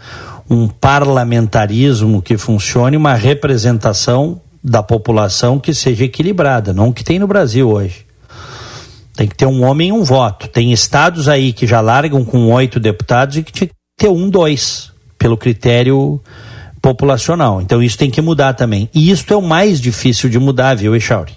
um 0.49 0.69
parlamentarismo 0.69 2.21
que 2.21 2.37
funcione, 2.37 2.97
uma 2.97 3.15
representação 3.15 4.41
da 4.63 4.83
população 4.83 5.59
que 5.59 5.73
seja 5.73 6.05
equilibrada, 6.05 6.73
não 6.73 6.89
o 6.89 6.93
que 6.93 7.05
tem 7.05 7.19
no 7.19 7.27
Brasil 7.27 7.69
hoje. 7.69 8.05
Tem 9.17 9.29
que 9.29 9.37
ter 9.37 9.47
um 9.47 9.65
homem 9.65 9.89
e 9.89 9.93
um 9.93 10.03
voto. 10.03 10.49
Tem 10.49 10.73
estados 10.73 11.29
aí 11.29 11.53
que 11.53 11.67
já 11.67 11.81
largam 11.81 12.25
com 12.25 12.51
oito 12.53 12.81
deputados 12.81 13.37
e 13.37 13.43
que 13.43 13.53
tinha 13.53 13.69
que 13.69 13.75
ter 13.97 14.09
um, 14.09 14.29
dois, 14.29 14.93
pelo 15.17 15.37
critério 15.37 16.21
populacional. 16.83 17.63
Então 17.63 17.83
isso 17.83 17.97
tem 17.97 18.11
que 18.11 18.21
mudar 18.21 18.55
também. 18.55 18.91
E 18.93 19.11
isso 19.11 19.33
é 19.33 19.37
o 19.37 19.41
mais 19.41 19.81
difícil 19.81 20.29
de 20.29 20.39
mudar, 20.39 20.75
viu, 20.75 20.95
Echauri? 20.95 21.33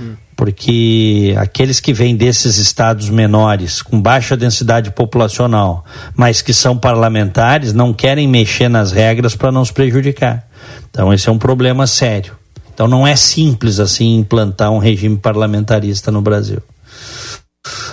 Uhum. 0.00 0.16
Porque 0.34 1.32
aqueles 1.38 1.78
que 1.78 1.92
vêm 1.92 2.16
desses 2.16 2.56
estados 2.56 3.08
menores, 3.08 3.82
com 3.82 4.00
baixa 4.00 4.36
densidade 4.36 4.90
populacional, 4.90 5.84
mas 6.16 6.42
que 6.42 6.52
são 6.52 6.76
parlamentares, 6.76 7.72
não 7.72 7.92
querem 7.92 8.26
mexer 8.26 8.68
nas 8.68 8.90
regras 8.90 9.36
para 9.36 9.52
não 9.52 9.64
se 9.64 9.72
prejudicar. 9.72 10.44
Então 10.90 11.12
esse 11.12 11.28
é 11.28 11.32
um 11.32 11.38
problema 11.38 11.86
sério. 11.86 12.34
Então 12.72 12.88
não 12.88 13.06
é 13.06 13.14
simples 13.14 13.78
assim 13.78 14.16
implantar 14.16 14.72
um 14.72 14.78
regime 14.78 15.16
parlamentarista 15.16 16.10
no 16.10 16.20
Brasil. 16.20 16.60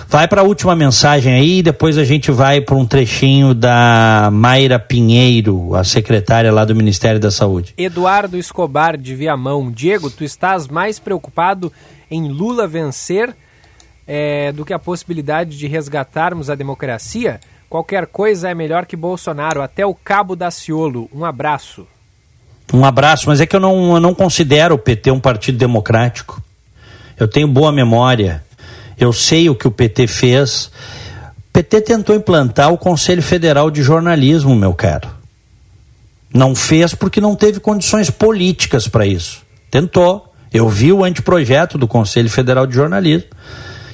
Vai 0.06 0.28
para 0.28 0.42
a 0.42 0.44
última 0.44 0.76
mensagem 0.76 1.32
aí 1.32 1.58
e 1.60 1.62
depois 1.62 1.96
a 1.96 2.04
gente 2.04 2.30
vai 2.30 2.60
para 2.60 2.74
um 2.74 2.84
trechinho 2.84 3.54
da 3.54 4.28
Mayra 4.30 4.78
Pinheiro, 4.78 5.74
a 5.74 5.82
secretária 5.84 6.52
lá 6.52 6.66
do 6.66 6.76
Ministério 6.76 7.18
da 7.18 7.30
Saúde. 7.30 7.72
Eduardo 7.78 8.36
Escobar 8.36 8.98
de 8.98 9.14
Viamão. 9.14 9.70
Diego, 9.70 10.10
tu 10.10 10.22
estás 10.22 10.68
mais 10.68 10.98
preocupado 10.98 11.72
em 12.10 12.28
Lula 12.28 12.66
vencer 12.66 13.34
é, 14.06 14.52
do 14.52 14.66
que 14.66 14.74
a 14.74 14.78
possibilidade 14.78 15.56
de 15.56 15.66
resgatarmos 15.66 16.50
a 16.50 16.54
democracia? 16.54 17.40
Qualquer 17.70 18.06
coisa 18.06 18.50
é 18.50 18.54
melhor 18.54 18.84
que 18.84 18.94
Bolsonaro. 18.94 19.62
Até 19.62 19.86
o 19.86 19.94
Cabo 19.94 20.36
da 20.36 20.50
Ciolo. 20.50 21.08
Um 21.10 21.24
abraço. 21.24 21.86
Um 22.70 22.84
abraço, 22.84 23.28
mas 23.28 23.40
é 23.40 23.46
que 23.46 23.56
eu 23.56 23.60
não, 23.60 23.94
eu 23.94 24.00
não 24.00 24.14
considero 24.14 24.74
o 24.74 24.78
PT 24.78 25.10
um 25.10 25.18
partido 25.18 25.56
democrático. 25.56 26.42
Eu 27.18 27.26
tenho 27.26 27.48
boa 27.48 27.72
memória. 27.72 28.44
Eu 29.02 29.12
sei 29.12 29.50
o 29.50 29.54
que 29.56 29.66
o 29.66 29.70
PT 29.72 30.06
fez. 30.06 30.66
O 31.48 31.52
PT 31.52 31.80
tentou 31.80 32.14
implantar 32.14 32.72
o 32.72 32.78
Conselho 32.78 33.20
Federal 33.20 33.68
de 33.68 33.82
Jornalismo, 33.82 34.54
meu 34.54 34.72
caro. 34.74 35.08
Não 36.32 36.54
fez 36.54 36.94
porque 36.94 37.20
não 37.20 37.34
teve 37.34 37.58
condições 37.58 38.10
políticas 38.10 38.86
para 38.86 39.04
isso. 39.04 39.42
Tentou. 39.72 40.32
Eu 40.52 40.68
vi 40.68 40.92
o 40.92 41.02
anteprojeto 41.02 41.76
do 41.76 41.88
Conselho 41.88 42.30
Federal 42.30 42.64
de 42.64 42.76
Jornalismo, 42.76 43.28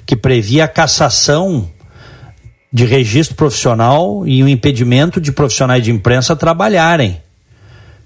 que 0.05 0.15
previa 0.15 0.65
a 0.65 0.69
cassação 0.69 1.71
de 2.71 2.85
registro 2.85 3.35
profissional 3.35 4.27
e 4.27 4.43
o 4.43 4.49
impedimento 4.49 5.23
de 5.23 5.33
profissionais 5.33 5.83
de 5.83 5.91
imprensa 5.91 6.37
trabalharem, 6.37 7.23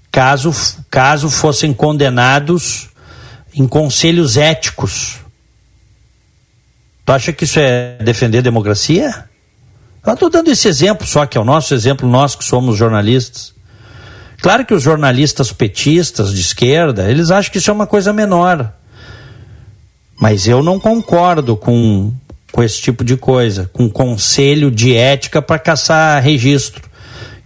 caso, 0.09 0.53
caso 0.89 1.29
fossem 1.29 1.73
condenados 1.73 2.87
em 3.53 3.67
conselhos 3.67 4.37
éticos 4.37 5.22
Tu 7.05 7.11
acha 7.11 7.33
que 7.33 7.43
isso 7.43 7.59
é 7.59 7.97
defender 8.01 8.41
democracia? 8.41 9.25
Eu 10.05 10.13
estou 10.13 10.29
dando 10.29 10.49
esse 10.49 10.67
exemplo 10.67 11.05
só, 11.05 11.25
que 11.25 11.37
é 11.37 11.41
o 11.41 11.45
nosso 11.45 11.73
exemplo, 11.73 12.07
nós 12.07 12.35
que 12.35 12.43
somos 12.43 12.77
jornalistas. 12.77 13.53
Claro 14.41 14.65
que 14.65 14.73
os 14.73 14.83
jornalistas 14.83 15.53
petistas 15.53 16.33
de 16.33 16.41
esquerda, 16.41 17.09
eles 17.09 17.31
acham 17.31 17.51
que 17.51 17.57
isso 17.57 17.69
é 17.69 17.73
uma 17.73 17.87
coisa 17.87 18.11
menor. 18.11 18.73
Mas 20.19 20.47
eu 20.47 20.61
não 20.61 20.79
concordo 20.79 21.55
com, 21.55 22.13
com 22.51 22.61
esse 22.61 22.81
tipo 22.81 23.03
de 23.03 23.15
coisa, 23.15 23.69
com 23.71 23.89
conselho 23.89 24.69
de 24.69 24.95
ética 24.95 25.41
para 25.41 25.59
caçar 25.59 26.21
registro. 26.21 26.89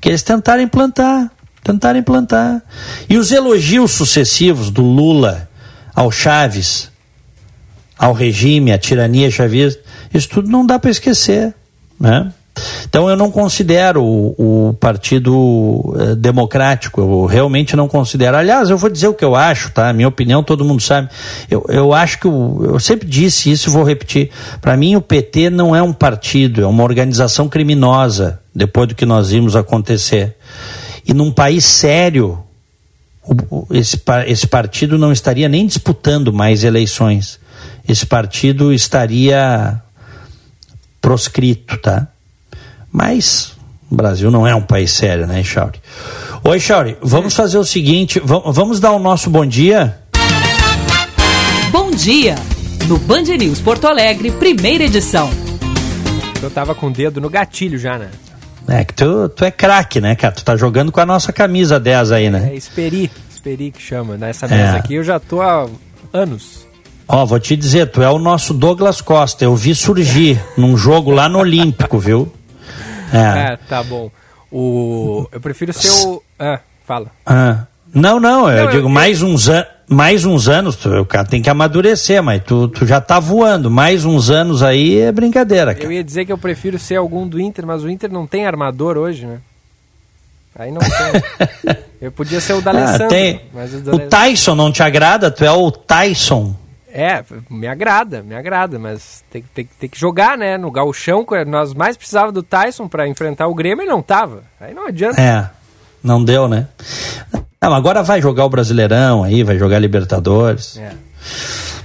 Que 0.02 0.10
eles 0.10 0.24
tentaram 0.24 0.62
implantar, 0.62 1.32
tentaram 1.64 2.00
implantar. 2.00 2.64
E 3.08 3.18
os 3.18 3.32
elogios 3.32 3.92
sucessivos 3.92 4.72
do 4.72 4.82
Lula 4.82 5.48
ao 5.94 6.12
Chaves, 6.12 6.92
ao 7.98 8.14
regime, 8.14 8.72
à 8.72 8.78
tirania 8.78 9.32
chavista, 9.32 9.82
isso 10.14 10.30
tudo 10.30 10.50
não 10.50 10.66
dá 10.66 10.78
para 10.78 10.92
esquecer. 10.92 11.54
Né? 12.00 12.32
Então 12.88 13.10
eu 13.10 13.16
não 13.16 13.30
considero 13.30 14.04
o, 14.04 14.70
o 14.70 14.74
Partido 14.74 15.96
eh, 16.00 16.16
Democrático, 16.16 17.02
eu 17.02 17.26
realmente 17.26 17.76
não 17.76 17.88
considero. 17.88 18.38
Aliás, 18.38 18.70
eu 18.70 18.78
vou 18.78 18.90
dizer 18.90 19.08
o 19.08 19.14
que 19.14 19.26
eu 19.26 19.36
acho, 19.36 19.72
tá? 19.72 19.92
Minha 19.94 20.08
opinião 20.08 20.44
todo 20.44 20.66
mundo 20.66 20.82
sabe. 20.82 21.10
Eu, 21.50 21.66
eu 21.70 21.94
acho 21.94 22.20
que, 22.20 22.28
o, 22.28 22.66
eu 22.66 22.80
sempre 22.80 23.08
disse 23.08 23.52
isso 23.52 23.70
e 23.70 23.74
vou 23.74 23.84
repetir. 23.84 24.30
Para 24.62 24.76
mim, 24.78 24.96
o 24.96 25.02
PT 25.02 25.50
não 25.50 25.76
é 25.76 25.82
um 25.82 25.94
partido, 25.94 26.62
é 26.62 26.68
uma 26.68 26.84
organização 26.84 27.48
criminosa, 27.48 28.40
depois 28.54 28.88
do 28.88 28.96
que 28.96 29.06
nós 29.06 29.30
vimos 29.30 29.56
acontecer. 29.56 30.36
E 31.06 31.14
num 31.14 31.32
país 31.32 31.66
sério, 31.66 32.40
o, 33.24 33.68
esse, 33.72 34.02
esse 34.26 34.48
partido 34.48 34.98
não 34.98 35.12
estaria 35.12 35.48
nem 35.48 35.66
disputando 35.66 36.34
mais 36.34 36.64
eleições 36.64 37.40
esse 37.88 38.06
partido 38.06 38.74
estaria 38.74 39.82
proscrito, 41.02 41.78
tá? 41.78 42.08
Mas 42.92 43.54
o 43.90 43.96
Brasil 43.96 44.30
não 44.30 44.46
é 44.46 44.54
um 44.54 44.62
país 44.62 44.92
sério, 44.92 45.26
né, 45.26 45.44
Chauri? 45.44 45.80
Oi, 46.44 46.60
Chauri, 46.60 46.98
vamos 47.02 47.34
fazer 47.34 47.58
o 47.58 47.64
seguinte, 47.64 48.20
vamos 48.20 48.80
dar 48.80 48.92
o 48.92 49.00
nosso 49.00 49.30
bom 49.30 49.46
dia? 49.46 50.00
Bom 51.72 51.92
dia, 51.92 52.36
no 52.88 52.98
Band 52.98 53.24
News 53.24 53.60
Porto 53.60 53.88
Alegre, 53.88 54.32
primeira 54.32 54.84
edição. 54.84 55.30
Eu 56.42 56.52
tava 56.52 56.76
com 56.76 56.88
o 56.88 56.92
dedo 56.92 57.20
no 57.20 57.30
gatilho 57.30 57.78
já, 57.80 57.98
né? 57.98 58.10
É 58.68 58.84
que 58.84 58.94
tu, 58.94 59.30
tu 59.30 59.46
é 59.46 59.52
craque, 59.52 60.02
né, 60.02 60.16
cara? 60.16 60.34
Tu 60.34 60.44
tá 60.44 60.58
jogando 60.58 60.92
com 60.92 61.00
a 61.00 61.06
nossa 61.06 61.32
camisa 61.32 61.80
10 61.80 62.12
aí, 62.12 62.30
né? 62.30 62.50
É, 62.52 62.56
Esperi, 62.56 63.10
Esperi 63.32 63.72
que 63.72 63.82
chama. 63.82 64.18
Nessa 64.18 64.46
mesa 64.48 64.76
é. 64.76 64.80
aqui 64.80 64.96
eu 64.96 65.04
já 65.04 65.20
tô 65.20 65.42
há 65.42 65.68
anos. 66.12 66.67
Ó, 67.08 67.26
vou 67.26 67.40
te 67.40 67.56
dizer, 67.56 67.90
tu 67.90 68.02
é 68.02 68.10
o 68.10 68.20
nosso 68.20 68.54
Douglas 68.54 69.00
Costa. 69.00 69.46
Eu 69.46 69.56
vi 69.56 69.74
surgir 69.74 70.44
num 70.58 70.76
jogo 70.76 71.10
lá 71.10 71.30
no 71.30 71.40
Olímpico, 71.40 71.98
viu? 71.98 72.32
É, 73.14 73.54
é 73.54 73.58
tá 73.58 73.82
bom. 73.82 74.12
O... 74.52 75.28
Eu 75.32 75.40
prefiro 75.40 75.72
ser 75.72 75.90
o. 75.90 76.22
Ah, 76.38 76.60
fala. 76.86 77.12
Ah. 77.26 77.66
Não, 77.94 78.20
não, 78.20 78.52
eu 78.52 78.66
não, 78.66 78.72
digo, 78.72 78.86
eu, 78.88 78.90
mais, 78.90 79.22
uns 79.22 79.48
an... 79.48 79.66
mais 79.88 80.26
uns 80.26 80.50
anos, 80.50 80.76
tu, 80.76 80.90
o 80.90 81.06
cara 81.06 81.26
tem 81.26 81.42
que 81.42 81.50
amadurecer, 81.50 82.22
mas 82.22 82.44
tu, 82.44 82.68
tu 82.68 82.86
já 82.86 83.00
tá 83.00 83.20
voando. 83.20 83.72
Mais 83.72 84.04
uns 84.04 84.30
anos 84.30 84.62
aí 84.62 85.00
é 85.00 85.12
brincadeira. 85.12 85.74
Cara. 85.74 85.86
Eu 85.86 85.92
ia 85.92 86.04
dizer 86.04 86.26
que 86.26 86.32
eu 86.32 86.38
prefiro 86.38 86.78
ser 86.78 86.98
algum 86.98 87.28
do 87.28 87.40
Inter, 87.40 87.66
mas 87.66 87.84
o 87.84 87.90
Inter 87.90 88.12
não 88.12 88.28
tem 88.28 88.46
armador 88.46 88.98
hoje, 88.98 89.26
né? 89.26 89.40
Aí 90.60 90.72
não 90.72 90.82
tem. 90.82 91.76
eu 92.02 92.12
podia 92.12 92.42
ser 92.42 92.54
o 92.54 92.62
da 92.62 92.72
ah, 92.72 93.08
tem... 93.08 93.42
mas 93.54 93.74
o, 93.74 93.96
o 93.96 94.00
Tyson 94.00 94.56
não 94.56 94.72
te 94.72 94.84
agrada? 94.84 95.32
Tu 95.32 95.46
é 95.46 95.52
o 95.52 95.72
Tyson. 95.72 96.56
É, 96.90 97.24
me 97.50 97.68
agrada, 97.68 98.24
me 98.24 98.34
agrada, 98.34 98.80
mas 98.80 99.24
tem, 99.30 99.44
tem, 99.54 99.70
tem 99.80 99.90
que 99.90 100.00
jogar, 100.00 100.38
né? 100.38 100.58
No 100.58 100.72
galchão, 100.72 101.26
nós 101.46 101.74
mais 101.74 101.98
precisávamos 101.98 102.34
do 102.34 102.44
Tyson 102.44 102.88
para 102.88 103.08
enfrentar 103.08 103.48
o 103.48 103.54
Grêmio 103.54 103.84
e 103.84 103.88
não 103.88 104.02
tava. 104.02 104.44
Aí 104.60 104.74
não 104.74 104.88
adianta. 104.88 105.22
É, 105.22 105.50
não 106.02 106.24
deu, 106.24 106.48
né? 106.48 106.68
Não, 107.62 107.74
agora 107.74 108.04
vai 108.04 108.22
jogar 108.22 108.46
o 108.46 108.50
Brasileirão 108.50 109.24
aí, 109.24 109.44
vai 109.44 109.58
jogar 109.58 109.80
Libertadores. 109.80 110.78
É. 110.78 110.94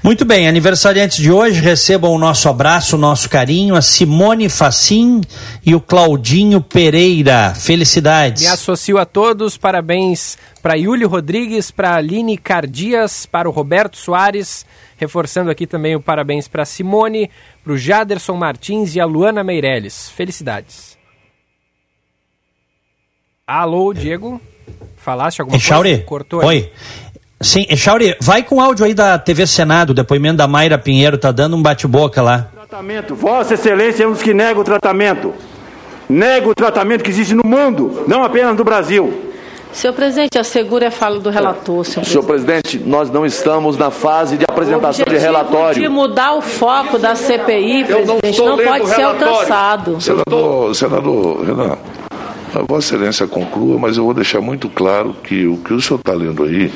Muito 0.02 0.24
bem, 0.24 0.48
aniversariantes 0.48 1.18
de 1.18 1.30
hoje, 1.30 1.60
recebam 1.60 2.10
o 2.10 2.18
nosso 2.18 2.48
abraço, 2.48 2.96
o 2.96 2.98
nosso 2.98 3.30
carinho, 3.30 3.76
a 3.76 3.80
Simone 3.80 4.48
Facim 4.48 5.20
e 5.64 5.76
o 5.76 5.80
Claudinho 5.80 6.60
Pereira. 6.60 7.54
Felicidades. 7.54 8.42
Me 8.42 8.48
associo 8.48 8.98
a 8.98 9.04
todos, 9.04 9.56
parabéns 9.56 10.36
para 10.60 10.74
Yuli 10.74 11.04
Rodrigues, 11.04 11.70
para 11.70 11.94
Aline 11.94 12.36
Cardias, 12.36 13.26
para 13.26 13.48
o 13.48 13.52
Roberto 13.52 13.96
Soares, 13.96 14.66
reforçando 14.96 15.52
aqui 15.52 15.68
também 15.68 15.94
o 15.94 16.02
parabéns 16.02 16.48
para 16.48 16.64
Simone, 16.64 17.30
para 17.62 17.72
o 17.72 17.78
Jaderson 17.78 18.34
Martins 18.34 18.96
e 18.96 19.00
a 19.00 19.04
Luana 19.04 19.44
Meirelles. 19.44 20.08
Felicidades. 20.08 20.98
Alô, 23.46 23.94
Diego? 23.94 24.40
Falaste 24.96 25.40
alguma 25.40 25.56
Echauri? 25.56 25.90
coisa? 25.90 26.04
Cortou 26.04 26.44
Oi. 26.44 26.72
Sim, 27.42 27.66
Chauri, 27.76 28.16
vai 28.20 28.44
com 28.44 28.56
o 28.56 28.60
áudio 28.60 28.86
aí 28.86 28.94
da 28.94 29.18
TV 29.18 29.48
Senado, 29.48 29.92
depoimento 29.92 30.36
da 30.36 30.46
Mayra 30.46 30.78
Pinheiro, 30.78 31.18
tá 31.18 31.32
dando 31.32 31.56
um 31.56 31.62
bate-boca 31.62 32.22
lá. 32.22 32.46
Tratamento. 32.54 33.16
Vossa 33.16 33.54
Excelência 33.54 34.04
é 34.04 34.06
um 34.06 34.12
dos 34.12 34.22
que 34.22 34.32
nega 34.32 34.60
o 34.60 34.62
tratamento. 34.62 35.34
Nega 36.08 36.48
o 36.48 36.54
tratamento 36.54 37.02
que 37.02 37.10
existe 37.10 37.34
no 37.34 37.44
mundo, 37.44 38.04
não 38.06 38.22
apenas 38.22 38.56
no 38.56 38.62
Brasil. 38.62 39.32
Senhor 39.72 39.92
presidente, 39.92 40.38
assegura 40.38 40.88
a 40.88 40.90
fala 40.90 41.18
do 41.18 41.30
relator. 41.30 41.84
Senhor, 41.84 42.04
senhor 42.04 42.22
presidente. 42.22 42.62
presidente, 42.62 42.88
nós 42.88 43.10
não 43.10 43.26
estamos 43.26 43.76
na 43.76 43.90
fase 43.90 44.36
de 44.36 44.44
apresentação 44.48 45.04
de 45.04 45.16
relatório. 45.16 45.82
de 45.82 45.88
mudar 45.88 46.34
o 46.34 46.42
foco 46.42 46.96
da 46.96 47.16
CPI, 47.16 47.84
presidente, 47.84 48.38
não, 48.38 48.56
não 48.56 48.64
pode 48.64 48.88
ser 48.88 49.02
alcançado. 49.02 50.00
Senador, 50.00 50.74
senador 50.76 51.44
Renan, 51.44 51.78
a 52.54 52.62
Vossa 52.68 52.94
Excelência 52.94 53.26
conclua, 53.26 53.78
mas 53.78 53.96
eu 53.96 54.04
vou 54.04 54.14
deixar 54.14 54.40
muito 54.40 54.68
claro 54.68 55.16
que 55.24 55.46
o 55.46 55.56
que 55.56 55.72
o 55.72 55.80
senhor 55.80 55.98
está 55.98 56.12
lendo 56.12 56.44
aí 56.44 56.70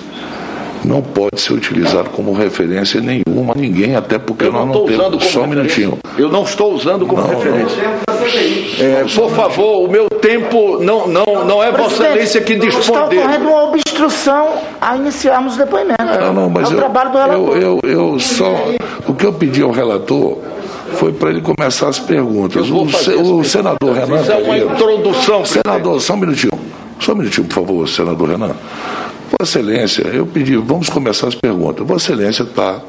não 0.86 1.02
pode 1.02 1.40
ser 1.40 1.52
utilizado 1.52 2.10
como 2.10 2.32
referência 2.32 3.00
nenhuma 3.00 3.52
a 3.54 3.58
ninguém, 3.58 3.96
até 3.96 4.18
porque 4.18 4.44
eu 4.44 4.52
nós 4.52 4.66
não, 4.66 4.74
não 4.74 4.86
temos. 4.86 5.24
Só 5.24 5.42
um 5.42 5.46
minutinho. 5.46 5.98
Eu 6.16 6.28
não 6.28 6.44
estou 6.44 6.72
usando 6.72 7.04
como 7.06 7.20
não, 7.22 7.28
referência. 7.28 7.82
É, 8.80 9.04
por 9.14 9.30
favor, 9.30 9.84
o 9.84 9.90
meu 9.90 10.08
tempo 10.08 10.78
não, 10.82 11.06
não, 11.06 11.44
não 11.44 11.62
é 11.62 11.72
Vossa 11.72 12.04
Excelência 12.04 12.40
que 12.40 12.54
dispõe 12.54 12.80
Está 12.80 13.04
ocorrendo 13.04 13.48
uma 13.48 13.64
obstrução 13.64 14.54
a 14.80 14.96
iniciarmos 14.96 15.54
o 15.56 15.58
depoimento. 15.58 16.02
Não, 16.02 16.32
não, 16.32 16.50
mas 16.50 16.70
é 16.70 16.74
o 16.74 16.76
eu, 16.76 16.78
trabalho 16.78 17.10
do 17.10 17.18
relator. 17.18 17.56
Eu, 17.56 17.80
eu, 17.84 17.90
eu 17.90 18.18
só. 18.20 18.54
O 19.06 19.14
que 19.14 19.26
eu 19.26 19.32
pedi 19.32 19.62
ao 19.62 19.70
relator 19.70 20.38
foi 20.92 21.12
para 21.12 21.30
ele 21.30 21.40
começar 21.40 21.88
as 21.88 21.98
perguntas. 21.98 22.70
O, 22.70 22.82
o, 22.82 23.44
senador 23.44 23.92
Renan. 23.92 24.20
Isso 24.20 24.32
é 24.32 24.36
uma 24.36 24.58
introdução, 24.58 25.44
Senador, 25.44 26.00
só 26.00 26.14
um 26.14 26.18
minutinho. 26.18 26.52
Só 27.00 27.12
um 27.12 27.16
minutinho, 27.16 27.46
por 27.46 27.54
favor, 27.54 27.88
senador 27.88 28.30
Renan. 28.30 28.54
Vossa 29.38 29.58
Excelência, 29.58 30.02
eu 30.08 30.26
pedi, 30.26 30.56
vamos 30.56 30.88
começar 30.88 31.28
as 31.28 31.34
perguntas. 31.34 31.86
Vossa 31.86 32.12
Excelência 32.12 32.42
está 32.42 32.80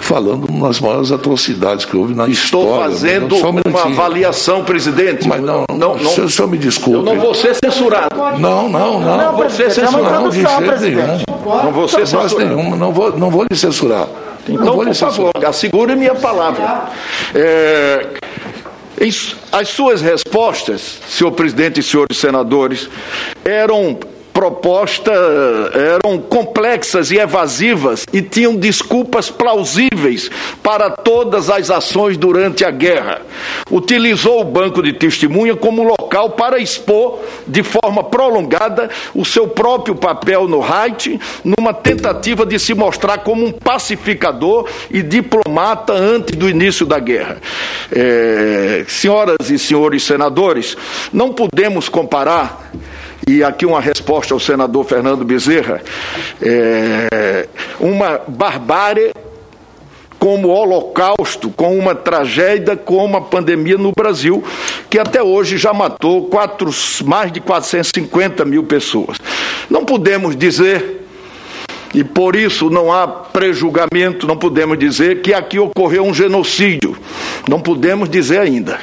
falando 0.00 0.50
nas 0.50 0.80
maiores 0.80 1.12
atrocidades 1.12 1.84
que 1.84 1.96
houve 1.96 2.14
na 2.14 2.26
Estou 2.26 2.62
história. 2.62 2.90
fazendo 2.90 3.36
um 3.36 3.60
uma 3.68 3.82
avaliação, 3.82 4.64
presidente. 4.64 5.28
Mas 5.28 5.40
não, 5.40 5.64
não, 5.70 5.96
não, 5.96 6.10
senhor, 6.10 6.30
senhor 6.30 6.48
me 6.48 6.58
desculpe. 6.58 6.98
Eu 6.98 7.14
não 7.14 7.20
vou 7.20 7.34
ser 7.34 7.54
censurado. 7.54 8.16
Não, 8.38 8.68
não, 8.68 9.00
não. 9.00 9.16
Não 9.16 9.36
vou 9.36 9.50
ser 9.50 9.70
censurado. 9.70 10.22
Não, 10.22 10.28
de 10.28 10.40
jeito 10.40 10.80
nenhum. 10.80 11.24
Não 11.64 11.72
vou 11.72 11.88
ser 11.88 12.06
censurado. 12.06 12.38
Nenhum, 12.38 12.76
não, 12.76 12.92
vou, 12.92 13.16
não 13.16 13.30
vou 13.30 13.46
lhe 13.48 13.56
censurar. 13.56 14.08
Então, 14.48 14.74
por 14.78 14.94
favor, 14.94 15.30
assegure 15.46 15.94
minha 15.94 16.14
palavra. 16.14 16.88
É, 17.34 18.06
as 19.52 19.68
suas 19.68 20.00
respostas, 20.00 20.98
senhor 21.08 21.30
presidente 21.32 21.80
e 21.80 21.82
senhores 21.82 22.18
senadores, 22.18 22.88
eram 23.44 23.98
propostas 24.32 25.14
eram 25.74 26.18
complexas 26.18 27.10
e 27.10 27.18
evasivas 27.18 28.06
e 28.12 28.22
tinham 28.22 28.56
desculpas 28.56 29.30
plausíveis 29.30 30.30
para 30.62 30.90
todas 30.90 31.50
as 31.50 31.70
ações 31.70 32.16
durante 32.16 32.64
a 32.64 32.70
guerra. 32.70 33.22
Utilizou 33.70 34.40
o 34.40 34.44
banco 34.44 34.82
de 34.82 34.92
testemunha 34.92 35.54
como 35.54 35.82
local 35.82 36.30
para 36.30 36.58
expor 36.58 37.20
de 37.46 37.62
forma 37.62 38.04
prolongada 38.04 38.90
o 39.14 39.24
seu 39.24 39.48
próprio 39.48 39.94
papel 39.94 40.48
no 40.48 40.62
Haiti, 40.62 41.20
numa 41.44 41.72
tentativa 41.72 42.46
de 42.46 42.58
se 42.58 42.74
mostrar 42.74 43.18
como 43.18 43.46
um 43.46 43.52
pacificador 43.52 44.68
e 44.90 45.02
diplomata 45.02 45.92
antes 45.92 46.36
do 46.36 46.48
início 46.48 46.86
da 46.86 46.98
guerra. 46.98 47.38
É, 47.92 48.84
senhoras 48.88 49.50
e 49.50 49.58
senhores 49.58 50.02
senadores, 50.02 50.76
não 51.12 51.32
podemos 51.32 51.88
comparar 51.88 52.70
e 53.26 53.42
aqui 53.44 53.66
uma 53.66 53.80
resposta 53.80 54.34
ao 54.34 54.40
senador 54.40 54.84
Fernando 54.84 55.24
Bezerra, 55.24 55.82
é, 56.40 57.48
uma 57.78 58.20
barbárie 58.26 59.12
como 60.18 60.48
o 60.48 60.50
Holocausto, 60.50 61.48
com 61.50 61.78
uma 61.78 61.94
tragédia 61.94 62.76
como 62.76 63.16
a 63.16 63.22
pandemia 63.22 63.78
no 63.78 63.92
Brasil, 63.92 64.44
que 64.90 64.98
até 64.98 65.22
hoje 65.22 65.56
já 65.56 65.72
matou 65.72 66.26
quatro, 66.26 66.70
mais 67.06 67.32
de 67.32 67.40
450 67.40 68.44
mil 68.44 68.64
pessoas. 68.64 69.16
Não 69.70 69.84
podemos 69.84 70.36
dizer 70.36 71.00
e 71.94 72.04
por 72.04 72.36
isso 72.36 72.70
não 72.70 72.92
há 72.92 73.08
prejulgamento, 73.08 74.26
não 74.26 74.36
podemos 74.36 74.78
dizer 74.78 75.22
que 75.22 75.34
aqui 75.34 75.58
ocorreu 75.58 76.04
um 76.04 76.14
genocídio. 76.14 76.96
Não 77.48 77.60
podemos 77.60 78.08
dizer 78.08 78.40
ainda. 78.40 78.78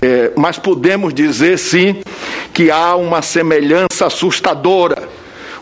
É, 0.00 0.30
mas 0.36 0.58
podemos 0.58 1.12
dizer 1.12 1.58
sim 1.58 2.02
que 2.52 2.70
há 2.70 2.94
uma 2.96 3.20
semelhança 3.22 4.06
assustadora, 4.06 5.08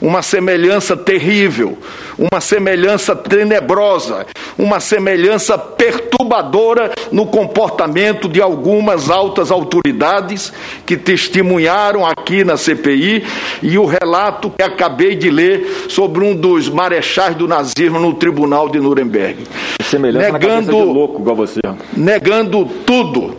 uma 0.01 0.23
semelhança 0.23 0.97
terrível, 0.97 1.77
uma 2.19 2.41
semelhança 2.41 3.15
tenebrosa, 3.15 4.27
uma 4.59 4.81
semelhança 4.81 5.59
perturbadora 5.59 6.93
no 7.13 7.27
comportamento 7.27 8.29
de 8.29 8.41
algumas 8.41 9.11
altas 9.11 9.51
autoridades 9.51 10.53
que 10.87 10.97
testemunharam 10.97 12.05
aqui 12.07 12.45
na 12.45 12.57
CPI 12.57 13.25
e 13.63 13.79
o 13.79 13.85
relato 13.85 14.51
que 14.51 14.63
acabei 14.63 15.15
de 15.15 15.31
ler 15.31 15.87
sobre 15.89 16.25
um 16.25 16.35
dos 16.35 16.69
marechais 16.69 17.35
do 17.37 17.47
nazismo 17.47 17.99
no 17.99 18.15
tribunal 18.15 18.69
de 18.69 18.81
Nuremberg. 18.81 19.45
Semelhança 19.85 20.33
negando, 20.33 20.73
de 20.73 20.85
louco 20.85 21.21
igual 21.21 21.37
você. 21.37 21.61
Negando 21.95 22.65
tudo, 22.87 23.37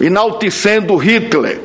enaltecendo 0.00 0.96
Hitler 0.96 1.60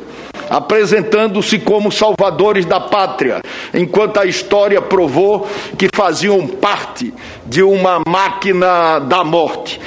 apresentando-se 0.50 1.60
como 1.60 1.92
salvadores 1.92 2.66
da 2.66 2.80
pátria, 2.80 3.40
enquanto 3.72 4.18
a 4.18 4.26
história 4.26 4.82
provou 4.82 5.48
que 5.78 5.88
faziam 5.94 6.44
parte 6.44 7.14
de 7.46 7.62
uma 7.62 8.00
máquina 8.04 8.98
da 8.98 9.22
morte. 9.22 9.80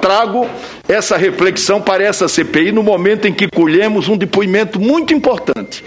Trago 0.00 0.48
essa 0.88 1.16
reflexão 1.16 1.80
para 1.80 2.02
essa 2.02 2.26
CPI 2.26 2.72
no 2.72 2.82
momento 2.82 3.28
em 3.28 3.32
que 3.32 3.48
colhemos 3.48 4.08
um 4.08 4.16
depoimento 4.16 4.80
muito 4.80 5.14
importante. 5.14 5.84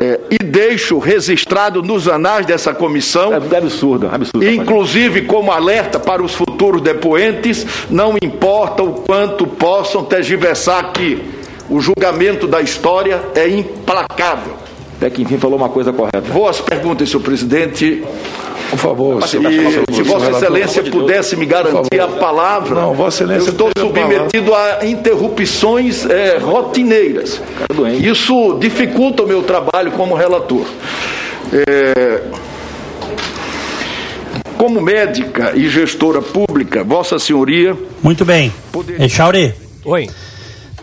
É, 0.00 0.20
e 0.30 0.44
deixo 0.44 0.98
registrado 0.98 1.82
nos 1.82 2.06
anais 2.06 2.46
dessa 2.46 2.72
comissão, 2.72 3.32
é, 3.32 3.36
absurdo, 3.36 4.08
absurdo, 4.08 4.48
inclusive 4.48 5.22
como 5.22 5.50
alerta 5.50 5.98
para 5.98 6.22
os 6.22 6.34
futuros 6.34 6.80
depoentes, 6.80 7.66
não 7.90 8.16
importa 8.22 8.82
o 8.82 8.92
quanto 8.92 9.46
possam 9.46 10.04
tergiversar 10.04 10.78
aqui 10.78 11.38
o 11.68 11.80
julgamento 11.80 12.46
da 12.46 12.60
história 12.60 13.20
é 13.34 13.48
implacável. 13.48 14.54
Até 14.96 15.10
que 15.10 15.22
enfim 15.22 15.38
falou 15.38 15.56
uma 15.56 15.68
coisa 15.68 15.92
correta. 15.92 16.22
Boas 16.32 16.60
perguntas, 16.60 17.08
senhor 17.08 17.22
presidente. 17.22 18.02
Por 18.70 18.78
favor, 18.78 19.22
se, 19.26 19.38
se 19.92 20.02
Vossa 20.02 20.30
Excelência 20.30 20.82
pudesse 20.84 21.36
me 21.36 21.46
garantir 21.46 22.00
a 22.00 22.08
palavra, 22.08 22.82
não, 22.82 22.94
Vossa 22.94 23.24
Excelência 23.24 23.48
eu 23.48 23.52
estou 23.52 23.70
submetido 23.78 24.54
a, 24.54 24.78
a 24.80 24.86
interrupções 24.86 26.04
é, 26.04 26.36
rotineiras. 26.38 27.40
Isso 28.00 28.58
dificulta 28.60 29.22
o 29.22 29.26
meu 29.26 29.42
trabalho 29.42 29.92
como 29.92 30.14
relator. 30.14 30.66
É, 31.52 32.20
como 34.58 34.80
médica 34.80 35.52
e 35.54 35.68
gestora 35.68 36.20
pública, 36.20 36.84
Vossa 36.84 37.18
Senhoria. 37.18 37.76
Muito 38.02 38.24
bem. 38.24 38.52
Poder... 38.70 39.00
Echauri. 39.00 39.54
Oi. 39.84 40.10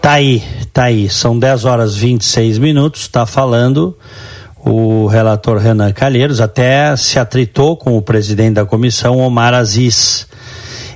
Tá 0.01 0.13
aí, 0.13 0.41
tá 0.71 0.85
aí. 0.85 1.09
São 1.09 1.37
10 1.37 1.65
horas 1.65 1.95
e 1.95 1.99
26 1.99 2.57
minutos. 2.57 3.01
Está 3.01 3.25
falando 3.25 3.95
o 4.65 5.05
relator 5.05 5.57
Renan 5.57 5.91
Calheiros, 5.91 6.41
até 6.41 6.95
se 6.95 7.19
atritou 7.19 7.77
com 7.77 7.95
o 7.95 8.01
presidente 8.01 8.55
da 8.55 8.65
comissão, 8.65 9.19
Omar 9.19 9.53
Aziz. 9.53 10.27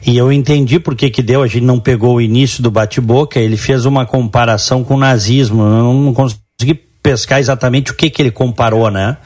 E 0.05 0.17
eu 0.17 0.31
entendi 0.31 0.79
por 0.79 0.95
que 0.95 1.09
que 1.09 1.21
deu, 1.21 1.43
a 1.43 1.47
gente 1.47 1.65
não 1.65 1.79
pegou 1.79 2.15
o 2.15 2.21
início 2.21 2.63
do 2.63 2.71
bate-boca, 2.71 3.39
ele 3.39 3.57
fez 3.57 3.85
uma 3.85 4.05
comparação 4.05 4.83
com 4.83 4.95
o 4.95 4.99
nazismo, 4.99 5.61
eu 5.61 5.93
não 5.93 6.13
consegui 6.13 6.89
pescar 7.03 7.39
exatamente 7.39 7.91
o 7.91 7.95
que 7.95 8.09
que 8.09 8.21
ele 8.21 8.31
comparou, 8.31 8.89
né? 8.89 9.17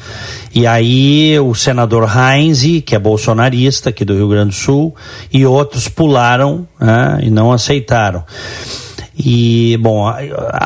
E 0.54 0.68
aí 0.68 1.40
o 1.40 1.56
senador 1.56 2.10
Heinz, 2.10 2.64
que 2.86 2.96
é 2.96 3.00
bolsonarista 3.00 3.90
aqui 3.90 4.04
do 4.04 4.14
Rio 4.14 4.28
Grande 4.28 4.50
do 4.50 4.56
Sul, 4.56 4.96
e 5.32 5.46
outros 5.46 5.88
pularam 5.88 6.68
né, 6.80 7.20
e 7.24 7.30
não 7.30 7.52
aceitaram. 7.52 8.24
E, 9.18 9.78
bom, 9.80 10.08
a, 10.08 10.18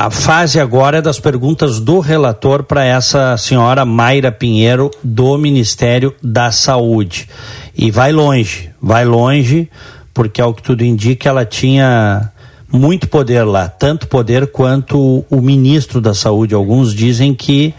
a, 0.06 0.10
fase 0.10 0.58
agora 0.58 0.98
é 0.98 1.02
das 1.02 1.20
perguntas 1.20 1.80
do 1.80 2.00
relator 2.00 2.62
para 2.62 2.84
essa 2.84 3.36
senhora 3.36 3.84
Mayra 3.84 4.32
Pinheiro, 4.32 4.90
do 5.04 5.36
Ministério 5.36 6.14
da 6.22 6.50
Saúde. 6.50 7.28
E 7.76 7.90
vai 7.90 8.10
longe, 8.10 8.70
vai 8.80 9.04
longe, 9.04 9.68
porque 10.14 10.40
ao 10.40 10.54
que 10.54 10.62
tudo 10.62 10.82
indica, 10.82 11.28
ela 11.28 11.44
tinha 11.44 12.32
muito 12.72 13.06
poder 13.08 13.44
lá, 13.44 13.68
tanto 13.68 14.06
poder 14.08 14.46
quanto 14.46 15.24
o 15.28 15.40
ministro 15.40 16.00
da 16.00 16.14
Saúde. 16.14 16.54
Alguns 16.54 16.94
dizem 16.94 17.34
que 17.34 17.74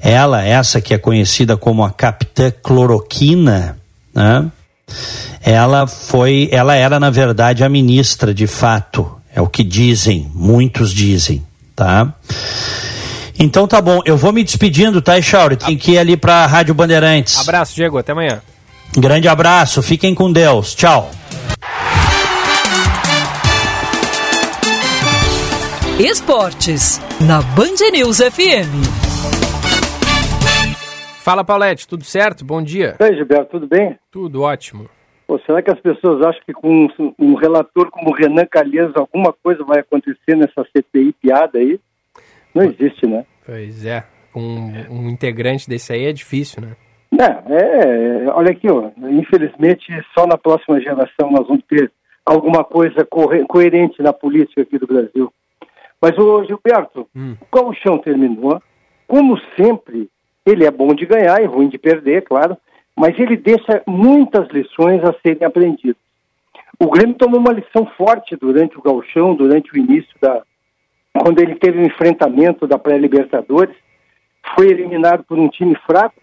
ela, 0.00 0.42
essa 0.42 0.80
que 0.80 0.94
é 0.94 0.98
conhecida 0.98 1.56
como 1.56 1.84
a 1.84 1.90
capitã 1.90 2.50
cloroquina, 2.62 3.76
né? 4.14 4.50
Ela 5.42 5.86
foi, 5.86 6.48
ela 6.50 6.74
era 6.74 6.98
na 6.98 7.10
verdade 7.10 7.64
a 7.64 7.68
ministra 7.68 8.32
de 8.32 8.46
fato 8.46 9.10
é 9.34 9.40
o 9.40 9.48
que 9.48 9.64
dizem, 9.64 10.30
muitos 10.32 10.92
dizem, 10.94 11.44
tá? 11.74 12.14
Então 13.36 13.66
tá 13.66 13.82
bom, 13.82 14.00
eu 14.04 14.16
vou 14.16 14.32
me 14.32 14.44
despedindo, 14.44 15.02
tá, 15.02 15.18
Echauri? 15.18 15.56
Tem 15.56 15.76
que 15.76 15.92
ir 15.92 15.98
ali 15.98 16.16
pra 16.16 16.46
Rádio 16.46 16.72
Bandeirantes. 16.72 17.36
Abraço, 17.40 17.74
Diego, 17.74 17.98
até 17.98 18.12
amanhã. 18.12 18.40
Grande 18.96 19.26
abraço, 19.26 19.82
fiquem 19.82 20.14
com 20.14 20.30
Deus, 20.30 20.72
tchau. 20.74 21.10
Esportes, 25.98 27.00
na 27.20 27.42
Band 27.42 27.90
News 27.92 28.18
FM. 28.18 28.70
Fala, 31.22 31.42
Paulette, 31.42 31.88
tudo 31.88 32.04
certo? 32.04 32.44
Bom 32.44 32.62
dia. 32.62 32.96
Oi, 33.00 33.16
Gilberto, 33.16 33.52
tudo 33.52 33.66
bem? 33.66 33.96
Tudo 34.12 34.42
ótimo. 34.42 34.88
Pô, 35.26 35.38
será 35.40 35.62
que 35.62 35.70
as 35.70 35.80
pessoas 35.80 36.24
acham 36.24 36.42
que 36.44 36.52
com 36.52 36.86
um 37.18 37.34
relator 37.34 37.90
como 37.90 38.14
Renan 38.14 38.44
Calheiros 38.44 38.94
alguma 38.94 39.32
coisa 39.32 39.64
vai 39.64 39.80
acontecer 39.80 40.36
nessa 40.36 40.64
CPI 40.64 41.14
piada 41.14 41.58
aí? 41.58 41.80
Não 42.54 42.62
existe, 42.64 43.06
né? 43.06 43.24
Pois 43.44 43.86
é. 43.86 44.04
Um, 44.36 44.72
um 44.90 45.08
integrante 45.08 45.68
desse 45.68 45.92
aí 45.92 46.04
é 46.04 46.12
difícil, 46.12 46.62
né? 46.62 46.76
É, 47.18 48.26
é, 48.26 48.28
olha 48.32 48.50
aqui, 48.50 48.68
ó, 48.68 48.90
infelizmente 49.08 49.86
só 50.12 50.26
na 50.26 50.36
próxima 50.36 50.80
geração 50.80 51.30
nós 51.30 51.46
vamos 51.46 51.62
ter 51.68 51.90
alguma 52.26 52.64
coisa 52.64 53.06
coerente 53.48 54.02
na 54.02 54.12
política 54.12 54.62
aqui 54.62 54.78
do 54.78 54.86
Brasil. 54.86 55.32
Mas 56.02 56.18
o 56.18 56.44
Gilberto, 56.44 57.08
hum. 57.14 57.36
o 57.50 57.72
chão 57.74 57.98
terminou. 57.98 58.60
Como 59.06 59.38
sempre, 59.56 60.08
ele 60.44 60.66
é 60.66 60.70
bom 60.70 60.88
de 60.88 61.06
ganhar 61.06 61.40
e 61.40 61.46
ruim 61.46 61.68
de 61.68 61.78
perder, 61.78 62.22
claro 62.22 62.58
mas 62.96 63.18
ele 63.18 63.36
deixa 63.36 63.82
muitas 63.86 64.48
lições 64.48 65.02
a 65.04 65.14
serem 65.20 65.44
aprendidas. 65.44 65.96
O 66.78 66.90
Grêmio 66.90 67.14
tomou 67.14 67.40
uma 67.40 67.52
lição 67.52 67.86
forte 67.96 68.36
durante 68.36 68.78
o 68.78 68.82
gauchão, 68.82 69.34
durante 69.34 69.72
o 69.72 69.78
início 69.78 70.14
da... 70.20 70.42
quando 71.12 71.40
ele 71.40 71.54
teve 71.54 71.78
o 71.78 71.82
um 71.82 71.86
enfrentamento 71.86 72.66
da 72.66 72.78
pré-libertadores, 72.78 73.74
foi 74.54 74.68
eliminado 74.68 75.24
por 75.24 75.38
um 75.38 75.48
time 75.48 75.74
fraco 75.86 76.20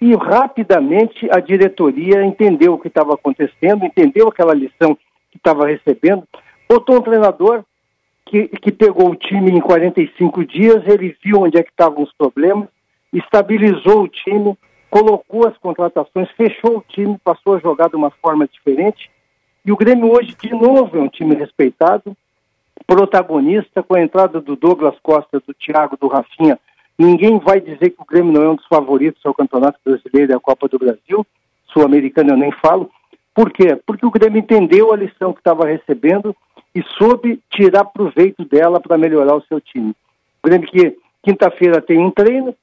e 0.00 0.14
rapidamente 0.14 1.28
a 1.30 1.40
diretoria 1.40 2.24
entendeu 2.24 2.74
o 2.74 2.78
que 2.78 2.88
estava 2.88 3.14
acontecendo, 3.14 3.84
entendeu 3.84 4.28
aquela 4.28 4.54
lição 4.54 4.94
que 5.30 5.36
estava 5.36 5.66
recebendo, 5.66 6.22
botou 6.68 6.96
um 6.96 7.02
treinador 7.02 7.64
que, 8.24 8.48
que 8.48 8.70
pegou 8.70 9.10
o 9.10 9.16
time 9.16 9.50
em 9.50 9.60
45 9.60 10.44
dias, 10.44 10.86
ele 10.86 11.16
viu 11.24 11.40
onde 11.40 11.58
é 11.58 11.62
que 11.62 11.70
estavam 11.70 12.02
os 12.02 12.12
problemas, 12.12 12.68
estabilizou 13.12 14.02
o 14.02 14.08
time, 14.08 14.56
colocou 14.90 15.46
as 15.46 15.56
contratações, 15.58 16.30
fechou 16.32 16.78
o 16.78 16.84
time, 16.88 17.18
passou 17.22 17.56
a 17.56 17.58
jogar 17.58 17.88
de 17.88 17.96
uma 17.96 18.10
forma 18.10 18.46
diferente. 18.46 19.10
E 19.64 19.72
o 19.72 19.76
Grêmio 19.76 20.10
hoje, 20.10 20.36
de 20.40 20.50
novo, 20.50 20.96
é 20.96 21.00
um 21.00 21.08
time 21.08 21.34
respeitado, 21.34 22.16
protagonista, 22.86 23.82
com 23.82 23.96
a 23.96 24.02
entrada 24.02 24.40
do 24.40 24.56
Douglas 24.56 24.98
Costa, 25.02 25.40
do 25.46 25.52
Thiago, 25.54 25.96
do 26.00 26.08
Rafinha. 26.08 26.58
Ninguém 26.98 27.38
vai 27.38 27.60
dizer 27.60 27.90
que 27.90 28.02
o 28.02 28.04
Grêmio 28.04 28.32
não 28.32 28.42
é 28.42 28.48
um 28.48 28.56
dos 28.56 28.66
favoritos 28.66 29.24
ao 29.24 29.34
Campeonato 29.34 29.78
Brasileiro 29.84 30.32
e 30.32 30.34
à 30.34 30.40
Copa 30.40 30.68
do 30.68 30.78
Brasil. 30.78 31.26
Sul-Americano 31.72 32.30
eu 32.30 32.36
nem 32.36 32.50
falo. 32.52 32.90
Por 33.34 33.52
quê? 33.52 33.78
Porque 33.86 34.04
o 34.04 34.10
Grêmio 34.10 34.40
entendeu 34.40 34.92
a 34.92 34.96
lição 34.96 35.32
que 35.32 35.40
estava 35.40 35.66
recebendo 35.66 36.34
e 36.74 36.82
soube 36.96 37.40
tirar 37.50 37.84
proveito 37.84 38.44
dela 38.44 38.80
para 38.80 38.98
melhorar 38.98 39.36
o 39.36 39.42
seu 39.42 39.60
time. 39.60 39.90
O 40.42 40.48
Grêmio 40.48 40.68
que 40.68 40.96
quinta-feira 41.22 41.80
tem 41.80 41.98
um 41.98 42.10
treino, 42.10 42.54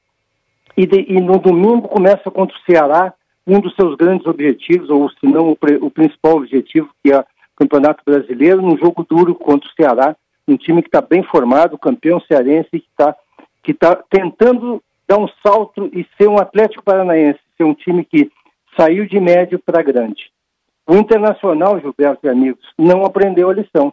e, 0.78 0.86
de, 0.86 1.06
e 1.08 1.22
no 1.22 1.40
domingo 1.40 1.88
começa 1.88 2.30
contra 2.30 2.56
o 2.56 2.62
Ceará 2.62 3.14
um 3.48 3.60
dos 3.60 3.76
seus 3.76 3.96
grandes 3.96 4.26
objetivos, 4.26 4.90
ou 4.90 5.10
se 5.10 5.26
não 5.26 5.52
o, 5.52 5.58
o, 5.82 5.92
principal 5.92 6.38
objetivo, 6.38 6.90
que 7.04 7.12
é 7.12 7.20
o 7.20 7.26
Campeonato 7.56 8.04
Brasileiro, 8.04 8.62
num 8.62 8.78
jogo 8.78 9.06
duro 9.08 9.36
contra 9.36 9.70
o 9.70 9.74
Ceará, 9.74 10.16
um 10.48 10.58
time 10.58 10.82
que 10.82 10.88
está 10.88 11.02
bem 11.02 11.24
formado, 11.24 11.78
campeão 11.78 12.20
cearense, 12.22 12.70
que 12.72 12.78
está 12.78 13.16
que 13.64 13.74
tá 13.74 13.96
tentando 14.10 14.82
dar 15.08 15.18
um 15.18 15.28
salto 15.44 15.90
e 15.92 16.06
ser 16.18 16.28
um 16.28 16.38
Atlético 16.38 16.84
Paranaense, 16.84 17.40
ser 17.58 17.64
um 17.64 17.74
time 17.74 18.06
que 18.06 18.32
saiu 18.78 19.08
de 19.08 19.20
médio 19.20 19.58
para 19.58 19.82
grande. 19.82 20.32
O 20.88 20.96
Internacional, 20.96 21.80
Gilberto 21.80 22.28
e 22.28 22.30
amigos, 22.30 22.64
não 22.78 23.04
aprendeu 23.04 23.50
a 23.50 23.54
lição. 23.54 23.92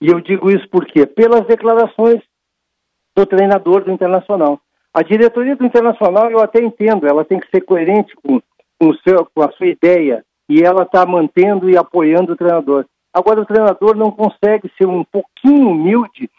E 0.00 0.08
eu 0.08 0.20
digo 0.20 0.48
isso 0.48 0.68
porque 0.68 1.06
pelas 1.06 1.44
declarações 1.46 2.22
do 3.16 3.26
treinador 3.26 3.84
do 3.84 3.90
Internacional. 3.90 4.60
A 4.94 5.02
diretoria 5.02 5.56
do 5.56 5.66
Internacional, 5.66 6.30
eu 6.30 6.38
até 6.38 6.62
entendo, 6.62 7.04
ela 7.04 7.24
tem 7.24 7.40
que 7.40 7.50
ser 7.50 7.62
coerente 7.62 8.14
com, 8.14 8.40
com, 8.78 8.94
seu, 8.98 9.28
com 9.34 9.42
a 9.42 9.50
sua 9.50 9.66
ideia 9.66 10.24
e 10.48 10.62
ela 10.62 10.84
está 10.84 11.04
mantendo 11.04 11.68
e 11.68 11.76
apoiando 11.76 12.32
o 12.32 12.36
treinador. 12.36 12.86
Agora, 13.12 13.40
o 13.40 13.46
treinador 13.46 13.96
não 13.96 14.12
consegue 14.12 14.70
ser 14.78 14.86
um 14.86 15.02
pouquinho 15.02 15.70
humilde, 15.70 16.30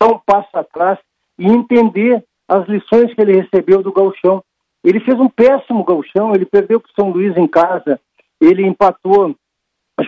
dar 0.00 0.08
um 0.08 0.18
passo 0.24 0.56
atrás 0.56 0.96
e 1.36 1.46
entender 1.46 2.24
as 2.48 2.68
lições 2.68 3.12
que 3.12 3.20
ele 3.20 3.40
recebeu 3.40 3.82
do 3.82 3.92
Galchão. 3.92 4.44
Ele 4.84 5.00
fez 5.00 5.18
um 5.18 5.28
péssimo 5.28 5.84
Galchão, 5.84 6.34
ele 6.34 6.46
perdeu 6.46 6.78
para 6.78 6.90
o 6.90 6.94
São 6.94 7.10
Luís 7.10 7.36
em 7.36 7.48
casa, 7.48 7.98
ele 8.40 8.64
empatou 8.64 9.34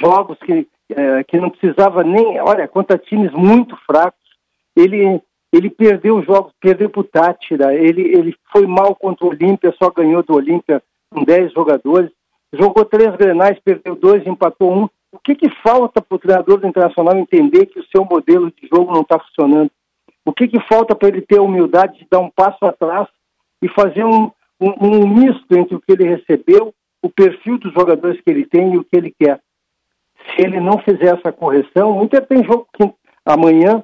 jogos 0.00 0.38
que, 0.38 0.68
é, 0.90 1.24
que 1.24 1.40
não 1.40 1.50
precisava 1.50 2.04
nem. 2.04 2.38
Olha, 2.40 2.68
contra 2.68 2.98
times 2.98 3.32
muito 3.32 3.76
fracos. 3.84 4.20
Ele 4.76 5.20
ele 5.52 5.70
perdeu 5.70 6.18
os 6.18 6.26
jogos, 6.26 6.52
perdeu 6.60 6.90
para 6.90 7.00
o 7.00 7.04
Tátira, 7.04 7.74
ele, 7.74 8.02
ele 8.02 8.36
foi 8.52 8.66
mal 8.66 8.94
contra 8.94 9.24
o 9.24 9.30
Olímpia, 9.30 9.74
só 9.80 9.90
ganhou 9.90 10.22
do 10.22 10.34
Olímpia 10.34 10.82
com 11.10 11.22
10 11.22 11.52
jogadores, 11.52 12.10
jogou 12.52 12.84
três 12.84 13.14
grenais, 13.16 13.58
perdeu 13.60 13.94
dois, 13.94 14.26
empatou 14.26 14.72
um. 14.72 14.88
O 15.12 15.18
que, 15.18 15.34
que 15.34 15.48
falta 15.62 16.02
para 16.02 16.16
o 16.16 16.18
treinador 16.18 16.58
do 16.58 16.66
Internacional 16.66 17.16
entender 17.16 17.66
que 17.66 17.78
o 17.78 17.86
seu 17.86 18.04
modelo 18.04 18.50
de 18.50 18.68
jogo 18.68 18.92
não 18.92 19.02
está 19.02 19.18
funcionando? 19.18 19.70
O 20.24 20.32
que, 20.32 20.48
que 20.48 20.60
falta 20.68 20.94
para 20.94 21.08
ele 21.08 21.22
ter 21.22 21.38
a 21.38 21.42
humildade 21.42 22.00
de 22.00 22.06
dar 22.10 22.18
um 22.18 22.30
passo 22.30 22.64
atrás 22.64 23.08
e 23.62 23.68
fazer 23.68 24.04
um, 24.04 24.30
um, 24.60 24.72
um 24.80 25.08
misto 25.08 25.56
entre 25.56 25.76
o 25.76 25.80
que 25.80 25.92
ele 25.92 26.04
recebeu, 26.04 26.74
o 27.00 27.08
perfil 27.08 27.58
dos 27.58 27.72
jogadores 27.72 28.20
que 28.20 28.30
ele 28.30 28.44
tem 28.44 28.74
e 28.74 28.78
o 28.78 28.84
que 28.84 28.96
ele 28.96 29.14
quer? 29.18 29.40
Se 30.26 30.42
ele 30.42 30.58
não 30.60 30.78
fizer 30.78 31.16
essa 31.16 31.32
correção, 31.32 31.96
o 31.96 32.04
Inter 32.04 32.26
tem 32.26 32.44
jogo 32.44 32.66
amanhã, 33.24 33.82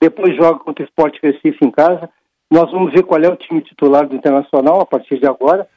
depois 0.00 0.36
joga 0.36 0.60
contra 0.60 0.84
o 0.84 0.86
Esporte 0.86 1.18
Recife 1.22 1.64
em 1.64 1.70
casa. 1.70 2.08
Nós 2.50 2.70
vamos 2.70 2.92
ver 2.92 3.02
qual 3.02 3.20
é 3.20 3.28
o 3.28 3.36
time 3.36 3.60
titular 3.60 4.06
do 4.06 4.14
Internacional 4.14 4.80
a 4.80 4.86
partir 4.86 5.18
de 5.18 5.26
agora. 5.26 5.68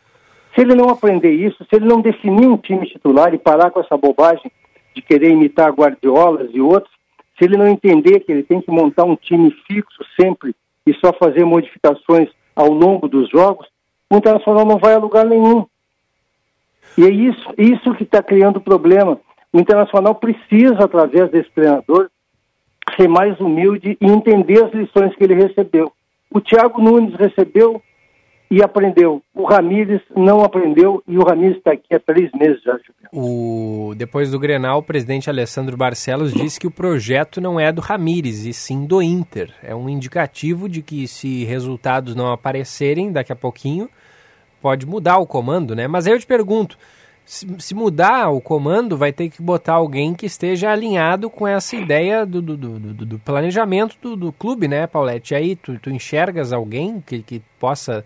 Se 0.53 0.61
ele 0.61 0.75
não 0.75 0.89
aprender 0.89 1.31
isso, 1.31 1.63
se 1.63 1.75
ele 1.75 1.85
não 1.85 2.01
definir 2.01 2.47
um 2.47 2.57
time 2.57 2.85
titular 2.87 3.33
e 3.33 3.37
parar 3.37 3.71
com 3.71 3.79
essa 3.79 3.97
bobagem 3.97 4.51
de 4.95 5.01
querer 5.01 5.31
imitar 5.31 5.71
Guardiolas 5.71 6.49
e 6.53 6.61
outros, 6.61 6.93
se 7.37 7.45
ele 7.45 7.57
não 7.57 7.67
entender 7.67 8.19
que 8.19 8.31
ele 8.31 8.43
tem 8.43 8.61
que 8.61 8.69
montar 8.69 9.05
um 9.05 9.15
time 9.15 9.51
fixo 9.67 10.03
sempre 10.19 10.55
e 10.85 10.93
só 10.95 11.13
fazer 11.13 11.45
modificações 11.45 12.29
ao 12.55 12.69
longo 12.69 13.07
dos 13.07 13.29
jogos, 13.29 13.67
o 14.09 14.17
Internacional 14.17 14.65
não 14.65 14.77
vai 14.77 14.93
a 14.93 14.99
lugar 14.99 15.25
nenhum. 15.25 15.65
E 16.97 17.05
é 17.05 17.09
isso, 17.09 17.53
isso 17.57 17.93
que 17.95 18.03
está 18.03 18.21
criando 18.21 18.59
problema. 18.59 19.19
O 19.53 19.59
Internacional 19.59 20.15
precisa, 20.15 20.83
através 20.83 21.31
desse 21.31 21.49
treinador, 21.51 22.09
ser 22.95 23.07
mais 23.07 23.39
humilde 23.39 23.97
e 23.99 24.05
entender 24.05 24.63
as 24.63 24.73
lições 24.73 25.15
que 25.15 25.23
ele 25.23 25.35
recebeu. 25.35 25.91
O 26.29 26.39
Thiago 26.39 26.81
Nunes 26.81 27.13
recebeu 27.15 27.81
e 28.51 28.61
aprendeu. 28.61 29.21
O 29.33 29.45
Ramires 29.45 30.01
não 30.15 30.43
aprendeu 30.43 31.01
e 31.07 31.17
o 31.17 31.23
Ramires 31.23 31.57
está 31.57 31.71
aqui 31.71 31.95
há 31.95 31.99
três 31.99 32.29
meses 32.33 32.61
já. 32.61 32.77
O... 33.13 33.93
Depois 33.95 34.29
do 34.29 34.39
Grenal, 34.39 34.79
o 34.79 34.83
presidente 34.83 35.29
Alessandro 35.29 35.77
Barcelos 35.77 36.33
disse 36.33 36.59
que 36.59 36.67
o 36.67 36.71
projeto 36.71 37.39
não 37.39 37.57
é 37.57 37.71
do 37.71 37.79
Ramires 37.79 38.45
e 38.45 38.51
sim 38.51 38.85
do 38.85 39.01
Inter. 39.01 39.53
É 39.63 39.73
um 39.73 39.87
indicativo 39.87 40.67
de 40.67 40.81
que 40.81 41.07
se 41.07 41.45
resultados 41.45 42.13
não 42.13 42.29
aparecerem 42.31 43.09
daqui 43.09 43.31
a 43.31 43.37
pouquinho, 43.37 43.89
pode 44.61 44.85
mudar 44.85 45.17
o 45.17 45.25
comando, 45.25 45.73
né? 45.73 45.87
Mas 45.87 46.05
aí 46.05 46.13
eu 46.13 46.19
te 46.19 46.27
pergunto, 46.27 46.77
se, 47.25 47.47
se, 47.59 47.75
mudar 47.75 48.29
o 48.29 48.41
comando, 48.41 48.97
vai 48.97 49.13
ter 49.13 49.29
que 49.29 49.41
botar 49.41 49.73
alguém 49.73 50.13
que 50.13 50.25
esteja 50.25 50.71
alinhado 50.71 51.29
com 51.29 51.47
essa 51.47 51.75
ideia 51.75 52.25
do, 52.25 52.41
do, 52.41 52.57
do, 52.57 53.05
do 53.05 53.19
planejamento 53.19 53.95
do, 54.01 54.15
do, 54.15 54.31
clube, 54.31 54.67
né, 54.67 54.87
Paulette? 54.87 55.33
E 55.33 55.37
aí 55.37 55.55
tu, 55.55 55.79
tu 55.79 55.89
enxergas 55.89 56.51
alguém 56.51 57.01
que, 57.01 57.21
que 57.21 57.41
possa 57.59 58.03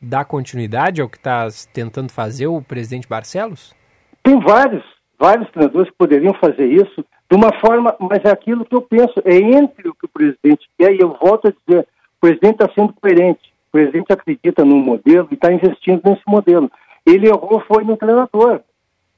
dar 0.00 0.24
continuidade 0.24 1.00
ao 1.00 1.08
que 1.08 1.16
está 1.16 1.48
tentando 1.72 2.12
fazer 2.12 2.46
o 2.46 2.62
presidente 2.62 3.08
Barcelos? 3.08 3.74
Tem 4.22 4.38
vários, 4.40 4.84
vários 5.18 5.50
treinadores 5.50 5.90
que 5.90 5.96
poderiam 5.96 6.34
fazer 6.34 6.66
isso 6.66 7.04
de 7.30 7.36
uma 7.36 7.52
forma, 7.60 7.94
mas 8.00 8.24
é 8.24 8.30
aquilo 8.30 8.64
que 8.64 8.74
eu 8.74 8.82
penso, 8.82 9.14
é 9.24 9.36
entre 9.36 9.88
o 9.88 9.94
que 9.94 10.06
o 10.06 10.08
presidente 10.08 10.68
quer, 10.76 10.92
e 10.92 11.00
eu 11.00 11.16
volto 11.20 11.46
a 11.46 11.52
dizer, 11.52 11.86
o 12.16 12.20
presidente 12.20 12.62
está 12.62 12.68
sendo 12.74 12.92
coerente, 12.94 13.52
o 13.68 13.72
presidente 13.72 14.12
acredita 14.12 14.64
num 14.64 14.78
modelo 14.78 15.28
e 15.30 15.34
está 15.34 15.52
investindo 15.52 16.00
nesse 16.04 16.22
modelo. 16.26 16.70
Ele 17.06 17.28
errou 17.28 17.62
foi 17.66 17.84
no 17.84 17.96
treinador. 17.96 18.60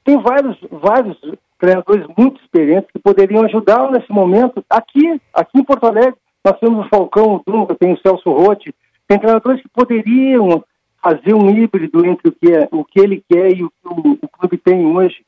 Tem 0.03 0.21
vários, 0.21 0.57
vários 0.71 1.17
treinadores 1.59 2.05
muito 2.17 2.41
experientes 2.41 2.89
que 2.91 2.99
poderiam 2.99 3.43
ajudá-lo 3.43 3.91
nesse 3.91 4.11
momento. 4.11 4.63
Aqui, 4.69 5.21
aqui 5.33 5.59
em 5.59 5.63
Porto 5.63 5.85
Alegre, 5.85 6.15
nós 6.43 6.59
temos 6.59 6.85
o 6.85 6.89
Falcão, 6.89 7.35
o 7.35 7.43
Dunga, 7.45 7.75
tem 7.75 7.93
o 7.93 7.99
Celso 7.99 8.31
Rotti, 8.31 8.75
tem 9.07 9.17
treinadores 9.17 9.61
que 9.61 9.69
poderiam 9.69 10.63
fazer 11.01 11.33
um 11.33 11.49
híbrido 11.49 12.05
entre 12.05 12.29
o 12.29 12.31
que, 12.31 12.51
é, 12.51 12.67
o 12.71 12.83
que 12.83 12.99
ele 12.99 13.23
quer 13.29 13.55
e 13.55 13.63
o 13.63 13.69
que 13.69 13.87
o, 13.87 14.17
o 14.21 14.27
clube 14.27 14.57
tem 14.57 14.85
hoje. 14.85 15.23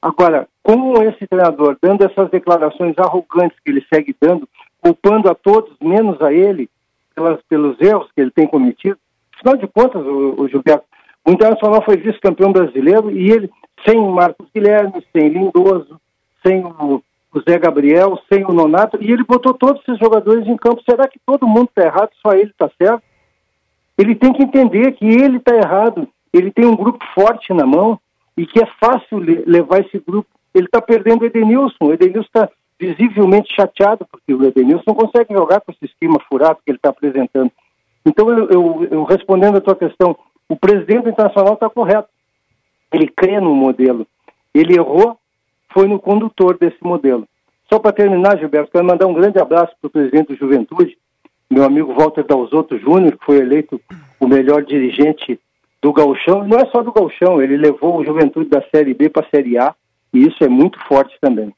Agora, 0.00 0.46
com 0.62 1.02
esse 1.02 1.26
treinador 1.26 1.76
dando 1.80 2.04
essas 2.04 2.30
declarações 2.30 2.96
arrogantes 2.98 3.58
que 3.64 3.70
ele 3.70 3.84
segue 3.92 4.14
dando, 4.20 4.48
culpando 4.80 5.30
a 5.30 5.34
todos, 5.34 5.74
menos 5.80 6.20
a 6.22 6.32
ele, 6.32 6.70
pelas, 7.14 7.40
pelos 7.48 7.80
erros 7.80 8.10
que 8.14 8.20
ele 8.20 8.30
tem 8.30 8.46
cometido, 8.46 8.98
afinal 9.34 9.56
de 9.56 9.66
contas, 9.66 10.04
o, 10.04 10.34
o 10.38 10.48
Gilberto, 10.48 10.84
o 11.26 11.32
Internacional 11.32 11.82
foi 11.84 11.96
vice-campeão 11.96 12.52
brasileiro 12.52 13.10
e 13.10 13.30
ele, 13.30 13.50
sem 13.84 13.98
o 13.98 14.10
Marcos 14.12 14.46
Guilherme, 14.54 15.04
sem 15.12 15.28
Lindoso, 15.28 16.00
sem 16.46 16.64
o, 16.64 17.02
o 17.34 17.40
Zé 17.40 17.58
Gabriel, 17.58 18.16
sem 18.32 18.44
o 18.44 18.52
Nonato, 18.52 18.98
e 19.02 19.10
ele 19.10 19.24
botou 19.24 19.52
todos 19.52 19.82
esses 19.82 19.98
jogadores 19.98 20.46
em 20.46 20.56
campo. 20.56 20.82
Será 20.88 21.08
que 21.08 21.18
todo 21.26 21.46
mundo 21.46 21.68
está 21.68 21.84
errado, 21.84 22.10
só 22.24 22.32
ele 22.32 22.50
está 22.50 22.70
certo? 22.80 23.02
Ele 23.98 24.14
tem 24.14 24.32
que 24.32 24.42
entender 24.42 24.92
que 24.92 25.04
ele 25.04 25.38
está 25.38 25.56
errado. 25.56 26.08
Ele 26.32 26.50
tem 26.52 26.64
um 26.66 26.76
grupo 26.76 27.04
forte 27.14 27.52
na 27.52 27.66
mão 27.66 27.98
e 28.36 28.46
que 28.46 28.62
é 28.62 28.66
fácil 28.78 29.18
levar 29.18 29.80
esse 29.80 29.98
grupo. 29.98 30.28
Ele 30.54 30.66
está 30.66 30.80
perdendo 30.80 31.22
o 31.22 31.26
Edenilson. 31.26 31.86
O 31.86 31.92
Edenilson 31.92 32.20
está 32.20 32.48
visivelmente 32.78 33.54
chateado 33.54 34.06
porque 34.10 34.34
o 34.34 34.44
Edenilson 34.44 34.84
não 34.86 34.94
consegue 34.94 35.32
jogar 35.32 35.60
com 35.60 35.72
esse 35.72 35.86
esquema 35.86 36.20
furado 36.28 36.58
que 36.64 36.70
ele 36.70 36.78
está 36.78 36.90
apresentando. 36.90 37.50
Então, 38.04 38.30
eu, 38.30 38.48
eu, 38.50 38.88
eu 38.90 39.04
respondendo 39.04 39.56
a 39.56 39.60
tua 39.60 39.74
questão, 39.74 40.16
o 40.48 40.56
presidente 40.56 41.08
internacional 41.08 41.54
está 41.54 41.68
correto. 41.68 42.08
Ele 42.92 43.08
crê 43.08 43.40
no 43.40 43.54
modelo. 43.54 44.06
Ele 44.54 44.74
errou, 44.74 45.18
foi 45.72 45.88
no 45.88 45.98
condutor 45.98 46.56
desse 46.56 46.82
modelo. 46.82 47.26
Só 47.72 47.78
para 47.78 47.92
terminar, 47.92 48.38
Gilberto, 48.38 48.70
quero 48.70 48.84
mandar 48.84 49.06
um 49.06 49.14
grande 49.14 49.38
abraço 49.38 49.74
para 49.80 49.88
o 49.88 49.90
presidente 49.90 50.28
do 50.28 50.36
Juventude, 50.36 50.96
meu 51.50 51.64
amigo 51.64 51.94
Walter 51.94 52.24
Dalzotto 52.24 52.78
Júnior, 52.78 53.16
que 53.18 53.24
foi 53.24 53.38
eleito 53.38 53.80
o 54.20 54.28
melhor 54.28 54.64
dirigente 54.64 55.38
do 55.82 55.92
Galchão. 55.92 56.46
Não 56.46 56.58
é 56.58 56.66
só 56.66 56.82
do 56.82 56.92
Galchão, 56.92 57.42
ele 57.42 57.56
levou 57.56 57.98
o 57.98 58.04
Juventude 58.04 58.48
da 58.48 58.62
Série 58.70 58.94
B 58.94 59.08
para 59.08 59.26
a 59.26 59.30
Série 59.30 59.58
A. 59.58 59.74
E 60.12 60.26
isso 60.26 60.42
é 60.42 60.48
muito 60.48 60.78
forte 60.86 61.16
também. 61.20 61.52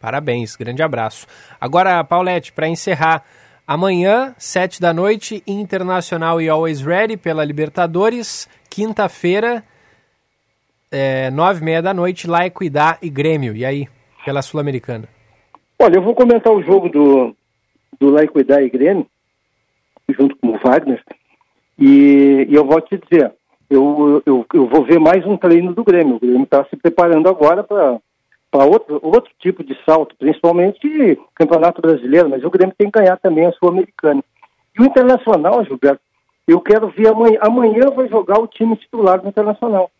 Parabéns, 0.00 0.54
grande 0.56 0.82
abraço. 0.82 1.26
Agora, 1.58 2.04
Paulette, 2.04 2.52
para 2.52 2.68
encerrar, 2.68 3.24
amanhã, 3.66 4.34
sete 4.38 4.80
da 4.80 4.92
noite, 4.92 5.42
Internacional 5.46 6.40
e 6.40 6.48
Always 6.48 6.80
Ready 6.80 7.16
pela 7.16 7.44
Libertadores. 7.44 8.48
Quinta-feira, 8.70 9.62
é, 10.90 11.30
nove 11.30 11.60
e 11.60 11.64
meia 11.64 11.82
da 11.82 11.94
noite, 11.94 12.26
lá 12.26 12.46
Equidad 12.46 12.98
e 13.02 13.08
Grêmio. 13.08 13.54
E 13.54 13.64
aí, 13.64 13.88
pela 14.24 14.42
Sul-Americana? 14.42 15.08
Olha, 15.78 15.96
eu 15.96 16.02
vou 16.02 16.14
comentar 16.14 16.52
o 16.52 16.62
jogo 16.62 16.88
do, 16.88 17.36
do 18.00 18.10
La 18.10 18.22
Equidad 18.22 18.64
e 18.64 18.70
Grêmio, 18.70 19.06
junto 20.08 20.36
com 20.36 20.48
o 20.48 20.58
Wagner, 20.58 21.02
e, 21.78 22.46
e 22.48 22.54
eu 22.54 22.64
vou 22.64 22.80
te 22.80 22.98
dizer, 22.98 23.32
eu, 23.68 24.22
eu, 24.24 24.46
eu 24.54 24.68
vou 24.68 24.84
ver 24.84 25.00
mais 25.00 25.26
um 25.26 25.36
treino 25.36 25.74
do 25.74 25.82
Grêmio. 25.82 26.16
O 26.16 26.20
Grêmio 26.20 26.44
está 26.44 26.64
se 26.66 26.76
preparando 26.76 27.28
agora 27.28 27.64
para 27.64 27.98
outro, 28.62 29.00
outro 29.02 29.32
tipo 29.40 29.64
de 29.64 29.76
salto, 29.84 30.14
principalmente 30.16 31.18
Campeonato 31.34 31.82
Brasileiro, 31.82 32.28
mas 32.28 32.44
o 32.44 32.50
Grêmio 32.50 32.74
tem 32.78 32.90
que 32.90 32.98
ganhar 32.98 33.16
também 33.16 33.46
a 33.46 33.52
Sul-Americana. 33.52 34.22
E 34.78 34.82
o 34.82 34.84
Internacional, 34.84 35.64
Gilberto, 35.64 36.00
eu 36.46 36.60
quero 36.60 36.88
ver 36.88 37.08
amanhã. 37.08 37.38
Amanhã 37.40 37.90
vai 37.94 38.08
jogar 38.08 38.38
o 38.38 38.46
time 38.46 38.76
titular 38.76 39.20
do 39.20 39.28
Internacional. 39.28 39.90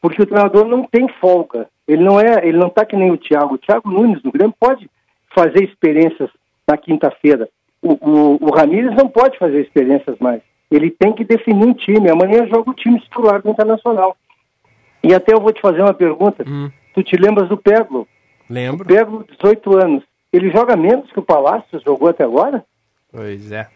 Porque 0.00 0.22
o 0.22 0.26
treinador 0.26 0.64
não 0.64 0.84
tem 0.84 1.08
folga. 1.20 1.68
Ele 1.86 2.04
não 2.04 2.20
é, 2.20 2.46
ele 2.46 2.58
não 2.58 2.68
está 2.68 2.84
que 2.84 2.96
nem 2.96 3.10
o 3.10 3.16
Thiago. 3.16 3.54
O 3.54 3.58
Thiago 3.58 3.90
Nunes 3.90 4.22
do 4.22 4.30
Grêmio 4.30 4.54
pode 4.58 4.88
fazer 5.34 5.64
experiências 5.64 6.30
na 6.66 6.76
quinta-feira. 6.76 7.48
O, 7.82 7.92
o, 7.92 8.38
o 8.40 8.50
Ramires 8.54 8.94
não 8.94 9.08
pode 9.08 9.38
fazer 9.38 9.60
experiências 9.60 10.16
mais. 10.20 10.42
Ele 10.70 10.90
tem 10.90 11.12
que 11.12 11.24
definir 11.24 11.66
um 11.66 11.72
time. 11.72 12.10
Amanhã 12.10 12.46
joga 12.46 12.70
o 12.70 12.74
time 12.74 13.00
titular 13.00 13.40
do 13.40 13.50
Internacional. 13.50 14.16
E 15.02 15.14
até 15.14 15.32
eu 15.32 15.40
vou 15.40 15.52
te 15.52 15.60
fazer 15.60 15.80
uma 15.80 15.94
pergunta. 15.94 16.44
Hum. 16.46 16.70
Tu 16.98 17.04
te 17.04 17.16
lembras 17.16 17.48
do 17.48 17.56
Peglo? 17.56 18.08
Lembro. 18.50 18.82
O 18.82 18.88
Peglo, 18.88 19.24
18 19.40 19.76
anos. 19.78 20.02
Ele 20.32 20.50
joga 20.50 20.76
menos 20.76 21.08
que 21.12 21.20
o 21.20 21.22
Palácio 21.22 21.80
jogou 21.86 22.08
até 22.08 22.24
agora? 22.24 22.64
Pois 23.12 23.52
é. 23.52 23.68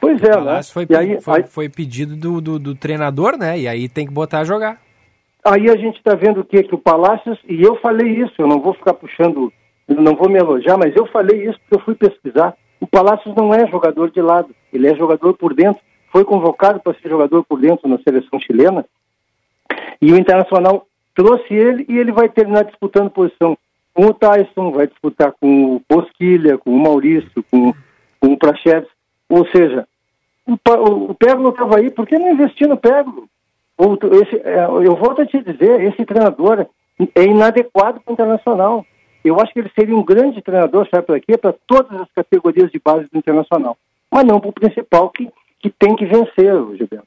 Pois 0.00 0.20
é, 0.20 0.40
né? 0.40 0.60
Foi, 0.64 0.84
aí, 0.98 1.20
foi, 1.20 1.36
aí... 1.36 1.42
foi, 1.44 1.68
pedido 1.68 2.16
do, 2.16 2.40
do, 2.40 2.58
do, 2.58 2.74
treinador, 2.74 3.38
né? 3.38 3.56
E 3.56 3.68
aí 3.68 3.88
tem 3.88 4.04
que 4.04 4.12
botar 4.12 4.40
a 4.40 4.44
jogar. 4.44 4.80
Aí 5.44 5.70
a 5.70 5.76
gente 5.76 5.98
está 5.98 6.16
vendo 6.16 6.40
o 6.40 6.44
quê? 6.44 6.64
Que 6.64 6.74
o 6.74 6.78
Palácios, 6.78 7.38
e 7.48 7.62
eu 7.62 7.76
falei 7.76 8.20
isso, 8.20 8.34
eu 8.36 8.48
não 8.48 8.60
vou 8.60 8.74
ficar 8.74 8.94
puxando, 8.94 9.52
não 9.86 10.16
vou 10.16 10.28
me 10.28 10.40
elogiar, 10.40 10.76
mas 10.76 10.94
eu 10.96 11.06
falei 11.06 11.48
isso 11.48 11.60
porque 11.60 11.76
eu 11.76 11.84
fui 11.84 11.94
pesquisar. 11.94 12.56
O 12.80 12.86
Palácios 12.86 13.32
não 13.36 13.54
é 13.54 13.64
jogador 13.68 14.10
de 14.10 14.20
lado, 14.20 14.52
ele 14.72 14.88
é 14.88 14.96
jogador 14.96 15.34
por 15.34 15.54
dentro 15.54 15.80
foi 16.10 16.24
convocado 16.24 16.80
para 16.80 16.94
ser 16.94 17.10
jogador 17.10 17.44
por 17.44 17.60
dentro 17.60 17.86
na 17.88 17.98
seleção 17.98 18.40
chilena, 18.40 18.86
e 20.00 20.12
o 20.12 20.16
Internacional 20.16 20.86
trouxe 21.16 21.52
ele 21.52 21.84
e 21.88 21.98
ele 21.98 22.12
vai 22.12 22.28
terminar 22.28 22.64
disputando 22.64 23.10
posição 23.10 23.58
com 23.92 24.06
o 24.06 24.14
Tyson, 24.14 24.70
vai 24.70 24.86
disputar 24.86 25.32
com 25.40 25.76
o 25.76 25.82
Bosquilha, 25.88 26.58
com 26.58 26.70
o 26.70 26.78
Maurício, 26.78 27.44
com, 27.50 27.72
com 28.20 28.32
o 28.32 28.38
Prachedes. 28.38 28.88
Ou 29.28 29.44
seja, 29.48 29.88
o, 30.46 30.52
o, 30.52 31.10
o 31.10 31.14
Peglo 31.14 31.48
estava 31.48 31.78
aí, 31.78 31.90
por 31.90 32.06
que 32.06 32.18
não 32.18 32.32
investir 32.32 32.68
no 32.68 32.76
Peglo? 32.76 33.28
Esse, 34.22 34.36
é, 34.46 34.64
eu 34.64 34.94
volto 34.94 35.22
a 35.22 35.26
te 35.26 35.42
dizer, 35.42 35.82
esse 35.82 36.04
treinador 36.04 36.66
é 37.14 37.24
inadequado 37.24 38.00
para 38.00 38.10
o 38.10 38.14
Internacional. 38.14 38.86
Eu 39.24 39.40
acho 39.40 39.52
que 39.52 39.58
ele 39.58 39.72
seria 39.76 39.96
um 39.96 40.04
grande 40.04 40.40
treinador, 40.40 40.86
sabe 40.88 41.06
para 41.06 41.20
quê? 41.20 41.36
Para 41.36 41.54
todas 41.66 42.00
as 42.00 42.08
categorias 42.12 42.70
de 42.70 42.78
base 42.78 43.08
do 43.10 43.18
Internacional. 43.18 43.76
Mas 44.10 44.24
não 44.24 44.38
para 44.38 44.50
o 44.50 44.52
principal, 44.52 45.10
que 45.10 45.28
que 45.66 45.70
tem 45.70 45.96
que 45.96 46.06
vencer, 46.06 46.54
Gilberto. 46.76 47.06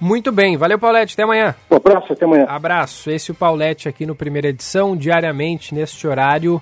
Muito 0.00 0.30
bem, 0.30 0.56
valeu 0.56 0.78
Paulette, 0.78 1.14
até 1.14 1.22
amanhã. 1.22 1.54
Um 1.70 1.76
abraço, 1.76 2.12
até 2.12 2.24
amanhã. 2.24 2.44
Abraço, 2.48 3.10
esse 3.10 3.30
é 3.30 3.32
o 3.32 3.36
Paulette 3.36 3.88
aqui 3.88 4.04
no 4.04 4.14
Primeira 4.14 4.48
Edição, 4.48 4.96
diariamente 4.96 5.74
neste 5.74 6.06
horário. 6.06 6.60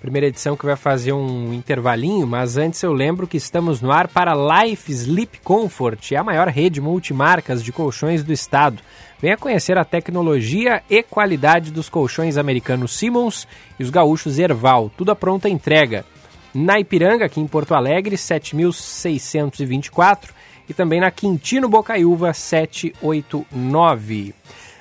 Primeira 0.00 0.28
edição 0.28 0.56
que 0.56 0.66
vai 0.66 0.76
fazer 0.76 1.12
um 1.12 1.52
intervalinho, 1.52 2.26
mas 2.26 2.56
antes 2.56 2.80
eu 2.82 2.92
lembro 2.92 3.26
que 3.26 3.38
estamos 3.38 3.80
no 3.80 3.90
ar 3.90 4.06
para 4.06 4.34
Life 4.34 4.92
Sleep 4.92 5.40
Comfort, 5.42 6.12
a 6.12 6.22
maior 6.22 6.48
rede 6.48 6.80
multimarcas 6.80 7.64
de 7.64 7.72
colchões 7.72 8.22
do 8.22 8.32
estado. 8.32 8.80
Venha 9.18 9.36
conhecer 9.36 9.76
a 9.78 9.84
tecnologia 9.84 10.82
e 10.88 11.02
qualidade 11.02 11.72
dos 11.72 11.88
colchões 11.88 12.36
americanos 12.36 12.96
Simmons 12.96 13.48
e 13.80 13.82
os 13.82 13.90
gaúchos 13.90 14.38
Erval, 14.38 14.92
tudo 14.96 15.10
a 15.10 15.16
pronta 15.16 15.48
entrega. 15.48 16.04
Na 16.54 16.78
Ipiranga, 16.78 17.24
aqui 17.24 17.40
em 17.40 17.46
Porto 17.46 17.74
Alegre, 17.74 18.16
7624 18.16 20.36
e 20.68 20.74
também 20.74 21.00
na 21.00 21.10
Quintino 21.10 21.68
Bocaiúva 21.68 22.32
789. 22.32 24.34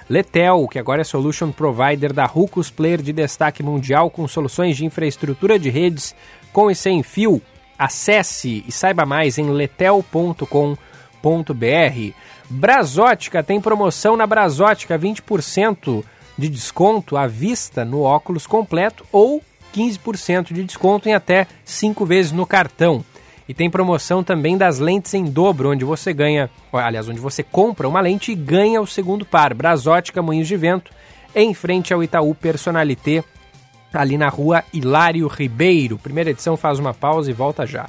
Letel, 0.07 0.67
que 0.67 0.77
agora 0.77 1.01
é 1.01 1.03
Solution 1.03 1.51
Provider 1.51 2.13
da 2.13 2.25
Rucos 2.25 2.69
Player 2.69 3.01
de 3.01 3.11
destaque 3.11 3.63
mundial 3.63 4.11
com 4.11 4.27
soluções 4.27 4.77
de 4.77 4.85
infraestrutura 4.85 5.57
de 5.57 5.69
redes 5.69 6.15
com 6.53 6.69
e 6.69 6.75
sem 6.75 7.01
fio. 7.01 7.41
Acesse 7.77 8.63
e 8.67 8.71
saiba 8.71 9.05
mais 9.05 9.37
em 9.37 9.49
letel.com.br. 9.49 10.75
Brasótica 12.49 13.43
tem 13.43 13.59
promoção 13.59 14.15
na 14.15 14.27
Brasótica, 14.27 14.97
20% 14.97 16.03
de 16.37 16.49
desconto 16.49 17.17
à 17.17 17.25
vista 17.25 17.83
no 17.83 18.01
óculos 18.01 18.45
completo 18.45 19.05
ou 19.11 19.41
15% 19.75 20.53
de 20.53 20.63
desconto 20.63 21.09
em 21.09 21.13
até 21.13 21.47
5 21.65 22.05
vezes 22.05 22.31
no 22.31 22.45
cartão. 22.45 23.03
E 23.47 23.53
tem 23.53 23.69
promoção 23.69 24.23
também 24.23 24.57
das 24.57 24.79
lentes 24.79 25.13
em 25.13 25.25
dobro, 25.25 25.71
onde 25.71 25.85
você 25.85 26.11
ganha, 26.13 26.49
aliás, 26.73 27.07
onde 27.07 27.19
você 27.19 27.43
compra 27.43 27.87
uma 27.87 28.01
lente 28.01 28.31
e 28.31 28.35
ganha 28.35 28.81
o 28.81 28.87
segundo 28.87 29.25
par. 29.25 29.53
Brasótica 29.53 30.21
Moinhos 30.21 30.47
de 30.47 30.57
Vento, 30.57 30.91
em 31.35 31.53
frente 31.53 31.93
ao 31.93 32.03
Itaú 32.03 32.33
Personalité, 32.33 33.23
ali 33.93 34.17
na 34.17 34.29
rua 34.29 34.63
Hilário 34.73 35.27
Ribeiro. 35.27 35.97
Primeira 35.97 36.31
edição 36.31 36.57
faz 36.57 36.79
uma 36.79 36.93
pausa 36.93 37.29
e 37.29 37.33
volta 37.33 37.65
já. 37.65 37.87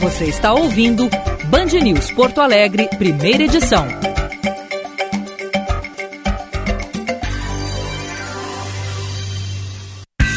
Você 0.00 0.26
está 0.26 0.52
ouvindo 0.52 1.08
Band 1.46 1.78
News 1.82 2.10
Porto 2.12 2.40
Alegre, 2.40 2.88
primeira 2.98 3.44
edição. 3.44 4.09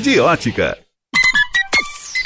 de 0.00 0.18
ótica. 0.18 0.78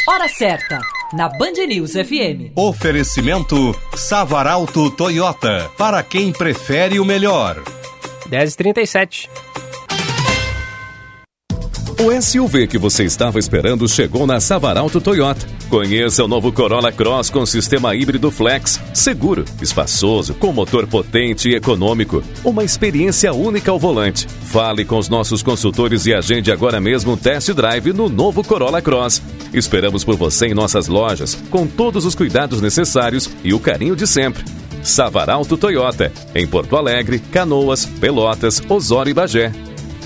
Hora 0.06 0.28
certa, 0.28 0.78
na 1.12 1.28
Band 1.28 1.66
News 1.66 1.92
FM. 1.92 2.52
Oferecimento 2.54 3.74
Savaralto 3.96 4.90
Toyota, 4.90 5.70
para 5.76 6.02
quem 6.02 6.32
prefere 6.32 7.00
o 7.00 7.04
melhor. 7.04 7.62
10h37. 8.30 9.28
O 11.96 12.10
SUV 12.20 12.66
que 12.66 12.76
você 12.76 13.04
estava 13.04 13.38
esperando 13.38 13.88
chegou 13.88 14.26
na 14.26 14.40
Savaralto 14.40 15.00
Toyota. 15.00 15.46
Conheça 15.68 16.24
o 16.24 16.28
novo 16.28 16.52
Corolla 16.52 16.90
Cross 16.90 17.30
com 17.30 17.46
sistema 17.46 17.94
híbrido 17.94 18.32
flex, 18.32 18.80
seguro, 18.92 19.44
espaçoso, 19.62 20.34
com 20.34 20.52
motor 20.52 20.88
potente 20.88 21.48
e 21.48 21.54
econômico. 21.54 22.22
Uma 22.44 22.64
experiência 22.64 23.32
única 23.32 23.70
ao 23.70 23.78
volante. 23.78 24.26
Fale 24.26 24.84
com 24.84 24.98
os 24.98 25.08
nossos 25.08 25.42
consultores 25.42 26.04
e 26.06 26.12
agende 26.12 26.50
agora 26.50 26.80
mesmo 26.80 27.12
um 27.12 27.16
test 27.16 27.50
drive 27.52 27.92
no 27.92 28.08
novo 28.08 28.42
Corolla 28.42 28.82
Cross. 28.82 29.22
Esperamos 29.52 30.02
por 30.02 30.16
você 30.16 30.46
em 30.48 30.54
nossas 30.54 30.88
lojas, 30.88 31.36
com 31.48 31.64
todos 31.64 32.04
os 32.04 32.14
cuidados 32.14 32.60
necessários 32.60 33.30
e 33.44 33.54
o 33.54 33.60
carinho 33.60 33.94
de 33.94 34.06
sempre. 34.06 34.44
Savaralto 34.82 35.56
Toyota, 35.56 36.12
em 36.34 36.46
Porto 36.46 36.76
Alegre, 36.76 37.20
Canoas, 37.20 37.86
Pelotas, 37.86 38.60
Osório 38.68 39.10
e 39.10 39.14
Bagé. 39.14 39.52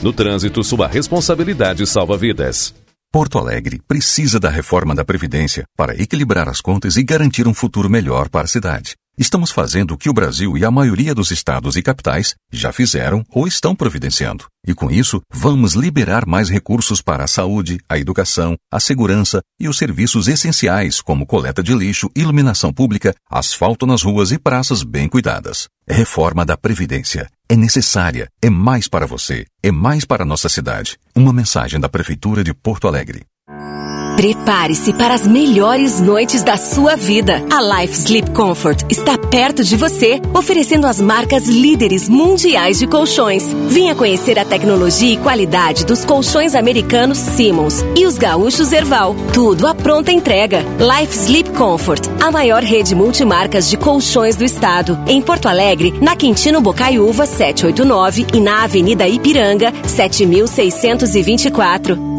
No 0.01 0.12
trânsito, 0.12 0.62
sua 0.62 0.87
responsabilidade 0.87 1.85
salva 1.85 2.16
vidas. 2.16 2.73
Porto 3.11 3.37
Alegre 3.37 3.81
precisa 3.89 4.39
da 4.39 4.49
reforma 4.49 4.95
da 4.95 5.05
Previdência 5.05 5.65
para 5.77 6.01
equilibrar 6.01 6.49
as 6.49 6.61
contas 6.61 6.97
e 6.97 7.03
garantir 7.03 7.49
um 7.49 7.55
futuro 7.55 7.91
melhor 7.91 8.29
para 8.29 8.45
a 8.45 8.49
cidade. 8.49 8.95
Estamos 9.19 9.51
fazendo 9.51 9.95
o 9.95 9.99
que 9.99 10.09
o 10.09 10.12
Brasil 10.12 10.57
e 10.57 10.65
a 10.65 10.70
maioria 10.70 11.12
dos 11.12 11.33
estados 11.33 11.75
e 11.75 11.83
capitais 11.83 12.37
já 12.53 12.70
fizeram 12.70 13.25
ou 13.31 13.49
estão 13.49 13.75
providenciando. 13.75 14.45
E 14.65 14.73
com 14.73 14.89
isso, 14.89 15.20
vamos 15.33 15.73
liberar 15.73 16.25
mais 16.25 16.49
recursos 16.49 17.03
para 17.03 17.25
a 17.25 17.27
saúde, 17.27 17.81
a 17.89 17.99
educação, 17.99 18.57
a 18.70 18.79
segurança 18.79 19.41
e 19.59 19.69
os 19.69 19.77
serviços 19.77 20.29
essenciais, 20.29 21.01
como 21.01 21.27
coleta 21.27 21.61
de 21.61 21.75
lixo, 21.75 22.09
iluminação 22.15 22.73
pública, 22.73 23.12
asfalto 23.29 23.85
nas 23.85 24.05
ruas 24.05 24.31
e 24.31 24.39
praças 24.39 24.85
bem 24.85 25.09
cuidadas. 25.09 25.66
Reforma 25.89 26.47
da 26.47 26.57
Previdência. 26.57 27.29
É 27.51 27.57
necessária, 27.57 28.29
é 28.43 28.51
mais 28.51 28.89
para 28.89 29.07
você, 29.07 29.47
é 29.62 29.73
mais 29.73 30.05
para 30.05 30.25
nossa 30.25 30.49
cidade. 30.51 30.99
Uma 31.16 31.33
mensagem 31.33 31.81
da 31.81 31.89
Prefeitura 31.89 32.45
de 32.45 32.53
Porto 32.53 32.87
Alegre. 32.87 33.23
Prepare-se 34.19 34.93
para 34.95 35.15
as 35.15 35.24
melhores 35.24 36.01
noites 36.01 36.43
da 36.43 36.57
sua 36.57 36.97
vida. 36.97 37.40
A 37.49 37.62
Life 37.62 37.95
Sleep 37.95 38.32
Comfort 38.32 38.82
está 38.90 39.16
perto 39.16 39.62
de 39.62 39.77
você, 39.77 40.20
oferecendo 40.35 40.89
as 40.89 41.01
marcas 41.01 41.47
líderes 41.47 42.09
mundiais 42.09 42.81
de 42.81 42.89
colchões. 42.89 43.45
Venha 43.69 43.95
conhecer 43.95 44.36
a 44.36 44.45
tecnologia 44.45 45.15
e 45.15 45.19
qualidade 45.19 45.86
dos 45.86 46.05
colchões 46.05 46.57
americanos 46.57 47.16
Simmons 47.16 47.85
e 47.97 48.07
os 48.07 48.19
gaúchos 48.19 48.73
Erval. 48.73 49.15
Tudo 49.32 49.69
à 49.69 49.74
pronta 49.74 50.11
entrega. 50.11 50.65
Life 50.81 51.16
Sleep 51.16 51.51
Comfort, 51.51 52.05
a 52.20 52.32
maior 52.32 52.65
rede 52.65 52.97
multimarcas 52.97 53.70
de 53.70 53.77
colchões 53.77 54.35
do 54.35 54.43
estado. 54.43 54.99
Em 55.07 55.23
Porto 55.23 55.47
Alegre, 55.47 55.95
na 56.01 56.16
Quintino 56.16 56.61
Bocaiúva 56.61 57.24
789 57.24 58.27
e 58.35 58.40
na 58.40 58.65
Avenida 58.65 59.07
Ipiranga 59.07 59.73
7624. 59.86 62.18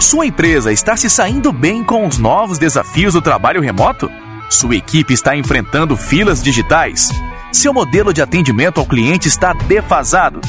Sua 0.00 0.26
empresa 0.26 0.72
está 0.72 0.96
se 0.96 1.10
saindo 1.10 1.52
bem 1.52 1.82
com 1.82 2.06
os 2.06 2.18
novos 2.18 2.56
desafios 2.56 3.14
do 3.14 3.20
trabalho 3.20 3.60
remoto? 3.60 4.08
Sua 4.48 4.76
equipe 4.76 5.12
está 5.12 5.36
enfrentando 5.36 5.96
filas 5.96 6.40
digitais? 6.40 7.10
Seu 7.52 7.74
modelo 7.74 8.14
de 8.14 8.22
atendimento 8.22 8.78
ao 8.78 8.86
cliente 8.86 9.26
está 9.26 9.52
defasado? 9.52 10.40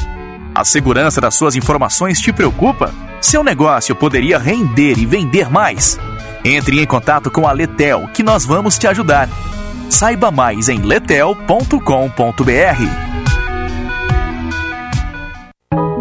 A 0.54 0.64
segurança 0.64 1.20
das 1.20 1.34
suas 1.34 1.56
informações 1.56 2.20
te 2.20 2.32
preocupa? 2.32 2.94
Seu 3.20 3.42
negócio 3.42 3.94
poderia 3.94 4.38
render 4.38 4.96
e 4.96 5.04
vender 5.04 5.50
mais? 5.50 5.98
Entre 6.44 6.80
em 6.80 6.86
contato 6.86 7.28
com 7.28 7.46
a 7.46 7.52
Letel, 7.52 8.08
que 8.14 8.22
nós 8.22 8.44
vamos 8.44 8.78
te 8.78 8.86
ajudar. 8.86 9.28
Saiba 9.88 10.30
mais 10.30 10.68
em 10.68 10.78
letel.com.br. 10.78 11.80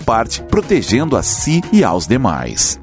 parte, 0.00 0.42
protegendo 0.42 1.16
a 1.16 1.22
si 1.22 1.60
e 1.72 1.84
aos 1.84 2.06
demais. 2.06 2.80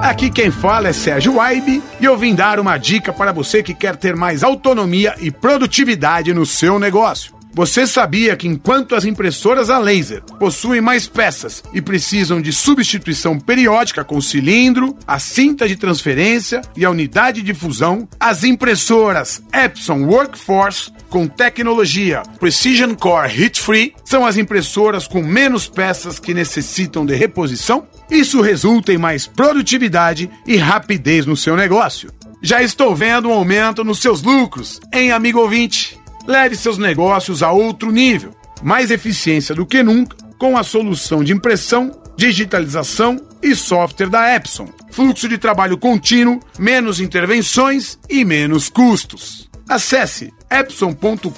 Aqui 0.00 0.30
quem 0.30 0.50
fala 0.50 0.88
é 0.88 0.92
Sérgio 0.92 1.34
Waibe 1.34 1.82
e 2.00 2.04
eu 2.04 2.16
vim 2.16 2.34
dar 2.34 2.58
uma 2.58 2.78
dica 2.78 3.12
para 3.12 3.32
você 3.32 3.62
que 3.62 3.74
quer 3.74 3.96
ter 3.96 4.16
mais 4.16 4.42
autonomia 4.42 5.14
e 5.20 5.30
produtividade 5.30 6.32
no 6.32 6.46
seu 6.46 6.78
negócio. 6.78 7.35
Você 7.56 7.86
sabia 7.86 8.36
que 8.36 8.46
enquanto 8.46 8.94
as 8.94 9.06
impressoras 9.06 9.70
a 9.70 9.78
laser 9.78 10.22
possuem 10.38 10.82
mais 10.82 11.08
peças 11.08 11.64
e 11.72 11.80
precisam 11.80 12.38
de 12.38 12.52
substituição 12.52 13.40
periódica 13.40 14.04
com 14.04 14.18
o 14.18 14.22
cilindro, 14.22 14.94
a 15.06 15.18
cinta 15.18 15.66
de 15.66 15.74
transferência 15.74 16.60
e 16.76 16.84
a 16.84 16.90
unidade 16.90 17.40
de 17.40 17.54
fusão, 17.54 18.06
as 18.20 18.44
impressoras 18.44 19.42
Epson 19.54 20.04
Workforce 20.04 20.92
com 21.08 21.26
tecnologia 21.26 22.22
Precision 22.38 22.94
Core 22.94 23.44
Heat 23.44 23.58
Free 23.62 23.94
são 24.04 24.26
as 24.26 24.36
impressoras 24.36 25.08
com 25.08 25.22
menos 25.22 25.66
peças 25.66 26.18
que 26.18 26.34
necessitam 26.34 27.06
de 27.06 27.14
reposição? 27.14 27.86
Isso 28.10 28.42
resulta 28.42 28.92
em 28.92 28.98
mais 28.98 29.26
produtividade 29.26 30.28
e 30.46 30.58
rapidez 30.58 31.24
no 31.24 31.38
seu 31.38 31.56
negócio. 31.56 32.10
Já 32.42 32.62
estou 32.62 32.94
vendo 32.94 33.30
um 33.30 33.32
aumento 33.32 33.82
nos 33.82 34.00
seus 34.02 34.20
lucros, 34.20 34.78
em 34.92 35.10
amigo 35.10 35.40
ouvinte. 35.40 35.98
Leve 36.26 36.56
seus 36.56 36.78
negócios 36.78 37.42
a 37.42 37.52
outro 37.52 37.90
nível. 37.90 38.34
Mais 38.62 38.90
eficiência 38.90 39.54
do 39.54 39.66
que 39.66 39.82
nunca 39.82 40.16
com 40.38 40.56
a 40.56 40.62
solução 40.62 41.22
de 41.22 41.32
impressão, 41.32 41.92
digitalização 42.16 43.20
e 43.42 43.54
software 43.54 44.08
da 44.08 44.34
Epson. 44.34 44.68
Fluxo 44.90 45.28
de 45.28 45.38
trabalho 45.38 45.78
contínuo, 45.78 46.40
menos 46.58 47.00
intervenções 47.00 47.98
e 48.08 48.24
menos 48.24 48.68
custos. 48.68 49.48
Acesse 49.68 50.32
epson.com.br 50.50 51.30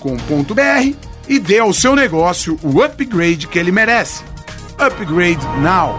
e 1.28 1.38
dê 1.38 1.58
ao 1.58 1.72
seu 1.72 1.94
negócio 1.94 2.58
o 2.62 2.82
upgrade 2.82 3.46
que 3.46 3.58
ele 3.58 3.72
merece. 3.72 4.22
Upgrade 4.78 5.44
Now. 5.60 5.98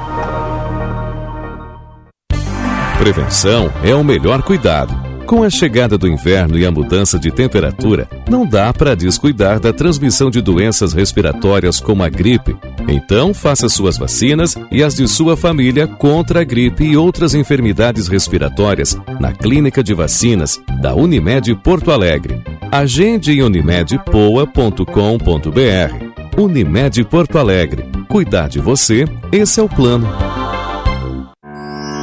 Prevenção 2.97 3.71
é 3.83 3.93
o 3.95 4.03
melhor 4.03 4.41
cuidado. 4.43 5.08
Com 5.29 5.43
a 5.43 5.49
chegada 5.51 5.95
do 5.95 6.07
inverno 6.07 6.57
e 6.57 6.65
a 6.65 6.71
mudança 6.71 7.19
de 7.19 7.29
temperatura, 7.29 8.09
não 8.27 8.47
dá 8.47 8.73
para 8.73 8.95
descuidar 8.95 9.59
da 9.59 9.71
transmissão 9.71 10.31
de 10.31 10.41
doenças 10.41 10.91
respiratórias 10.91 11.79
como 11.79 12.01
a 12.01 12.09
gripe. 12.09 12.57
Então, 12.87 13.31
faça 13.31 13.69
suas 13.69 13.95
vacinas 13.95 14.55
e 14.71 14.81
as 14.81 14.95
de 14.95 15.07
sua 15.07 15.37
família 15.37 15.85
contra 15.85 16.41
a 16.41 16.43
gripe 16.43 16.83
e 16.83 16.97
outras 16.97 17.35
enfermidades 17.35 18.07
respiratórias 18.07 18.97
na 19.19 19.31
Clínica 19.31 19.83
de 19.83 19.93
Vacinas 19.93 20.59
da 20.81 20.95
Unimed 20.95 21.53
Porto 21.57 21.91
Alegre. 21.91 22.41
Agende 22.71 23.31
em 23.31 23.43
unimedpoa.com.br. 23.43 26.41
Unimed 26.41 27.03
Porto 27.03 27.37
Alegre. 27.37 27.85
Cuidar 28.07 28.49
de 28.49 28.57
você, 28.57 29.05
esse 29.31 29.59
é 29.59 29.63
o 29.63 29.69
plano. 29.69 30.07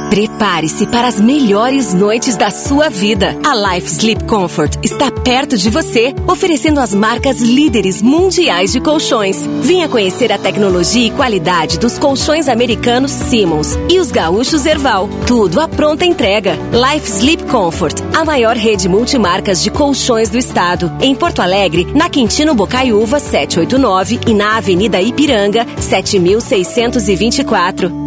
Prepare-se 0.09 0.87
para 0.87 1.07
as 1.07 1.19
melhores 1.19 1.93
noites 1.93 2.35
da 2.37 2.49
sua 2.49 2.89
vida. 2.89 3.37
A 3.45 3.73
Life 3.73 3.91
Sleep 3.91 4.23
Comfort 4.23 4.77
está 4.81 5.11
perto 5.11 5.57
de 5.57 5.69
você, 5.69 6.15
oferecendo 6.25 6.79
as 6.79 6.93
marcas 6.93 7.41
líderes 7.41 8.01
mundiais 8.01 8.71
de 8.71 8.79
colchões. 8.79 9.45
Venha 9.61 9.89
conhecer 9.89 10.31
a 10.31 10.37
tecnologia 10.37 11.07
e 11.07 11.11
qualidade 11.11 11.77
dos 11.77 11.97
colchões 11.97 12.47
americanos 12.47 13.11
Simmons 13.11 13.77
e 13.89 13.99
os 13.99 14.09
gaúchos 14.09 14.65
Erval. 14.65 15.09
Tudo 15.27 15.59
à 15.59 15.67
pronta 15.67 16.05
entrega. 16.05 16.57
Life 16.71 17.09
Sleep 17.09 17.43
Comfort, 17.43 18.01
a 18.15 18.23
maior 18.23 18.55
rede 18.55 18.87
multimarcas 18.87 19.61
de 19.61 19.69
colchões 19.69 20.29
do 20.29 20.37
estado. 20.37 20.89
Em 21.01 21.13
Porto 21.13 21.41
Alegre, 21.41 21.85
na 21.93 22.09
Quintino 22.09 22.55
Bocaiúva 22.55 23.19
789 23.19 24.21
e 24.25 24.33
na 24.33 24.55
Avenida 24.55 25.01
Ipiranga 25.01 25.67
7624. 25.81 28.06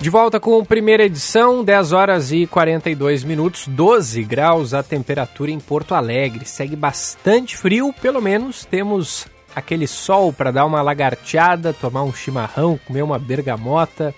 De 0.01 0.09
volta 0.09 0.39
com 0.39 0.59
a 0.59 0.65
primeira 0.65 1.03
edição, 1.03 1.63
10 1.63 1.91
horas 1.91 2.31
e 2.31 2.47
42 2.47 3.23
minutos, 3.23 3.67
12 3.67 4.23
graus 4.23 4.73
a 4.73 4.81
temperatura 4.81 5.51
em 5.51 5.59
Porto 5.59 5.93
Alegre. 5.93 6.45
Segue 6.45 6.75
bastante 6.75 7.55
frio, 7.57 7.93
pelo 8.01 8.21
menos 8.21 8.65
temos 8.65 9.27
aquele 9.55 9.87
sol 9.87 10.31
para 10.31 10.51
dar 10.51 10.65
uma 10.65 10.81
lagarteada, 10.81 11.73
tomar 11.73 12.03
um 12.03 12.13
chimarrão, 12.13 12.79
comer 12.85 13.01
uma 13.01 13.19
bergamota, 13.19 14.13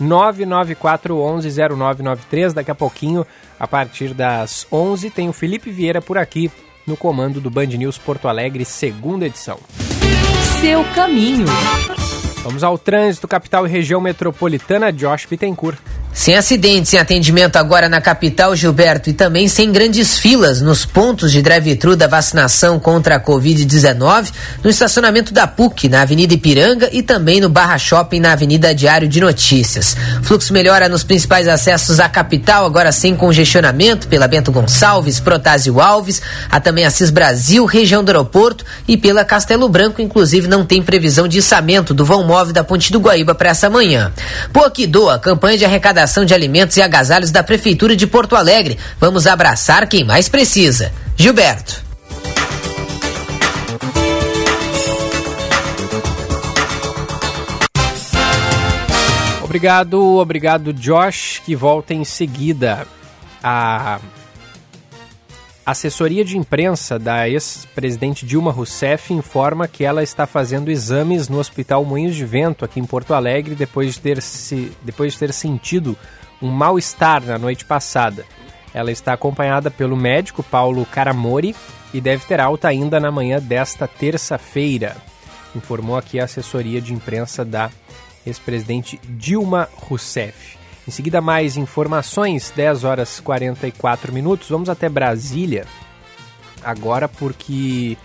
51994110993. 0.00 2.54
Daqui 2.54 2.70
a 2.70 2.74
pouquinho, 2.74 3.26
a 3.60 3.68
partir 3.68 4.14
das 4.14 4.66
11, 4.72 5.10
tem 5.10 5.28
o 5.28 5.34
Felipe 5.34 5.70
Vieira 5.70 6.00
por 6.00 6.16
aqui 6.16 6.50
no 6.86 6.96
comando 6.96 7.38
do 7.40 7.50
Band 7.50 7.66
News 7.66 7.98
Porto 7.98 8.26
Alegre, 8.26 8.64
segunda 8.64 9.26
edição. 9.26 9.58
Seu 10.60 10.82
caminho. 10.94 11.44
Vamos 12.46 12.62
ao 12.62 12.78
trânsito, 12.78 13.26
capital 13.26 13.66
e 13.66 13.68
região 13.68 14.00
metropolitana, 14.00 14.92
Josh 14.92 15.26
Bittencourt. 15.26 15.80
Sem 16.16 16.34
acidentes 16.34 16.94
em 16.94 16.96
atendimento 16.96 17.56
agora 17.56 17.90
na 17.90 18.00
capital, 18.00 18.56
Gilberto, 18.56 19.10
e 19.10 19.12
também 19.12 19.48
sem 19.48 19.70
grandes 19.70 20.16
filas 20.16 20.62
nos 20.62 20.86
pontos 20.86 21.30
de 21.30 21.42
drive-thru 21.42 21.94
da 21.94 22.06
vacinação 22.06 22.80
contra 22.80 23.16
a 23.16 23.20
Covid-19, 23.20 24.32
no 24.64 24.70
estacionamento 24.70 25.34
da 25.34 25.46
PUC, 25.46 25.90
na 25.90 26.00
Avenida 26.00 26.32
Ipiranga 26.32 26.88
e 26.90 27.02
também 27.02 27.38
no 27.38 27.50
Barra 27.50 27.76
Shopping, 27.76 28.18
na 28.18 28.32
Avenida 28.32 28.74
Diário 28.74 29.06
de 29.06 29.20
Notícias. 29.20 29.94
Fluxo 30.22 30.54
melhora 30.54 30.88
nos 30.88 31.04
principais 31.04 31.46
acessos 31.46 32.00
à 32.00 32.08
capital, 32.08 32.64
agora 32.64 32.92
sem 32.92 33.14
congestionamento, 33.14 34.08
pela 34.08 34.26
Bento 34.26 34.50
Gonçalves, 34.50 35.20
Protásio 35.20 35.82
Alves, 35.82 36.22
há 36.50 36.58
também 36.58 36.86
Assis 36.86 37.10
Brasil, 37.10 37.66
região 37.66 38.02
do 38.02 38.08
aeroporto 38.08 38.64
e 38.88 38.96
pela 38.96 39.22
Castelo 39.22 39.68
Branco, 39.68 40.00
inclusive 40.00 40.48
não 40.48 40.64
tem 40.64 40.82
previsão 40.82 41.28
de 41.28 41.40
içamento 41.40 41.92
do 41.92 42.06
vão 42.06 42.24
móvel 42.24 42.54
da 42.54 42.64
Ponte 42.64 42.90
do 42.90 43.00
Guaíba 43.00 43.34
para 43.34 43.50
essa 43.50 43.68
manhã. 43.68 44.10
Poquidoa, 44.50 45.18
campanha 45.18 45.58
de 45.58 45.64
arrecadação 45.66 46.05
de 46.24 46.34
alimentos 46.34 46.76
e 46.76 46.82
agasalhos 46.82 47.30
da 47.30 47.42
Prefeitura 47.42 47.96
de 47.96 48.06
Porto 48.06 48.36
Alegre. 48.36 48.78
Vamos 48.98 49.26
abraçar 49.26 49.88
quem 49.88 50.04
mais 50.04 50.28
precisa. 50.28 50.92
Gilberto. 51.16 51.84
Obrigado, 59.42 60.16
obrigado, 60.16 60.72
Josh, 60.72 61.40
que 61.44 61.56
volta 61.56 61.94
em 61.94 62.04
seguida. 62.04 62.86
A 63.42 63.98
assessoria 65.66 66.24
de 66.24 66.38
imprensa 66.38 66.96
da 66.96 67.28
ex-presidente 67.28 68.24
Dilma 68.24 68.52
Rousseff 68.52 69.12
informa 69.12 69.66
que 69.66 69.84
ela 69.84 70.00
está 70.00 70.24
fazendo 70.24 70.70
exames 70.70 71.28
no 71.28 71.40
Hospital 71.40 71.84
Moinhos 71.84 72.14
de 72.14 72.24
Vento, 72.24 72.64
aqui 72.64 72.78
em 72.78 72.84
Porto 72.84 73.12
Alegre, 73.12 73.56
depois 73.56 73.94
de 73.94 74.00
ter, 74.00 74.22
se, 74.22 74.70
depois 74.82 75.14
de 75.14 75.18
ter 75.18 75.32
sentido 75.32 75.98
um 76.40 76.48
mal-estar 76.48 77.20
na 77.24 77.36
noite 77.36 77.64
passada. 77.64 78.24
Ela 78.72 78.92
está 78.92 79.12
acompanhada 79.12 79.68
pelo 79.68 79.96
médico 79.96 80.40
Paulo 80.40 80.86
Caramori 80.86 81.56
e 81.92 82.00
deve 82.00 82.24
ter 82.26 82.40
alta 82.40 82.68
ainda 82.68 83.00
na 83.00 83.10
manhã 83.10 83.40
desta 83.40 83.88
terça-feira, 83.88 84.96
informou 85.54 85.96
aqui 85.96 86.20
a 86.20 86.24
assessoria 86.24 86.80
de 86.80 86.94
imprensa 86.94 87.44
da 87.44 87.70
ex-presidente 88.24 89.00
Dilma 89.02 89.68
Rousseff. 89.74 90.55
Em 90.86 90.90
seguida, 90.90 91.20
mais 91.20 91.56
informações, 91.56 92.52
10 92.54 92.84
horas 92.84 93.18
44 93.18 94.12
minutos. 94.12 94.48
Vamos 94.48 94.68
até 94.68 94.88
Brasília 94.88 95.66
agora, 96.62 97.08
porque 97.08 97.98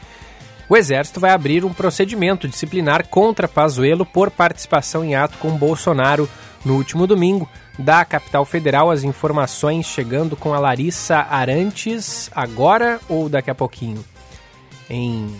o 0.67 0.75
Exército 0.75 1.19
vai 1.19 1.31
abrir 1.31 1.63
um 1.63 1.73
procedimento 1.73 2.47
disciplinar 2.47 3.07
contra 3.07 3.47
Pazuello 3.47 4.05
por 4.05 4.31
participação 4.31 5.03
em 5.03 5.13
ato 5.13 5.37
com 5.37 5.51
Bolsonaro 5.51 6.27
no 6.65 6.75
último 6.75 7.05
domingo. 7.05 7.47
Da 7.77 8.03
capital 8.03 8.45
federal, 8.45 8.89
as 8.89 9.03
informações 9.03 9.85
chegando 9.85 10.35
com 10.35 10.53
a 10.53 10.59
Larissa 10.59 11.17
Arantes 11.17 12.31
agora 12.33 12.99
ou 13.07 13.29
daqui 13.29 13.51
a 13.51 13.55
pouquinho? 13.55 14.03
Em 14.89 15.33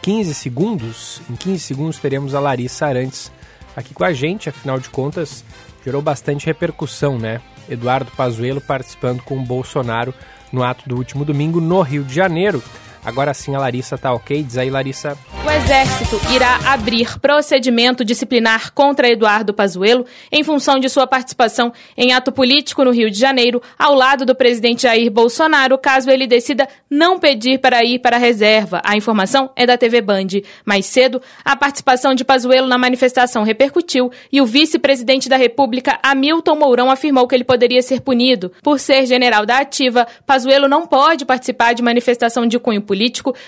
15 0.00 0.34
segundos, 0.34 1.22
em 1.28 1.34
15 1.34 1.58
segundos 1.58 1.98
teremos 1.98 2.34
a 2.34 2.40
Larissa 2.40 2.86
Arantes 2.86 3.32
aqui 3.76 3.94
com 3.94 4.04
a 4.04 4.12
gente, 4.12 4.48
afinal 4.48 4.78
de 4.78 4.90
contas, 4.90 5.44
gerou 5.84 6.02
bastante 6.02 6.46
repercussão, 6.46 7.18
né? 7.18 7.40
Eduardo 7.68 8.10
Pazuello 8.16 8.60
participando 8.60 9.22
com 9.22 9.38
o 9.38 9.44
Bolsonaro 9.44 10.14
no 10.52 10.62
ato 10.62 10.88
do 10.88 10.96
último 10.96 11.24
domingo 11.24 11.60
no 11.60 11.80
Rio 11.80 12.04
de 12.04 12.14
Janeiro. 12.14 12.62
Agora 13.04 13.34
sim 13.34 13.54
a 13.54 13.58
Larissa 13.58 13.98
tá 13.98 14.12
ok. 14.12 14.42
Diz 14.42 14.56
aí, 14.56 14.70
Larissa. 14.70 15.18
O 15.44 15.50
Exército 15.50 16.20
irá 16.32 16.60
abrir 16.66 17.18
procedimento 17.18 18.04
disciplinar 18.04 18.72
contra 18.72 19.10
Eduardo 19.10 19.52
Pazuello 19.52 20.06
em 20.30 20.44
função 20.44 20.78
de 20.78 20.88
sua 20.88 21.04
participação 21.04 21.72
em 21.96 22.12
ato 22.12 22.30
político 22.30 22.84
no 22.84 22.92
Rio 22.92 23.10
de 23.10 23.18
Janeiro, 23.18 23.60
ao 23.76 23.92
lado 23.92 24.24
do 24.24 24.36
presidente 24.36 24.82
Jair 24.82 25.10
Bolsonaro, 25.10 25.76
caso 25.76 26.10
ele 26.10 26.28
decida 26.28 26.68
não 26.88 27.18
pedir 27.18 27.58
para 27.58 27.84
ir 27.84 27.98
para 27.98 28.16
a 28.16 28.20
reserva. 28.20 28.80
A 28.84 28.96
informação 28.96 29.50
é 29.56 29.66
da 29.66 29.76
TV 29.76 30.00
Band. 30.00 30.28
Mais 30.64 30.86
cedo, 30.86 31.20
a 31.44 31.56
participação 31.56 32.14
de 32.14 32.24
Pazuello 32.24 32.68
na 32.68 32.78
manifestação 32.78 33.42
repercutiu 33.42 34.12
e 34.30 34.40
o 34.40 34.46
vice-presidente 34.46 35.28
da 35.28 35.36
República, 35.36 35.98
Hamilton 36.04 36.54
Mourão, 36.54 36.90
afirmou 36.90 37.26
que 37.26 37.34
ele 37.34 37.44
poderia 37.44 37.82
ser 37.82 38.00
punido. 38.00 38.52
Por 38.62 38.78
ser 38.78 39.06
general 39.06 39.44
da 39.44 39.58
ativa, 39.58 40.06
Pazuello 40.24 40.68
não 40.68 40.86
pode 40.86 41.24
participar 41.24 41.72
de 41.72 41.82
manifestação 41.82 42.46
de 42.46 42.58
cunho 42.60 42.80
político, 42.80 42.91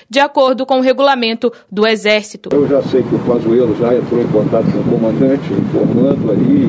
de 0.08 0.20
acordo 0.20 0.64
com 0.66 0.78
o 0.78 0.80
regulamento 0.80 1.52
do 1.70 1.86
Exército. 1.86 2.50
Eu 2.52 2.68
já 2.68 2.82
sei 2.82 3.02
que 3.02 3.14
o 3.14 3.18
Pazuello 3.20 3.76
já 3.76 3.94
entrou 3.94 4.20
em 4.20 4.28
contato 4.28 4.64
com 4.70 4.78
o 4.78 4.98
comandante, 4.98 5.52
informando 5.52 6.30
ali, 6.30 6.68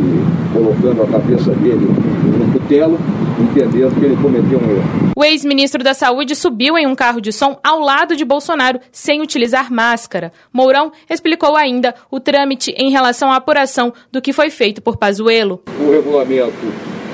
colocando 0.54 1.04
a 1.04 1.08
cabeça 1.08 1.52
dele 1.52 1.86
no 1.86 2.54
cutelo, 2.54 3.00
entendendo 3.40 4.00
que 4.00 4.06
ele 4.06 4.16
cometeu 4.22 4.60
um 4.60 4.72
erro. 4.72 5.14
O 5.16 5.24
ex-ministro 5.24 5.84
da 5.84 5.94
Saúde 5.94 6.36
subiu 6.36 6.78
em 6.78 6.88
um 6.88 6.96
carro 6.96 7.22
de 7.22 7.32
som 7.32 7.60
ao 7.64 7.80
lado 7.80 8.16
de 8.16 8.26
Bolsonaro 8.26 8.80
sem 8.92 9.22
utilizar 9.22 9.72
máscara. 9.72 10.32
Mourão 10.52 10.92
explicou 11.10 11.56
ainda 11.56 11.96
o 12.12 12.20
trâmite 12.20 12.72
em 12.78 12.92
relação 12.92 13.32
à 13.32 13.38
apuração 13.38 13.94
do 14.12 14.22
que 14.22 14.34
foi 14.34 14.50
feito 14.50 14.82
por 14.82 14.98
Pazuello. 14.98 15.62
O 15.80 15.92
regulamento 15.92 16.54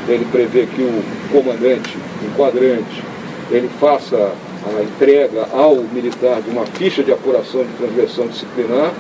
ele 0.07 0.25
prevê 0.31 0.65
que 0.65 0.81
o 0.81 1.03
comandante, 1.31 1.97
o 2.25 2.37
quadrante, 2.37 3.03
ele 3.51 3.69
faça 3.79 4.31
a 4.65 4.83
entrega 4.83 5.47
ao 5.53 5.75
militar 5.75 6.41
de 6.41 6.49
uma 6.49 6.65
ficha 6.65 7.03
de 7.03 7.11
apuração 7.11 7.63
de 7.63 7.73
transgressão 7.73 8.27
disciplinar, 8.27 8.91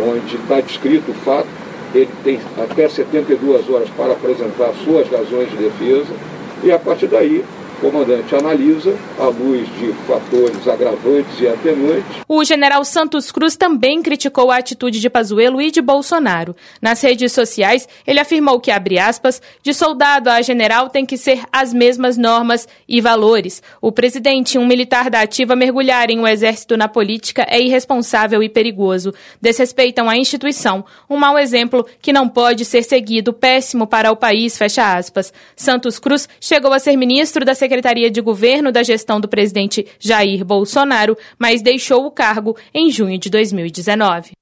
onde 0.00 0.36
está 0.36 0.60
descrito 0.60 1.10
o 1.10 1.14
fato, 1.14 1.48
ele 1.94 2.10
tem 2.22 2.40
até 2.58 2.88
72 2.88 3.68
horas 3.70 3.88
para 3.96 4.12
apresentar 4.12 4.72
suas 4.84 5.08
razões 5.08 5.50
de 5.50 5.56
defesa, 5.56 6.12
e 6.62 6.72
a 6.72 6.78
partir 6.78 7.06
daí 7.06 7.44
comandante 7.84 8.34
analisa, 8.34 8.96
à 9.18 9.26
luz 9.26 9.68
de 9.78 9.92
fatores 10.06 10.66
agravantes 10.66 11.38
e 11.38 11.46
atenuantes. 11.46 12.24
O 12.26 12.42
general 12.42 12.82
Santos 12.82 13.30
Cruz 13.30 13.56
também 13.56 14.00
criticou 14.00 14.50
a 14.50 14.56
atitude 14.56 14.98
de 14.98 15.10
Pazuello 15.10 15.60
e 15.60 15.70
de 15.70 15.82
Bolsonaro. 15.82 16.56
Nas 16.80 17.02
redes 17.02 17.32
sociais, 17.32 17.86
ele 18.06 18.18
afirmou 18.18 18.58
que, 18.58 18.70
abre 18.70 18.98
aspas, 18.98 19.42
de 19.62 19.74
soldado 19.74 20.30
a 20.30 20.40
general 20.40 20.88
tem 20.88 21.04
que 21.04 21.18
ser 21.18 21.42
as 21.52 21.74
mesmas 21.74 22.16
normas 22.16 22.66
e 22.88 23.02
valores. 23.02 23.62
O 23.82 23.92
presidente 23.92 24.54
e 24.54 24.58
um 24.58 24.66
militar 24.66 25.10
da 25.10 25.20
ativa 25.20 25.54
mergulharem 25.54 26.18
o 26.18 26.26
exército 26.26 26.78
na 26.78 26.88
política 26.88 27.46
é 27.50 27.60
irresponsável 27.60 28.42
e 28.42 28.48
perigoso. 28.48 29.12
Desrespeitam 29.42 30.08
a 30.08 30.16
instituição. 30.16 30.86
Um 31.08 31.18
mau 31.18 31.38
exemplo 31.38 31.86
que 32.00 32.14
não 32.14 32.30
pode 32.30 32.64
ser 32.64 32.82
seguido, 32.82 33.34
péssimo 33.34 33.86
para 33.86 34.10
o 34.10 34.16
país, 34.16 34.56
fecha 34.56 34.96
aspas. 34.96 35.34
Santos 35.54 35.98
Cruz 35.98 36.26
chegou 36.40 36.72
a 36.72 36.78
ser 36.78 36.96
ministro 36.96 37.44
da 37.44 37.54
Secretaria 37.54 37.73
de 38.10 38.20
Governo 38.20 38.70
da 38.70 38.82
gestão 38.82 39.20
do 39.20 39.28
presidente 39.28 39.86
Jair 39.98 40.44
Bolsonaro, 40.44 41.16
mas 41.38 41.62
deixou 41.62 42.04
o 42.06 42.10
cargo 42.10 42.56
em 42.72 42.90
junho 42.90 43.18
de 43.18 43.30
2019. 43.30 44.32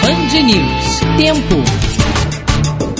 Band 0.00 0.42
News. 0.42 1.00
Tempo. 1.16 1.87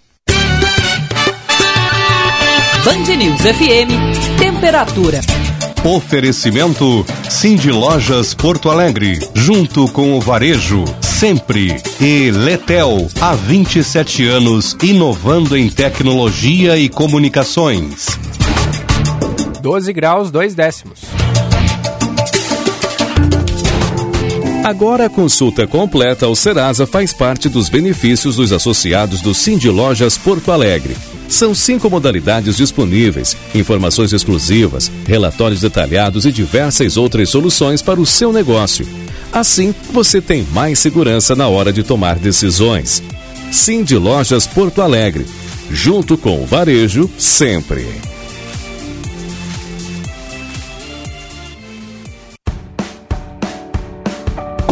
Band 2.85 3.17
News 3.17 3.41
FM, 3.41 4.39
temperatura. 4.39 5.21
Oferecimento 5.85 7.07
Cindy 7.29 7.71
Lojas 7.71 8.35
Porto 8.35 8.71
Alegre, 8.71 9.19
junto 9.35 9.87
com 9.93 10.17
o 10.17 10.21
Varejo, 10.21 10.85
sempre. 11.01 11.81
E 12.01 12.31
Letel, 12.31 13.09
há 13.21 13.35
27 13.35 14.27
anos, 14.27 14.77
inovando 14.83 15.57
em 15.57 15.69
tecnologia 15.69 16.77
e 16.77 16.89
comunicações. 16.89 18.07
12 19.63 19.93
graus, 19.93 20.31
2 20.31 20.55
décimos. 20.55 21.20
Agora 24.63 25.07
a 25.07 25.09
consulta 25.09 25.67
completa 25.67 26.27
ao 26.27 26.37
Serasa 26.37 26.87
faz 26.87 27.15
parte 27.15 27.49
dos 27.49 27.71
benefícios 27.71 28.37
dos 28.37 28.53
associados 28.53 29.23
do 29.23 29.35
Cindy 29.35 29.71
Lojas 29.71 30.19
Porto 30.19 30.53
Alegre. 30.53 30.95
São 31.31 31.55
cinco 31.55 31.89
modalidades 31.89 32.59
disponíveis, 32.59 33.35
informações 33.55 34.13
exclusivas, 34.13 34.93
relatórios 35.07 35.63
detalhados 35.63 36.27
e 36.27 36.33
diversas 36.33 36.99
outras 36.99 37.31
soluções 37.31 37.81
para 37.81 37.99
o 37.99 38.05
seu 38.05 38.35
negócio. 38.35 38.87
Assim, 39.33 39.75
você 39.93 40.21
tem 40.21 40.47
mais 40.53 40.79
segurança 40.79 41.35
na 41.35 41.49
hora 41.49 41.73
de 41.73 41.83
tomar 41.83 42.19
decisões. 42.19 43.03
Cindy 43.51 43.97
Lojas 43.97 44.47
Porto 44.47 44.83
Alegre. 44.83 45.25
Junto 45.71 46.19
com 46.19 46.43
o 46.43 46.45
varejo, 46.45 47.09
sempre. 47.17 47.87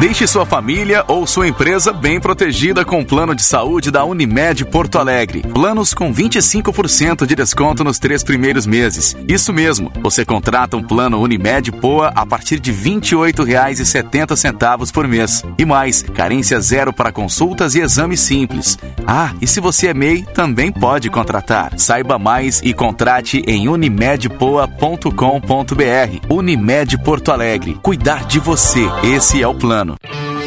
Deixe 0.00 0.26
sua 0.28 0.46
família 0.46 1.04
ou 1.08 1.26
sua 1.26 1.48
empresa 1.48 1.92
bem 1.92 2.20
protegida 2.20 2.84
com 2.84 3.00
o 3.00 3.04
plano 3.04 3.34
de 3.34 3.42
saúde 3.42 3.90
da 3.90 4.04
Unimed 4.04 4.64
Porto 4.66 4.96
Alegre. 4.96 5.42
Planos 5.42 5.92
com 5.92 6.14
25% 6.14 7.26
de 7.26 7.34
desconto 7.34 7.82
nos 7.82 7.98
três 7.98 8.22
primeiros 8.22 8.64
meses. 8.64 9.16
Isso 9.26 9.52
mesmo, 9.52 9.90
você 10.00 10.24
contrata 10.24 10.76
um 10.76 10.84
plano 10.84 11.20
Unimed 11.20 11.72
Poa 11.72 12.12
a 12.14 12.24
partir 12.24 12.60
de 12.60 12.70
R$ 12.70 13.00
28,70 13.00 14.92
por 14.92 15.08
mês. 15.08 15.42
E 15.58 15.64
mais, 15.64 16.02
carência 16.02 16.60
zero 16.60 16.92
para 16.92 17.10
consultas 17.10 17.74
e 17.74 17.80
exames 17.80 18.20
simples. 18.20 18.78
Ah, 19.04 19.32
e 19.40 19.48
se 19.48 19.58
você 19.58 19.88
é 19.88 19.94
MEI, 19.94 20.22
também 20.32 20.70
pode 20.70 21.10
contratar. 21.10 21.72
Saiba 21.76 22.20
mais 22.20 22.60
e 22.62 22.72
contrate 22.72 23.42
em 23.48 23.66
unimedpoa.com.br. 23.66 25.12
Unimed 26.30 26.98
Porto 26.98 27.32
Alegre. 27.32 27.76
Cuidar 27.82 28.26
de 28.26 28.38
você. 28.38 28.88
Esse 29.02 29.42
é 29.42 29.48
o 29.48 29.54
plano. 29.54 29.87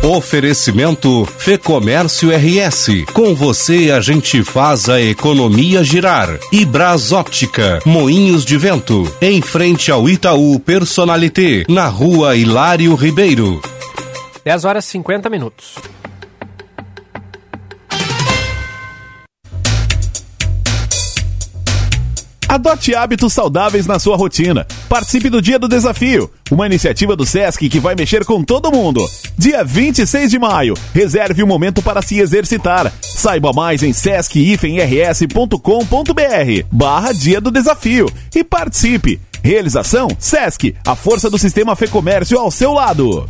Oferecimento 0.03 1.25
Fê 1.25 1.57
Comércio 1.57 2.29
RS. 2.29 3.05
Com 3.11 3.33
você 3.33 3.91
a 3.91 3.99
gente 3.99 4.43
faz 4.43 4.87
a 4.87 5.01
economia 5.01 5.83
girar. 5.83 6.37
E 6.51 6.63
Óptica, 7.11 7.79
Moinhos 7.85 8.45
de 8.45 8.55
Vento. 8.55 9.11
Em 9.19 9.41
frente 9.41 9.91
ao 9.91 10.07
Itaú 10.07 10.59
Personalité, 10.59 11.65
na 11.67 11.87
rua 11.87 12.35
Hilário 12.35 12.93
Ribeiro. 12.93 13.59
10 14.43 14.65
horas 14.65 14.85
e 14.85 14.89
50 14.89 15.27
minutos. 15.27 15.73
Adote 22.55 22.95
hábitos 22.95 23.33
saudáveis 23.33 23.85
na 23.85 23.99
sua 23.99 24.15
rotina. 24.15 24.65
Participe 24.87 25.29
do 25.29 25.41
Dia 25.41 25.59
do 25.59 25.67
Desafio, 25.67 26.31
uma 26.49 26.65
iniciativa 26.65 27.13
do 27.13 27.25
SESC 27.25 27.67
que 27.67 27.81
vai 27.81 27.95
mexer 27.95 28.23
com 28.23 28.41
todo 28.41 28.71
mundo. 28.71 29.05
Dia 29.37 29.61
26 29.61 30.31
de 30.31 30.39
maio, 30.39 30.73
reserve 30.93 31.43
um 31.43 31.47
momento 31.47 31.81
para 31.81 32.01
se 32.01 32.17
exercitar. 32.17 32.93
Saiba 33.01 33.51
mais 33.51 33.83
em 33.83 33.91
sesc-rs.com.br 33.91 35.59
barra 36.71 37.11
Dia 37.11 37.41
do 37.41 37.51
Desafio 37.51 38.09
e 38.33 38.41
participe. 38.41 39.19
Realização 39.43 40.07
SESC, 40.17 40.75
a 40.85 40.95
força 40.95 41.29
do 41.29 41.37
sistema 41.37 41.75
Fê 41.75 41.89
Comércio 41.89 42.39
ao 42.39 42.49
seu 42.49 42.71
lado. 42.71 43.29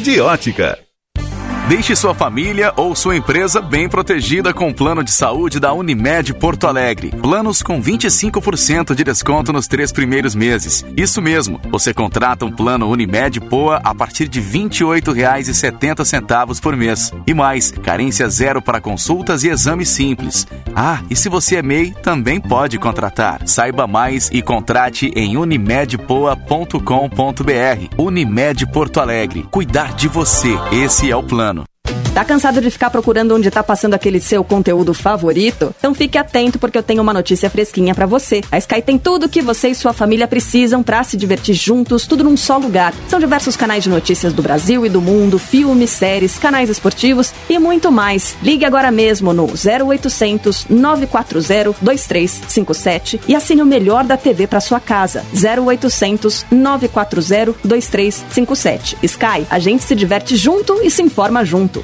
de 0.00 0.20
ótica. 0.20 0.87
Deixe 1.68 1.94
sua 1.94 2.14
família 2.14 2.72
ou 2.76 2.96
sua 2.96 3.14
empresa 3.14 3.60
bem 3.60 3.90
protegida 3.90 4.54
com 4.54 4.70
o 4.70 4.74
plano 4.74 5.04
de 5.04 5.10
saúde 5.10 5.60
da 5.60 5.70
Unimed 5.70 6.32
Porto 6.32 6.66
Alegre. 6.66 7.10
Planos 7.10 7.62
com 7.62 7.78
25% 7.78 8.94
de 8.94 9.04
desconto 9.04 9.52
nos 9.52 9.66
três 9.66 9.92
primeiros 9.92 10.34
meses. 10.34 10.82
Isso 10.96 11.20
mesmo, 11.20 11.60
você 11.68 11.92
contrata 11.92 12.46
um 12.46 12.50
plano 12.50 12.88
Unimed 12.88 13.38
Poa 13.42 13.82
a 13.84 13.94
partir 13.94 14.28
de 14.28 14.40
R$ 14.40 14.60
28,70 14.60 16.58
por 16.58 16.74
mês. 16.74 17.12
E 17.26 17.34
mais, 17.34 17.70
carência 17.70 18.30
zero 18.30 18.62
para 18.62 18.80
consultas 18.80 19.44
e 19.44 19.48
exames 19.48 19.90
simples. 19.90 20.46
Ah, 20.74 21.02
e 21.10 21.16
se 21.16 21.28
você 21.28 21.56
é 21.56 21.62
MEI, 21.62 21.90
também 22.02 22.40
pode 22.40 22.78
contratar. 22.78 23.42
Saiba 23.44 23.86
mais 23.86 24.30
e 24.32 24.40
contrate 24.40 25.12
em 25.14 25.36
unimedpoa.com.br. 25.36 27.94
Unimed 27.98 28.66
Porto 28.68 29.00
Alegre. 29.00 29.46
Cuidar 29.50 29.92
de 29.92 30.08
você. 30.08 30.56
Esse 30.72 31.10
é 31.10 31.16
o 31.16 31.22
plano. 31.22 31.57
Tá 32.18 32.24
cansado 32.24 32.60
de 32.60 32.68
ficar 32.68 32.90
procurando 32.90 33.32
onde 33.32 33.48
tá 33.48 33.62
passando 33.62 33.94
aquele 33.94 34.18
seu 34.18 34.42
conteúdo 34.42 34.92
favorito? 34.92 35.72
Então 35.78 35.94
fique 35.94 36.18
atento 36.18 36.58
porque 36.58 36.76
eu 36.76 36.82
tenho 36.82 37.00
uma 37.00 37.12
notícia 37.12 37.48
fresquinha 37.48 37.94
para 37.94 38.06
você. 38.06 38.40
A 38.50 38.58
Sky 38.58 38.82
tem 38.82 38.98
tudo 38.98 39.26
o 39.26 39.28
que 39.28 39.40
você 39.40 39.68
e 39.68 39.74
sua 39.76 39.92
família 39.92 40.26
precisam 40.26 40.82
para 40.82 41.04
se 41.04 41.16
divertir 41.16 41.54
juntos, 41.54 42.08
tudo 42.08 42.24
num 42.24 42.36
só 42.36 42.58
lugar. 42.58 42.92
São 43.06 43.20
diversos 43.20 43.54
canais 43.54 43.84
de 43.84 43.88
notícias 43.88 44.32
do 44.32 44.42
Brasil 44.42 44.84
e 44.84 44.88
do 44.88 45.00
mundo, 45.00 45.38
filmes, 45.38 45.90
séries, 45.90 46.40
canais 46.40 46.68
esportivos 46.68 47.32
e 47.48 47.56
muito 47.56 47.92
mais. 47.92 48.34
Ligue 48.42 48.64
agora 48.64 48.90
mesmo 48.90 49.32
no 49.32 49.44
0800 49.44 50.66
940 50.68 51.78
2357 51.80 53.20
e 53.28 53.36
assine 53.36 53.62
o 53.62 53.64
melhor 53.64 54.02
da 54.02 54.16
TV 54.16 54.48
para 54.48 54.60
sua 54.60 54.80
casa. 54.80 55.24
0800 55.32 56.46
940 56.50 57.60
2357. 57.62 58.98
Sky, 59.04 59.46
a 59.48 59.60
gente 59.60 59.84
se 59.84 59.94
diverte 59.94 60.34
junto 60.34 60.80
e 60.82 60.90
se 60.90 61.00
informa 61.00 61.44
junto. 61.44 61.80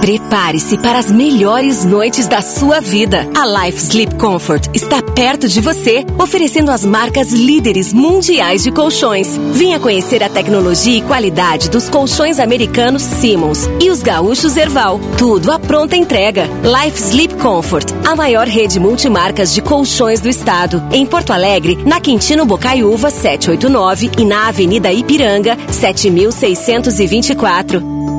Prepare-se 0.00 0.78
para 0.78 1.00
as 1.00 1.10
melhores 1.10 1.84
noites 1.84 2.28
da 2.28 2.40
sua 2.40 2.80
vida. 2.80 3.28
A 3.34 3.64
Life 3.64 3.82
Sleep 3.82 4.14
Comfort 4.14 4.68
está 4.72 5.02
perto 5.02 5.48
de 5.48 5.60
você, 5.60 6.06
oferecendo 6.16 6.70
as 6.70 6.84
marcas 6.84 7.32
líderes 7.32 7.92
mundiais 7.92 8.62
de 8.62 8.70
colchões. 8.70 9.36
Venha 9.52 9.80
conhecer 9.80 10.22
a 10.22 10.28
tecnologia 10.28 10.98
e 10.98 11.02
qualidade 11.02 11.68
dos 11.68 11.88
colchões 11.88 12.38
americanos 12.38 13.02
Simmons 13.02 13.68
e 13.82 13.90
os 13.90 14.00
gaúchos 14.00 14.56
Erval. 14.56 15.00
Tudo 15.18 15.50
à 15.50 15.58
pronta 15.58 15.96
entrega. 15.96 16.48
Life 16.62 17.02
Sleep 17.02 17.34
Comfort, 17.36 17.90
a 18.06 18.14
maior 18.14 18.46
rede 18.46 18.78
multimarcas 18.78 19.52
de 19.52 19.60
colchões 19.60 20.20
do 20.20 20.28
estado. 20.28 20.80
Em 20.92 21.04
Porto 21.04 21.32
Alegre, 21.32 21.76
na 21.84 22.00
Quintino 22.00 22.46
Bocaiúva 22.46 23.10
789 23.10 24.12
e 24.18 24.24
na 24.24 24.46
Avenida 24.46 24.92
Ipiranga 24.92 25.58
7624. 25.68 28.15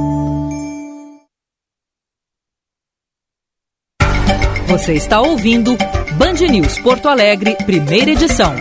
Você 4.88 4.94
está 4.94 5.20
ouvindo 5.20 5.76
Band 6.14 6.48
News 6.50 6.80
Porto 6.80 7.10
Alegre, 7.10 7.58
primeira 7.66 8.12
edição. 8.12 8.56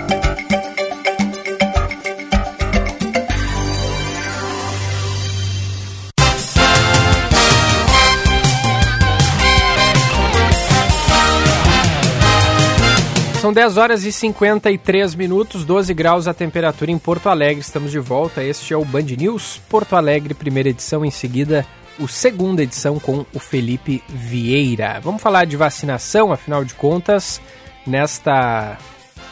São 13.41 13.53
10 13.53 13.77
horas 13.77 14.05
e 14.05 14.11
53 14.11 15.15
minutos, 15.15 15.65
12 15.65 15.95
graus 15.95 16.27
a 16.27 16.35
temperatura 16.35 16.91
em 16.91 16.99
Porto 16.99 17.29
Alegre. 17.29 17.61
Estamos 17.61 17.93
de 17.93 18.01
volta. 18.01 18.43
Este 18.43 18.75
é 18.75 18.77
o 18.77 18.85
Band 18.85 19.03
News 19.17 19.61
Porto 19.69 19.95
Alegre, 19.95 20.35
primeira 20.35 20.71
edição. 20.71 21.05
Em 21.05 21.11
seguida, 21.13 21.65
o 21.99 22.07
segunda 22.07 22.63
edição 22.63 22.99
com 22.99 23.25
o 23.33 23.39
Felipe 23.39 24.03
Vieira. 24.09 25.01
Vamos 25.03 25.23
falar 25.23 25.47
de 25.47 25.57
vacinação, 25.57 26.33
afinal 26.33 26.65
de 26.65 26.75
contas, 26.75 27.41
nesta 27.87 28.79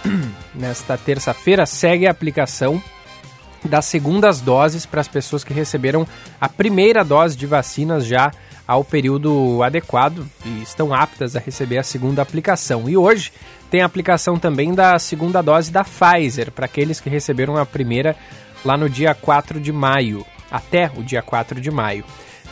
nesta 0.54 0.96
terça-feira 0.96 1.66
segue 1.66 2.06
a 2.06 2.10
aplicação 2.10 2.82
das 3.64 3.86
segundas 3.86 4.40
doses 4.40 4.84
para 4.84 5.00
as 5.00 5.08
pessoas 5.08 5.42
que 5.42 5.54
receberam 5.54 6.06
a 6.40 6.48
primeira 6.48 7.02
dose 7.02 7.36
de 7.36 7.46
vacinas 7.46 8.06
já 8.06 8.30
ao 8.66 8.84
período 8.84 9.62
adequado 9.62 10.26
e 10.44 10.62
estão 10.62 10.94
aptas 10.94 11.36
a 11.36 11.40
receber 11.40 11.78
a 11.78 11.82
segunda 11.82 12.22
aplicação. 12.22 12.88
E 12.88 12.96
hoje 12.96 13.32
tem 13.70 13.82
a 13.82 13.86
aplicação 13.86 14.38
também 14.38 14.74
da 14.74 14.98
segunda 14.98 15.42
dose 15.42 15.70
da 15.70 15.84
Pfizer 15.84 16.50
para 16.50 16.66
aqueles 16.66 17.00
que 17.00 17.10
receberam 17.10 17.56
a 17.56 17.66
primeira 17.66 18.16
lá 18.64 18.76
no 18.76 18.88
dia 18.88 19.14
4 19.14 19.60
de 19.60 19.72
maio, 19.72 20.24
até 20.50 20.90
o 20.96 21.02
dia 21.02 21.22
4 21.22 21.60
de 21.60 21.70
maio. 21.70 22.04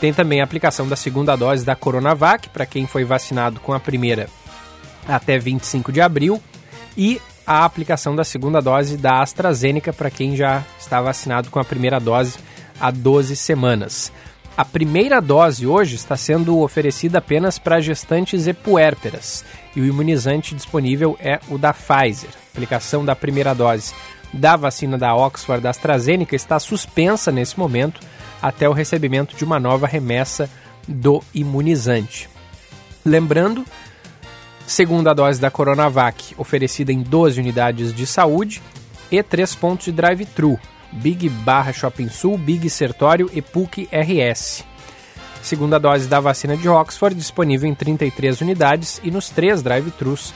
Tem 0.03 0.13
também 0.13 0.41
a 0.41 0.43
aplicação 0.43 0.85
da 0.85 0.97
segunda 0.97 1.33
dose 1.33 1.63
da 1.63 1.77
Coronavac 1.77 2.49
para 2.49 2.65
quem 2.65 2.85
foi 2.85 3.05
vacinado 3.05 3.61
com 3.61 3.71
a 3.71 3.79
primeira 3.79 4.27
até 5.07 5.39
25 5.39 5.93
de 5.93 6.01
abril 6.01 6.43
e 6.97 7.21
a 7.47 7.63
aplicação 7.63 8.13
da 8.13 8.25
segunda 8.25 8.59
dose 8.59 8.97
da 8.97 9.21
AstraZeneca 9.21 9.93
para 9.93 10.11
quem 10.11 10.35
já 10.35 10.61
está 10.77 11.01
vacinado 11.01 11.49
com 11.49 11.57
a 11.57 11.63
primeira 11.63 12.01
dose 12.01 12.37
há 12.77 12.91
12 12.91 13.33
semanas. 13.37 14.11
A 14.57 14.65
primeira 14.65 15.21
dose 15.21 15.65
hoje 15.65 15.95
está 15.95 16.17
sendo 16.17 16.59
oferecida 16.59 17.19
apenas 17.19 17.57
para 17.57 17.79
gestantes 17.79 18.45
e 18.45 18.51
puérperas 18.51 19.45
e 19.73 19.79
o 19.79 19.85
imunizante 19.85 20.53
disponível 20.53 21.17
é 21.17 21.39
o 21.47 21.57
da 21.57 21.73
Pfizer. 21.73 22.31
A 22.31 22.51
aplicação 22.51 23.05
da 23.05 23.15
primeira 23.15 23.55
dose 23.55 23.93
da 24.33 24.57
vacina 24.57 24.97
da 24.97 25.15
Oxford 25.15 25.63
da 25.63 25.69
AstraZeneca 25.69 26.35
está 26.35 26.59
suspensa 26.59 27.31
nesse 27.31 27.57
momento 27.57 28.01
até 28.43 28.67
o 28.67 28.73
recebimento 28.73 29.37
de 29.37 29.45
uma 29.45 29.57
nova 29.57 29.87
remessa 29.87 30.49
do 30.85 31.23
imunizante. 31.33 32.29
Lembrando, 33.05 33.65
segunda 34.67 35.13
dose 35.13 35.39
da 35.39 35.49
Coronavac 35.49 36.35
oferecida 36.37 36.91
em 36.91 37.01
12 37.01 37.39
unidades 37.39 37.93
de 37.93 38.05
saúde 38.05 38.61
e 39.09 39.23
3 39.23 39.55
pontos 39.55 39.85
de 39.85 39.93
drive-thru, 39.93 40.59
Big 40.91 41.29
Barra 41.29 41.71
Shopping 41.71 42.09
Sul, 42.09 42.37
Big 42.37 42.69
Sertório 42.69 43.31
e 43.33 43.41
PUC 43.41 43.87
RS. 43.93 44.65
Segunda 45.41 45.79
dose 45.79 46.07
da 46.07 46.19
vacina 46.19 46.57
de 46.57 46.67
Oxford 46.67 47.15
disponível 47.15 47.69
em 47.69 47.75
33 47.75 48.41
unidades 48.41 48.99
e 49.03 49.11
nos 49.11 49.29
três 49.29 49.61
drive-thrus. 49.61 50.33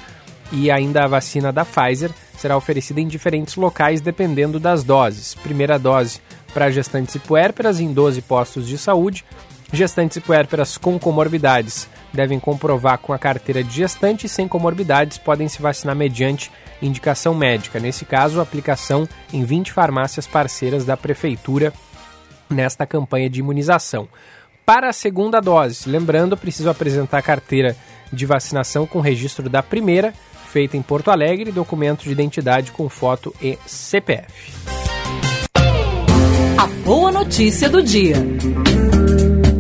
E 0.52 0.72
ainda 0.72 1.04
a 1.04 1.08
vacina 1.08 1.52
da 1.52 1.66
Pfizer 1.66 2.12
será 2.38 2.56
oferecida 2.56 3.02
em 3.02 3.08
diferentes 3.08 3.56
locais 3.56 4.00
dependendo 4.00 4.60
das 4.60 4.84
doses. 4.84 5.36
Primeira 5.36 5.78
dose 5.78 6.22
para 6.54 6.72
gestantes 6.72 7.16
e 7.16 7.20
puérperas 7.20 7.80
em 7.80 7.92
12 7.94 8.22
postos 8.22 8.68
de 8.68 8.78
saúde. 8.78 9.24
Gestantes 9.72 10.18
e 10.18 10.22
puérperas 10.22 10.78
com 10.78 10.98
comorbidades 10.98 11.90
devem 12.14 12.40
comprovar 12.40 12.98
com 13.00 13.12
a 13.12 13.20
carteira 13.20 13.64
de 13.64 13.76
gestante 13.76 14.26
e 14.26 14.30
sem 14.30 14.48
comorbidades 14.48 15.18
podem 15.18 15.48
se 15.48 15.62
vacinar 15.62 15.96
mediante 15.96 16.52
indicação 16.82 17.34
médica. 17.34 17.80
Nesse 17.80 18.06
caso, 18.06 18.40
aplicação 18.40 19.08
em 19.34 19.44
20 19.44 19.74
farmácias 19.74 20.26
parceiras 20.26 20.86
da 20.86 20.96
prefeitura 20.96 21.74
nesta 22.50 22.86
campanha 22.86 23.30
de 23.30 23.40
imunização. 23.40 24.08
Para 24.66 24.90
a 24.90 24.94
segunda 24.94 25.40
dose, 25.40 25.90
lembrando, 25.90 26.36
preciso 26.38 26.70
apresentar 26.70 27.20
a 27.20 27.22
carteira 27.22 27.76
de 28.12 28.26
vacinação 28.26 28.86
com 28.86 29.00
registro 29.00 29.50
da 29.50 29.64
primeira, 29.64 30.14
feita 30.50 30.78
em 30.78 30.82
Porto 30.82 31.12
Alegre, 31.12 31.52
documento 31.52 32.04
de 32.04 32.12
identidade 32.12 32.72
com 32.72 32.90
foto 32.90 33.34
e 33.42 33.58
CPF. 33.66 34.77
A 36.58 36.66
boa 36.66 37.12
notícia 37.12 37.70
do 37.70 37.84
dia. 37.84 38.16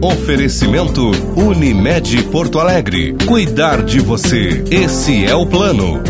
Oferecimento 0.01 1.11
Unimed 1.35 2.23
Porto 2.31 2.59
Alegre. 2.59 3.15
Cuidar 3.27 3.83
de 3.83 3.99
você. 3.99 4.63
Esse 4.71 5.23
é 5.23 5.35
o 5.35 5.45
plano. 5.45 6.01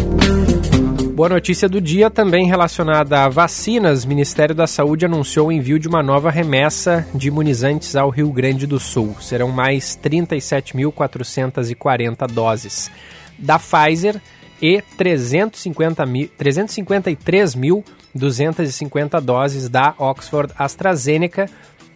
Boa 1.14 1.28
notícia 1.28 1.68
do 1.68 1.82
dia 1.82 2.10
também 2.10 2.48
relacionada 2.48 3.26
a 3.26 3.30
vacinas. 3.30 4.06
O 4.06 4.08
Ministério 4.08 4.56
da 4.56 4.66
Saúde 4.66 5.06
anunciou 5.06 5.48
o 5.48 5.52
envio 5.52 5.78
de 5.78 5.90
uma 5.90 6.02
nova 6.02 6.32
remessa 6.32 7.06
de 7.14 7.28
imunizantes 7.28 7.94
ao 7.96 8.10
Rio 8.10 8.32
Grande 8.32 8.66
do 8.66 8.80
Sul. 8.80 9.18
Serão 9.20 9.50
mais 9.50 10.00
37.440 10.02 12.32
doses 12.32 12.90
da 13.38 13.60
Pfizer 13.60 14.22
e 14.62 14.84
350 14.98 16.06
mil, 16.06 16.30
353.250 16.40 19.22
doses 19.22 19.70
da 19.70 19.96
Oxford 19.98 20.54
AstraZeneca 20.58 21.50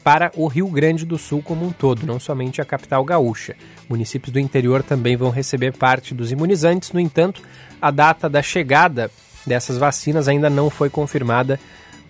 para 0.03 0.31
o 0.35 0.47
Rio 0.47 0.67
Grande 0.67 1.05
do 1.05 1.17
Sul 1.17 1.41
como 1.43 1.65
um 1.65 1.71
todo, 1.71 2.05
não 2.05 2.19
somente 2.19 2.61
a 2.61 2.65
capital 2.65 3.03
gaúcha. 3.03 3.55
Municípios 3.87 4.31
do 4.31 4.39
interior 4.39 4.83
também 4.83 5.15
vão 5.15 5.29
receber 5.29 5.73
parte 5.73 6.13
dos 6.13 6.31
imunizantes, 6.31 6.91
no 6.91 6.99
entanto, 6.99 7.41
a 7.81 7.91
data 7.91 8.29
da 8.29 8.41
chegada 8.41 9.11
dessas 9.45 9.77
vacinas 9.77 10.27
ainda 10.27 10.49
não 10.49 10.69
foi 10.69 10.89
confirmada 10.89 11.59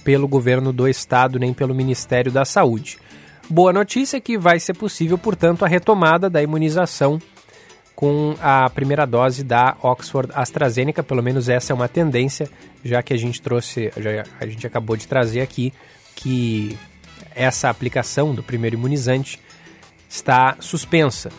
pelo 0.03 0.27
governo 0.27 0.73
do 0.73 0.87
estado 0.87 1.39
nem 1.39 1.53
pelo 1.53 1.75
Ministério 1.75 2.31
da 2.31 2.45
Saúde. 2.45 2.97
Boa 3.49 3.73
notícia 3.73 4.17
é 4.17 4.21
que 4.21 4.37
vai 4.37 4.59
ser 4.59 4.73
possível, 4.73 5.17
portanto, 5.17 5.65
a 5.65 5.67
retomada 5.67 6.29
da 6.29 6.41
imunização 6.41 7.19
com 8.01 8.35
a 8.41 8.67
primeira 8.67 9.05
dose 9.05 9.43
da 9.43 9.77
Oxford 9.79 10.31
AstraZeneca, 10.33 11.03
pelo 11.03 11.21
menos 11.21 11.47
essa 11.47 11.71
é 11.71 11.75
uma 11.75 11.87
tendência, 11.87 12.49
já 12.83 13.03
que 13.03 13.13
a 13.13 13.17
gente 13.17 13.39
trouxe, 13.39 13.93
já, 13.95 14.25
a 14.39 14.45
gente 14.47 14.65
acabou 14.65 14.97
de 14.97 15.07
trazer 15.07 15.41
aqui 15.41 15.71
que 16.15 16.75
essa 17.35 17.69
aplicação 17.69 18.33
do 18.33 18.41
primeiro 18.41 18.75
imunizante 18.75 19.39
está 20.09 20.57
suspensa 20.59 21.29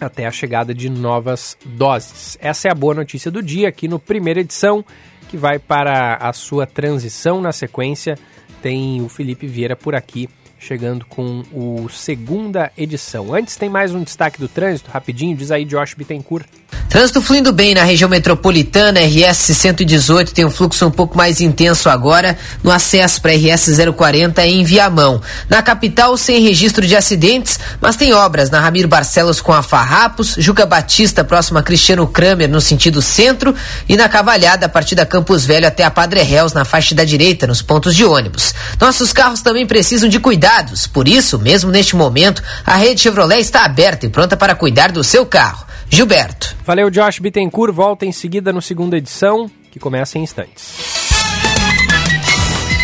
até 0.00 0.26
a 0.26 0.32
chegada 0.32 0.74
de 0.74 0.90
novas 0.90 1.56
doses. 1.64 2.36
Essa 2.40 2.66
é 2.66 2.72
a 2.72 2.74
boa 2.74 2.92
notícia 2.92 3.30
do 3.30 3.40
dia 3.40 3.68
aqui 3.68 3.86
no 3.86 4.00
primeira 4.00 4.40
edição, 4.40 4.84
que 5.28 5.36
vai 5.36 5.60
para 5.60 6.16
a 6.16 6.32
sua 6.32 6.66
transição 6.66 7.40
na 7.40 7.52
sequência. 7.52 8.18
Tem 8.60 9.00
o 9.02 9.08
Felipe 9.08 9.46
Vieira 9.46 9.76
por 9.76 9.94
aqui 9.94 10.28
chegando 10.66 11.06
com 11.06 11.44
o 11.52 11.88
segunda 11.88 12.72
edição. 12.76 13.32
Antes 13.32 13.54
tem 13.54 13.68
mais 13.68 13.94
um 13.94 14.02
destaque 14.02 14.40
do 14.40 14.48
trânsito, 14.48 14.90
rapidinho, 14.90 15.36
diz 15.36 15.52
aí 15.52 15.64
Josh 15.64 15.94
Bittencourt. 15.94 16.44
Trânsito 16.88 17.20
fluindo 17.20 17.52
bem 17.52 17.74
na 17.74 17.82
região 17.82 18.08
metropolitana, 18.08 19.00
RS 19.00 19.54
118 19.56 20.32
tem 20.32 20.44
um 20.44 20.50
fluxo 20.50 20.86
um 20.86 20.90
pouco 20.90 21.16
mais 21.16 21.40
intenso 21.40 21.90
agora 21.90 22.38
no 22.62 22.70
acesso 22.70 23.20
para 23.20 23.32
RS 23.32 23.70
040 23.94 24.46
em 24.46 24.64
Viamão. 24.64 25.20
Na 25.48 25.60
capital, 25.60 26.16
sem 26.16 26.40
registro 26.40 26.86
de 26.86 26.96
acidentes, 26.96 27.58
mas 27.80 27.96
tem 27.96 28.14
obras 28.14 28.50
na 28.50 28.60
Ramiro 28.60 28.88
Barcelos 28.88 29.40
com 29.40 29.52
a 29.52 29.62
Farrapos, 29.62 30.36
Juca 30.38 30.64
Batista 30.64 31.22
próximo 31.22 31.58
a 31.58 31.62
Cristiano 31.62 32.06
Kramer 32.06 32.48
no 32.48 32.60
sentido 32.60 33.02
centro 33.02 33.54
e 33.88 33.96
na 33.96 34.08
Cavalhada 34.08 34.66
a 34.66 34.68
partir 34.68 34.94
da 34.94 35.04
Campos 35.04 35.44
Velho 35.44 35.66
até 35.66 35.84
a 35.84 35.90
Padre 35.90 36.22
Réus 36.22 36.52
na 36.52 36.64
faixa 36.64 36.94
da 36.94 37.04
direita 37.04 37.46
nos 37.46 37.60
pontos 37.60 37.94
de 37.94 38.04
ônibus. 38.04 38.54
Nossos 38.80 39.12
carros 39.12 39.42
também 39.42 39.66
precisam 39.66 40.08
de 40.08 40.20
cuidados, 40.20 40.86
por 40.86 41.08
isso, 41.08 41.38
mesmo 41.38 41.70
neste 41.70 41.96
momento, 41.96 42.42
a 42.64 42.76
rede 42.76 43.00
Chevrolet 43.02 43.40
está 43.40 43.64
aberta 43.64 44.06
e 44.06 44.08
pronta 44.08 44.36
para 44.36 44.54
cuidar 44.54 44.92
do 44.92 45.04
seu 45.04 45.26
carro. 45.26 45.65
Gilberto. 45.90 46.56
Valeu, 46.64 46.90
Josh 46.90 47.18
Bittencourt. 47.18 47.72
Volta 47.72 48.04
em 48.04 48.12
seguida 48.12 48.52
no 48.52 48.60
segunda 48.60 48.96
edição, 48.96 49.50
que 49.70 49.78
começa 49.78 50.18
em 50.18 50.22
instantes. 50.22 50.74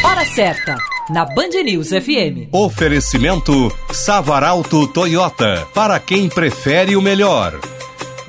Hora 0.05 0.25
certa, 0.25 0.77
na 1.11 1.25
Band 1.25 1.63
News 1.65 1.89
FM. 1.89 2.49
Oferecimento 2.53 3.53
Savaralto 3.93 4.87
Toyota, 4.89 5.67
para 5.75 5.99
quem 5.99 6.29
prefere 6.29 6.97
o 6.97 7.03
melhor. 7.03 7.59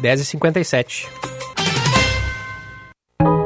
10h57. 0.02 1.23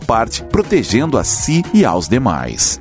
parte, 0.00 0.42
protegendo 0.44 1.18
a 1.18 1.24
si 1.24 1.64
e 1.72 1.84
aos 1.84 2.08
demais. 2.08 2.80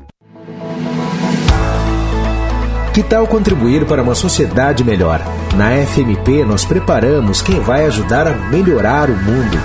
Que 2.93 3.03
tal 3.03 3.27
contribuir 3.27 3.85
para 3.85 4.01
uma 4.01 4.15
sociedade 4.15 4.83
melhor? 4.83 5.21
Na 5.55 5.71
FMP, 5.85 6.45
nós 6.45 6.63
preparamos 6.63 7.41
quem 7.41 7.59
vai 7.59 7.85
ajudar 7.85 8.25
a 8.25 8.33
melhorar 8.33 9.09
o 9.09 9.15
mundo. 9.17 9.59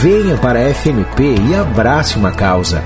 Venha 0.00 0.36
para 0.38 0.60
a 0.60 0.72
FMP 0.72 1.34
e 1.50 1.54
abrace 1.56 2.16
uma 2.16 2.30
causa. 2.30 2.82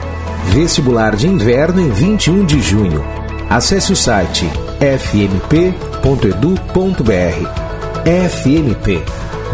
Vestibular 0.47 1.14
de 1.14 1.28
Inverno 1.28 1.80
em 1.80 1.90
21 1.90 2.44
de 2.47 2.60
junho. 2.60 3.05
Acesse 3.51 3.93
o 3.93 3.97
site 3.97 4.51
fmp.edu.br. 4.80 5.52
FMP 8.30 9.02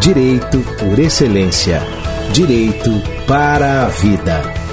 Direito 0.00 0.58
por 0.78 0.98
Excelência. 1.00 1.97
Direito 2.32 3.02
para 3.26 3.86
a 3.86 3.88
vida. 3.88 4.67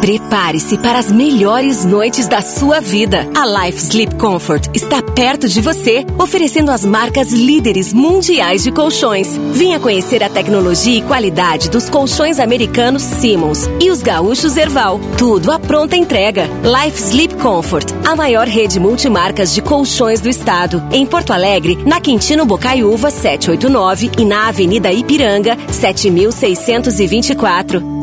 Prepare-se 0.00 0.78
para 0.78 0.98
as 0.98 1.10
melhores 1.10 1.84
noites 1.84 2.28
da 2.28 2.40
sua 2.40 2.80
vida. 2.80 3.28
A 3.34 3.64
Life 3.64 3.78
Sleep 3.78 4.14
Comfort 4.14 4.68
está 4.72 5.02
perto 5.02 5.48
de 5.48 5.60
você, 5.60 6.06
oferecendo 6.18 6.70
as 6.70 6.84
marcas 6.84 7.32
líderes 7.32 7.92
mundiais 7.92 8.62
de 8.62 8.70
colchões. 8.70 9.36
Venha 9.52 9.80
conhecer 9.80 10.22
a 10.22 10.28
tecnologia 10.28 10.98
e 10.98 11.02
qualidade 11.02 11.68
dos 11.68 11.90
colchões 11.90 12.38
americanos 12.38 13.02
Simmons 13.02 13.68
e 13.80 13.90
os 13.90 14.00
gaúchos 14.00 14.56
Erval. 14.56 15.00
Tudo 15.18 15.50
à 15.50 15.58
pronta 15.58 15.96
entrega. 15.96 16.48
Life 16.62 17.02
Sleep 17.02 17.34
Comfort, 17.34 17.92
a 18.06 18.14
maior 18.14 18.46
rede 18.46 18.78
multimarcas 18.78 19.52
de 19.52 19.60
colchões 19.60 20.20
do 20.20 20.28
estado. 20.28 20.80
Em 20.92 21.04
Porto 21.04 21.32
Alegre, 21.32 21.76
na 21.84 22.00
Quintino 22.00 22.46
Bocaiúva 22.46 23.10
789 23.10 24.12
e 24.16 24.24
na 24.24 24.46
Avenida 24.48 24.92
Ipiranga 24.92 25.58
7624. 25.72 27.97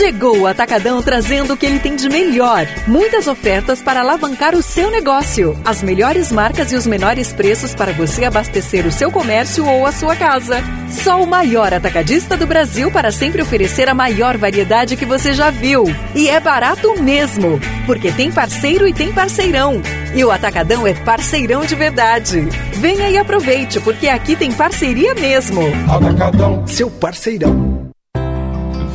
Chegou 0.00 0.38
o 0.38 0.46
Atacadão 0.46 1.02
trazendo 1.02 1.52
o 1.52 1.56
que 1.58 1.66
ele 1.66 1.78
tem 1.78 1.94
de 1.94 2.08
melhor. 2.08 2.66
Muitas 2.86 3.26
ofertas 3.26 3.82
para 3.82 4.00
alavancar 4.00 4.54
o 4.54 4.62
seu 4.62 4.90
negócio. 4.90 5.54
As 5.62 5.82
melhores 5.82 6.32
marcas 6.32 6.72
e 6.72 6.74
os 6.74 6.86
menores 6.86 7.34
preços 7.34 7.74
para 7.74 7.92
você 7.92 8.24
abastecer 8.24 8.86
o 8.86 8.90
seu 8.90 9.12
comércio 9.12 9.66
ou 9.66 9.84
a 9.84 9.92
sua 9.92 10.16
casa. 10.16 10.64
Só 10.88 11.22
o 11.22 11.26
maior 11.26 11.74
atacadista 11.74 12.34
do 12.34 12.46
Brasil 12.46 12.90
para 12.90 13.12
sempre 13.12 13.42
oferecer 13.42 13.90
a 13.90 13.94
maior 13.94 14.38
variedade 14.38 14.96
que 14.96 15.04
você 15.04 15.34
já 15.34 15.50
viu. 15.50 15.84
E 16.14 16.30
é 16.30 16.40
barato 16.40 16.98
mesmo, 17.02 17.60
porque 17.84 18.10
tem 18.10 18.32
parceiro 18.32 18.88
e 18.88 18.94
tem 18.94 19.12
parceirão. 19.12 19.82
E 20.14 20.24
o 20.24 20.30
Atacadão 20.30 20.86
é 20.86 20.94
parceirão 20.94 21.66
de 21.66 21.74
verdade. 21.74 22.48
Venha 22.72 23.10
e 23.10 23.18
aproveite, 23.18 23.78
porque 23.80 24.08
aqui 24.08 24.34
tem 24.34 24.50
parceria 24.50 25.14
mesmo. 25.14 25.60
Atacadão, 25.86 26.66
seu 26.66 26.90
parceirão. 26.90 27.89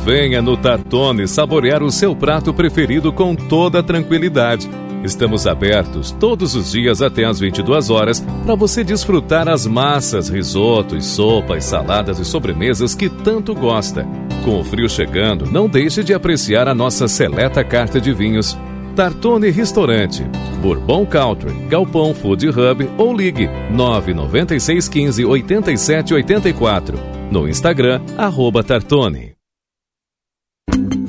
Venha 0.06 0.40
no 0.40 0.56
Tartone 0.56 1.26
saborear 1.26 1.82
o 1.82 1.90
seu 1.90 2.14
prato 2.14 2.54
preferido 2.54 3.12
com 3.12 3.34
toda 3.34 3.82
tranquilidade. 3.82 4.70
Estamos 5.02 5.48
abertos 5.48 6.12
todos 6.12 6.54
os 6.54 6.70
dias 6.70 7.02
até 7.02 7.24
às 7.24 7.40
22 7.40 7.90
horas 7.90 8.20
para 8.44 8.54
você 8.54 8.84
desfrutar 8.84 9.48
as 9.48 9.66
massas, 9.66 10.28
risotos, 10.28 11.06
sopas, 11.06 11.64
saladas 11.64 12.20
e 12.20 12.24
sobremesas 12.24 12.94
que 12.94 13.08
tanto 13.08 13.52
gosta. 13.52 14.06
Com 14.44 14.60
o 14.60 14.64
frio 14.64 14.88
chegando, 14.88 15.50
não 15.50 15.68
deixe 15.68 16.04
de 16.04 16.14
apreciar 16.14 16.68
a 16.68 16.74
nossa 16.74 17.08
seleta 17.08 17.64
carta 17.64 18.00
de 18.00 18.12
vinhos. 18.12 18.56
Tartone 18.94 19.50
Restaurante, 19.50 20.22
Bourbon 20.62 21.04
Country, 21.04 21.52
Galpão 21.68 22.14
Food 22.14 22.48
Hub 22.50 22.88
ou 22.96 23.12
ligue 23.12 23.50
99615 23.72 25.24
8784. 25.24 26.96
No 27.28 27.48
Instagram, 27.48 28.00
arroba 28.16 28.62
Tartone. 28.62 29.35